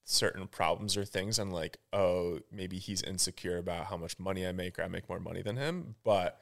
certain 0.05 0.47
problems 0.47 0.97
or 0.97 1.05
things 1.05 1.39
and 1.39 1.53
like, 1.53 1.79
oh, 1.93 2.41
maybe 2.51 2.79
he's 2.79 3.03
insecure 3.03 3.59
about 3.59 3.87
how 3.87 3.97
much 3.97 4.19
money 4.19 4.47
I 4.47 4.53
make 4.53 4.79
or 4.79 4.83
I 4.83 4.89
make 4.89 5.09
more 5.09 5.21
money 5.21 5.43
than 5.43 5.57
him. 5.57 5.97
But 6.05 6.39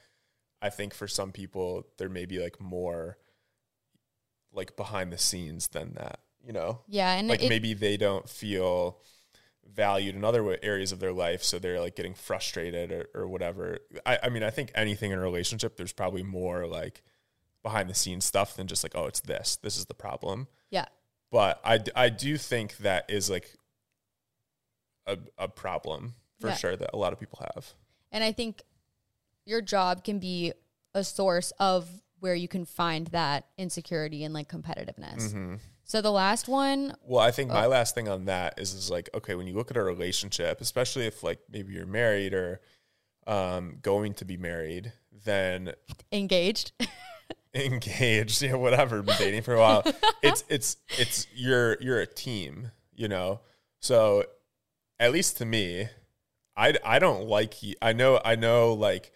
I 0.63 0.71
think 0.71 0.95
for 0.95 1.09
some 1.09 1.33
people 1.33 1.87
there 1.99 2.09
may 2.09 2.27
be 2.27 2.39
like 2.39 2.61
more 2.61 3.19
like 4.53 4.77
behind 4.77 5.13
the 5.13 5.19
scenes 5.19 5.69
than 5.69 5.95
that, 5.95 6.21
you 6.45 6.53
know? 6.53 6.81
yeah 6.89 7.15
and 7.15 7.29
like 7.29 7.43
it, 7.43 7.49
maybe 7.49 7.75
they 7.75 7.97
don't 7.97 8.29
feel 8.29 8.99
valued 9.75 10.15
in 10.15 10.25
other 10.25 10.57
areas 10.63 10.93
of 10.93 10.99
their 11.01 11.13
life 11.13 11.43
so 11.43 11.59
they're 11.59 11.81
like 11.81 11.95
getting 11.95 12.15
frustrated 12.15 12.91
or, 12.91 13.07
or 13.15 13.29
whatever 13.29 13.79
I, 14.07 14.19
I 14.25 14.29
mean 14.29 14.43
i 14.43 14.51
think 14.51 14.71
anything 14.75 15.13
in 15.13 15.19
a 15.19 15.23
relationship 15.23 15.77
there's 15.77 15.93
probably 15.93 16.23
more 16.23 16.67
like 16.67 17.03
behind 17.63 17.89
the 17.91 17.95
scenes 17.95 18.25
stuff 18.25 18.57
than 18.57 18.67
just 18.67 18.83
like 18.83 18.93
oh 18.95 19.07
it's 19.07 19.21
this 19.21 19.57
this 19.63 19.77
is 19.77 19.87
the 19.87 19.95
problem 19.95 20.49
yeah 20.71 20.87
but 21.31 21.61
i, 21.65 21.79
I 21.95 22.09
do 22.09 22.37
think 22.39 22.79
that 22.79 23.05
is 23.09 23.29
like 23.31 23.55
a, 25.07 25.19
a 25.37 25.49
problem 25.49 26.15
for 26.41 26.49
Yeah. 26.49 26.55
sure 26.57 26.77
that 26.77 26.91
a 26.93 26.97
lot 26.97 27.13
of 27.13 27.21
people 27.21 27.41
have 27.55 27.75
And 28.13 28.23
I 28.25 28.33
think 28.33 28.63
your 29.45 29.61
job 29.61 30.05
can 30.05 30.19
be 30.19 30.53
a 30.95 31.03
source 31.05 31.53
of 31.59 31.89
where 32.21 32.35
you 32.35 32.49
can 32.49 32.65
find 32.65 33.07
that 33.09 33.47
insecurity 33.57 34.25
and 34.25 34.35
like 34.35 34.49
competitiveness. 34.51 35.29
Mm-hmm. 35.29 35.55
So 35.89 36.03
the 36.03 36.13
last 36.13 36.49
one, 36.49 36.95
Well, 37.03 37.25
I 37.25 37.31
think 37.31 37.51
my 37.51 37.65
last 37.65 37.95
thing 37.95 38.09
on 38.09 38.27
that 38.27 38.59
is 38.59 38.75
is 38.75 38.91
like 38.91 39.09
okay, 39.15 39.35
when 39.35 39.47
you 39.47 39.55
look 39.55 39.71
at 39.71 39.77
a 39.79 39.83
relationship, 39.83 40.61
especially 40.61 41.07
if 41.07 41.23
like 41.23 41.41
maybe 41.51 41.73
you're 41.73 41.87
married 41.87 42.35
or 42.35 42.61
um, 43.27 43.79
going 43.81 44.13
to 44.15 44.27
be 44.27 44.37
married, 44.37 44.93
then 45.25 45.73
engaged. 46.13 46.73
engaged, 47.55 48.43
know, 48.43 48.59
whatever, 48.59 49.03
been 49.03 49.17
dating 49.19 49.43
for 49.43 49.55
a 49.55 49.59
while. 49.59 49.83
it's 50.23 50.45
it's 50.51 50.77
it's 50.99 51.27
you're 51.35 51.81
you're 51.81 52.01
a 52.01 52.07
team, 52.07 52.71
you 52.95 53.09
know. 53.09 53.41
So 53.81 54.25
at 55.01 55.11
least 55.11 55.39
to 55.39 55.47
me, 55.47 55.89
I 56.55 56.75
I 56.85 56.99
don't 56.99 57.27
like 57.27 57.55
I 57.81 57.95
know 57.95 58.21
I 58.23 58.37
know 58.37 58.75
like 58.75 59.11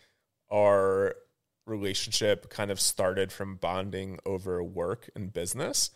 our 0.50 1.16
relationship 1.66 2.48
kind 2.48 2.70
of 2.70 2.80
started 2.80 3.30
from 3.30 3.56
bonding 3.56 4.18
over 4.24 4.62
work 4.64 5.10
and 5.14 5.30
business 5.30 5.90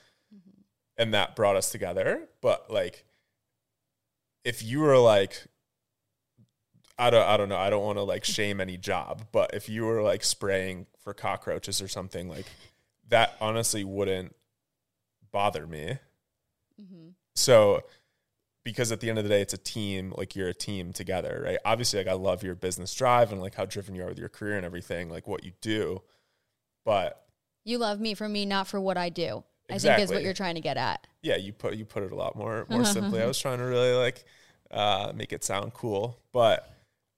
and 0.98 1.14
that 1.14 1.36
brought 1.36 1.56
us 1.56 1.70
together, 1.70 2.28
but 2.40 2.70
like 2.70 3.04
if 4.44 4.62
you 4.62 4.80
were 4.80 4.98
like 4.98 5.46
I 6.98 7.10
don't 7.10 7.26
I 7.26 7.36
don't 7.36 7.48
know. 7.48 7.58
I 7.58 7.68
don't 7.68 7.84
want 7.84 7.98
to 7.98 8.02
like 8.02 8.24
shame 8.24 8.60
any 8.60 8.76
job, 8.76 9.26
but 9.32 9.50
if 9.54 9.68
you 9.68 9.84
were 9.84 10.02
like 10.02 10.24
spraying 10.24 10.86
for 11.00 11.12
cockroaches 11.12 11.82
or 11.82 11.88
something 11.88 12.28
like 12.28 12.46
that 13.08 13.36
honestly 13.40 13.84
wouldn't 13.84 14.34
bother 15.30 15.66
me. 15.66 15.98
Mm-hmm. 16.80 17.08
So 17.34 17.82
because 18.64 18.90
at 18.90 19.00
the 19.00 19.10
end 19.10 19.18
of 19.18 19.24
the 19.24 19.30
day 19.30 19.42
it's 19.42 19.52
a 19.52 19.58
team, 19.58 20.14
like 20.16 20.34
you're 20.34 20.48
a 20.48 20.54
team 20.54 20.92
together, 20.92 21.42
right? 21.44 21.58
Obviously 21.64 21.98
like 21.98 22.08
I 22.08 22.14
love 22.14 22.42
your 22.42 22.54
business 22.54 22.94
drive 22.94 23.32
and 23.32 23.40
like 23.40 23.54
how 23.54 23.66
driven 23.66 23.94
you 23.94 24.02
are 24.02 24.08
with 24.08 24.18
your 24.18 24.30
career 24.30 24.56
and 24.56 24.64
everything, 24.64 25.10
like 25.10 25.28
what 25.28 25.44
you 25.44 25.52
do. 25.60 26.02
But 26.84 27.22
you 27.64 27.78
love 27.78 28.00
me 28.00 28.14
for 28.14 28.28
me, 28.28 28.46
not 28.46 28.68
for 28.68 28.80
what 28.80 28.96
I 28.96 29.10
do. 29.10 29.44
I 29.70 29.78
think 29.78 29.98
is 29.98 30.10
what 30.10 30.22
you're 30.22 30.34
trying 30.34 30.54
to 30.54 30.60
get 30.60 30.76
at. 30.76 31.06
yeah, 31.22 31.36
you 31.36 31.52
put 31.52 31.74
you 31.76 31.84
put 31.84 32.02
it 32.02 32.12
a 32.12 32.14
lot 32.14 32.36
more 32.36 32.66
more 32.68 32.84
simply. 32.84 33.22
I 33.22 33.26
was 33.32 33.38
trying 33.38 33.58
to 33.58 33.64
really 33.64 33.92
like 33.94 34.24
uh 34.70 35.12
make 35.14 35.32
it 35.32 35.44
sound 35.44 35.74
cool, 35.74 36.18
but 36.32 36.70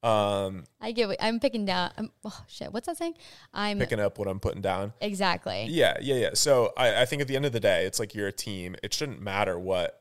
um 0.02 0.64
I 0.80 0.92
get 0.92 1.08
what 1.08 1.16
I'm 1.20 1.40
picking 1.40 1.64
down. 1.64 1.90
I'm, 1.98 2.10
oh 2.24 2.44
shit, 2.46 2.72
what's 2.72 2.86
that 2.86 2.96
saying? 2.96 3.14
I'm 3.52 3.78
picking 3.78 4.00
up 4.00 4.18
what 4.18 4.28
I'm 4.28 4.40
putting 4.40 4.62
down. 4.62 4.92
exactly. 5.00 5.66
Yeah, 5.68 5.96
yeah, 6.00 6.14
yeah. 6.16 6.30
So 6.34 6.72
I, 6.76 7.02
I 7.02 7.04
think 7.04 7.20
at 7.20 7.28
the 7.28 7.36
end 7.36 7.44
of 7.46 7.52
the 7.52 7.60
day, 7.60 7.84
it's 7.84 7.98
like 7.98 8.14
you're 8.14 8.28
a 8.28 8.32
team. 8.32 8.76
It 8.82 8.94
shouldn't 8.94 9.20
matter 9.20 9.58
what 9.58 10.00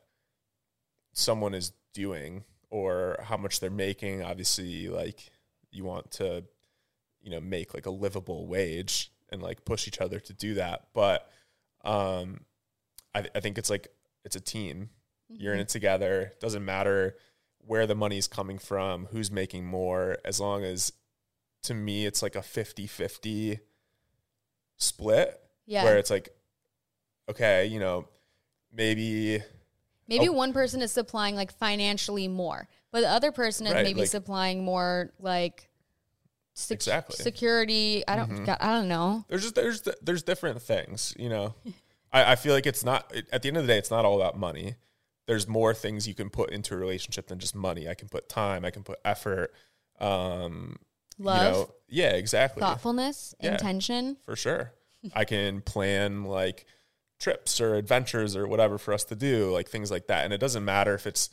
someone 1.14 1.54
is 1.54 1.72
doing 1.94 2.44
or 2.70 3.18
how 3.24 3.38
much 3.38 3.60
they're 3.60 3.70
making. 3.72 4.22
Obviously, 4.24 4.88
like 4.88 5.32
you 5.72 5.84
want 5.84 6.12
to, 6.12 6.44
you 7.22 7.32
know, 7.32 7.42
make 7.42 7.74
like 7.74 7.88
a 7.88 7.92
livable 7.92 8.48
wage 8.48 9.12
and 9.30 9.42
like 9.42 9.66
push 9.66 9.88
each 9.88 10.00
other 10.00 10.20
to 10.20 10.34
do 10.34 10.54
that. 10.54 10.88
But 10.94 11.30
um, 11.88 12.42
I, 13.16 13.26
I 13.34 13.40
think 13.40 13.58
it's 13.58 13.70
like 13.70 13.88
it's 14.24 14.36
a 14.36 14.40
team. 14.42 14.90
You're 15.30 15.54
in 15.54 15.60
it 15.60 15.70
together. 15.70 16.34
Doesn't 16.40 16.64
matter 16.64 17.16
where 17.60 17.88
the 17.88 17.96
money's 17.96 18.28
coming 18.28 18.58
from, 18.60 19.08
who's 19.12 19.30
making 19.32 19.66
more, 19.66 20.18
as 20.24 20.40
long 20.40 20.64
as 20.64 20.94
to 21.64 21.74
me 21.74 22.06
it's 22.06 22.22
like 22.22 22.36
a 22.36 22.40
50-50 22.42 23.60
split 24.78 25.40
Yeah. 25.66 25.84
where 25.84 25.98
it's 25.98 26.10
like 26.12 26.30
okay 27.30 27.66
you 27.66 27.80
know 27.80 28.08
maybe 28.72 29.42
Maybe 30.08 30.30
Oh. 30.30 30.34
one 30.34 30.54
person 30.54 30.82
is 30.82 30.94
supplying 30.94 31.36
like 31.36 31.52
financially 31.52 32.30
more, 32.30 32.70
but 32.94 33.02
the 33.02 33.10
other 33.10 33.34
person 33.34 33.68
is 33.68 33.74
Right, 33.74 33.84
maybe 33.84 34.02
like- 34.02 34.10
supplying 34.10 34.64
more 34.64 35.12
like 35.20 35.67
sec- 36.58 36.76
Exactly. 36.76 37.16
security. 37.18 38.04
I 38.08 38.16
don't. 38.16 38.44
God, 38.46 38.58
I 38.60 38.68
don't 38.74 38.88
know. 38.88 39.26
there's 39.30 39.44
just 39.44 39.56
there's 39.56 39.82
there's 40.02 40.24
different 40.24 40.62
things 40.62 41.14
you 41.18 41.30
know 41.30 41.54
I, 42.12 42.32
I 42.34 42.36
feel 42.36 42.54
like 42.54 42.66
it's 42.66 42.84
not 42.84 43.14
at 43.32 43.42
the 43.42 43.48
end 43.50 43.58
of 43.58 43.64
the 43.64 43.68
day 43.68 43.78
it's 43.78 43.92
not 43.92 44.06
all 44.06 44.16
about 44.16 44.38
money 44.38 44.76
there's 45.28 45.48
more 45.48 45.74
things 45.74 46.08
you 46.08 46.14
can 46.16 46.30
put 46.30 46.50
into 46.52 46.74
a 46.74 46.78
relationship 46.78 47.28
than 47.28 47.38
just 47.40 47.54
money 47.54 47.88
i 47.90 47.94
can 47.94 48.08
put 48.08 48.30
time 48.30 48.64
i 48.66 48.70
can 48.72 48.84
put 48.84 48.98
effort 49.04 49.54
um 50.00 50.78
Love, 51.20 51.38
you 51.38 51.52
know 51.52 51.72
yeah 51.90 52.10
exactly 52.12 52.62
thoughtfulness, 52.62 53.34
Yeah. 53.42 53.54
intention. 53.54 54.18
for 54.26 54.36
sure 54.36 54.72
i 55.14 55.26
can 55.26 55.62
plan 55.62 56.24
like 56.24 56.66
trips 57.20 57.60
or 57.60 57.76
adventures 57.76 58.36
or 58.36 58.48
whatever 58.48 58.78
for 58.78 58.94
us 58.94 59.04
to 59.06 59.16
do 59.16 59.52
like 59.52 59.68
things 59.70 59.90
like 59.92 60.08
that 60.08 60.24
and 60.26 60.34
it 60.34 60.40
doesn't 60.40 60.64
matter 60.66 60.94
if 60.94 61.08
it's 61.08 61.30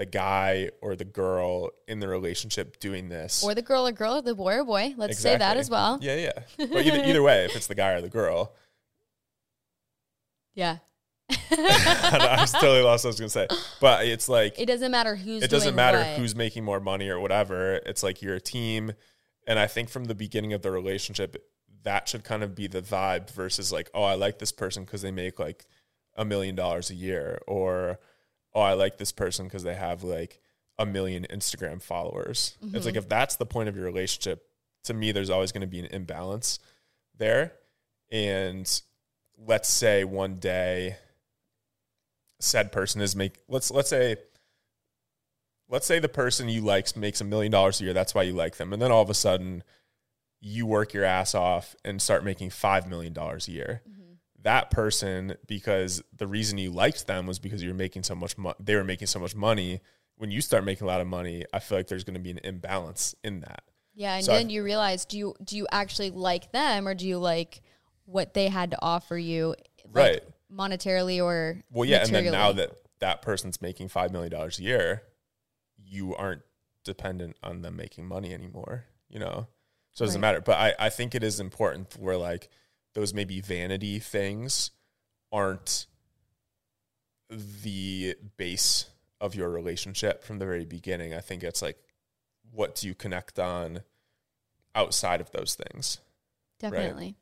the 0.00 0.06
guy 0.06 0.70
or 0.80 0.96
the 0.96 1.04
girl 1.04 1.68
in 1.86 2.00
the 2.00 2.08
relationship 2.08 2.80
doing 2.80 3.10
this 3.10 3.44
Or 3.44 3.54
the 3.54 3.60
girl 3.60 3.86
or 3.86 3.92
girl, 3.92 4.16
or 4.16 4.22
the 4.22 4.34
boy 4.34 4.54
or 4.54 4.64
boy. 4.64 4.94
Let's 4.96 5.18
say 5.18 5.36
that 5.36 5.58
as 5.58 5.68
well. 5.68 5.98
yeah 6.00 6.14
yeah 6.16 6.32
but 6.56 6.86
either, 6.86 7.04
either 7.04 7.22
way 7.22 7.44
if 7.44 7.54
it's 7.54 7.66
the 7.66 7.74
guy 7.74 7.90
or 7.90 8.00
the 8.00 8.08
girl 8.08 8.54
Yeah. 10.54 10.78
I 11.50 12.38
was 12.40 12.50
totally 12.52 12.80
lost 12.80 13.04
what 13.04 13.08
I 13.08 13.12
was 13.12 13.20
gonna 13.20 13.28
say. 13.28 13.46
But 13.78 14.06
it's 14.06 14.26
like 14.26 14.58
It 14.58 14.64
doesn't 14.64 14.90
matter 14.90 15.16
who's. 15.16 15.42
it 15.42 15.50
doesn't 15.50 15.74
matter 15.74 15.98
what. 15.98 16.18
who's 16.18 16.34
making 16.34 16.64
more 16.64 16.80
money 16.80 17.10
or 17.10 17.20
whatever. 17.20 17.74
It's 17.84 18.02
like 18.02 18.22
you're 18.22 18.36
a 18.36 18.40
team 18.40 18.92
And 19.46 19.58
I 19.58 19.66
think 19.66 19.90
from 19.90 20.04
the 20.06 20.14
beginning 20.14 20.54
of 20.54 20.62
the 20.62 20.70
relationship, 20.70 21.36
that 21.82 22.08
should 22.08 22.24
kind 22.24 22.42
of 22.42 22.54
be 22.54 22.68
the 22.68 22.80
vibe 22.80 23.30
versus 23.30 23.70
like, 23.70 23.90
oh, 23.92 24.02
I 24.02 24.14
like 24.14 24.38
this 24.38 24.50
person 24.50 24.84
because 24.84 25.02
they 25.02 25.10
make 25.10 25.38
like 25.38 25.66
a 26.16 26.24
million 26.24 26.54
dollars 26.54 26.90
a 26.90 26.94
year, 26.94 27.40
or 27.46 27.98
oh, 28.54 28.60
I 28.60 28.74
like 28.74 28.98
this 28.98 29.12
person 29.12 29.46
because 29.46 29.62
they 29.62 29.74
have 29.74 30.02
like 30.02 30.40
a 30.78 30.86
million 30.86 31.26
Instagram 31.30 31.82
followers. 31.82 32.56
Mm-hmm. 32.64 32.76
It's 32.76 32.86
like 32.86 32.96
if 32.96 33.08
that's 33.08 33.36
the 33.36 33.46
point 33.46 33.68
of 33.68 33.76
your 33.76 33.84
relationship, 33.84 34.44
to 34.84 34.94
me, 34.94 35.12
there's 35.12 35.30
always 35.30 35.52
going 35.52 35.60
to 35.60 35.66
be 35.66 35.80
an 35.80 35.86
imbalance 35.86 36.58
there. 37.16 37.52
And 38.10 38.68
let's 39.46 39.72
say 39.72 40.04
one 40.04 40.36
day 40.36 40.96
said 42.40 42.72
person 42.72 43.00
is 43.00 43.14
make 43.14 43.34
let's 43.48 43.70
let's 43.70 43.90
say 43.90 44.16
let's 45.68 45.86
say 45.86 45.98
the 45.98 46.08
person 46.08 46.48
you 46.48 46.62
like 46.62 46.96
makes 46.96 47.20
a 47.20 47.24
million 47.24 47.52
dollars 47.52 47.80
a 47.80 47.84
year 47.84 47.92
that's 47.92 48.14
why 48.14 48.22
you 48.22 48.32
like 48.32 48.56
them 48.56 48.72
and 48.72 48.80
then 48.80 48.90
all 48.90 49.02
of 49.02 49.10
a 49.10 49.14
sudden 49.14 49.62
you 50.40 50.66
work 50.66 50.94
your 50.94 51.04
ass 51.04 51.34
off 51.34 51.76
and 51.84 52.00
start 52.00 52.24
making 52.24 52.48
five 52.48 52.88
million 52.88 53.12
dollars 53.12 53.46
a 53.46 53.52
year 53.52 53.82
mm-hmm. 53.88 53.99
That 54.42 54.70
person 54.70 55.34
because 55.46 56.02
the 56.16 56.26
reason 56.26 56.58
you 56.58 56.70
liked 56.70 57.06
them 57.06 57.26
was 57.26 57.38
because 57.38 57.62
you're 57.62 57.74
making 57.74 58.02
so 58.02 58.14
much 58.14 58.38
money 58.38 58.56
they 58.60 58.74
were 58.74 58.84
making 58.84 59.06
so 59.06 59.18
much 59.18 59.34
money 59.34 59.80
when 60.16 60.30
you 60.30 60.40
start 60.40 60.64
making 60.64 60.84
a 60.84 60.88
lot 60.88 61.00
of 61.00 61.06
money 61.06 61.44
i 61.52 61.58
feel 61.58 61.78
like 61.78 61.86
there's 61.88 62.04
going 62.04 62.14
to 62.14 62.20
be 62.20 62.30
an 62.30 62.40
imbalance 62.44 63.14
in 63.22 63.40
that 63.40 63.62
yeah 63.94 64.16
and 64.16 64.24
so 64.24 64.32
then 64.32 64.46
I, 64.46 64.50
you 64.50 64.62
realize 64.62 65.04
do 65.04 65.18
you 65.18 65.34
do 65.44 65.56
you 65.56 65.66
actually 65.70 66.10
like 66.10 66.52
them 66.52 66.88
or 66.88 66.94
do 66.94 67.06
you 67.06 67.18
like 67.18 67.60
what 68.06 68.34
they 68.34 68.48
had 68.48 68.72
to 68.72 68.78
offer 68.80 69.16
you 69.16 69.48
like, 69.48 69.66
right 69.92 70.22
monetarily 70.52 71.22
or 71.22 71.62
well 71.70 71.84
yeah 71.84 71.98
materially. 71.98 72.26
and 72.26 72.34
then 72.34 72.40
now 72.40 72.52
that 72.52 72.72
that 73.00 73.22
person's 73.22 73.60
making 73.60 73.88
five 73.88 74.12
million 74.12 74.30
dollars 74.30 74.58
a 74.58 74.62
year 74.62 75.02
you 75.76 76.14
aren't 76.14 76.42
dependent 76.84 77.36
on 77.42 77.62
them 77.62 77.76
making 77.76 78.06
money 78.06 78.32
anymore 78.32 78.84
you 79.08 79.18
know 79.18 79.46
so 79.92 80.04
it 80.04 80.06
doesn't 80.06 80.22
right. 80.22 80.28
matter 80.28 80.40
but 80.40 80.58
I, 80.58 80.86
I 80.86 80.88
think 80.88 81.14
it 81.14 81.22
is 81.22 81.40
important 81.40 81.96
where 81.98 82.16
like 82.16 82.48
those 82.94 83.14
maybe 83.14 83.40
vanity 83.40 83.98
things 83.98 84.70
aren't 85.32 85.86
the 87.28 88.16
base 88.36 88.86
of 89.20 89.34
your 89.34 89.50
relationship 89.50 90.24
from 90.24 90.38
the 90.38 90.46
very 90.46 90.64
beginning 90.64 91.14
i 91.14 91.20
think 91.20 91.42
it's 91.42 91.62
like 91.62 91.78
what 92.52 92.74
do 92.74 92.86
you 92.86 92.94
connect 92.94 93.38
on 93.38 93.80
outside 94.74 95.20
of 95.20 95.30
those 95.30 95.54
things 95.54 96.00
definitely 96.58 97.14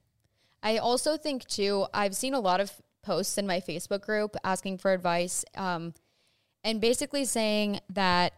right? 0.62 0.75
i 0.75 0.79
also 0.79 1.16
think 1.16 1.47
too 1.47 1.87
i've 1.93 2.16
seen 2.16 2.35
a 2.35 2.41
lot 2.41 2.61
of 2.61 2.73
posts 3.09 3.39
in 3.39 3.47
my 3.47 3.61
Facebook 3.61 4.03
group 4.03 4.37
asking 4.45 4.79
for 4.79 4.93
advice 4.93 5.45
um, 5.57 5.95
and 6.62 6.81
basically 6.81 7.25
saying 7.25 7.81
that 7.91 8.35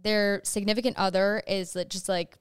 their 0.00 0.40
significant 0.44 0.96
other 0.96 1.42
is 1.46 1.76
just 1.88 2.08
like 2.08 2.36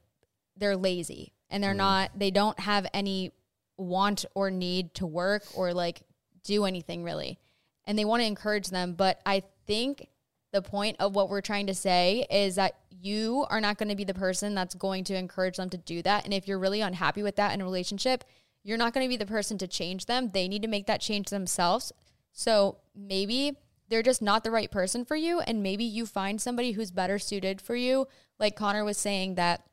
they're 0.58 0.78
lazy 0.78 1.34
and 1.50 1.64
they're 1.64 1.74
mm. 1.74 1.78
not, 1.78 2.12
they 2.16 2.30
don't 2.30 2.60
have 2.60 2.86
any 2.94 3.32
want 3.78 4.26
or 4.36 4.52
need 4.52 4.94
to 4.96 5.06
work 5.06 5.44
or 5.56 5.74
like 5.74 6.04
do 6.44 6.66
anything 6.66 7.04
really. 7.04 7.40
And 7.86 7.98
they 7.98 8.06
want 8.06 8.22
to 8.22 8.28
encourage 8.28 8.70
them. 8.70 8.94
But 8.94 9.20
I 9.26 9.44
think 9.68 10.08
the 10.52 10.62
point 10.62 10.98
of 11.00 11.16
what 11.16 11.30
we're 11.30 11.42
trying 11.42 11.68
to 11.68 11.74
say 11.74 12.26
is 12.30 12.56
that 12.56 12.76
you 12.90 13.46
are 13.50 13.60
not 13.60 13.78
going 13.78 13.90
to 13.90 13.96
be 13.96 14.04
the 14.04 14.14
person 14.14 14.56
that's 14.56 14.76
going 14.76 15.04
to 15.06 15.16
encourage 15.16 15.58
them 15.58 15.70
to 15.72 15.78
do 15.78 16.02
that. 16.04 16.26
And 16.26 16.34
if 16.34 16.48
you're 16.48 16.60
really 16.60 16.82
unhappy 16.82 17.24
with 17.24 17.36
that 17.38 17.54
in 17.54 17.62
a 17.62 17.66
relationship, 17.66 18.24
you're 18.64 18.78
not 18.78 18.94
going 18.94 19.06
to 19.06 19.10
be 19.10 19.18
the 19.18 19.26
person 19.26 19.58
to 19.58 19.68
change 19.68 20.06
them. 20.06 20.30
They 20.34 20.48
need 20.48 20.62
to 20.62 20.68
make 20.68 20.86
that 20.88 21.02
change 21.02 21.30
themselves. 21.30 21.92
So 22.32 22.78
maybe 22.96 23.58
they're 23.90 24.04
just 24.04 24.22
not 24.22 24.44
the 24.44 24.52
right 24.52 24.72
person 24.72 25.04
for 25.04 25.16
you. 25.16 25.42
And 25.42 25.62
maybe 25.62 25.84
you 25.84 26.06
find 26.06 26.40
somebody 26.40 26.72
who's 26.72 26.92
better 26.92 27.20
suited 27.20 27.60
for 27.60 27.76
you. 27.76 28.08
Like 28.40 28.56
Connor 28.56 28.86
was 28.86 28.98
saying, 28.98 29.36
that 29.36 29.66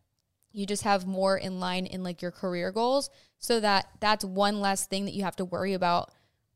you 0.53 0.67
just 0.67 0.83
have 0.83 1.07
more 1.07 1.37
in 1.37 1.61
line 1.61 1.87
in 1.87 2.03
like 2.03 2.23
your 2.23 2.31
career 2.31 2.73
goals 2.73 3.11
so 3.39 3.61
that 3.61 3.89
that's 4.01 4.25
one 4.25 4.61
less 4.61 4.87
thing 4.87 5.05
that 5.05 5.15
you 5.15 5.23
have 5.23 5.37
to 5.37 5.45
worry 5.45 5.73
about 5.73 6.11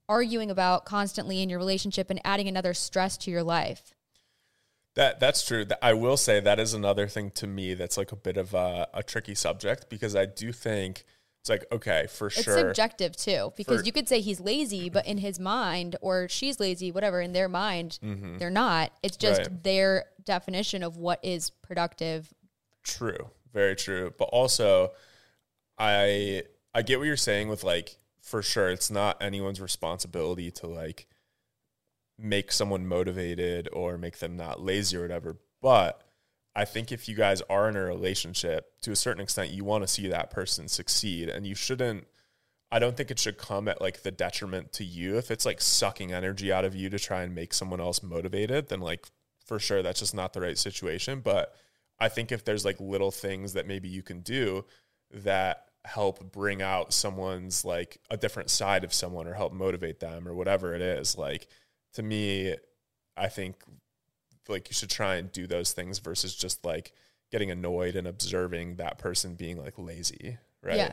arguing 0.08 0.50
about 0.50 0.84
constantly 0.84 1.42
in 1.42 1.48
your 1.48 1.58
relationship 1.58 2.10
and 2.10 2.20
adding 2.24 2.48
another 2.48 2.74
stress 2.74 3.16
to 3.16 3.30
your 3.30 3.42
life. 3.42 3.94
That 4.94 5.18
that's 5.18 5.44
true. 5.44 5.66
I 5.82 5.94
will 5.94 6.16
say 6.16 6.40
that 6.40 6.60
is 6.60 6.72
another 6.72 7.08
thing 7.08 7.30
to 7.32 7.46
me 7.46 7.74
that's 7.74 7.96
like 7.96 8.12
a 8.12 8.16
bit 8.16 8.36
of 8.36 8.54
a, 8.54 8.88
a 8.94 9.02
tricky 9.02 9.34
subject 9.34 9.88
because 9.88 10.14
I 10.14 10.24
do 10.24 10.52
think 10.52 11.04
it's 11.40 11.50
like 11.50 11.64
okay 11.72 12.06
for 12.08 12.28
it's 12.28 12.42
sure. 12.42 12.54
It's 12.54 12.62
subjective 12.62 13.16
too 13.16 13.52
because 13.56 13.80
for, 13.80 13.86
you 13.86 13.92
could 13.92 14.08
say 14.08 14.20
he's 14.20 14.38
lazy, 14.38 14.88
but 14.88 15.04
in 15.06 15.18
his 15.18 15.40
mind, 15.40 15.96
or 16.00 16.28
she's 16.28 16.60
lazy, 16.60 16.92
whatever. 16.92 17.20
In 17.20 17.32
their 17.32 17.48
mind, 17.48 17.98
mm-hmm. 18.04 18.38
they're 18.38 18.50
not. 18.50 18.92
It's 19.02 19.16
just 19.16 19.40
right. 19.40 19.62
their 19.64 20.04
definition 20.24 20.84
of 20.84 20.96
what 20.96 21.18
is 21.24 21.50
productive. 21.50 22.32
True, 22.84 23.30
very 23.54 23.76
true. 23.76 24.12
But 24.18 24.24
also, 24.24 24.92
I 25.78 26.42
I 26.74 26.82
get 26.82 26.98
what 26.98 27.06
you're 27.06 27.16
saying 27.16 27.48
with 27.48 27.64
like 27.64 27.96
for 28.20 28.42
sure. 28.42 28.68
It's 28.68 28.90
not 28.90 29.22
anyone's 29.22 29.60
responsibility 29.60 30.50
to 30.50 30.66
like 30.66 31.06
make 32.18 32.52
someone 32.52 32.86
motivated 32.86 33.68
or 33.72 33.96
make 33.96 34.18
them 34.18 34.36
not 34.36 34.60
lazy 34.60 34.96
or 34.96 35.02
whatever. 35.02 35.38
But 35.62 36.02
I 36.56 36.64
think 36.64 36.92
if 36.92 37.08
you 37.08 37.14
guys 37.16 37.42
are 37.50 37.68
in 37.68 37.76
a 37.76 37.84
relationship, 37.84 38.80
to 38.82 38.92
a 38.92 38.96
certain 38.96 39.22
extent, 39.22 39.50
you 39.50 39.64
want 39.64 39.82
to 39.82 39.88
see 39.88 40.08
that 40.08 40.30
person 40.30 40.68
succeed, 40.68 41.28
and 41.28 41.46
you 41.46 41.54
shouldn't. 41.54 42.06
I 42.70 42.78
don't 42.80 42.96
think 42.96 43.10
it 43.10 43.18
should 43.20 43.38
come 43.38 43.68
at 43.68 43.80
like 43.80 44.02
the 44.02 44.10
detriment 44.10 44.72
to 44.74 44.84
you. 44.84 45.16
If 45.16 45.30
it's 45.30 45.46
like 45.46 45.60
sucking 45.60 46.12
energy 46.12 46.52
out 46.52 46.64
of 46.64 46.74
you 46.74 46.90
to 46.90 46.98
try 46.98 47.22
and 47.22 47.34
make 47.34 47.54
someone 47.54 47.80
else 47.80 48.02
motivated, 48.02 48.68
then 48.68 48.80
like 48.80 49.06
for 49.44 49.58
sure 49.58 49.82
that's 49.82 50.00
just 50.00 50.14
not 50.14 50.32
the 50.32 50.40
right 50.40 50.58
situation. 50.58 51.20
But 51.20 51.54
I 51.98 52.08
think 52.08 52.32
if 52.32 52.44
there's 52.44 52.64
like 52.64 52.80
little 52.80 53.10
things 53.10 53.52
that 53.54 53.66
maybe 53.66 53.88
you 53.88 54.02
can 54.02 54.20
do 54.20 54.64
that 55.12 55.68
help 55.84 56.32
bring 56.32 56.62
out 56.62 56.92
someone's 56.92 57.64
like 57.64 57.98
a 58.10 58.16
different 58.16 58.50
side 58.50 58.84
of 58.84 58.92
someone 58.92 59.26
or 59.26 59.34
help 59.34 59.52
motivate 59.52 60.00
them 60.00 60.26
or 60.26 60.34
whatever 60.34 60.74
it 60.74 60.82
is, 60.82 61.16
like 61.16 61.46
to 61.94 62.02
me, 62.02 62.56
I 63.16 63.28
think 63.28 63.56
like 64.48 64.68
you 64.68 64.74
should 64.74 64.90
try 64.90 65.16
and 65.16 65.30
do 65.32 65.46
those 65.46 65.72
things 65.72 65.98
versus 65.98 66.34
just 66.34 66.64
like 66.64 66.92
getting 67.30 67.50
annoyed 67.50 67.96
and 67.96 68.06
observing 68.06 68.76
that 68.76 68.98
person 68.98 69.34
being 69.34 69.58
like 69.58 69.74
lazy, 69.78 70.38
right? 70.62 70.76
Yeah. 70.76 70.92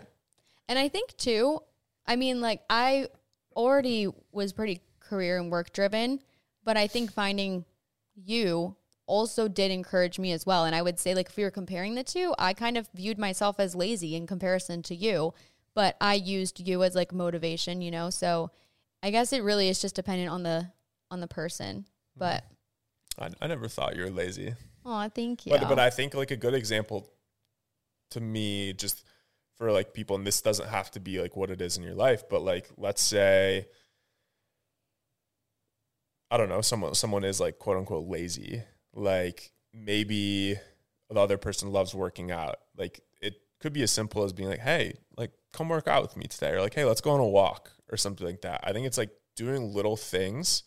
And 0.68 0.80
I 0.80 0.88
think 0.88 1.16
too, 1.18 1.60
I 2.06 2.16
mean, 2.16 2.42
like 2.42 2.62
I 2.70 3.08
already 3.56 4.08
was 4.32 4.54
pretty 4.54 4.82
career 5.00 5.38
and 5.38 5.52
work 5.52 5.74
driven, 5.74 6.22
but 6.64 6.78
I 6.78 6.88
think 6.88 7.12
finding 7.12 7.66
you 8.16 8.76
also 9.12 9.50
did 9.50 9.72
encourage 9.72 10.18
me 10.18 10.32
as 10.32 10.46
well. 10.46 10.64
And 10.64 10.74
I 10.74 10.82
would 10.82 10.98
say, 10.98 11.14
like, 11.14 11.28
if 11.28 11.36
we 11.36 11.44
were 11.44 11.52
comparing 11.52 11.96
the 11.96 12.04
two, 12.04 12.34
I 12.40 12.54
kind 12.54 12.78
of 12.78 12.88
viewed 12.96 13.20
myself 13.20 13.60
as 13.60 13.76
lazy 13.76 14.16
in 14.16 14.26
comparison 14.26 14.82
to 14.84 14.96
you, 14.96 15.34
but 15.76 15.98
I 16.00 16.14
used 16.14 16.66
you 16.66 16.82
as 16.84 16.96
like 16.96 17.12
motivation, 17.14 17.82
you 17.82 17.92
know? 17.92 18.10
So 18.10 18.52
I 19.04 19.12
guess 19.12 19.34
it 19.34 19.44
really 19.44 19.68
is 19.68 19.82
just 19.82 19.96
dependent 19.96 20.30
on 20.30 20.44
the 20.44 20.72
on 21.12 21.20
the 21.20 21.28
person. 21.28 21.80
Mm-hmm. 21.80 22.20
But 22.20 22.46
I, 23.20 23.30
I 23.44 23.48
never 23.48 23.68
thought 23.68 23.98
you 23.98 24.04
were 24.04 24.10
lazy. 24.10 24.54
Oh, 24.86 25.10
thank 25.10 25.46
you. 25.46 25.52
But 25.52 25.68
but 25.68 25.80
I 25.80 25.90
think 25.90 26.14
like 26.14 26.32
a 26.32 26.38
good 26.38 26.54
example 26.54 27.10
to 28.12 28.22
me, 28.22 28.72
just 28.72 29.04
for 29.58 29.74
like 29.74 29.94
people, 29.94 30.16
and 30.16 30.26
this 30.26 30.42
doesn't 30.42 30.70
have 30.70 30.90
to 30.92 31.02
be 31.02 31.20
like 31.20 31.36
what 31.36 31.52
it 31.52 31.62
is 31.62 31.76
in 31.76 31.84
your 31.84 31.96
life, 31.96 32.24
but 32.30 32.42
like 32.42 32.70
let's 32.78 33.02
say 33.02 33.68
I 36.32 36.38
don't 36.38 36.48
know, 36.48 36.62
someone 36.62 36.96
someone 36.96 37.26
is 37.26 37.42
like 37.42 37.60
quote 37.60 37.76
unquote 37.76 38.08
lazy. 38.08 38.64
Like 38.94 39.52
maybe 39.74 40.56
the 41.10 41.20
other 41.20 41.38
person 41.38 41.72
loves 41.72 41.94
working 41.94 42.32
out. 42.32 42.58
Like 42.78 43.02
it 43.22 43.36
could 43.60 43.74
be 43.74 43.84
as 43.84 43.92
simple 43.92 44.24
as 44.24 44.34
being 44.34 44.50
like, 44.50 44.60
hey, 44.60 44.96
like 45.18 45.32
come 45.54 45.70
work 45.70 45.88
out 45.88 46.02
with 46.02 46.18
me 46.18 46.26
today, 46.26 46.52
or 46.52 46.62
like, 46.62 46.74
hey, 46.74 46.86
let's 46.86 47.02
go 47.02 47.12
on 47.12 47.20
a 47.20 47.28
walk 47.28 47.72
or 47.92 47.98
something 47.98 48.26
like 48.26 48.42
that. 48.42 48.62
I 48.64 48.74
think 48.74 48.88
it's 48.88 48.98
like 48.98 49.12
doing 49.36 49.74
little 49.74 49.98
things 49.98 50.64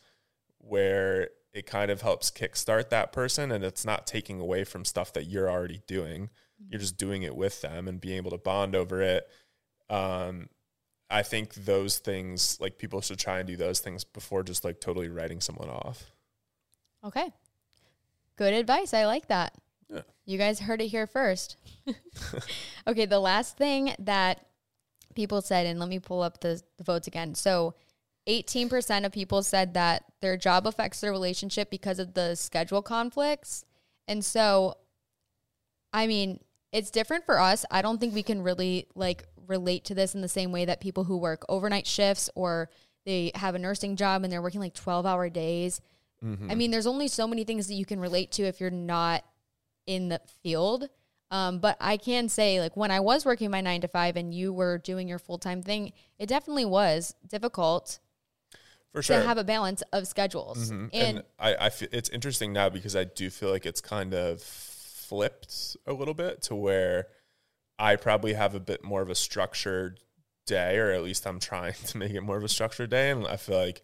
where 0.59 1.28
it 1.52 1.66
kind 1.66 1.90
of 1.90 2.02
helps 2.02 2.30
kickstart 2.30 2.90
that 2.90 3.12
person 3.12 3.52
and 3.52 3.64
it's 3.64 3.84
not 3.84 4.06
taking 4.06 4.40
away 4.40 4.64
from 4.64 4.84
stuff 4.84 5.12
that 5.12 5.26
you're 5.26 5.51
already 5.51 5.80
doing. 5.86 6.30
You're 6.68 6.80
just 6.80 6.96
doing 6.96 7.22
it 7.22 7.36
with 7.36 7.60
them 7.60 7.86
and 7.88 8.01
being 8.01 8.16
able 8.16 8.30
to 8.30 8.38
bond 8.38 8.74
over 8.74 9.02
it. 9.02 9.28
Um, 9.90 10.48
I 11.10 11.22
think 11.22 11.55
those 11.55 11.98
things, 11.98 12.59
like 12.60 12.78
people 12.78 13.01
should 13.01 13.18
try 13.18 13.38
and 13.38 13.46
do 13.46 13.56
those 13.56 13.80
things 13.80 14.02
before 14.02 14.42
just 14.42 14.64
like 14.64 14.80
totally 14.80 15.09
writing 15.09 15.40
someone 15.40 15.68
off. 15.68 16.10
Okay. 17.05 17.30
Good 18.36 18.55
advice. 18.55 18.94
I 18.94 19.06
like 19.06 19.28
that. 19.28 19.55
Yeah. 19.89 20.02
You 20.27 20.39
guys 20.39 20.61
heard 20.61 20.81
it 20.81 20.89
here 20.89 21.06
first. 21.06 21.56
okay. 22.86 23.06
The 23.06 23.20
last 23.20 23.56
thing 23.56 23.94
that 23.98 24.47
people 25.15 25.40
said, 25.40 25.66
and 25.66 25.78
let 25.78 25.89
me 25.89 25.98
pull 25.98 26.23
up 26.23 26.40
the, 26.40 26.61
the 26.77 26.85
votes 26.85 27.06
again. 27.06 27.35
So 27.35 27.74
18% 28.28 29.05
of 29.05 29.12
people 29.12 29.43
said 29.43 29.74
that 29.74 30.05
their 30.20 30.36
job 30.36 30.66
affects 30.66 31.01
their 31.01 31.12
relationship 31.12 31.70
because 31.70 31.98
of 31.98 32.15
the 32.15 32.35
schedule 32.35 32.82
conflicts. 32.82 33.65
And 34.09 34.24
so, 34.24 34.77
I 35.93 36.06
mean, 36.06 36.40
it's 36.73 36.90
different 36.90 37.24
for 37.24 37.39
us. 37.39 37.65
I 37.70 37.82
don't 37.82 37.98
think 37.98 38.15
we 38.15 38.23
can 38.23 38.43
really 38.43 38.89
like 38.94 39.24
relate 39.47 39.85
to 39.85 39.94
this 39.94 40.15
in 40.15 40.23
the 40.23 40.28
same 40.28 40.52
way 40.52 40.65
that 40.65 40.81
people 40.81 41.05
who 41.05 41.16
work 41.16 41.44
overnight 41.48 41.86
shifts 41.86 42.31
or 42.35 42.70
they 43.05 43.31
have 43.35 43.55
a 43.55 43.59
nursing 43.59 43.97
job 43.97 44.24
and 44.24 44.32
they're 44.32 44.43
working 44.43 44.61
like 44.61 44.74
12 44.74 45.05
hour 45.05 45.28
days. 45.28 45.81
Mm-hmm. 46.24 46.51
I 46.51 46.55
mean, 46.55 46.70
there's 46.70 46.86
only 46.86 47.09
so 47.09 47.26
many 47.28 47.44
things 47.44 47.66
that 47.66 47.74
you 47.74 47.84
can 47.84 48.01
relate 48.01 48.32
to 48.32 48.42
if 48.44 48.60
you're 48.60 48.70
not 48.70 49.24
in 49.86 50.09
the 50.09 50.20
field. 50.42 50.88
Um, 51.30 51.59
but 51.59 51.76
I 51.80 51.96
can 51.96 52.28
say, 52.28 52.60
like, 52.60 52.76
when 52.76 52.90
I 52.90 53.01
was 53.01 53.24
working 53.24 53.51
my 53.51 53.60
nine 53.60 53.80
to 53.80 53.88
five 53.88 54.16
and 54.16 54.32
you 54.32 54.52
were 54.52 54.78
doing 54.78 55.09
your 55.09 55.18
full 55.18 55.38
time 55.38 55.62
thing, 55.62 55.92
it 56.18 56.26
definitely 56.28 56.64
was 56.64 57.14
difficult 57.26 57.98
For 58.92 59.02
sure. 59.02 59.20
to 59.20 59.26
have 59.26 59.36
a 59.38 59.44
balance 59.44 59.82
of 59.92 60.06
schedules. 60.06 60.70
Mhm. 60.70 60.90
And, 60.92 61.16
And, 61.18 61.22
I, 61.38 61.66
I 61.66 61.70
feel 61.70 61.88
it's 61.90 62.09
interesting 62.10 62.52
now 62.52 62.68
because 62.68 62.94
I 62.94 63.05
do 63.05 63.30
feel 63.30 63.51
like 63.51 63.66
it's 63.66 63.80
kind 63.80 64.14
of 64.14 64.42
flipped 64.42 65.76
a 65.86 65.92
little 65.92 66.14
bit 66.14 66.42
to 66.42 66.55
where 66.55 67.09
I 67.78 67.96
probably 67.96 68.34
have 68.34 68.55
a 68.55 68.60
bit 68.60 68.84
more 68.84 69.02
of 69.02 69.10
a 69.10 69.14
structured 69.14 70.01
day, 70.46 70.76
or 70.78 70.92
at 70.92 71.02
least 71.02 71.26
I'm 71.26 71.40
trying 71.40 71.74
to 71.86 71.98
make 71.98 72.12
it 72.12 72.20
more 72.20 72.36
of 72.36 72.44
a 72.44 72.48
structured 72.48 72.90
day. 72.90 73.10
And 73.10 73.26
I 73.26 73.36
feel 73.36 73.59
like 73.59 73.82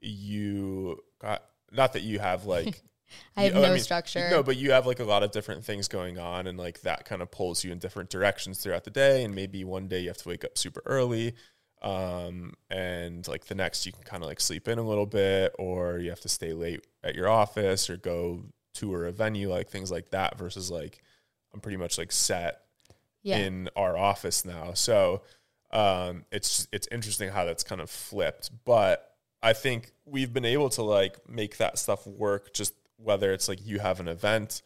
you 0.00 0.98
got 1.20 1.44
not 1.72 1.92
that 1.94 2.02
you 2.02 2.18
have 2.18 2.44
like 2.44 2.82
I 3.36 3.44
have 3.44 3.54
you- 3.54 3.62
no 3.62 3.76
structure. 3.78 4.28
No, 4.30 4.42
but 4.42 4.56
you 4.56 4.72
have 4.72 4.86
like 4.86 5.00
a 5.00 5.04
lot 5.04 5.22
of 5.22 5.30
different 5.30 5.64
things 5.64 5.88
going 5.88 6.18
on, 6.18 6.46
and 6.46 6.58
like 6.58 6.82
that 6.82 7.04
kind 7.04 7.22
of 7.22 7.30
pulls 7.30 7.64
you 7.64 7.72
in 7.72 7.78
different 7.78 8.10
directions 8.10 8.58
throughout 8.58 8.84
the 8.84 8.90
day. 8.90 9.24
And 9.24 9.34
maybe 9.34 9.64
one 9.64 9.88
day 9.88 10.00
you 10.00 10.08
have 10.08 10.18
to 10.18 10.28
wake 10.28 10.44
up 10.44 10.58
super 10.58 10.82
early, 10.86 11.34
um, 11.82 12.54
and 12.70 13.26
like 13.28 13.46
the 13.46 13.54
next 13.54 13.86
you 13.86 13.92
can 13.92 14.02
kind 14.02 14.22
of 14.22 14.28
like 14.28 14.40
sleep 14.40 14.68
in 14.68 14.78
a 14.78 14.82
little 14.82 15.06
bit, 15.06 15.54
or 15.58 15.98
you 15.98 16.10
have 16.10 16.20
to 16.20 16.28
stay 16.28 16.52
late 16.52 16.86
at 17.02 17.14
your 17.14 17.28
office 17.28 17.88
or 17.88 17.96
go 17.96 18.44
tour 18.74 19.06
a 19.06 19.12
venue, 19.12 19.50
like 19.50 19.68
things 19.68 19.90
like 19.90 20.10
that. 20.10 20.38
Versus 20.38 20.70
like 20.70 21.02
I'm 21.54 21.60
pretty 21.60 21.78
much 21.78 21.98
like 21.98 22.12
set 22.12 22.62
yeah. 23.22 23.38
in 23.38 23.68
our 23.76 23.96
office 23.96 24.44
now. 24.44 24.74
So 24.74 25.22
um, 25.70 26.24
it's 26.30 26.68
it's 26.72 26.88
interesting 26.90 27.30
how 27.30 27.44
that's 27.44 27.62
kind 27.62 27.80
of 27.80 27.90
flipped. 27.90 28.50
But 28.64 29.07
I 29.42 29.52
think 29.52 29.92
we've 30.04 30.32
been 30.32 30.44
able 30.44 30.68
to 30.70 30.82
like 30.82 31.16
make 31.28 31.58
that 31.58 31.78
stuff 31.78 32.06
work. 32.06 32.52
Just 32.52 32.74
whether 32.96 33.32
it's 33.32 33.48
like 33.48 33.64
you 33.64 33.78
have 33.78 34.00
an 34.00 34.08
event 34.08 34.62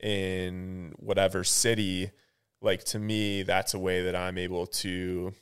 in 0.00 0.94
whatever 0.98 1.44
city, 1.44 2.10
like 2.60 2.84
to 2.84 2.98
me, 2.98 3.42
that's 3.42 3.74
a 3.74 3.78
way 3.78 4.02
that 4.02 4.16
I'm 4.16 4.38
able 4.38 4.66
to 4.66 5.32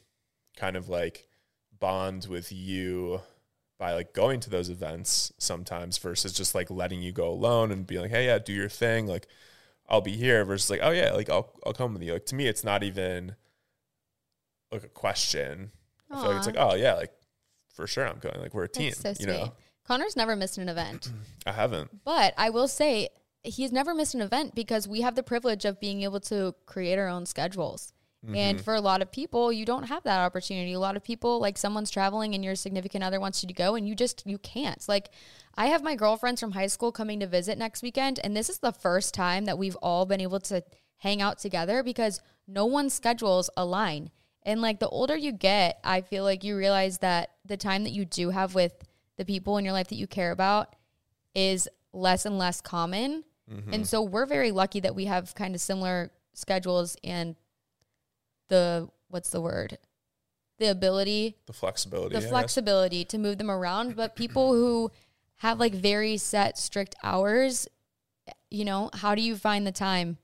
kind 0.57 0.77
of 0.77 0.89
like 0.89 1.29
bond 1.79 2.27
with 2.29 2.53
you 2.53 3.21
by 3.79 3.95
like 3.95 4.13
going 4.13 4.41
to 4.41 4.51
those 4.51 4.69
events 4.69 5.33
sometimes 5.39 5.97
versus 5.99 6.35
just 6.35 6.55
like 6.55 6.71
letting 6.71 7.01
you 7.01 7.13
go 7.13 7.29
alone 7.29 7.73
and 7.73 7.87
be 7.87 7.99
like, 7.99 8.11
hey, 8.11 8.27
yeah, 8.27 8.39
do 8.39 8.53
your 8.53 8.69
thing. 8.69 9.07
Like 9.07 9.27
I'll 9.89 10.03
be 10.03 10.17
here 10.17 10.45
versus 10.45 10.71
like, 10.71 10.81
oh 10.83 10.91
yeah, 10.91 11.13
like 11.13 11.31
I'll 11.31 11.53
I'll 11.67 11.73
come 11.73 11.95
with 11.95 12.03
you. 12.03 12.13
Like 12.13 12.27
to 12.27 12.35
me, 12.35 12.47
it's 12.47 12.63
not 12.63 12.83
even 12.83 13.35
like 14.71 14.85
a 14.85 14.89
question. 14.89 15.73
I 16.11 16.21
feel 16.21 16.29
like 16.29 16.37
it's 16.39 16.47
like, 16.47 16.57
oh 16.59 16.75
yeah, 16.75 16.95
like 16.95 17.13
for 17.81 17.87
sure 17.87 18.07
I'm 18.07 18.19
going. 18.19 18.41
Like 18.41 18.55
we're 18.55 18.65
a 18.65 18.69
team. 18.69 18.93
That's 19.01 19.01
so 19.01 19.09
you 19.09 19.15
sweet. 19.15 19.27
know, 19.27 19.53
Connor's 19.87 20.17
never 20.17 20.37
missed 20.37 20.59
an 20.59 20.69
event. 20.69 21.11
I 21.47 21.53
haven't. 21.53 22.05
But 22.05 22.35
I 22.37 22.51
will 22.51 22.69
say 22.69 23.09
he's 23.43 23.73
never 23.73 23.95
missed 23.95 24.15
an 24.15 24.21
event 24.21 24.55
because 24.55 24.87
we 24.87 25.01
have 25.01 25.15
the 25.15 25.23
privilege 25.23 25.65
of 25.65 25.81
being 25.81 26.03
able 26.03 26.21
to 26.21 26.55
create 26.67 26.99
our 26.99 27.09
own 27.09 27.25
schedules. 27.25 27.93
Mm-hmm. 28.25 28.37
And 28.37 28.61
for 28.61 28.75
a 28.75 28.83
lot 28.83 29.01
of 29.01 29.11
people, 29.11 29.51
you 29.51 29.65
don't 29.65 29.85
have 29.85 30.03
that 30.03 30.21
opportunity. 30.21 30.75
A 30.75 30.79
lot 30.79 30.95
of 30.95 31.03
people, 31.03 31.41
like 31.41 31.57
someone's 31.57 31.91
traveling 31.91 32.35
and 32.35 32.45
your 32.45 32.55
significant 32.55 33.03
other 33.03 33.19
wants 33.19 33.43
you 33.43 33.47
to 33.47 33.55
go 33.55 33.77
and 33.77 33.89
you 33.89 33.95
just 33.95 34.27
you 34.27 34.37
can't. 34.37 34.87
Like 34.87 35.11
I 35.55 35.67
have 35.67 35.83
my 35.83 35.95
girlfriends 35.95 36.41
from 36.41 36.53
high 36.53 36.67
school 36.67 36.93
coming 36.93 37.21
to 37.21 37.27
visit 37.27 37.57
next 37.57 37.83
weekend 37.83 38.21
and 38.23 38.37
this 38.37 38.51
is 38.51 38.59
the 38.59 38.73
first 38.73 39.15
time 39.15 39.47
that 39.47 39.59
we've 39.59 39.77
all 39.77 40.05
been 40.05 40.21
able 40.21 40.41
to 40.41 40.63
hang 40.99 41.23
out 41.23 41.39
together 41.39 41.83
because 41.83 42.21
no 42.47 42.67
one's 42.67 42.93
schedules 42.93 43.49
align. 43.57 44.11
And 44.43 44.63
like 44.63 44.79
the 44.81 44.89
older 44.89 45.17
you 45.17 45.33
get, 45.33 45.79
I 45.85 46.01
feel 46.01 46.25
like 46.25 46.45
you 46.45 46.57
realize 46.57 46.99
that 46.99 47.31
the 47.45 47.57
time 47.57 47.85
that 47.85 47.91
you 47.91 48.05
do 48.05 48.31
have 48.31 48.55
with 48.55 48.73
the 49.17 49.25
people 49.25 49.59
in 49.59 49.65
your 49.65 49.75
life 49.75 49.89
that 49.89 49.97
you 49.97 50.07
care 50.07 50.31
about 50.31 50.75
is 51.35 51.69
less 51.93 52.25
and 52.25 52.39
less 52.39 52.61
common. 52.61 53.25
Mm-hmm. 53.53 53.75
And 53.75 53.87
so 53.87 54.01
we're 54.03 54.27
very 54.27 54.51
lucky 54.51 54.81
that 54.81 54.95
we 54.95 55.07
have 55.07 55.35
kind 55.35 55.55
of 55.55 55.61
similar 55.61 56.11
schedules 56.33 56.97
and 57.05 57.37
the 58.49 58.89
what's 59.09 59.31
the 59.31 59.41
word? 59.41 59.79
The 60.59 60.71
ability, 60.71 61.37
The 61.47 61.53
flexibility. 61.53 62.13
the 62.13 62.19
I 62.19 62.21
guess. 62.23 62.31
flexibility 62.31 63.05
to 63.07 63.19
move 63.19 63.39
them 63.39 63.51
around, 63.51 63.97
but 63.97 64.15
people 64.17 64.53
who 64.53 64.91
have 65.37 65.59
like 65.59 65.75
very 65.75 66.17
set 66.17 66.59
strict 66.59 66.95
hours, 67.03 67.67
you 68.51 68.65
know, 68.65 68.91
how 68.95 69.15
do 69.15 69.23
you 69.23 69.37
find 69.37 69.67
the 69.67 69.73
time 69.73 70.19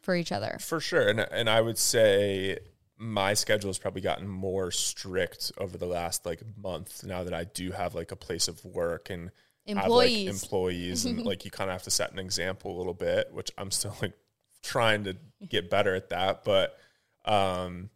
for 0.00 0.14
each 0.14 0.32
other? 0.32 0.58
For 0.60 0.80
sure. 0.80 1.08
And 1.08 1.20
and 1.20 1.48
I 1.48 1.60
would 1.60 1.78
say 1.78 2.58
my 2.98 3.32
schedule 3.34 3.68
has 3.68 3.78
probably 3.78 4.00
gotten 4.00 4.28
more 4.28 4.70
strict 4.72 5.52
over 5.58 5.78
the 5.78 5.86
last 5.86 6.26
like 6.26 6.42
month 6.56 7.04
now 7.04 7.22
that 7.22 7.32
I 7.32 7.44
do 7.44 7.70
have 7.70 7.94
like 7.94 8.10
a 8.10 8.16
place 8.16 8.48
of 8.48 8.64
work 8.64 9.08
and 9.08 9.30
have, 9.66 9.84
Employees. 9.84 10.26
like, 10.26 10.42
employees 10.42 11.04
and 11.04 11.22
like 11.24 11.44
you 11.44 11.50
kind 11.50 11.70
of 11.70 11.74
have 11.74 11.84
to 11.84 11.90
set 11.90 12.12
an 12.12 12.18
example 12.18 12.74
a 12.74 12.76
little 12.76 12.94
bit, 12.94 13.32
which 13.32 13.52
I'm 13.56 13.70
still 13.70 13.94
like 14.02 14.14
trying 14.62 15.04
to 15.04 15.16
get 15.48 15.70
better 15.70 15.94
at 15.94 16.10
that. 16.10 16.44
But 16.44 16.76
um 17.24 17.90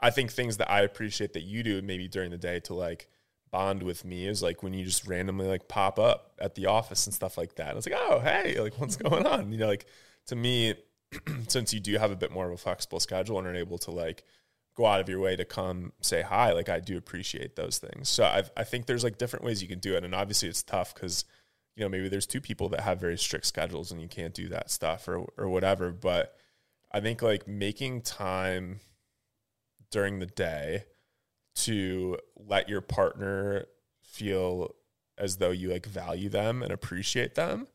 I 0.00 0.10
think 0.10 0.30
things 0.32 0.56
that 0.58 0.70
I 0.70 0.82
appreciate 0.82 1.34
that 1.34 1.42
you 1.42 1.62
do 1.62 1.82
maybe 1.82 2.08
during 2.08 2.30
the 2.30 2.38
day 2.38 2.60
to 2.60 2.74
like 2.74 3.08
bond 3.50 3.82
with 3.82 4.04
me 4.04 4.26
is 4.26 4.42
like 4.42 4.62
when 4.62 4.72
you 4.72 4.84
just 4.84 5.06
randomly 5.06 5.46
like 5.46 5.68
pop 5.68 5.98
up 5.98 6.32
at 6.38 6.54
the 6.54 6.66
office 6.66 7.06
and 7.06 7.14
stuff 7.14 7.36
like 7.36 7.56
that. 7.56 7.76
It's 7.76 7.86
like, 7.86 7.98
oh 7.98 8.20
hey, 8.20 8.58
like 8.60 8.80
what's 8.80 8.96
going 9.08 9.26
on? 9.26 9.52
You 9.52 9.58
know, 9.58 9.66
like 9.66 9.86
to 10.26 10.36
me, 10.36 10.74
since 11.48 11.74
you 11.74 11.80
do 11.80 11.98
have 11.98 12.10
a 12.10 12.16
bit 12.16 12.30
more 12.30 12.46
of 12.46 12.52
a 12.52 12.56
flexible 12.56 13.00
schedule 13.00 13.38
and 13.38 13.46
are 13.46 13.54
able 13.54 13.78
to 13.78 13.90
like 13.90 14.24
go 14.78 14.86
out 14.86 15.00
of 15.00 15.08
your 15.08 15.18
way 15.18 15.34
to 15.34 15.44
come 15.44 15.92
say 16.00 16.22
hi, 16.22 16.52
like 16.52 16.68
I 16.68 16.78
do 16.78 16.96
appreciate 16.96 17.56
those 17.56 17.78
things. 17.78 18.08
So 18.08 18.22
I 18.22 18.44
I 18.56 18.62
think 18.62 18.86
there's 18.86 19.02
like 19.02 19.18
different 19.18 19.44
ways 19.44 19.60
you 19.60 19.68
can 19.68 19.80
do 19.80 19.96
it, 19.96 20.04
and 20.04 20.14
obviously 20.14 20.48
it's 20.48 20.62
tough 20.62 20.94
because 20.94 21.24
you 21.74 21.82
know 21.82 21.88
maybe 21.88 22.08
there's 22.08 22.26
two 22.26 22.40
people 22.40 22.68
that 22.70 22.80
have 22.80 23.00
very 23.00 23.18
strict 23.18 23.46
schedules 23.46 23.90
and 23.90 24.00
you 24.00 24.06
can't 24.06 24.32
do 24.32 24.48
that 24.50 24.70
stuff 24.70 25.08
or 25.08 25.26
or 25.36 25.48
whatever. 25.48 25.90
But 25.90 26.36
I 26.92 27.00
think 27.00 27.22
like 27.22 27.48
making 27.48 28.02
time 28.02 28.78
during 29.90 30.20
the 30.20 30.26
day 30.26 30.84
to 31.56 32.16
let 32.36 32.68
your 32.68 32.80
partner 32.80 33.66
feel 34.00 34.76
as 35.18 35.38
though 35.38 35.50
you 35.50 35.70
like 35.70 35.86
value 35.86 36.28
them 36.28 36.62
and 36.62 36.70
appreciate 36.70 37.34
them 37.34 37.66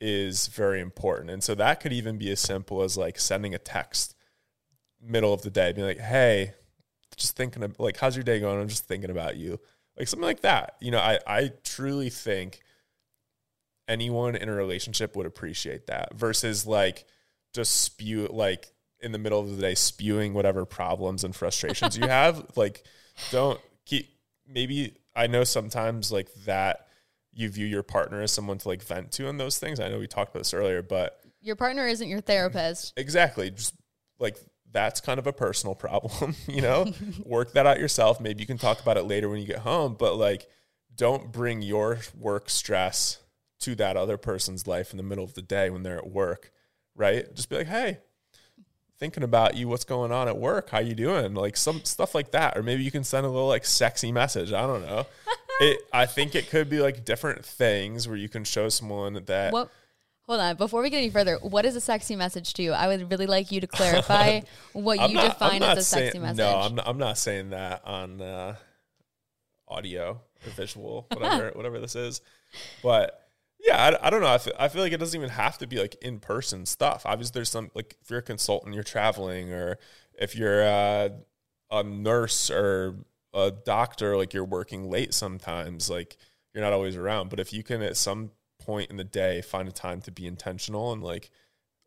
is 0.00 0.46
very 0.46 0.80
important. 0.80 1.28
And 1.28 1.44
so 1.44 1.54
that 1.56 1.80
could 1.80 1.92
even 1.92 2.16
be 2.16 2.30
as 2.30 2.40
simple 2.40 2.82
as 2.82 2.96
like 2.96 3.18
sending 3.18 3.54
a 3.54 3.58
text 3.58 4.14
middle 5.00 5.32
of 5.32 5.42
the 5.42 5.50
day, 5.50 5.72
being 5.72 5.86
like, 5.86 5.98
"Hey, 5.98 6.54
just 7.16 7.36
thinking 7.36 7.62
of 7.62 7.78
like, 7.78 7.96
how's 7.96 8.16
your 8.16 8.22
day 8.24 8.40
going? 8.40 8.60
I'm 8.60 8.68
just 8.68 8.86
thinking 8.86 9.10
about 9.10 9.36
you." 9.36 9.58
Like 9.96 10.08
something 10.08 10.26
like 10.26 10.40
that. 10.42 10.76
You 10.80 10.90
know, 10.90 10.98
I 11.00 11.18
I 11.26 11.52
truly 11.64 12.10
think 12.10 12.60
anyone 13.88 14.36
in 14.36 14.48
a 14.48 14.52
relationship 14.54 15.16
would 15.16 15.26
appreciate 15.26 15.86
that 15.86 16.14
versus 16.14 16.66
like 16.66 17.06
just 17.54 17.80
spew 17.80 18.28
like 18.30 18.70
in 19.00 19.12
the 19.12 19.18
middle 19.18 19.40
of 19.40 19.54
the 19.56 19.60
day 19.62 19.74
spewing 19.74 20.34
whatever 20.34 20.64
problems 20.64 21.24
and 21.24 21.34
frustrations 21.34 21.96
you 21.96 22.06
have. 22.08 22.44
Like 22.56 22.84
don't 23.30 23.60
keep 23.86 24.08
maybe 24.46 24.96
I 25.16 25.26
know 25.26 25.44
sometimes 25.44 26.12
like 26.12 26.32
that 26.44 26.86
you 27.32 27.48
view 27.48 27.66
your 27.66 27.82
partner 27.82 28.20
as 28.20 28.32
someone 28.32 28.58
to 28.58 28.68
like 28.68 28.82
vent 28.82 29.12
to 29.12 29.28
on 29.28 29.36
those 29.38 29.58
things. 29.58 29.80
I 29.80 29.88
know 29.88 29.98
we 29.98 30.06
talked 30.06 30.30
about 30.30 30.40
this 30.40 30.54
earlier, 30.54 30.82
but 30.82 31.20
Your 31.40 31.56
partner 31.56 31.86
isn't 31.86 32.08
your 32.08 32.20
therapist. 32.20 32.92
exactly 32.96 33.50
just 33.50 33.74
like 34.18 34.36
that's 34.72 35.00
kind 35.00 35.18
of 35.18 35.26
a 35.26 35.32
personal 35.32 35.74
problem, 35.86 36.34
you 36.46 36.62
know? 36.62 36.92
Work 37.24 37.52
that 37.52 37.66
out 37.66 37.78
yourself. 37.78 38.20
Maybe 38.20 38.40
you 38.40 38.46
can 38.46 38.58
talk 38.58 38.80
about 38.80 38.96
it 38.96 39.04
later 39.04 39.28
when 39.28 39.40
you 39.40 39.46
get 39.46 39.60
home, 39.60 39.96
but 39.98 40.16
like 40.16 40.48
don't 40.94 41.30
bring 41.30 41.62
your 41.62 42.00
work 42.18 42.50
stress 42.50 43.20
to 43.60 43.74
that 43.76 43.96
other 43.96 44.16
person's 44.16 44.66
life 44.66 44.90
in 44.90 44.96
the 44.96 45.02
middle 45.02 45.24
of 45.24 45.34
the 45.34 45.42
day 45.42 45.70
when 45.70 45.82
they're 45.82 45.98
at 45.98 46.10
work, 46.10 46.50
right? 46.94 47.32
Just 47.34 47.48
be 47.48 47.56
like, 47.56 47.68
"Hey, 47.68 47.98
thinking 48.98 49.22
about 49.22 49.56
you, 49.56 49.68
what's 49.68 49.84
going 49.84 50.10
on 50.10 50.26
at 50.28 50.36
work? 50.36 50.70
How 50.70 50.80
you 50.80 50.94
doing?" 50.94 51.34
Like 51.34 51.56
some 51.56 51.84
stuff 51.84 52.14
like 52.14 52.32
that 52.32 52.56
or 52.56 52.62
maybe 52.62 52.82
you 52.82 52.90
can 52.90 53.04
send 53.04 53.26
a 53.26 53.28
little 53.28 53.48
like 53.48 53.64
sexy 53.64 54.10
message. 54.12 54.52
I 54.52 54.66
don't 54.66 54.82
know. 54.82 55.06
it 55.60 55.80
I 55.92 56.06
think 56.06 56.34
it 56.34 56.50
could 56.50 56.68
be 56.68 56.80
like 56.80 57.04
different 57.04 57.44
things 57.44 58.08
where 58.08 58.16
you 58.16 58.28
can 58.28 58.44
show 58.44 58.68
someone 58.68 59.22
that 59.26 59.52
What? 59.52 59.70
Hold 60.28 60.40
on. 60.40 60.56
Before 60.56 60.82
we 60.82 60.90
get 60.90 60.98
any 60.98 61.08
further, 61.08 61.38
what 61.40 61.64
is 61.64 61.74
a 61.74 61.80
sexy 61.80 62.14
message 62.14 62.52
to 62.54 62.62
you? 62.62 62.72
I 62.72 62.86
would 62.86 63.10
really 63.10 63.26
like 63.26 63.50
you 63.50 63.62
to 63.62 63.66
clarify 63.66 64.42
what 64.74 65.00
I'm 65.00 65.10
you 65.10 65.16
not- 65.16 65.32
define 65.38 65.62
as 65.62 65.78
a 65.78 65.82
sexy 65.82 66.10
saying- 66.10 66.22
message. 66.22 66.38
No, 66.38 66.58
I'm 66.58 66.74
not, 66.74 66.88
I'm 66.88 66.98
not 66.98 67.16
saying 67.16 67.50
that 67.50 67.82
on 67.86 68.20
uh, 68.20 68.56
audio 69.66 70.20
or 70.44 70.50
visual, 70.52 71.06
whatever 71.12 71.50
whatever 71.54 71.80
this 71.80 71.96
is. 71.96 72.20
But 72.82 73.26
yeah, 73.58 73.98
I, 74.02 74.06
I 74.06 74.10
don't 74.10 74.20
know. 74.20 74.28
I 74.28 74.36
feel, 74.38 74.52
I 74.58 74.68
feel 74.68 74.82
like 74.82 74.92
it 74.92 74.98
doesn't 74.98 75.18
even 75.18 75.30
have 75.30 75.56
to 75.58 75.66
be 75.66 75.78
like 75.80 75.96
in 76.02 76.20
person 76.20 76.66
stuff. 76.66 77.02
Obviously, 77.06 77.32
there's 77.32 77.50
some 77.50 77.70
like 77.74 77.96
if 78.02 78.10
you're 78.10 78.18
a 78.18 78.22
consultant, 78.22 78.74
you're 78.74 78.84
traveling, 78.84 79.50
or 79.50 79.78
if 80.20 80.36
you're 80.36 80.62
uh, 80.62 81.08
a 81.70 81.82
nurse 81.82 82.50
or 82.50 82.96
a 83.32 83.50
doctor, 83.50 84.14
like 84.14 84.34
you're 84.34 84.44
working 84.44 84.90
late 84.90 85.14
sometimes, 85.14 85.88
like 85.88 86.18
you're 86.52 86.62
not 86.62 86.74
always 86.74 86.96
around. 86.96 87.30
But 87.30 87.40
if 87.40 87.50
you 87.50 87.62
can 87.62 87.80
at 87.80 87.96
some 87.96 88.32
point 88.68 88.90
in 88.90 88.98
the 88.98 89.04
day 89.04 89.40
find 89.40 89.66
a 89.66 89.72
time 89.72 90.02
to 90.02 90.10
be 90.10 90.26
intentional 90.26 90.92
and 90.92 91.02
like 91.02 91.30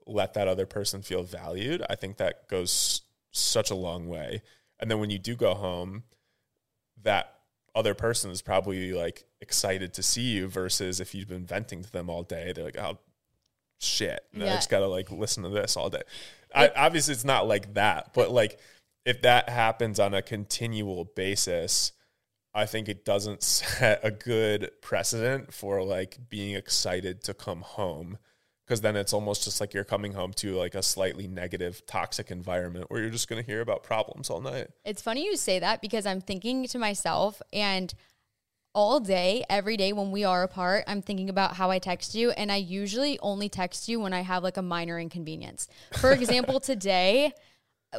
let 0.07 0.33
that 0.33 0.47
other 0.47 0.65
person 0.65 1.03
feel 1.03 1.21
valued, 1.21 1.83
I 1.87 1.95
think 1.95 2.17
that 2.17 2.47
goes 2.47 3.03
such 3.29 3.69
a 3.69 3.75
long 3.75 4.07
way. 4.07 4.41
And 4.79 4.89
then 4.89 4.99
when 4.99 5.11
you 5.11 5.19
do 5.19 5.35
go 5.35 5.53
home, 5.53 6.05
that 7.03 7.35
other 7.75 7.93
person 7.93 8.31
is 8.31 8.41
probably 8.41 8.93
like 8.93 9.25
excited 9.41 9.93
to 9.93 10.01
see 10.01 10.31
you 10.31 10.47
versus 10.47 10.99
if 10.99 11.13
you've 11.13 11.29
been 11.29 11.45
venting 11.45 11.83
to 11.83 11.91
them 11.91 12.09
all 12.09 12.23
day, 12.23 12.51
they're 12.51 12.65
like, 12.65 12.79
oh, 12.79 12.97
shit. 13.79 14.21
And 14.33 14.41
I 14.43 14.47
Yeah. 14.47 14.55
just 14.55 14.71
gotta 14.71 14.87
like 14.87 15.11
listen 15.11 15.43
to 15.43 15.49
this 15.49 15.77
all 15.77 15.91
day. 15.91 16.01
I, 16.55 16.69
obviously, 16.75 17.13
it's 17.13 17.23
not 17.23 17.47
like 17.47 17.75
that, 17.75 18.11
but 18.15 18.31
like 18.31 18.59
if 19.05 19.21
that 19.21 19.49
happens 19.49 19.99
on 19.99 20.15
a 20.15 20.23
continual 20.23 21.05
basis, 21.05 21.91
I 22.53 22.65
think 22.65 22.89
it 22.89 23.05
doesn't 23.05 23.43
set 23.43 23.99
a 24.03 24.11
good 24.11 24.71
precedent 24.81 25.53
for 25.53 25.83
like 25.83 26.29
being 26.29 26.55
excited 26.55 27.23
to 27.23 27.33
come 27.33 27.61
home. 27.61 28.17
Because 28.65 28.81
then 28.81 28.95
it's 28.95 29.11
almost 29.11 29.43
just 29.43 29.59
like 29.59 29.73
you're 29.73 29.83
coming 29.83 30.13
home 30.13 30.31
to 30.33 30.55
like 30.55 30.75
a 30.75 30.83
slightly 30.83 31.27
negative, 31.27 31.85
toxic 31.87 32.31
environment 32.31 32.85
where 32.89 33.01
you're 33.01 33.09
just 33.09 33.27
going 33.27 33.41
to 33.43 33.45
hear 33.45 33.59
about 33.59 33.83
problems 33.83 34.29
all 34.29 34.39
night. 34.39 34.67
It's 34.85 35.01
funny 35.01 35.25
you 35.25 35.35
say 35.35 35.59
that 35.59 35.81
because 35.81 36.05
I'm 36.05 36.21
thinking 36.21 36.65
to 36.67 36.79
myself 36.79 37.41
and 37.51 37.93
all 38.73 38.99
day, 39.01 39.43
every 39.49 39.75
day 39.75 39.91
when 39.91 40.11
we 40.11 40.23
are 40.23 40.43
apart, 40.43 40.85
I'm 40.87 41.01
thinking 41.01 41.29
about 41.29 41.55
how 41.55 41.69
I 41.69 41.79
text 41.79 42.15
you. 42.15 42.31
And 42.31 42.51
I 42.51 42.57
usually 42.57 43.19
only 43.19 43.49
text 43.49 43.89
you 43.89 43.99
when 43.99 44.13
I 44.13 44.21
have 44.21 44.43
like 44.43 44.57
a 44.57 44.61
minor 44.61 44.97
inconvenience. 44.99 45.67
For 45.97 46.11
example, 46.13 46.59
today, 46.59 47.33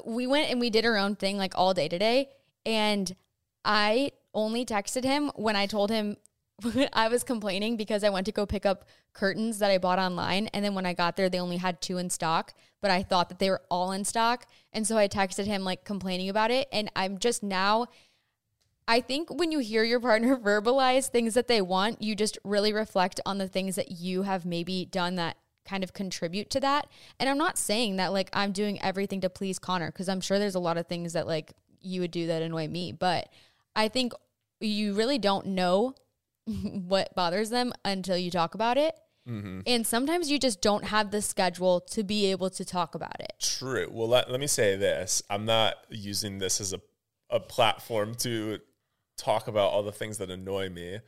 we 0.07 0.27
went 0.27 0.51
and 0.51 0.61
we 0.61 0.71
did 0.71 0.87
our 0.87 0.97
own 0.97 1.17
thing 1.17 1.37
like 1.37 1.53
all 1.57 1.75
day 1.75 1.89
today. 1.89 2.31
And 2.65 3.15
I 3.65 4.13
only 4.35 4.65
texted 4.65 5.05
him 5.05 5.31
when 5.35 5.57
I 5.57 5.67
told 5.67 5.91
him 5.91 6.17
I 6.93 7.09
was 7.09 7.25
complaining 7.25 7.77
because 7.77 8.05
I 8.05 8.11
went 8.11 8.27
to 8.27 8.33
go 8.33 8.47
pick 8.47 8.67
up 8.67 8.85
curtains 9.13 9.59
that 9.59 9.71
I 9.71 9.79
bought 9.79 9.99
online. 9.99 10.49
And 10.49 10.65
then 10.65 10.75
when 10.75 10.87
I 10.87 10.95
got 10.95 11.17
there, 11.17 11.29
they 11.29 11.41
only 11.41 11.57
had 11.57 11.81
two 11.81 11.99
in 11.99 12.11
stock, 12.11 12.55
but 12.81 12.91
I 12.91 13.03
thought 13.03 13.29
that 13.29 13.39
they 13.39 13.51
were 13.51 13.63
all 13.71 13.93
in 13.93 14.05
stock. 14.05 14.47
And 14.73 14.87
so 14.87 14.97
I 14.97 15.09
texted 15.09 15.47
him 15.47 15.65
like 15.65 15.85
complaining 15.85 16.29
about 16.29 16.51
it. 16.51 16.69
And 16.73 16.91
I'm 16.97 17.19
just 17.19 17.43
now, 17.43 17.87
I 18.87 19.01
think 19.01 19.31
when 19.31 19.53
you 19.53 19.59
hear 19.59 19.85
your 19.85 20.01
partner 20.01 20.37
verbalize 20.43 21.09
things 21.09 21.35
that 21.35 21.49
they 21.49 21.61
want, 21.61 22.03
you 22.03 22.15
just 22.15 22.39
really 22.45 22.73
reflect 22.73 23.21
on 23.27 23.39
the 23.39 23.49
things 23.49 23.77
that 23.77 23.91
you 23.91 24.23
have 24.23 24.47
maybe 24.47 24.85
done 24.85 25.17
that 25.17 25.37
kind 25.65 25.85
of 25.85 25.93
contribute 25.93 26.51
to 26.51 26.61
that. 26.61 26.89
And 27.21 27.29
I'm 27.29 27.39
not 27.39 27.57
saying 27.57 27.97
that 27.97 28.13
like 28.13 28.31
I'm 28.33 28.53
doing 28.53 28.83
everything 28.83 29.21
to 29.21 29.31
please 29.31 29.59
Connor 29.59 29.93
because 29.93 30.09
I'm 30.09 30.21
sure 30.21 30.39
there's 30.39 30.57
a 30.57 30.61
lot 30.61 30.77
of 30.77 30.87
things 30.89 31.13
that 31.13 31.27
like 31.27 31.53
you 31.81 32.01
would 32.01 32.11
do 32.11 32.27
that 32.27 32.43
annoy 32.43 32.69
me, 32.69 32.93
but 32.93 33.29
I 33.75 33.89
think 33.89 34.13
you 34.61 34.95
really 34.95 35.19
don't 35.19 35.47
know 35.47 35.95
what 36.47 37.15
bothers 37.15 37.51
them 37.51 37.73
until 37.85 38.17
you 38.17 38.31
talk 38.31 38.55
about 38.55 38.79
it. 38.79 38.95
Mm-hmm. 39.29 39.61
And 39.67 39.87
sometimes 39.87 40.31
you 40.31 40.39
just 40.39 40.61
don't 40.61 40.85
have 40.85 41.11
the 41.13 41.23
schedule 41.23 41.81
to 41.91 42.03
be 42.03 42.27
able 42.27 42.51
to 42.51 42.65
talk 42.65 42.95
about 42.95 43.21
it. 43.21 43.33
True. 43.41 43.89
Well, 43.91 44.09
let, 44.09 44.31
let 44.31 44.41
me 44.41 44.49
say 44.49 44.77
this. 44.77 45.23
I'm 45.31 45.45
not 45.45 45.77
using 45.91 46.39
this 46.39 46.61
as 46.61 46.73
a, 46.73 46.81
a 47.31 47.39
platform 47.39 48.15
to 48.17 48.59
talk 49.17 49.47
about 49.47 49.71
all 49.71 49.85
the 49.85 49.93
things 49.93 50.19
that 50.19 50.31
annoy 50.31 50.71
me 50.71 50.99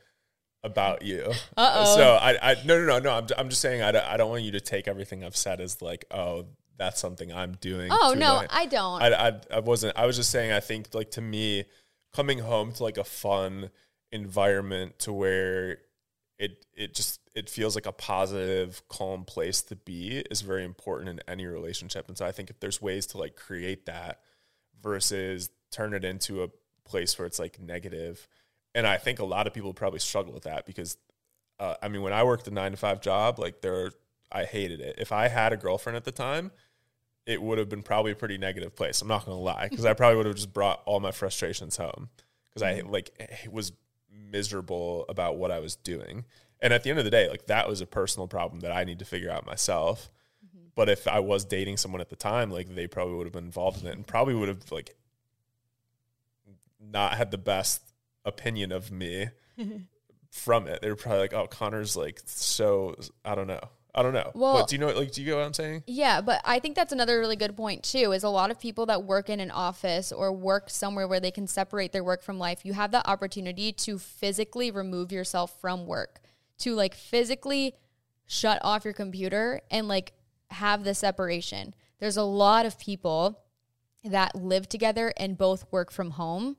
about 0.63 1.01
you. 1.01 1.31
Uh-oh. 1.57 1.95
So 1.95 2.13
I, 2.13 2.51
I 2.51 2.55
no, 2.65 2.79
no, 2.79 2.85
no, 2.85 2.99
no. 2.99 3.11
I'm, 3.11 3.27
I'm 3.37 3.49
just 3.49 3.61
saying 3.61 3.81
I 3.81 3.91
don't, 3.91 4.05
I 4.05 4.17
don't 4.17 4.29
want 4.29 4.43
you 4.43 4.53
to 4.53 4.61
take 4.61 4.87
everything 4.87 5.23
I've 5.23 5.35
said 5.35 5.59
as 5.59 5.81
like, 5.81 6.05
oh, 6.11 6.45
that's 6.77 6.99
something 6.99 7.31
I'm 7.31 7.53
doing. 7.61 7.89
Oh, 7.91 8.13
no, 8.17 8.39
annoy- 8.39 8.47
I 8.49 8.65
don't. 8.65 9.01
I, 9.01 9.27
I, 9.27 9.41
I 9.55 9.59
wasn't. 9.59 9.97
I 9.97 10.05
was 10.05 10.15
just 10.15 10.29
saying. 10.29 10.51
I 10.51 10.59
think 10.59 10.93
like 10.93 11.11
to 11.11 11.21
me, 11.21 11.65
coming 12.15 12.39
home 12.39 12.71
to 12.71 12.83
like 12.83 12.97
a 12.97 13.03
fun 13.03 13.69
environment 14.11 14.97
to 14.99 15.11
where 15.11 15.79
it 16.39 16.65
it 16.73 16.93
just 16.93 17.19
it 17.33 17.49
feels 17.49 17.75
like 17.75 17.85
a 17.85 17.91
positive, 17.91 18.81
calm 18.87 19.25
place 19.25 19.61
to 19.63 19.75
be 19.75 20.23
is 20.31 20.41
very 20.41 20.63
important 20.63 21.09
in 21.09 21.19
any 21.27 21.45
relationship. 21.45 22.07
And 22.07 22.17
so 22.17 22.25
I 22.25 22.31
think 22.31 22.49
if 22.49 22.59
there's 22.59 22.81
ways 22.81 23.05
to 23.07 23.17
like 23.17 23.35
create 23.35 23.85
that 23.85 24.21
versus 24.81 25.49
turn 25.71 25.93
it 25.93 26.05
into 26.05 26.43
a 26.43 26.47
place 26.85 27.17
where 27.19 27.25
it's 27.25 27.39
like 27.39 27.59
negative, 27.59 28.27
and 28.73 28.87
I 28.87 28.97
think 28.97 29.19
a 29.19 29.25
lot 29.25 29.47
of 29.47 29.53
people 29.53 29.73
probably 29.73 29.99
struggle 29.99 30.33
with 30.33 30.43
that 30.43 30.65
because, 30.65 30.97
uh, 31.59 31.75
I 31.81 31.89
mean, 31.89 32.01
when 32.01 32.13
I 32.13 32.23
worked 32.23 32.47
a 32.47 32.51
nine 32.51 32.71
to 32.71 32.77
five 32.77 33.01
job, 33.01 33.39
like 33.39 33.61
there, 33.61 33.91
I 34.31 34.45
hated 34.45 34.79
it. 34.79 34.95
If 34.97 35.11
I 35.11 35.27
had 35.27 35.51
a 35.51 35.57
girlfriend 35.57 35.97
at 35.97 36.05
the 36.05 36.11
time, 36.11 36.51
it 37.25 37.41
would 37.41 37.57
have 37.57 37.69
been 37.69 37.83
probably 37.83 38.11
a 38.11 38.15
pretty 38.15 38.37
negative 38.37 38.75
place. 38.75 39.01
I'm 39.01 39.07
not 39.07 39.25
gonna 39.25 39.39
lie, 39.39 39.67
because 39.69 39.85
I 39.85 39.89
mm-hmm. 39.89 39.97
probably 39.97 40.17
would 40.17 40.25
have 40.27 40.35
just 40.35 40.53
brought 40.53 40.81
all 40.85 40.99
my 40.99 41.11
frustrations 41.11 41.77
home 41.77 42.09
because 42.49 42.63
I 42.63 42.79
mm-hmm. 42.79 42.91
like 42.91 43.11
eh, 43.19 43.47
was 43.51 43.71
miserable 44.11 45.05
about 45.09 45.37
what 45.37 45.51
I 45.51 45.59
was 45.59 45.75
doing. 45.75 46.25
And 46.61 46.73
at 46.73 46.83
the 46.83 46.89
end 46.89 46.99
of 46.99 47.05
the 47.05 47.11
day, 47.11 47.29
like 47.29 47.47
that 47.47 47.67
was 47.67 47.81
a 47.81 47.85
personal 47.85 48.27
problem 48.27 48.61
that 48.61 48.71
I 48.71 48.83
need 48.83 48.99
to 48.99 49.05
figure 49.05 49.29
out 49.29 49.45
myself. 49.45 50.09
Mm-hmm. 50.45 50.67
But 50.75 50.89
if 50.89 51.07
I 51.07 51.19
was 51.19 51.45
dating 51.45 51.77
someone 51.77 52.01
at 52.01 52.09
the 52.09 52.15
time, 52.15 52.49
like 52.51 52.73
they 52.73 52.87
probably 52.87 53.15
would 53.15 53.27
have 53.27 53.33
been 53.33 53.45
involved 53.45 53.81
in 53.81 53.87
it 53.87 53.95
and 53.95 54.07
probably 54.07 54.35
would 54.35 54.49
have 54.49 54.71
like 54.71 54.95
not 56.79 57.15
had 57.15 57.31
the 57.31 57.37
best 57.37 57.81
opinion 58.23 58.71
of 58.71 58.91
me 58.91 59.29
from 60.31 60.67
it. 60.67 60.81
They 60.81 60.89
were 60.89 60.95
probably 60.95 61.21
like, 61.21 61.33
"Oh, 61.33 61.47
Connor's 61.47 61.95
like 61.95 62.21
so 62.25 62.95
I 63.23 63.35
don't 63.35 63.47
know, 63.47 63.69
I 63.95 64.03
don't 64.03 64.13
know." 64.13 64.31
Well- 64.35 64.59
but 64.59 64.67
do 64.67 64.75
you 64.75 64.79
know 64.79 64.87
like 64.87 65.11
do 65.11 65.21
you 65.21 65.25
get 65.25 65.37
what 65.37 65.45
I'm 65.45 65.53
saying? 65.53 65.83
Yeah, 65.87 66.21
but 66.21 66.41
I 66.45 66.59
think 66.59 66.75
that's 66.75 66.91
another 66.91 67.19
really 67.19 67.35
good 67.35 67.55
point 67.55 67.83
too. 67.83 68.11
Is 68.11 68.23
a 68.23 68.29
lot 68.29 68.51
of 68.51 68.59
people 68.59 68.85
that 68.87 69.03
work 69.03 69.29
in 69.29 69.39
an 69.39 69.49
office 69.49 70.11
or 70.11 70.31
work 70.31 70.69
somewhere 70.69 71.07
where 71.07 71.19
they 71.19 71.31
can 71.31 71.47
separate 71.47 71.91
their 71.91 72.03
work 72.03 72.21
from 72.21 72.37
life, 72.37 72.65
you 72.65 72.73
have 72.73 72.91
the 72.91 73.07
opportunity 73.09 73.71
to 73.71 73.97
physically 73.97 74.69
remove 74.69 75.11
yourself 75.11 75.59
from 75.59 75.87
work, 75.87 76.19
to 76.59 76.75
like 76.75 76.93
physically 76.93 77.75
shut 78.25 78.59
off 78.63 78.83
your 78.83 78.93
computer 78.93 79.61
and 79.71 79.87
like 79.87 80.13
have 80.51 80.83
the 80.83 80.93
separation. 80.93 81.73
There's 81.99 82.17
a 82.17 82.23
lot 82.23 82.65
of 82.65 82.77
people 82.77 83.39
that 84.03 84.35
live 84.35 84.69
together 84.69 85.13
and 85.17 85.37
both 85.37 85.65
work 85.71 85.91
from 85.91 86.11
home 86.11 86.57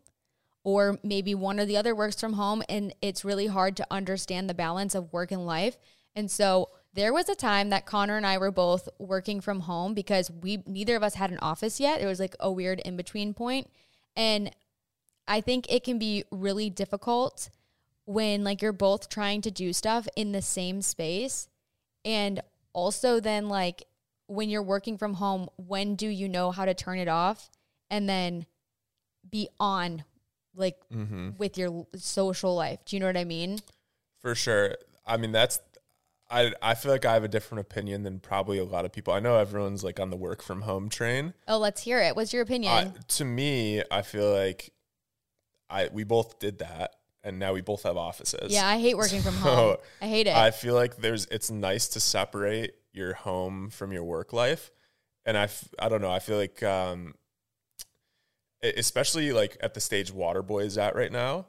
or 0.64 0.98
maybe 1.04 1.34
one 1.34 1.60
or 1.60 1.64
the 1.64 1.76
other 1.76 1.94
works 1.94 2.20
from 2.20 2.32
home 2.32 2.62
and 2.68 2.92
it's 3.00 3.24
really 3.24 3.46
hard 3.46 3.76
to 3.76 3.86
understand 3.90 4.50
the 4.50 4.54
balance 4.54 4.94
of 4.94 5.12
work 5.12 5.30
and 5.30 5.46
life. 5.46 5.76
And 6.14 6.30
so 6.30 6.70
there 6.96 7.12
was 7.12 7.28
a 7.28 7.34
time 7.34 7.68
that 7.70 7.84
Connor 7.84 8.16
and 8.16 8.26
I 8.26 8.38
were 8.38 8.50
both 8.50 8.88
working 8.98 9.42
from 9.42 9.60
home 9.60 9.92
because 9.92 10.30
we 10.30 10.62
neither 10.66 10.96
of 10.96 11.02
us 11.02 11.14
had 11.14 11.30
an 11.30 11.38
office 11.40 11.78
yet. 11.78 12.00
It 12.00 12.06
was 12.06 12.18
like 12.18 12.34
a 12.40 12.50
weird 12.50 12.80
in 12.80 12.96
between 12.96 13.34
point. 13.34 13.70
And 14.16 14.50
I 15.28 15.42
think 15.42 15.70
it 15.70 15.84
can 15.84 15.98
be 15.98 16.24
really 16.30 16.70
difficult 16.70 17.50
when 18.06 18.44
like 18.44 18.62
you're 18.62 18.72
both 18.72 19.10
trying 19.10 19.42
to 19.42 19.50
do 19.50 19.74
stuff 19.74 20.08
in 20.16 20.32
the 20.32 20.40
same 20.40 20.80
space 20.80 21.48
and 22.04 22.40
also 22.72 23.20
then 23.20 23.48
like 23.48 23.84
when 24.26 24.48
you're 24.48 24.62
working 24.62 24.96
from 24.96 25.14
home, 25.14 25.48
when 25.56 25.96
do 25.96 26.08
you 26.08 26.28
know 26.28 26.50
how 26.50 26.64
to 26.64 26.72
turn 26.72 26.98
it 26.98 27.08
off 27.08 27.50
and 27.90 28.08
then 28.08 28.46
be 29.28 29.48
on 29.60 30.02
like 30.54 30.76
mm-hmm. 30.90 31.30
with 31.36 31.58
your 31.58 31.86
social 31.94 32.54
life? 32.54 32.78
Do 32.86 32.96
you 32.96 33.00
know 33.00 33.06
what 33.06 33.18
I 33.18 33.24
mean? 33.24 33.58
For 34.20 34.34
sure. 34.34 34.76
I 35.06 35.18
mean, 35.18 35.32
that's 35.32 35.60
I 36.28 36.52
I 36.60 36.74
feel 36.74 36.90
like 36.92 37.04
I 37.04 37.14
have 37.14 37.24
a 37.24 37.28
different 37.28 37.60
opinion 37.60 38.02
than 38.02 38.18
probably 38.20 38.58
a 38.58 38.64
lot 38.64 38.84
of 38.84 38.92
people. 38.92 39.12
I 39.12 39.20
know 39.20 39.38
everyone's 39.38 39.84
like 39.84 40.00
on 40.00 40.10
the 40.10 40.16
work 40.16 40.42
from 40.42 40.62
home 40.62 40.88
train. 40.88 41.34
Oh, 41.46 41.58
let's 41.58 41.82
hear 41.82 42.00
it. 42.00 42.16
What's 42.16 42.32
your 42.32 42.42
opinion? 42.42 42.72
I, 42.72 42.92
to 43.08 43.24
me, 43.24 43.82
I 43.90 44.02
feel 44.02 44.32
like 44.32 44.72
I 45.70 45.88
we 45.92 46.04
both 46.04 46.38
did 46.38 46.58
that, 46.58 46.96
and 47.22 47.38
now 47.38 47.52
we 47.52 47.60
both 47.60 47.84
have 47.84 47.96
offices. 47.96 48.52
yeah, 48.52 48.66
I 48.66 48.78
hate 48.78 48.96
working 48.96 49.22
from 49.22 49.34
So, 49.42 49.48
home. 49.54 49.76
I 50.02 50.06
hate 50.06 50.26
it. 50.26 50.34
I 50.34 50.50
feel 50.50 50.74
like 50.74 50.96
there's 50.96 51.26
it's 51.26 51.50
nice 51.50 51.86
to 51.88 52.00
separate 52.00 52.74
your 52.92 53.14
home 53.14 53.70
from 53.70 53.92
your 53.92 54.04
work 54.04 54.32
life, 54.32 54.70
and 55.24 55.38
I 55.38 55.44
f- 55.44 55.68
I 55.78 55.88
don't 55.88 56.00
know. 56.00 56.10
I 56.10 56.18
feel 56.18 56.38
like 56.38 56.60
um, 56.64 57.14
especially 58.62 59.32
like 59.32 59.56
at 59.60 59.74
the 59.74 59.80
stage 59.80 60.12
Waterboy 60.12 60.64
is 60.64 60.78
at 60.78 60.96
right 60.96 61.12
now. 61.12 61.46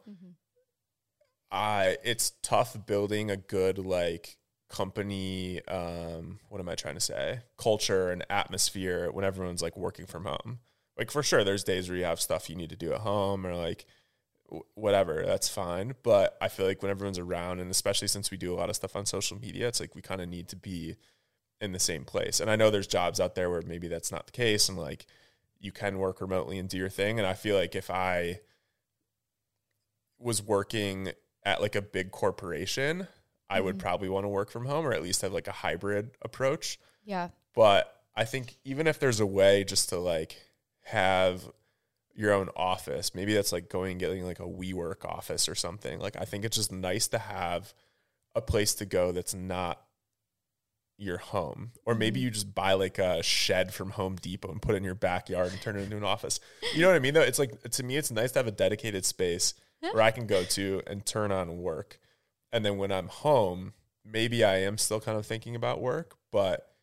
I 1.49 1.97
it's 2.03 2.33
tough 2.43 2.85
building 2.85 3.31
a 3.31 3.37
good 3.37 3.77
like 3.79 4.37
company 4.69 5.65
um 5.67 6.39
what 6.49 6.59
am 6.59 6.67
I 6.67 6.75
trying 6.75 6.95
to 6.95 7.01
say 7.01 7.39
culture 7.57 8.11
and 8.11 8.25
atmosphere 8.29 9.09
when 9.11 9.23
everyone's 9.23 9.61
like 9.61 9.77
working 9.77 10.05
from 10.05 10.25
home. 10.25 10.59
Like 10.97 11.11
for 11.11 11.23
sure 11.23 11.43
there's 11.43 11.63
days 11.63 11.89
where 11.89 11.97
you 11.97 12.05
have 12.05 12.19
stuff 12.19 12.49
you 12.49 12.55
need 12.55 12.69
to 12.71 12.75
do 12.75 12.93
at 12.93 13.01
home 13.01 13.45
or 13.45 13.55
like 13.55 13.85
whatever 14.75 15.23
that's 15.25 15.49
fine 15.49 15.93
but 16.03 16.37
I 16.41 16.47
feel 16.47 16.65
like 16.65 16.81
when 16.81 16.89
everyone's 16.89 17.19
around 17.19 17.59
and 17.59 17.69
especially 17.69 18.07
since 18.07 18.31
we 18.31 18.37
do 18.37 18.53
a 18.53 18.55
lot 18.55 18.69
of 18.69 18.77
stuff 18.77 18.95
on 18.95 19.05
social 19.05 19.37
media 19.37 19.67
it's 19.67 19.81
like 19.81 19.93
we 19.93 20.01
kind 20.01 20.21
of 20.21 20.29
need 20.29 20.47
to 20.49 20.55
be 20.55 20.95
in 21.59 21.71
the 21.71 21.79
same 21.79 22.05
place. 22.05 22.39
And 22.39 22.49
I 22.49 22.55
know 22.55 22.69
there's 22.69 22.87
jobs 22.87 23.19
out 23.19 23.35
there 23.35 23.49
where 23.49 23.61
maybe 23.65 23.87
that's 23.87 24.11
not 24.11 24.25
the 24.25 24.31
case 24.31 24.69
and 24.69 24.77
like 24.77 25.05
you 25.59 25.71
can 25.71 25.97
work 25.97 26.21
remotely 26.21 26.59
and 26.59 26.69
do 26.69 26.77
your 26.77 26.89
thing 26.89 27.17
and 27.19 27.27
I 27.27 27.33
feel 27.33 27.55
like 27.55 27.75
if 27.75 27.89
I 27.89 28.41
was 30.19 30.41
working 30.41 31.11
at 31.43 31.61
like 31.61 31.75
a 31.75 31.81
big 31.81 32.11
corporation, 32.11 33.07
I 33.49 33.61
would 33.61 33.75
mm-hmm. 33.75 33.81
probably 33.81 34.09
want 34.09 34.25
to 34.25 34.29
work 34.29 34.51
from 34.51 34.65
home 34.65 34.85
or 34.85 34.93
at 34.93 35.01
least 35.01 35.21
have 35.21 35.33
like 35.33 35.47
a 35.47 35.53
hybrid 35.53 36.11
approach. 36.21 36.79
yeah. 37.05 37.29
But 37.55 37.93
I 38.15 38.25
think 38.25 38.57
even 38.63 38.87
if 38.87 38.99
there's 38.99 39.19
a 39.19 39.25
way 39.25 39.63
just 39.63 39.89
to 39.89 39.97
like 39.97 40.35
have 40.83 41.43
your 42.15 42.33
own 42.33 42.49
office, 42.55 43.15
maybe 43.15 43.33
that's 43.33 43.51
like 43.51 43.69
going 43.69 43.91
and 43.91 43.99
getting 43.99 44.23
like 44.23 44.39
a 44.39 44.43
WeWork 44.43 45.05
office 45.05 45.47
or 45.47 45.55
something. 45.55 45.99
Like 45.99 46.15
I 46.19 46.25
think 46.25 46.45
it's 46.45 46.57
just 46.57 46.71
nice 46.71 47.07
to 47.09 47.19
have 47.19 47.73
a 48.35 48.41
place 48.41 48.73
to 48.75 48.85
go 48.85 49.11
that's 49.11 49.33
not 49.33 49.81
your 50.97 51.17
home. 51.17 51.71
Or 51.85 51.95
maybe 51.95 52.19
mm-hmm. 52.19 52.25
you 52.25 52.31
just 52.31 52.53
buy 52.53 52.73
like 52.73 52.97
a 52.97 53.21
shed 53.21 53.73
from 53.73 53.91
Home 53.91 54.15
Depot 54.15 54.51
and 54.51 54.61
put 54.61 54.73
it 54.73 54.79
in 54.79 54.83
your 54.83 54.95
backyard 54.95 55.51
and 55.51 55.61
turn 55.61 55.77
it 55.77 55.83
into 55.83 55.97
an 55.97 56.03
office. 56.03 56.39
You 56.73 56.81
know 56.81 56.87
what 56.87 56.95
I 56.95 56.99
mean 56.99 57.13
though? 57.13 57.21
It's 57.21 57.39
like 57.39 57.61
to 57.61 57.83
me 57.83 57.97
it's 57.97 58.11
nice 58.11 58.31
to 58.33 58.39
have 58.39 58.47
a 58.47 58.51
dedicated 58.51 59.05
space 59.05 59.53
where 59.79 60.01
I 60.01 60.11
can 60.11 60.25
go 60.25 60.43
to 60.43 60.81
and 60.87 61.05
turn 61.05 61.31
on 61.31 61.59
work. 61.59 61.99
And 62.51 62.65
then 62.65 62.77
when 62.77 62.91
I'm 62.91 63.07
home, 63.07 63.73
maybe 64.05 64.43
I 64.43 64.57
am 64.57 64.77
still 64.77 64.99
kind 64.99 65.17
of 65.17 65.25
thinking 65.25 65.55
about 65.55 65.81
work, 65.81 66.15
but 66.31 66.73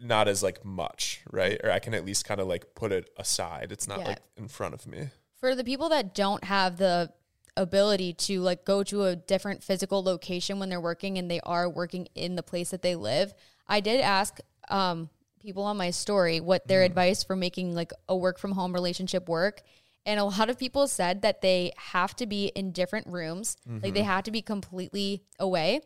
not 0.00 0.28
as 0.28 0.42
like 0.42 0.64
much, 0.64 1.20
right? 1.30 1.60
Or 1.62 1.70
I 1.70 1.78
can 1.78 1.94
at 1.94 2.04
least 2.04 2.24
kind 2.24 2.40
of 2.40 2.46
like 2.46 2.74
put 2.74 2.92
it 2.92 3.10
aside. 3.16 3.72
It's 3.72 3.88
not 3.88 4.00
Yeah. 4.00 4.08
like 4.08 4.20
in 4.36 4.48
front 4.48 4.74
of 4.74 4.86
me. 4.86 5.08
For 5.36 5.54
the 5.54 5.64
people 5.64 5.88
that 5.88 6.14
don't 6.14 6.44
have 6.44 6.76
the 6.76 7.12
ability 7.56 8.12
to 8.12 8.40
like 8.40 8.64
go 8.64 8.82
to 8.84 9.04
a 9.04 9.16
different 9.16 9.62
physical 9.64 10.02
location 10.02 10.58
when 10.58 10.68
they're 10.68 10.80
working 10.80 11.18
and 11.18 11.30
they 11.30 11.40
are 11.40 11.68
working 11.68 12.06
in 12.14 12.36
the 12.36 12.42
place 12.42 12.70
that 12.70 12.82
they 12.82 12.94
live, 12.94 13.34
I 13.66 13.80
did 13.80 14.00
ask 14.00 14.38
um, 14.68 15.08
people 15.40 15.64
on 15.64 15.76
my 15.76 15.90
story 15.90 16.40
what 16.40 16.68
their 16.68 16.82
advice 16.82 17.24
for 17.24 17.34
making 17.36 17.74
like 17.74 17.92
a 18.08 18.16
work 18.16 18.38
from 18.38 18.52
home 18.52 18.72
relationship 18.72 19.28
work. 19.28 19.62
And 20.10 20.18
a 20.18 20.24
lot 20.24 20.50
of 20.50 20.58
people 20.58 20.88
said 20.88 21.22
that 21.22 21.40
they 21.40 21.70
have 21.76 22.16
to 22.16 22.26
be 22.26 22.46
in 22.56 22.72
different 22.72 23.06
rooms, 23.06 23.56
like 23.80 23.94
they 23.94 24.02
have 24.02 24.24
to 24.24 24.32
be 24.32 24.42
completely 24.42 25.22
away. 25.38 25.82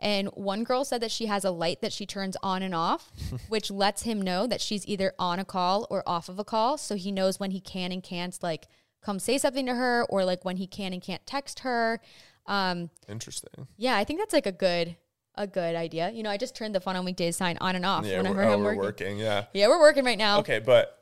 And 0.00 0.28
one 0.28 0.64
girl 0.64 0.82
said 0.82 1.02
that 1.02 1.10
she 1.10 1.26
has 1.26 1.44
a 1.44 1.50
light 1.50 1.82
that 1.82 1.92
she 1.92 2.06
turns 2.06 2.38
on 2.42 2.62
and 2.62 2.74
off, 2.74 3.10
which 3.50 3.70
lets 3.70 4.02
him 4.02 4.22
know 4.22 4.46
that 4.46 4.62
she's 4.62 4.86
either 4.86 5.12
on 5.18 5.38
a 5.38 5.44
call 5.44 5.86
or 5.90 6.02
off 6.06 6.30
of 6.30 6.38
a 6.38 6.44
call. 6.44 6.78
So 6.78 6.94
he 6.94 7.12
knows 7.12 7.38
when 7.38 7.50
he 7.50 7.60
can 7.60 7.92
and 7.92 8.02
can't 8.02 8.38
like 8.42 8.66
come 9.02 9.18
say 9.18 9.36
something 9.36 9.66
to 9.66 9.74
her 9.74 10.06
or 10.08 10.24
like 10.24 10.42
when 10.42 10.56
he 10.56 10.66
can 10.66 10.94
and 10.94 11.02
can't 11.02 11.26
text 11.26 11.60
her. 11.60 12.00
Um, 12.46 12.88
Interesting. 13.10 13.66
yeah, 13.76 13.96
I 13.96 14.04
think 14.04 14.20
that's 14.20 14.32
like 14.32 14.46
a 14.46 14.52
good 14.52 14.96
a 15.34 15.46
good 15.46 15.76
idea. 15.76 16.10
You 16.12 16.22
know, 16.22 16.30
I 16.30 16.38
just 16.38 16.56
turned 16.56 16.74
the 16.74 16.80
fun 16.80 16.96
on 16.96 17.04
weekdays 17.04 17.36
sign 17.36 17.58
on 17.60 17.76
and 17.76 17.84
off 17.84 18.06
Yeah, 18.06 18.16
whenever 18.16 18.36
we're, 18.36 18.44
oh, 18.44 18.52
I'm 18.54 18.60
we're 18.60 18.64
working. 18.76 18.80
working. 18.80 19.18
Yeah. 19.18 19.44
Yeah, 19.52 19.68
we're 19.68 19.80
working 19.80 20.04
right 20.06 20.16
now. 20.16 20.38
Okay, 20.38 20.60
but 20.60 20.95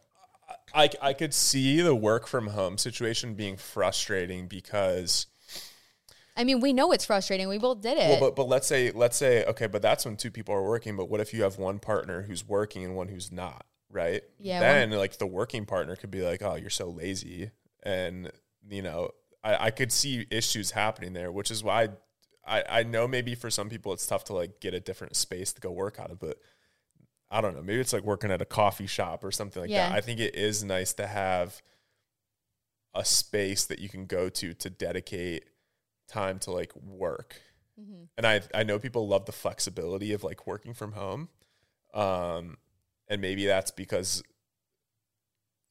I, 0.73 0.91
I 1.03 1.13
could 1.13 1.35
see 1.35 1.81
the 1.81 1.95
work 1.95 2.27
from 2.27 2.49
home 2.49 2.79
situation 2.79 3.35
being 3.35 3.57
frustrating 3.57 4.49
because 4.49 5.27
I 6.37 6.45
mean, 6.45 6.61
we 6.61 6.73
know 6.73 6.91
it's 6.93 7.05
frustrating. 7.05 7.49
We 7.49 7.59
both 7.59 7.81
did 7.81 7.97
it. 7.97 8.09
well, 8.09 8.21
but 8.21 8.37
but 8.37 8.49
let's 8.49 8.67
say 8.67 8.91
let's 8.91 9.17
say 9.17 9.45
okay, 9.45 9.67
but 9.67 9.83
that's 9.83 10.05
when 10.05 10.17
two 10.17 10.31
people 10.31 10.55
are 10.55 10.65
working. 10.65 10.97
But 10.97 11.09
what 11.09 11.21
if 11.21 11.33
you 11.33 11.43
have 11.43 11.59
one 11.59 11.79
partner 11.79 12.23
who's 12.23 12.47
working 12.47 12.85
and 12.85 12.97
one 12.97 13.09
who's 13.09 13.31
not, 13.31 13.65
right? 13.91 14.23
Yeah, 14.41 14.61
Then 14.61 14.91
like 14.91 15.19
the 15.19 15.27
working 15.27 15.65
partner 15.65 15.95
could 15.97 16.11
be 16.11 16.23
like, 16.23 16.43
oh, 16.43 16.57
you're 16.57 16.71
so 16.71 16.89
lazy, 16.91 17.53
and 17.83 18.33
you 18.69 18.83
know, 18.83 19.11
I, 19.45 19.67
I 19.67 19.71
could 19.71 19.93
see 19.93 20.27
issues 20.31 20.73
happening 20.73 21.13
there, 21.13 21.31
which 21.31 21.53
is 21.53 21.63
why 21.63 21.91
I 22.45 22.65
I 22.69 22.83
know 22.83 23.07
maybe 23.07 23.37
for 23.37 23.49
some 23.49 23.69
people 23.69 23.93
it's 23.93 24.07
tough 24.07 24.25
to 24.25 24.33
like 24.33 24.59
get 24.61 24.75
a 24.75 24.81
different 24.81 25.15
space 25.15 25.53
to 25.53 25.61
go 25.61 25.71
work 25.71 26.01
out 26.01 26.11
of, 26.11 26.19
but. 26.19 26.39
I 27.31 27.41
don't 27.41 27.55
know. 27.57 27.63
Maybe 27.63 27.81
it's 27.81 27.93
like 27.93 28.05
working 28.05 28.31
at 28.31 28.41
a 28.43 28.45
coffee 28.45 28.87
shop 28.87 29.25
or 29.25 29.33
something 29.33 29.63
like 29.63 29.71
Yeah. 29.71 29.89
that. 29.89 29.97
I 29.97 30.01
think 30.01 30.21
it 30.21 30.35
is 30.35 30.63
nice 30.63 30.93
to 30.95 31.07
have 31.07 31.63
a 32.95 33.05
space 33.05 33.65
that 33.67 33.79
you 33.81 33.89
can 33.89 34.07
go 34.07 34.29
to 34.29 34.55
to 34.55 34.71
dedicate 34.71 35.45
time 36.07 36.39
to 36.41 36.53
like 36.53 36.75
work. 36.77 37.41
Mm-hmm. 37.81 38.05
And 38.17 38.27
I 38.27 38.43
I 38.55 38.63
know 38.63 38.79
people 38.79 39.09
love 39.09 39.27
the 39.27 39.33
flexibility 39.33 40.13
of 40.13 40.23
like 40.23 40.47
working 40.47 40.75
from 40.75 40.93
home. 40.93 41.29
Um 41.93 42.59
and 43.09 43.21
maybe 43.21 43.47
that's 43.47 43.71
because 43.73 44.23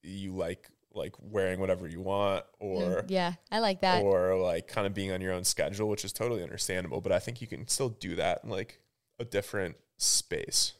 you 0.01 0.33
like 0.33 0.69
like 0.93 1.15
wearing 1.19 1.59
whatever 1.59 1.87
you 1.87 2.01
want 2.01 2.45
or 2.59 2.81
Mm, 3.03 3.05
yeah, 3.09 3.33
I 3.51 3.59
like 3.59 3.81
that. 3.81 4.03
or 4.03 4.35
like 4.37 4.67
kind 4.67 4.85
of 4.85 4.93
being 4.93 5.11
on 5.11 5.21
your 5.21 5.33
own 5.33 5.43
schedule, 5.43 5.89
which 5.89 6.05
is 6.05 6.13
totally 6.13 6.43
understandable, 6.43 7.01
but 7.01 7.11
I 7.11 7.19
think 7.19 7.41
you 7.41 7.47
can 7.47 7.67
still 7.67 7.89
do 7.89 8.15
that 8.17 8.41
in 8.43 8.49
like 8.49 8.79
a 9.17 9.25
different 9.25 9.77
space. 9.97 10.73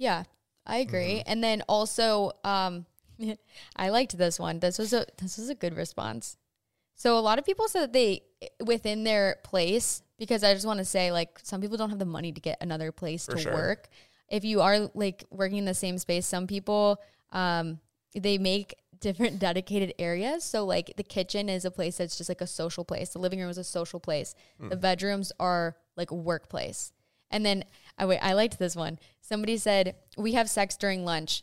Yeah, 0.00 0.22
I 0.66 0.78
agree. 0.78 1.18
Mm-hmm. 1.18 1.30
And 1.30 1.44
then 1.44 1.62
also, 1.68 2.32
um, 2.42 2.86
I 3.76 3.90
liked 3.90 4.16
this 4.16 4.40
one. 4.40 4.58
This 4.58 4.78
was 4.78 4.94
a 4.94 5.04
this 5.18 5.36
was 5.36 5.50
a 5.50 5.54
good 5.54 5.76
response. 5.76 6.38
So 6.94 7.18
a 7.18 7.20
lot 7.20 7.38
of 7.38 7.44
people 7.44 7.68
said 7.68 7.82
that 7.82 7.92
they 7.92 8.22
within 8.64 9.04
their 9.04 9.36
place 9.44 10.02
because 10.18 10.42
I 10.42 10.54
just 10.54 10.66
want 10.66 10.78
to 10.78 10.86
say 10.86 11.12
like 11.12 11.38
some 11.42 11.60
people 11.60 11.76
don't 11.76 11.90
have 11.90 11.98
the 11.98 12.06
money 12.06 12.32
to 12.32 12.40
get 12.40 12.56
another 12.62 12.92
place 12.92 13.26
For 13.26 13.32
to 13.32 13.38
sure. 13.38 13.52
work. 13.52 13.88
If 14.28 14.42
you 14.42 14.62
are 14.62 14.90
like 14.94 15.24
working 15.30 15.58
in 15.58 15.64
the 15.66 15.74
same 15.74 15.98
space, 15.98 16.26
some 16.26 16.46
people 16.46 16.98
um, 17.30 17.78
they 18.14 18.38
make 18.38 18.74
different 19.00 19.38
dedicated 19.46 19.92
areas. 19.98 20.44
So 20.44 20.64
like 20.64 20.94
the 20.96 21.02
kitchen 21.02 21.50
is 21.50 21.66
a 21.66 21.70
place 21.70 21.98
that's 21.98 22.16
just 22.16 22.30
like 22.30 22.40
a 22.40 22.46
social 22.46 22.86
place. 22.86 23.10
The 23.10 23.18
living 23.18 23.38
room 23.38 23.50
is 23.50 23.58
a 23.58 23.64
social 23.64 24.00
place. 24.00 24.34
The 24.58 24.76
bedrooms 24.76 25.30
are 25.38 25.76
like 25.94 26.10
workplace. 26.10 26.92
And 27.30 27.44
then 27.46 27.64
I 28.00 28.06
wait, 28.06 28.18
I 28.20 28.32
liked 28.32 28.58
this 28.58 28.74
one. 28.74 28.98
Somebody 29.20 29.58
said, 29.58 29.94
"We 30.16 30.32
have 30.32 30.48
sex 30.48 30.76
during 30.76 31.04
lunch." 31.04 31.42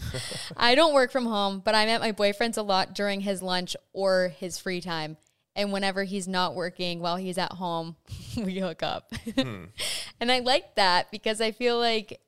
I 0.56 0.74
don't 0.74 0.94
work 0.94 1.10
from 1.10 1.26
home, 1.26 1.62
but 1.64 1.74
I'm 1.74 1.88
at 1.88 2.00
my 2.00 2.12
boyfriend's 2.12 2.58
a 2.58 2.62
lot 2.62 2.94
during 2.94 3.22
his 3.22 3.42
lunch 3.42 3.74
or 3.92 4.28
his 4.38 4.58
free 4.58 4.80
time. 4.80 5.16
And 5.54 5.72
whenever 5.72 6.04
he's 6.04 6.28
not 6.28 6.54
working 6.54 7.00
while 7.00 7.16
he's 7.16 7.38
at 7.38 7.52
home, 7.52 7.96
we 8.36 8.58
hook 8.58 8.82
up. 8.82 9.12
Hmm. 9.34 9.64
and 10.20 10.30
I 10.30 10.40
like 10.40 10.76
that 10.76 11.10
because 11.10 11.40
I 11.40 11.52
feel 11.52 11.78
like 11.78 12.20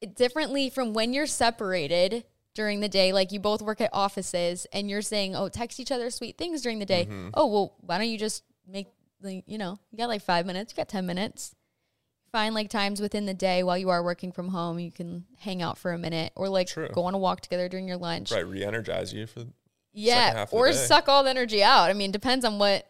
it 0.00 0.16
differently 0.16 0.70
from 0.70 0.92
when 0.92 1.12
you're 1.12 1.26
separated 1.26 2.24
during 2.54 2.80
the 2.80 2.88
day, 2.88 3.12
like 3.12 3.32
you 3.32 3.40
both 3.40 3.62
work 3.62 3.80
at 3.80 3.90
offices 3.92 4.66
and 4.72 4.88
you're 4.88 5.02
saying, 5.02 5.34
oh, 5.34 5.48
text 5.48 5.80
each 5.80 5.90
other 5.90 6.10
sweet 6.10 6.36
things 6.38 6.62
during 6.62 6.78
the 6.78 6.86
day. 6.86 7.04
Mm-hmm. 7.04 7.30
Oh, 7.34 7.46
well, 7.46 7.74
why 7.80 7.98
don't 7.98 8.08
you 8.08 8.18
just 8.18 8.44
make, 8.68 8.88
like, 9.20 9.44
you 9.46 9.58
know, 9.58 9.78
you 9.90 9.98
got 9.98 10.08
like 10.08 10.22
five 10.22 10.46
minutes, 10.46 10.72
you 10.72 10.76
got 10.76 10.88
10 10.88 11.06
minutes. 11.06 11.54
Find 12.34 12.52
like 12.52 12.68
times 12.68 13.00
within 13.00 13.26
the 13.26 13.34
day 13.34 13.62
while 13.62 13.78
you 13.78 13.90
are 13.90 14.02
working 14.02 14.32
from 14.32 14.48
home, 14.48 14.80
you 14.80 14.90
can 14.90 15.24
hang 15.38 15.62
out 15.62 15.78
for 15.78 15.92
a 15.92 15.98
minute 15.98 16.32
or 16.34 16.48
like 16.48 16.66
True. 16.66 16.88
go 16.92 17.04
on 17.04 17.14
a 17.14 17.18
walk 17.18 17.42
together 17.42 17.68
during 17.68 17.86
your 17.86 17.96
lunch. 17.96 18.32
Right, 18.32 18.44
re-energize 18.44 19.12
you 19.12 19.28
for 19.28 19.44
Yeah, 19.92 20.32
half 20.32 20.48
of 20.48 20.50
the 20.50 20.56
or 20.56 20.72
suck 20.72 21.08
all 21.08 21.22
the 21.22 21.30
energy 21.30 21.62
out. 21.62 21.90
I 21.90 21.92
mean, 21.92 22.10
depends 22.10 22.44
on 22.44 22.58
what, 22.58 22.86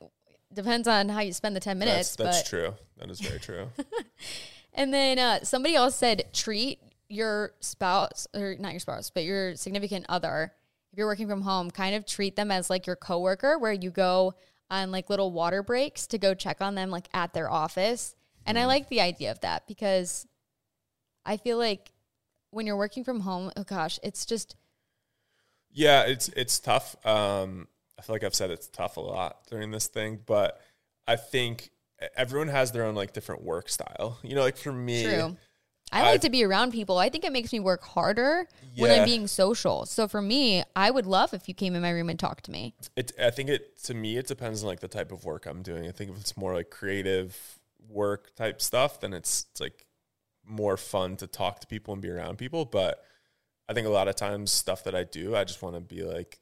depends 0.50 0.88
on 0.88 1.10
how 1.10 1.20
you 1.20 1.34
spend 1.34 1.54
the 1.54 1.60
10 1.60 1.78
minutes. 1.78 2.16
that's 2.16 2.36
that's 2.36 2.48
true. 2.48 2.74
That 2.96 3.10
is 3.10 3.20
very 3.20 3.38
true. 3.38 3.68
And 4.74 4.92
then 4.92 5.18
uh, 5.18 5.44
somebody 5.44 5.76
else 5.76 5.94
said 5.94 6.24
treat 6.32 6.80
your 7.08 7.52
spouse 7.60 8.26
or 8.34 8.56
not 8.58 8.72
your 8.72 8.80
spouse, 8.80 9.10
but 9.10 9.24
your 9.24 9.54
significant 9.54 10.06
other. 10.08 10.52
If 10.92 10.98
you're 10.98 11.06
working 11.06 11.28
from 11.28 11.42
home, 11.42 11.70
kind 11.70 11.94
of 11.94 12.06
treat 12.06 12.36
them 12.36 12.50
as 12.50 12.70
like 12.70 12.86
your 12.86 12.96
coworker, 12.96 13.58
where 13.58 13.72
you 13.72 13.90
go 13.90 14.34
on 14.70 14.90
like 14.90 15.10
little 15.10 15.30
water 15.30 15.62
breaks 15.62 16.06
to 16.08 16.18
go 16.18 16.34
check 16.34 16.60
on 16.60 16.74
them 16.74 16.90
like 16.90 17.08
at 17.14 17.32
their 17.32 17.50
office. 17.50 18.16
And 18.46 18.58
I 18.58 18.66
like 18.66 18.88
the 18.88 19.00
idea 19.00 19.30
of 19.30 19.40
that 19.40 19.66
because 19.66 20.26
I 21.24 21.36
feel 21.36 21.58
like 21.58 21.92
when 22.50 22.66
you're 22.66 22.76
working 22.76 23.04
from 23.04 23.20
home, 23.20 23.50
oh 23.56 23.64
gosh, 23.64 23.98
it's 24.02 24.26
just 24.26 24.56
Yeah, 25.72 26.02
it's 26.02 26.28
it's 26.28 26.58
tough. 26.60 26.96
Um, 27.06 27.68
I 27.98 28.02
feel 28.02 28.14
like 28.14 28.24
I've 28.24 28.34
said 28.34 28.50
it's 28.50 28.68
tough 28.68 28.96
a 28.96 29.00
lot 29.00 29.46
during 29.50 29.70
this 29.70 29.86
thing, 29.86 30.20
but 30.24 30.60
I 31.06 31.16
think 31.16 31.70
everyone 32.16 32.48
has 32.48 32.72
their 32.72 32.84
own 32.84 32.94
like 32.94 33.12
different 33.12 33.42
work 33.42 33.68
style. 33.68 34.18
You 34.22 34.34
know, 34.34 34.42
like 34.42 34.56
for 34.56 34.72
me, 34.72 35.04
true. 35.04 35.36
I 35.92 36.02
like 36.02 36.22
to 36.22 36.30
be 36.30 36.42
around 36.42 36.72
people. 36.72 36.98
I 36.98 37.08
think 37.08 37.24
it 37.24 37.30
makes 37.30 37.52
me 37.52 37.60
work 37.60 37.84
harder 37.84 38.48
when 38.76 38.90
I'm 38.90 39.04
being 39.04 39.28
social. 39.28 39.86
So 39.86 40.08
for 40.08 40.20
me, 40.20 40.64
I 40.74 40.90
would 40.90 41.06
love 41.06 41.32
if 41.32 41.48
you 41.48 41.54
came 41.54 41.76
in 41.76 41.82
my 41.82 41.90
room 41.90 42.08
and 42.08 42.18
talked 42.18 42.46
to 42.46 42.50
me. 42.50 42.74
it 42.96 43.12
I 43.20 43.30
think 43.30 43.48
it 43.48 43.80
to 43.84 43.94
me 43.94 44.16
it 44.16 44.26
depends 44.26 44.62
on 44.62 44.68
like 44.68 44.80
the 44.80 44.88
type 44.88 45.12
of 45.12 45.24
work 45.24 45.46
I'm 45.46 45.62
doing. 45.62 45.86
I 45.86 45.92
think 45.92 46.10
if 46.10 46.18
it's 46.18 46.36
more 46.36 46.54
like 46.54 46.70
creative 46.70 47.60
work 47.88 48.34
type 48.34 48.60
stuff, 48.60 49.00
then 49.00 49.12
it's 49.12 49.46
it's 49.50 49.60
like 49.60 49.86
more 50.46 50.76
fun 50.76 51.16
to 51.16 51.26
talk 51.26 51.60
to 51.60 51.66
people 51.66 51.92
and 51.92 52.02
be 52.02 52.10
around 52.10 52.38
people. 52.38 52.64
But 52.64 53.02
I 53.68 53.72
think 53.72 53.86
a 53.86 53.90
lot 53.90 54.08
of 54.08 54.16
times 54.16 54.52
stuff 54.52 54.84
that 54.84 54.94
I 54.94 55.04
do, 55.04 55.34
I 55.34 55.44
just 55.44 55.62
want 55.62 55.74
to 55.74 55.80
be 55.80 56.02
like 56.02 56.38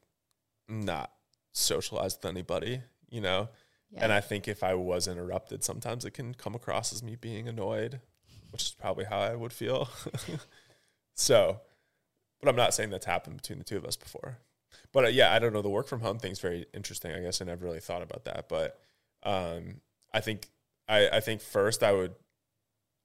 not 0.69 1.13
socialized 1.53 2.19
with 2.23 2.31
anybody, 2.31 2.81
you 3.11 3.21
know? 3.21 3.49
Yeah. 3.91 4.05
And 4.05 4.13
I 4.13 4.21
think 4.21 4.49
if 4.49 4.63
I 4.63 4.75
was 4.75 5.07
interrupted, 5.07 5.63
sometimes 5.63 6.05
it 6.05 6.13
can 6.13 6.35
come 6.35 6.55
across 6.55 6.93
as 6.93 7.03
me 7.03 7.15
being 7.15 7.47
annoyed, 7.47 8.01
which 8.51 8.63
is 8.65 8.73
probably 8.73 9.05
how 9.05 9.19
I 9.19 9.35
would 9.35 9.53
feel. 9.53 9.89
so, 11.15 11.61
but 12.41 12.49
I'm 12.49 12.57
not 12.57 12.75
saying 12.75 12.91
that's 12.91 13.07
happened 13.07 13.37
between 13.37 13.59
the 13.59 13.65
two 13.65 13.77
of 13.77 13.85
us 13.85 13.97
before. 13.97 14.39
But 14.93 15.05
uh, 15.05 15.09
yeah, 15.09 15.33
I 15.33 15.39
don't 15.39 15.53
know. 15.53 15.63
The 15.63 15.69
work 15.69 15.87
from 15.87 16.01
home 16.01 16.19
thing's 16.19 16.41
very 16.41 16.67
interesting. 16.75 17.13
I 17.13 17.21
guess 17.21 17.41
I 17.41 17.45
never 17.45 17.65
really 17.65 17.81
thought 17.81 18.03
about 18.03 18.25
that. 18.25 18.49
But 18.49 18.79
um, 19.23 19.81
I 20.13 20.21
think 20.21 20.49
I, 20.89 21.09
I 21.09 21.21
think 21.21 21.41
first 21.41 21.83
I 21.83 21.93
would 21.93 22.15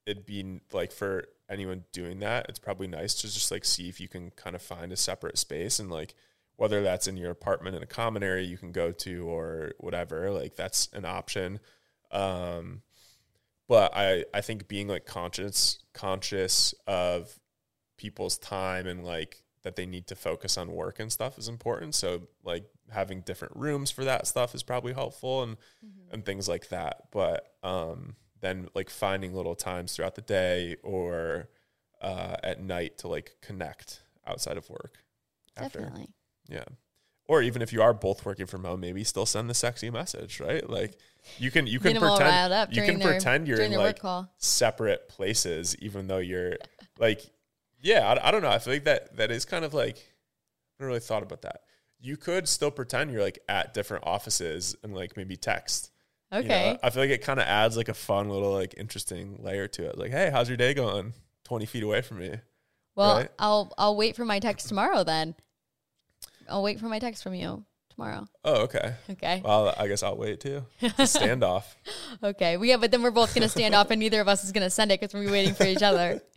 it'd 0.06 0.26
be 0.26 0.62
like 0.72 0.92
for 0.92 1.26
anyone 1.50 1.84
doing 1.92 2.20
that, 2.20 2.46
it's 2.50 2.60
probably 2.60 2.88
nice 2.88 3.14
to 3.16 3.24
just 3.24 3.52
like 3.52 3.66
see 3.66 3.90
if 3.90 4.00
you 4.00 4.08
can 4.08 4.32
kind 4.32 4.56
of 4.56 4.62
find 4.62 4.92
a 4.92 4.98
separate 4.98 5.38
space 5.38 5.80
and 5.80 5.90
like 5.90 6.16
whether 6.56 6.82
that's 6.82 7.08
in 7.08 7.18
your 7.18 7.30
apartment 7.32 7.76
in 7.76 7.84
a 7.84 7.88
common 7.88 8.24
area 8.24 8.46
you 8.46 8.58
can 8.58 8.72
go 8.72 8.92
to 8.92 9.28
or 9.30 9.74
whatever, 9.80 10.32
like 10.32 10.56
that's 10.56 10.90
an 10.94 11.06
option. 11.06 11.60
Um, 12.12 12.82
but 13.68 13.92
I, 13.96 14.26
I 14.34 14.42
think 14.42 14.68
being 14.68 14.88
like 14.88 15.06
conscious 15.06 15.80
conscious 15.94 16.74
of 16.88 17.40
people's 17.98 18.38
time 18.38 18.88
and 18.88 19.04
like 19.04 19.44
that 19.64 19.76
they 19.76 19.86
need 19.86 20.08
to 20.08 20.16
focus 20.16 20.58
on 20.58 20.72
work 20.72 21.00
and 21.00 21.12
stuff 21.12 21.38
is 21.38 21.48
important. 21.48 21.96
So 21.96 22.28
like 22.44 22.66
having 22.92 23.22
different 23.22 23.56
rooms 23.56 23.92
for 23.92 24.04
that 24.06 24.28
stuff 24.28 24.56
is 24.56 24.64
probably 24.64 24.94
helpful 24.94 25.44
and 25.44 25.58
and 26.12 26.26
things 26.26 26.48
like 26.48 26.70
that. 26.70 27.04
But 27.12 27.46
um 27.64 28.16
then 28.40 28.68
like 28.76 28.90
finding 28.90 29.34
little 29.34 29.56
times 29.56 29.96
throughout 29.96 30.16
the 30.16 30.22
day 30.22 30.76
or 30.84 31.50
uh, 32.02 32.36
at 32.44 32.62
night 32.62 33.00
to 33.00 33.08
like 33.08 33.36
connect 33.42 34.02
outside 34.28 34.58
of 34.58 34.70
work. 34.70 35.04
After. 35.58 35.80
Definitely. 35.80 36.10
Yeah. 36.48 36.66
or 37.28 37.42
even 37.42 37.62
if 37.62 37.74
you 37.74 37.82
are 37.82 37.94
both 37.94 38.24
working 38.26 38.46
from 38.46 38.64
home, 38.64 38.80
maybe 38.80 39.04
still 39.04 39.26
send 39.26 39.50
the 39.50 39.54
sexy 39.54 39.90
message, 39.90 40.40
right? 40.40 40.70
Like 40.70 40.98
you 41.40 41.52
can 41.52 41.68
you 41.68 41.80
can 41.80 41.94
Get 41.94 42.04
'em 42.04 42.08
all 42.08 42.22
up 42.22 42.70
pretend 42.70 42.76
you 42.76 42.82
can 42.84 43.00
their, 43.00 43.08
pretend 43.10 43.48
you're 43.48 43.60
in 43.60 43.72
like 43.74 44.00
separate 44.38 45.10
places, 45.10 45.76
even 45.80 46.08
though 46.08 46.20
you're 46.20 46.56
like, 47.00 47.22
yeah, 47.82 48.08
I, 48.08 48.28
I 48.28 48.32
don't 48.32 48.42
know. 48.44 48.50
I 48.50 48.60
feel 48.60 48.74
like 48.74 48.86
that 48.86 49.18
that 49.18 49.32
is 49.32 49.44
kind 49.46 49.66
of 49.66 49.74
like 49.74 49.98
I 49.98 50.84
never 50.84 50.88
really 50.90 51.00
thought 51.00 51.24
about 51.24 51.42
that. 51.42 51.62
You 52.00 52.18
could 52.18 52.48
still 52.48 52.72
pretend 52.72 53.12
you're 53.12 53.22
like 53.24 53.40
at 53.50 53.74
different 53.74 54.06
offices 54.06 54.76
and 54.84 54.94
like 54.94 55.18
maybe 55.18 55.36
text. 55.36 55.92
you 56.32 56.40
know? 56.40 56.46
Okay. 56.46 56.80
I 56.84 56.90
feel 56.90 57.04
like 57.04 57.10
it 57.12 57.22
kind 57.24 57.40
of 57.40 57.46
adds 57.48 57.76
like 57.78 57.90
a 57.90 57.94
fun 57.94 58.30
little 58.30 58.52
like 58.54 58.76
interesting 58.78 59.40
layer 59.42 59.68
to 59.70 59.86
it. 59.90 59.98
Like, 59.98 60.12
hey, 60.12 60.30
how's 60.32 60.48
your 60.48 60.58
day 60.58 60.74
going? 60.74 61.14
Twenty 61.44 61.66
feet 61.66 61.84
away 61.84 62.02
from 62.02 62.20
me. 62.20 62.36
Well, 62.96 63.18
right? 63.18 63.30
I'll 63.40 63.74
I'll 63.78 63.96
wait 63.96 64.16
for 64.16 64.26
my 64.26 64.40
text 64.40 64.68
tomorrow 64.68 65.04
then. 65.04 65.36
I'll 66.50 66.64
wait 66.64 66.80
for 66.80 66.88
my 66.88 67.00
text 67.00 67.24
from 67.24 67.34
you 67.34 67.66
tomorrow. 67.90 68.28
Oh, 68.44 68.62
okay. 68.64 68.94
Okay. 69.10 69.42
Well, 69.44 69.74
I 69.78 69.88
guess 69.88 70.04
I'll 70.04 70.18
wait 70.18 70.40
too. 70.40 70.66
It's 70.82 71.16
a 71.16 71.20
standoff. 71.20 71.64
Okay. 72.24 72.58
Well, 72.58 72.66
yeah, 72.66 72.78
but 72.78 72.92
then 72.92 73.02
we're 73.02 73.12
both 73.12 73.34
gonna 73.34 73.50
stand 73.50 73.74
off, 73.76 73.90
and 73.92 74.00
neither 74.00 74.22
of 74.22 74.28
us 74.28 74.44
is 74.44 74.52
gonna 74.52 74.70
send 74.70 74.92
it 74.92 75.00
because 75.00 75.14
we're 75.14 75.32
waiting 75.32 75.54
for 75.56 75.66
each 75.66 75.84
other. 75.84 76.22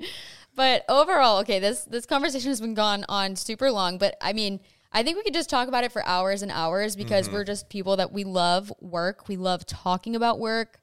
But 0.57 0.85
overall, 0.89 1.39
okay, 1.39 1.61
this 1.61 1.83
this 1.85 2.07
conversation 2.07 2.51
has 2.51 2.61
been 2.61 2.75
gone 2.75 3.05
on 3.09 3.37
super 3.37 3.71
long. 3.71 3.99
But 3.99 4.17
I 4.21 4.33
mean, 4.33 4.59
I 4.93 5.03
think 5.03 5.17
we 5.17 5.23
could 5.23 5.35
just 5.35 5.51
talk 5.51 5.69
about 5.69 5.85
it 5.85 5.93
for 5.93 6.05
hours 6.05 6.43
and 6.43 6.51
hours 6.51 6.97
because 6.97 7.27
Mm-hmm. 7.27 7.37
we're 7.37 7.45
just 7.45 7.69
people 7.69 7.97
that 7.97 8.13
we 8.13 8.25
love 8.25 8.73
work. 8.81 9.29
We 9.29 9.37
love 9.37 9.65
talking 9.67 10.17
about 10.17 10.39
work. 10.41 10.81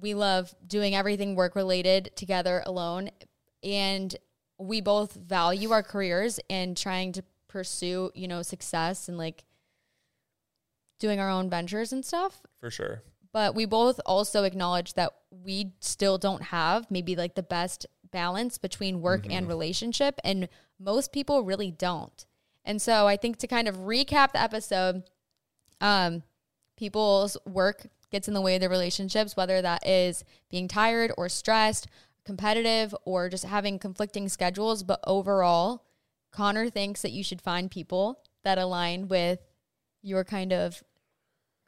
We 0.00 0.14
love 0.14 0.54
doing 0.66 0.94
everything 0.94 1.34
work 1.34 1.56
related 1.56 2.10
together 2.14 2.62
alone, 2.66 3.10
and 3.64 4.14
we 4.58 4.80
both 4.80 5.14
value 5.14 5.70
our 5.72 5.82
careers 5.82 6.38
and 6.50 6.76
trying 6.76 7.12
to 7.12 7.24
pursue, 7.48 8.10
you 8.14 8.28
know, 8.28 8.42
success 8.42 9.08
and 9.08 9.16
like 9.18 9.44
doing 10.98 11.18
our 11.20 11.30
own 11.30 11.48
ventures 11.48 11.92
and 11.92 12.04
stuff 12.04 12.42
for 12.60 12.70
sure. 12.70 13.02
but 13.32 13.54
we 13.54 13.64
both 13.64 14.00
also 14.04 14.42
acknowledge 14.44 14.94
that 14.94 15.12
we 15.30 15.72
still 15.80 16.18
don't 16.18 16.42
have 16.44 16.90
maybe 16.90 17.14
like 17.14 17.34
the 17.36 17.42
best 17.42 17.86
balance 18.10 18.58
between 18.58 19.00
work 19.00 19.24
and 19.30 19.46
relationship 19.46 20.18
and 20.24 20.48
most 20.80 21.12
people 21.12 21.44
really 21.44 21.70
don't 21.70 22.26
and 22.68 22.80
so 22.80 23.08
i 23.08 23.16
think 23.16 23.36
to 23.38 23.46
kind 23.48 23.66
of 23.66 23.74
recap 23.78 24.30
the 24.32 24.40
episode 24.40 25.02
um 25.80 26.22
people's 26.76 27.36
work 27.46 27.86
gets 28.12 28.28
in 28.28 28.34
the 28.34 28.40
way 28.40 28.54
of 28.54 28.60
their 28.60 28.70
relationships 28.70 29.36
whether 29.36 29.60
that 29.60 29.84
is 29.86 30.22
being 30.50 30.68
tired 30.68 31.10
or 31.18 31.28
stressed 31.28 31.88
competitive 32.24 32.94
or 33.04 33.28
just 33.28 33.44
having 33.44 33.78
conflicting 33.78 34.28
schedules 34.28 34.82
but 34.82 35.00
overall 35.06 35.84
connor 36.30 36.68
thinks 36.70 37.02
that 37.02 37.10
you 37.10 37.24
should 37.24 37.40
find 37.40 37.70
people 37.70 38.20
that 38.44 38.58
align 38.58 39.08
with 39.08 39.40
your 40.02 40.22
kind 40.24 40.52
of 40.52 40.82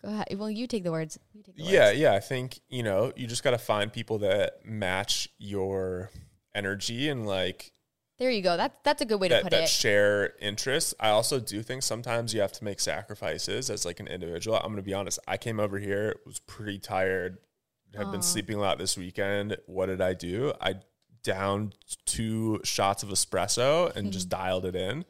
go 0.02 0.08
ahead 0.08 0.26
well 0.36 0.50
you 0.50 0.66
take 0.66 0.84
the 0.84 0.92
words 0.92 1.18
take 1.44 1.56
the 1.56 1.62
Yeah, 1.62 1.88
words. 1.88 1.98
yeah. 1.98 2.12
I 2.14 2.20
think, 2.20 2.60
you 2.68 2.82
know, 2.82 3.12
you 3.16 3.26
just 3.26 3.42
got 3.42 3.50
to 3.50 3.58
find 3.58 3.92
people 3.92 4.18
that 4.18 4.64
match 4.64 5.28
your 5.38 6.10
energy 6.54 7.08
and 7.08 7.26
like 7.26 7.72
there 8.20 8.30
you 8.30 8.42
go 8.42 8.56
that's 8.56 8.76
that's 8.84 9.02
a 9.02 9.04
good 9.04 9.18
way 9.18 9.26
to 9.28 9.34
that, 9.34 9.42
put 9.42 9.50
that 9.50 9.64
it 9.64 9.68
share 9.68 10.34
interests. 10.40 10.94
I 11.00 11.08
also 11.08 11.40
do 11.40 11.62
think 11.62 11.82
sometimes 11.82 12.32
you 12.32 12.40
have 12.40 12.52
to 12.52 12.64
make 12.64 12.78
sacrifices 12.78 13.70
as 13.70 13.84
like 13.84 13.98
an 13.98 14.06
individual. 14.06 14.56
I'm 14.58 14.66
going 14.66 14.76
to 14.76 14.82
be 14.82 14.94
honest. 14.94 15.18
I 15.26 15.36
came 15.36 15.58
over 15.58 15.78
here, 15.78 16.14
was 16.24 16.38
pretty 16.38 16.78
tired, 16.78 17.38
have 17.96 18.12
been 18.12 18.22
sleeping 18.22 18.56
a 18.56 18.60
lot 18.60 18.78
this 18.78 18.96
weekend. 18.96 19.56
What 19.66 19.86
did 19.86 20.00
I 20.00 20.14
do? 20.14 20.52
I 20.60 20.76
downed 21.22 21.74
two 22.06 22.60
shots 22.62 23.02
of 23.02 23.08
espresso 23.08 23.94
and 23.96 24.12
just 24.12 24.26
hmm. 24.26 24.36
dialed 24.36 24.64
it 24.64 24.76
in, 24.76 25.04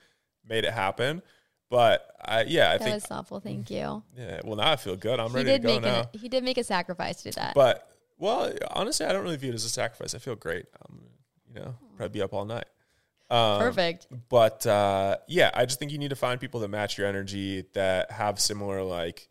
made 0.49 0.65
it 0.65 0.73
happen. 0.73 1.23
But 1.69 2.07
I, 2.25 2.43
yeah, 2.43 2.71
I 2.71 2.79
that 2.79 2.85
think, 2.85 2.95
was 2.95 3.05
thoughtful 3.05 3.39
thank 3.39 3.71
you 3.71 4.03
yeah, 4.17 4.41
well, 4.45 4.57
now 4.57 4.73
I 4.73 4.77
feel 4.77 4.97
good. 4.97 5.21
I'm 5.21 5.31
he 5.31 5.37
ready 5.37 5.51
did 5.51 5.63
to 5.63 5.69
go 5.69 5.75
make 5.75 5.83
now. 5.83 6.05
he 6.13 6.29
did 6.29 6.43
make 6.43 6.59
a 6.59 6.65
sacrifice 6.65 7.23
to 7.23 7.31
do 7.31 7.35
that 7.37 7.55
But 7.55 7.89
well, 8.19 8.53
honestly, 8.73 9.07
I 9.07 9.13
don't 9.13 9.23
really 9.23 9.37
view 9.37 9.51
it 9.51 9.55
as 9.55 9.65
a 9.65 9.69
sacrifice. 9.69 10.15
I 10.15 10.19
feel 10.19 10.35
great. 10.35 10.67
I'm, 10.85 11.01
you 11.55 11.61
know, 11.61 11.77
probably 11.97 12.13
be 12.13 12.23
up 12.23 12.35
all 12.35 12.45
night. 12.45 12.67
Um, 13.31 13.61
perfect 13.61 14.09
But 14.29 14.67
uh, 14.67 15.19
yeah, 15.29 15.51
I 15.55 15.65
just 15.65 15.79
think 15.79 15.93
you 15.93 15.99
need 15.99 16.11
to 16.11 16.17
find 16.17 16.41
people 16.41 16.61
that 16.61 16.69
match 16.69 16.99
your 16.99 17.07
energy, 17.07 17.65
that 17.75 18.11
have 18.11 18.41
similar 18.41 18.83
like 18.83 19.29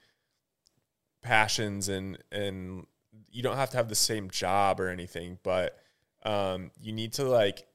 passions, 1.22 1.90
and 1.90 2.18
and 2.32 2.86
you 3.30 3.44
don't 3.44 3.58
have 3.58 3.72
to 3.72 3.78
have 3.78 3.90
the 3.90 3.96
same 3.96 4.30
job 4.30 4.80
or 4.80 4.90
anything, 4.90 5.38
but 5.44 5.78
um, 6.24 6.72
you 6.80 6.94
need 6.94 7.14
to 7.14 7.24
like 7.24 7.68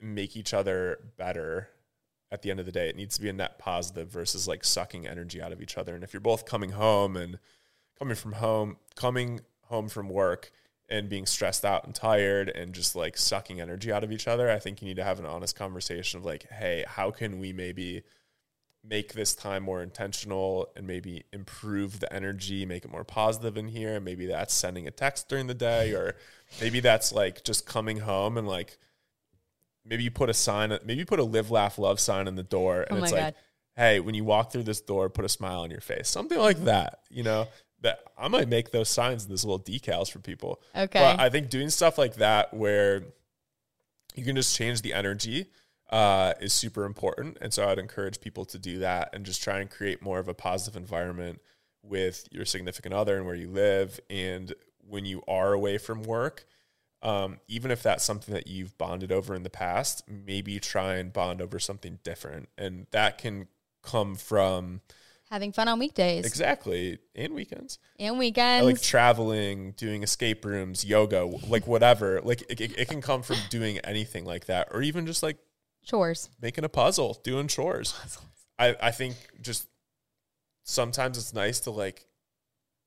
make 0.00 0.36
each 0.36 0.52
other 0.54 0.98
better. 1.16 1.68
At 2.30 2.40
the 2.40 2.50
end 2.50 2.60
of 2.60 2.66
the 2.66 2.72
day, 2.72 2.88
it 2.88 2.96
needs 2.96 3.16
to 3.16 3.20
be 3.20 3.28
a 3.28 3.32
net 3.34 3.58
positive 3.58 4.08
versus 4.08 4.48
like 4.48 4.64
sucking 4.64 5.06
energy 5.06 5.42
out 5.42 5.52
of 5.52 5.60
each 5.60 5.76
other. 5.76 5.94
And 5.94 6.02
if 6.02 6.14
you're 6.14 6.20
both 6.22 6.46
coming 6.46 6.70
home 6.70 7.14
and 7.14 7.38
coming 7.98 8.14
from 8.14 8.32
home, 8.32 8.78
coming 8.96 9.40
home 9.66 9.90
from 9.90 10.08
work 10.08 10.50
and 10.88 11.08
being 11.08 11.26
stressed 11.26 11.64
out 11.64 11.84
and 11.84 11.94
tired 11.94 12.48
and 12.48 12.74
just 12.74 12.94
like 12.94 13.16
sucking 13.16 13.60
energy 13.60 13.90
out 13.92 14.04
of 14.04 14.12
each 14.12 14.28
other, 14.28 14.50
I 14.50 14.58
think 14.58 14.82
you 14.82 14.88
need 14.88 14.96
to 14.96 15.04
have 15.04 15.18
an 15.18 15.26
honest 15.26 15.56
conversation 15.56 16.18
of 16.18 16.24
like, 16.24 16.48
hey, 16.50 16.84
how 16.86 17.10
can 17.10 17.38
we 17.38 17.52
maybe 17.52 18.02
make 18.84 19.12
this 19.14 19.34
time 19.34 19.62
more 19.62 19.82
intentional 19.82 20.68
and 20.76 20.86
maybe 20.86 21.24
improve 21.32 22.00
the 22.00 22.12
energy, 22.12 22.66
make 22.66 22.84
it 22.84 22.90
more 22.90 23.04
positive 23.04 23.56
in 23.56 23.68
here? 23.68 24.00
Maybe 24.00 24.26
that's 24.26 24.52
sending 24.52 24.86
a 24.86 24.90
text 24.90 25.28
during 25.28 25.46
the 25.46 25.54
day, 25.54 25.92
or 25.94 26.16
maybe 26.60 26.80
that's 26.80 27.12
like 27.12 27.44
just 27.44 27.64
coming 27.64 27.98
home 27.98 28.36
and 28.36 28.46
like 28.46 28.76
maybe 29.84 30.04
you 30.04 30.10
put 30.10 30.30
a 30.30 30.34
sign, 30.34 30.76
maybe 30.84 31.00
you 31.00 31.06
put 31.06 31.20
a 31.20 31.24
live, 31.24 31.50
laugh, 31.50 31.78
love 31.78 32.00
sign 32.00 32.28
in 32.28 32.34
the 32.34 32.42
door, 32.42 32.80
oh 32.82 32.94
and 32.94 33.02
Oh 33.02 33.04
it's 33.04 33.12
my 33.12 33.20
like, 33.26 33.34
hey, 33.76 34.00
when 34.00 34.14
you 34.14 34.24
walk 34.24 34.52
through 34.52 34.64
this 34.64 34.80
door, 34.80 35.08
put 35.08 35.24
a 35.24 35.28
smile 35.28 35.60
on 35.60 35.70
your 35.70 35.80
face, 35.80 36.08
something 36.08 36.38
like 36.38 36.64
that, 36.64 37.00
you 37.08 37.22
know. 37.22 37.48
That 37.82 38.00
I 38.16 38.28
might 38.28 38.48
make 38.48 38.70
those 38.70 38.88
signs, 38.88 39.24
and 39.24 39.32
those 39.32 39.44
little 39.44 39.60
decals 39.60 40.10
for 40.10 40.18
people. 40.18 40.60
Okay. 40.74 40.98
But 40.98 41.20
I 41.20 41.28
think 41.28 41.50
doing 41.50 41.68
stuff 41.70 41.98
like 41.98 42.16
that 42.16 42.54
where 42.54 43.02
you 44.14 44.24
can 44.24 44.36
just 44.36 44.56
change 44.56 44.82
the 44.82 44.92
energy 44.92 45.46
uh, 45.90 46.32
is 46.40 46.52
super 46.52 46.84
important. 46.84 47.38
And 47.40 47.52
so 47.52 47.68
I'd 47.68 47.78
encourage 47.78 48.20
people 48.20 48.44
to 48.46 48.58
do 48.58 48.78
that 48.78 49.10
and 49.12 49.26
just 49.26 49.42
try 49.42 49.60
and 49.60 49.70
create 49.70 50.02
more 50.02 50.18
of 50.18 50.28
a 50.28 50.34
positive 50.34 50.76
environment 50.76 51.40
with 51.82 52.28
your 52.30 52.44
significant 52.44 52.94
other 52.94 53.16
and 53.16 53.26
where 53.26 53.34
you 53.34 53.50
live. 53.50 54.00
And 54.08 54.54
when 54.88 55.04
you 55.04 55.22
are 55.28 55.52
away 55.52 55.78
from 55.78 56.02
work, 56.02 56.46
um, 57.02 57.40
even 57.48 57.70
if 57.70 57.82
that's 57.82 58.04
something 58.04 58.32
that 58.32 58.46
you've 58.46 58.78
bonded 58.78 59.10
over 59.10 59.34
in 59.34 59.42
the 59.42 59.50
past, 59.50 60.04
maybe 60.08 60.60
try 60.60 60.94
and 60.94 61.12
bond 61.12 61.42
over 61.42 61.58
something 61.58 61.98
different. 62.04 62.48
And 62.56 62.86
that 62.92 63.18
can 63.18 63.48
come 63.82 64.14
from 64.14 64.80
having 65.32 65.50
fun 65.50 65.66
on 65.66 65.78
weekdays 65.78 66.26
exactly 66.26 66.98
and 67.14 67.34
weekends 67.34 67.78
and 67.98 68.16
I 68.16 68.18
weekends 68.18 68.66
like 68.66 68.82
traveling, 68.82 69.72
doing 69.78 70.02
escape 70.02 70.44
rooms, 70.44 70.84
yoga, 70.84 71.24
like 71.24 71.66
whatever. 71.66 72.20
Like 72.22 72.42
it, 72.50 72.60
it, 72.60 72.78
it 72.78 72.88
can 72.88 73.00
come 73.00 73.22
from 73.22 73.38
doing 73.48 73.78
anything 73.78 74.26
like 74.26 74.44
that, 74.46 74.68
or 74.72 74.82
even 74.82 75.06
just 75.06 75.22
like 75.22 75.38
chores 75.82 76.28
making 76.42 76.64
a 76.64 76.68
puzzle, 76.68 77.18
doing 77.24 77.48
chores. 77.48 77.94
I, 78.58 78.76
I 78.78 78.90
think 78.90 79.16
just 79.40 79.68
sometimes 80.64 81.16
it's 81.16 81.32
nice 81.32 81.60
to 81.60 81.70
like 81.70 82.04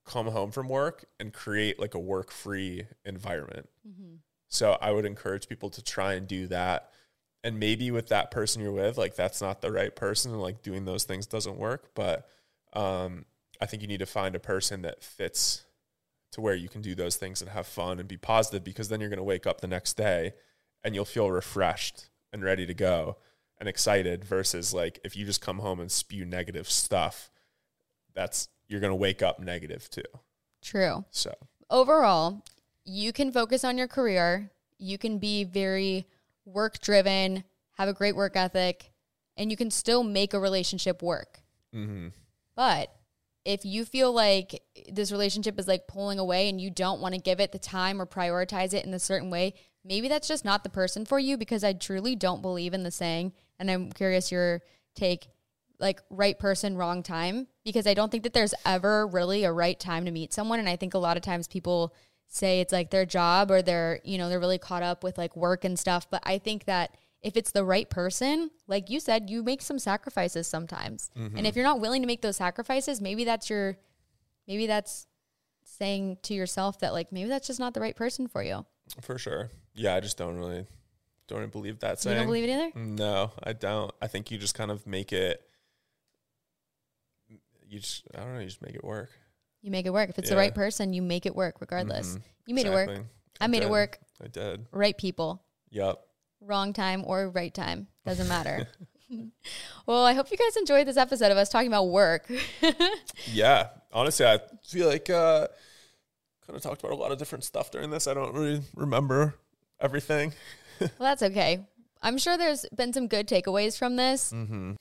come 0.04 0.28
home 0.28 0.52
from 0.52 0.68
work 0.68 1.04
and 1.18 1.32
create 1.32 1.80
like 1.80 1.94
a 1.94 1.98
work 1.98 2.30
free 2.30 2.86
environment. 3.04 3.68
Mm-hmm. 3.86 4.14
So 4.48 4.78
I 4.80 4.92
would 4.92 5.04
encourage 5.04 5.48
people 5.48 5.70
to 5.70 5.82
try 5.82 6.14
and 6.14 6.28
do 6.28 6.46
that. 6.46 6.90
And 7.42 7.58
maybe 7.58 7.90
with 7.90 8.08
that 8.08 8.30
person 8.30 8.62
you're 8.62 8.70
with, 8.70 8.96
like 8.96 9.16
that's 9.16 9.40
not 9.40 9.60
the 9.60 9.72
right 9.72 9.94
person 9.94 10.30
and 10.30 10.40
like 10.40 10.62
doing 10.62 10.84
those 10.84 11.04
things 11.04 11.26
doesn't 11.26 11.58
work. 11.58 11.90
But 11.94 12.28
um, 12.72 13.24
I 13.60 13.66
think 13.66 13.82
you 13.82 13.88
need 13.88 14.00
to 14.00 14.06
find 14.06 14.34
a 14.34 14.40
person 14.40 14.82
that 14.82 15.02
fits 15.02 15.64
to 16.32 16.40
where 16.40 16.54
you 16.54 16.68
can 16.68 16.82
do 16.82 16.94
those 16.94 17.16
things 17.16 17.40
and 17.40 17.50
have 17.50 17.66
fun 17.66 17.98
and 17.98 18.08
be 18.08 18.16
positive 18.16 18.64
because 18.64 18.88
then 18.88 19.00
you're 19.00 19.08
going 19.08 19.18
to 19.18 19.24
wake 19.24 19.46
up 19.46 19.60
the 19.60 19.66
next 19.66 19.96
day 19.96 20.34
and 20.84 20.94
you'll 20.94 21.04
feel 21.04 21.30
refreshed 21.30 22.10
and 22.32 22.44
ready 22.44 22.66
to 22.66 22.74
go 22.74 23.16
and 23.58 23.68
excited 23.68 24.24
versus 24.24 24.74
like 24.74 25.00
if 25.04 25.16
you 25.16 25.24
just 25.24 25.40
come 25.40 25.60
home 25.60 25.80
and 25.80 25.90
spew 25.90 26.24
negative 26.24 26.68
stuff, 26.68 27.30
that's 28.14 28.48
you're 28.68 28.80
going 28.80 28.90
to 28.90 28.96
wake 28.96 29.22
up 29.22 29.40
negative 29.40 29.88
too. 29.90 30.02
true 30.62 31.04
So, 31.10 31.32
overall, 31.70 32.44
you 32.84 33.12
can 33.12 33.32
focus 33.32 33.64
on 33.64 33.78
your 33.78 33.88
career. 33.88 34.50
You 34.78 34.98
can 34.98 35.18
be 35.18 35.44
very 35.44 36.06
work 36.44 36.80
driven, 36.80 37.44
have 37.78 37.88
a 37.88 37.92
great 37.92 38.16
work 38.16 38.36
ethic, 38.36 38.92
and 39.36 39.50
you 39.50 39.56
can 39.56 39.70
still 39.70 40.02
make 40.02 40.34
a 40.34 40.40
relationship 40.40 41.02
work. 41.02 41.40
mhm. 41.74 42.12
But 42.56 42.90
if 43.44 43.64
you 43.64 43.84
feel 43.84 44.12
like 44.12 44.62
this 44.90 45.12
relationship 45.12 45.58
is 45.58 45.68
like 45.68 45.86
pulling 45.86 46.18
away 46.18 46.48
and 46.48 46.60
you 46.60 46.70
don't 46.70 47.00
want 47.00 47.14
to 47.14 47.20
give 47.20 47.38
it 47.38 47.52
the 47.52 47.58
time 47.58 48.02
or 48.02 48.06
prioritize 48.06 48.74
it 48.74 48.84
in 48.84 48.92
a 48.92 48.98
certain 48.98 49.30
way, 49.30 49.54
maybe 49.84 50.08
that's 50.08 50.26
just 50.26 50.44
not 50.44 50.64
the 50.64 50.68
person 50.68 51.04
for 51.04 51.18
you 51.18 51.36
because 51.36 51.62
I 51.62 51.72
truly 51.72 52.16
don't 52.16 52.42
believe 52.42 52.74
in 52.74 52.82
the 52.82 52.90
saying. 52.90 53.32
And 53.60 53.70
I'm 53.70 53.92
curious 53.92 54.32
your 54.32 54.62
take 54.96 55.28
like 55.78 56.00
right 56.10 56.38
person, 56.38 56.76
wrong 56.76 57.02
time, 57.02 57.46
because 57.64 57.86
I 57.86 57.94
don't 57.94 58.10
think 58.10 58.24
that 58.24 58.32
there's 58.32 58.54
ever 58.64 59.06
really 59.06 59.44
a 59.44 59.52
right 59.52 59.78
time 59.78 60.06
to 60.06 60.10
meet 60.10 60.32
someone. 60.32 60.58
And 60.58 60.68
I 60.68 60.76
think 60.76 60.94
a 60.94 60.98
lot 60.98 61.16
of 61.16 61.22
times 61.22 61.46
people 61.46 61.94
say 62.28 62.60
it's 62.60 62.72
like 62.72 62.90
their 62.90 63.06
job 63.06 63.50
or 63.50 63.62
they're, 63.62 64.00
you 64.02 64.18
know, 64.18 64.28
they're 64.28 64.40
really 64.40 64.58
caught 64.58 64.82
up 64.82 65.04
with 65.04 65.18
like 65.18 65.36
work 65.36 65.64
and 65.64 65.78
stuff. 65.78 66.10
But 66.10 66.22
I 66.24 66.38
think 66.38 66.64
that 66.64 66.96
if 67.22 67.36
it's 67.36 67.50
the 67.50 67.64
right 67.64 67.88
person, 67.88 68.50
like 68.66 68.90
you 68.90 69.00
said, 69.00 69.30
you 69.30 69.42
make 69.42 69.62
some 69.62 69.78
sacrifices 69.78 70.46
sometimes. 70.46 71.10
Mm-hmm. 71.18 71.38
And 71.38 71.46
if 71.46 71.56
you're 71.56 71.64
not 71.64 71.80
willing 71.80 72.02
to 72.02 72.06
make 72.06 72.22
those 72.22 72.36
sacrifices, 72.36 73.00
maybe 73.00 73.24
that's 73.24 73.50
your 73.50 73.76
maybe 74.46 74.66
that's 74.66 75.06
saying 75.64 76.18
to 76.22 76.34
yourself 76.34 76.78
that 76.80 76.92
like 76.92 77.12
maybe 77.12 77.28
that's 77.28 77.46
just 77.46 77.58
not 77.60 77.74
the 77.74 77.80
right 77.80 77.96
person 77.96 78.28
for 78.28 78.42
you. 78.42 78.64
For 79.00 79.18
sure. 79.18 79.50
Yeah, 79.74 79.94
I 79.94 80.00
just 80.00 80.16
don't 80.16 80.36
really 80.36 80.66
don't 81.28 81.38
really 81.38 81.50
believe 81.50 81.80
that 81.80 81.92
You 81.92 81.96
saying. 81.96 82.16
don't 82.18 82.26
believe 82.26 82.44
it 82.44 82.52
either? 82.52 82.70
No, 82.78 83.32
I 83.42 83.52
don't. 83.52 83.92
I 84.00 84.06
think 84.06 84.30
you 84.30 84.38
just 84.38 84.54
kind 84.54 84.70
of 84.70 84.86
make 84.86 85.12
it 85.12 85.42
you 87.68 87.80
just 87.80 88.04
I 88.14 88.20
don't 88.20 88.34
know, 88.34 88.40
you 88.40 88.46
just 88.46 88.62
make 88.62 88.74
it 88.74 88.84
work. 88.84 89.10
You 89.62 89.70
make 89.72 89.86
it 89.86 89.92
work. 89.92 90.10
If 90.10 90.18
it's 90.18 90.30
the 90.30 90.36
right 90.36 90.54
person, 90.54 90.92
you 90.92 91.02
make 91.02 91.26
it 91.26 91.34
work 91.34 91.56
regardless. 91.60 92.16
Mhm. 92.16 92.22
You 92.46 92.54
made 92.54 92.66
it 92.66 92.70
work. 92.70 92.88
Exactly. 92.90 93.10
I 93.40 93.46
made 93.48 93.62
it 93.64 93.70
work. 93.70 93.98
I 94.22 94.28
did. 94.28 94.66
Right 94.70 94.96
people. 94.96 95.42
Yep. 95.70 96.05
Wrong 96.46 96.72
time 96.72 97.02
or 97.06 97.28
right 97.30 97.52
time. 97.52 97.88
Doesn't 98.04 98.28
matter. 98.28 98.66
well, 99.86 100.04
I 100.04 100.14
hope 100.14 100.30
you 100.32 100.36
guys 100.36 100.56
enjoyed 100.56 100.86
this 100.86 100.96
episode 100.96 101.30
of 101.30 101.38
us 101.38 101.48
talking 101.48 101.68
about 101.68 101.84
work. 101.88 102.30
Yeah. 103.32 103.68
Honestly, 103.92 104.26
I 104.26 104.40
feel 104.66 104.88
like 104.88 105.08
uh 105.10 105.46
kind 106.46 106.56
of 106.56 106.62
talked 106.62 106.80
about 106.82 106.92
a 106.92 106.96
lot 106.96 107.12
of 107.12 107.18
different 107.18 107.44
stuff 107.44 107.70
during 107.70 107.90
this. 107.90 108.06
I 108.06 108.14
don't 108.14 108.34
really 108.34 108.62
remember 108.74 109.34
everything. 109.80 110.32
well, 110.80 110.90
that's 110.98 111.22
okay. 111.22 111.66
I'm 112.02 112.18
sure 112.18 112.36
there's 112.36 112.66
been 112.76 112.92
some 112.92 113.08
good 113.08 113.26
takeaways 113.26 113.76
from 113.78 113.96
this. 113.96 114.32
Mm-hmm. 114.32 114.72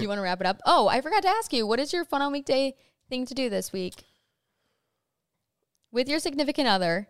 you 0.00 0.08
want 0.08 0.18
to 0.18 0.22
wrap 0.22 0.40
it 0.40 0.46
up? 0.46 0.60
Oh, 0.64 0.88
I 0.88 1.00
forgot 1.00 1.22
to 1.22 1.28
ask 1.28 1.52
you, 1.52 1.66
what 1.66 1.80
is 1.80 1.92
your 1.92 2.04
fun 2.04 2.22
on 2.22 2.32
weekday 2.32 2.74
thing 3.10 3.26
to 3.26 3.34
do 3.34 3.50
this 3.50 3.72
week? 3.72 4.04
With 5.90 6.08
your 6.08 6.18
significant 6.18 6.68
other 6.68 7.08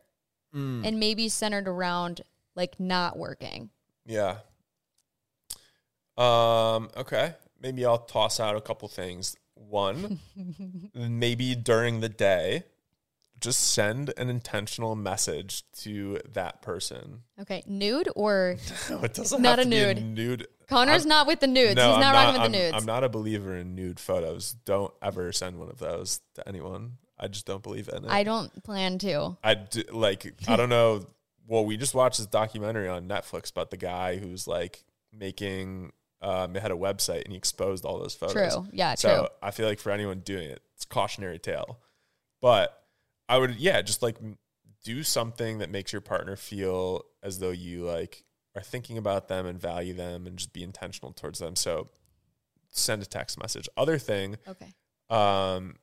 Mm. 0.55 0.87
and 0.87 1.01
maybe 1.01 1.31
centered 1.31 1.67
around 1.67 2.21
like 2.55 2.79
not 2.79 3.17
working. 3.17 3.71
Yeah. 4.07 4.39
Um, 6.17 6.91
okay. 6.97 7.35
Maybe 7.61 7.85
I'll 7.87 7.99
toss 7.99 8.41
out 8.41 8.57
a 8.57 8.61
couple 8.61 8.89
things. 8.89 9.37
One, 9.55 10.19
maybe 10.95 11.55
during 11.55 12.01
the 12.01 12.09
day, 12.09 12.65
just 13.41 13.73
send 13.73 14.13
an 14.17 14.29
intentional 14.29 14.95
message 14.97 15.63
to 15.81 16.19
that 16.33 16.63
person. 16.63 17.23
Okay, 17.41 17.63
nude 17.67 18.09
or 18.17 18.57
No, 18.91 19.01
it 19.03 19.15
doesn't 19.15 19.41
Not 19.41 19.59
a 19.61 19.65
to 19.65 19.69
be 19.71 19.77
nude. 19.77 20.03
nude. 20.03 20.47
Connor's 20.69 21.03
I'm- 21.03 21.09
not 21.09 21.27
with 21.27 21.41
the 21.41 21.47
nudes. 21.47 21.77
no, 21.77 21.87
He's 21.89 21.95
I'm 21.95 22.01
not, 22.01 22.13
rocking 22.15 22.43
with 22.43 22.53
the 22.53 22.59
nudes. 22.59 22.75
I'm 22.77 22.85
not 22.87 23.05
a 23.05 23.09
believer 23.09 23.57
in 23.57 23.75
nude 23.75 24.01
photos. 24.01 24.53
Don't 24.65 24.93
ever 25.01 25.33
send 25.33 25.59
one 25.59 25.69
of 25.71 25.79
those 25.79 26.21
to 26.35 26.47
anyone. 26.49 26.99
I 27.19 27.29
just 27.29 27.47
don't 27.47 27.63
believe 27.63 27.89
in 27.89 28.05
it. 28.05 28.11
I 28.11 28.25
don't 28.25 28.65
plan 28.65 28.99
to. 28.99 29.37
I 29.45 29.55
do, 29.55 29.83
like 29.93 30.35
I 30.49 30.57
don't 30.57 30.69
know. 30.71 31.07
Well, 31.47 31.65
we 31.65 31.77
just 31.77 31.95
watched 31.95 32.19
this 32.19 32.27
documentary 32.27 32.89
on 32.89 33.09
Netflix 33.09 33.51
about 33.51 33.71
the 33.71 33.77
guy 33.77 34.17
who's 34.17 34.47
like 34.47 34.85
making 35.13 35.93
um, 36.21 36.55
had 36.55 36.71
a 36.71 36.75
website 36.77 37.23
and 37.25 37.33
he 37.33 37.37
exposed 37.37 37.85
all 37.85 37.99
those 37.99 38.15
photos. 38.15 38.55
True. 38.55 38.67
Yeah, 38.73 38.95
So 38.95 39.17
true. 39.17 39.29
I 39.43 39.51
feel 39.51 39.67
like 39.67 39.81
for 39.81 39.91
anyone 39.91 40.21
doing 40.21 40.49
it, 40.49 40.63
it's 40.75 40.85
a 40.85 40.89
cautionary 40.89 41.39
tale. 41.39 41.81
But 42.41 42.81
I 43.29 43.39
would, 43.39 43.57
yeah, 43.57 43.83
just 43.83 44.03
like 44.03 44.17
do 44.85 45.03
something 45.03 45.59
that 45.59 45.71
makes 45.71 45.93
your 45.93 46.01
partner 46.01 46.37
feel 46.37 47.05
as 47.23 47.39
though 47.39 47.51
you 47.51 47.85
like 47.85 48.25
are 48.55 48.63
thinking 48.63 48.99
about 48.99 49.29
them 49.29 49.47
and 49.47 49.61
value 49.61 49.95
them 49.95 50.27
and 50.27 50.37
just 50.37 50.53
be 50.53 50.63
intentional 50.63 51.13
towards 51.13 51.39
them. 51.39 51.57
So 51.57 51.89
send 52.71 53.03
a 53.03 53.07
text 53.07 53.39
message. 53.41 53.69
Other 53.77 53.99
thing, 53.99 54.37
Okay. 54.47 54.73
um, 55.11 55.77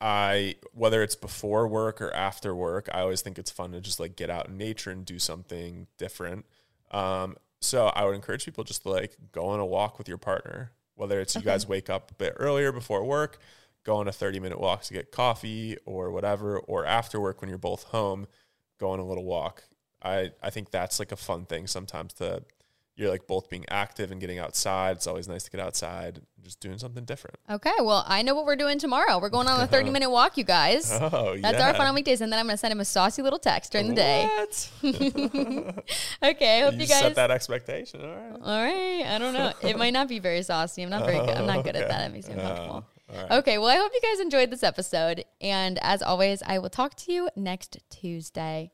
I 0.00 0.56
whether 0.72 1.02
it's 1.02 1.16
before 1.16 1.68
work 1.68 2.00
or 2.00 2.12
after 2.14 2.54
work, 2.54 2.88
I 2.92 3.00
always 3.00 3.20
think 3.22 3.38
it's 3.38 3.50
fun 3.50 3.72
to 3.72 3.80
just 3.80 4.00
like 4.00 4.16
get 4.16 4.30
out 4.30 4.48
in 4.48 4.56
nature 4.56 4.90
and 4.90 5.04
do 5.04 5.18
something 5.18 5.86
different. 5.98 6.46
Um, 6.90 7.36
so 7.60 7.88
I 7.88 8.04
would 8.04 8.14
encourage 8.14 8.44
people 8.44 8.64
just 8.64 8.82
to 8.82 8.90
like 8.90 9.16
go 9.32 9.46
on 9.46 9.60
a 9.60 9.66
walk 9.66 9.98
with 9.98 10.08
your 10.08 10.18
partner, 10.18 10.72
whether 10.94 11.20
it's 11.20 11.36
you 11.36 11.42
Okay. 11.42 11.44
guys 11.44 11.68
wake 11.68 11.90
up 11.90 12.10
a 12.10 12.14
bit 12.14 12.34
earlier 12.38 12.72
before 12.72 13.04
work, 13.04 13.38
go 13.84 13.96
on 13.96 14.08
a 14.08 14.12
30 14.12 14.40
minute 14.40 14.58
walk 14.60 14.82
to 14.84 14.94
get 14.94 15.12
coffee 15.12 15.76
or 15.84 16.10
whatever, 16.10 16.58
or 16.58 16.86
after 16.86 17.20
work 17.20 17.40
when 17.42 17.48
you're 17.50 17.58
both 17.58 17.84
home, 17.84 18.26
go 18.78 18.90
on 18.90 18.98
a 18.98 19.04
little 19.06 19.24
walk. 19.24 19.64
I, 20.02 20.30
I 20.42 20.48
think 20.50 20.70
that's 20.70 20.98
like 20.98 21.12
a 21.12 21.16
fun 21.16 21.44
thing 21.44 21.66
sometimes 21.66 22.14
to 22.14 22.42
you're 22.96 23.10
like 23.10 23.26
both 23.26 23.48
being 23.48 23.64
active 23.70 24.10
and 24.10 24.20
getting 24.20 24.38
outside. 24.38 24.96
It's 24.96 25.06
always 25.06 25.26
nice 25.26 25.44
to 25.44 25.50
get 25.50 25.60
outside 25.60 26.16
and 26.18 26.26
just 26.42 26.60
doing 26.60 26.76
something 26.78 27.04
different. 27.04 27.36
Okay. 27.48 27.72
Well, 27.78 28.04
I 28.06 28.22
know 28.22 28.34
what 28.34 28.44
we're 28.44 28.56
doing 28.56 28.78
tomorrow. 28.78 29.18
We're 29.18 29.30
going 29.30 29.48
on 29.48 29.60
a 29.60 29.66
30 29.66 29.90
minute 29.96 30.10
walk, 30.10 30.36
you 30.36 30.44
guys. 30.44 30.90
Oh, 30.92 31.36
That's 31.40 31.58
yeah. 31.58 31.68
our 31.68 31.74
fun 31.74 31.86
on 31.86 31.94
weekdays. 31.94 32.20
And 32.20 32.30
then 32.30 32.38
I'm 32.38 32.46
going 32.46 32.54
to 32.54 32.58
send 32.58 32.72
him 32.72 32.80
a 32.80 32.84
saucy 32.84 33.22
little 33.22 33.38
text 33.38 33.72
during 33.72 33.88
the 33.88 33.94
day. 33.94 34.28
What? 34.36 34.70
Okay. 36.22 36.60
I 36.60 36.64
hope 36.64 36.74
you 36.74 36.80
you, 36.80 36.86
set 36.86 37.14
that 37.14 37.30
expectation. 37.30 38.02
All 38.02 38.14
right. 38.14 38.32
All 38.42 38.64
right. 38.64 39.06
I 39.06 39.18
don't 39.18 39.32
know. 39.32 39.52
It 39.62 39.78
might 39.78 39.92
not 39.92 40.08
be 40.08 40.18
very 40.18 40.42
saucy. 40.42 40.82
I'm 40.82 40.90
not 40.90 41.06
very 41.06 41.18
good. 41.18 41.36
I'm 41.36 41.46
not 41.46 41.64
good 41.64 41.76
at 41.76 41.88
that. 41.88 42.10
It 42.10 42.12
makes 42.12 42.28
me 42.28 42.34
oh, 42.38 42.40
uncomfortable. 42.40 42.86
Oh, 42.86 43.14
all 43.16 43.22
right. 43.22 43.32
Okay. 43.38 43.58
Well, 43.58 43.68
I 43.68 43.76
hope 43.76 43.92
you 43.94 44.00
guys 44.02 44.20
enjoyed 44.20 44.50
this 44.50 44.62
episode. 44.62 45.24
And 45.40 45.78
as 45.80 46.02
always, 46.02 46.42
I 46.44 46.58
will 46.58 46.70
talk 46.70 46.94
to 46.96 47.12
you 47.12 47.28
next 47.34 47.78
Tuesday. 47.88 48.72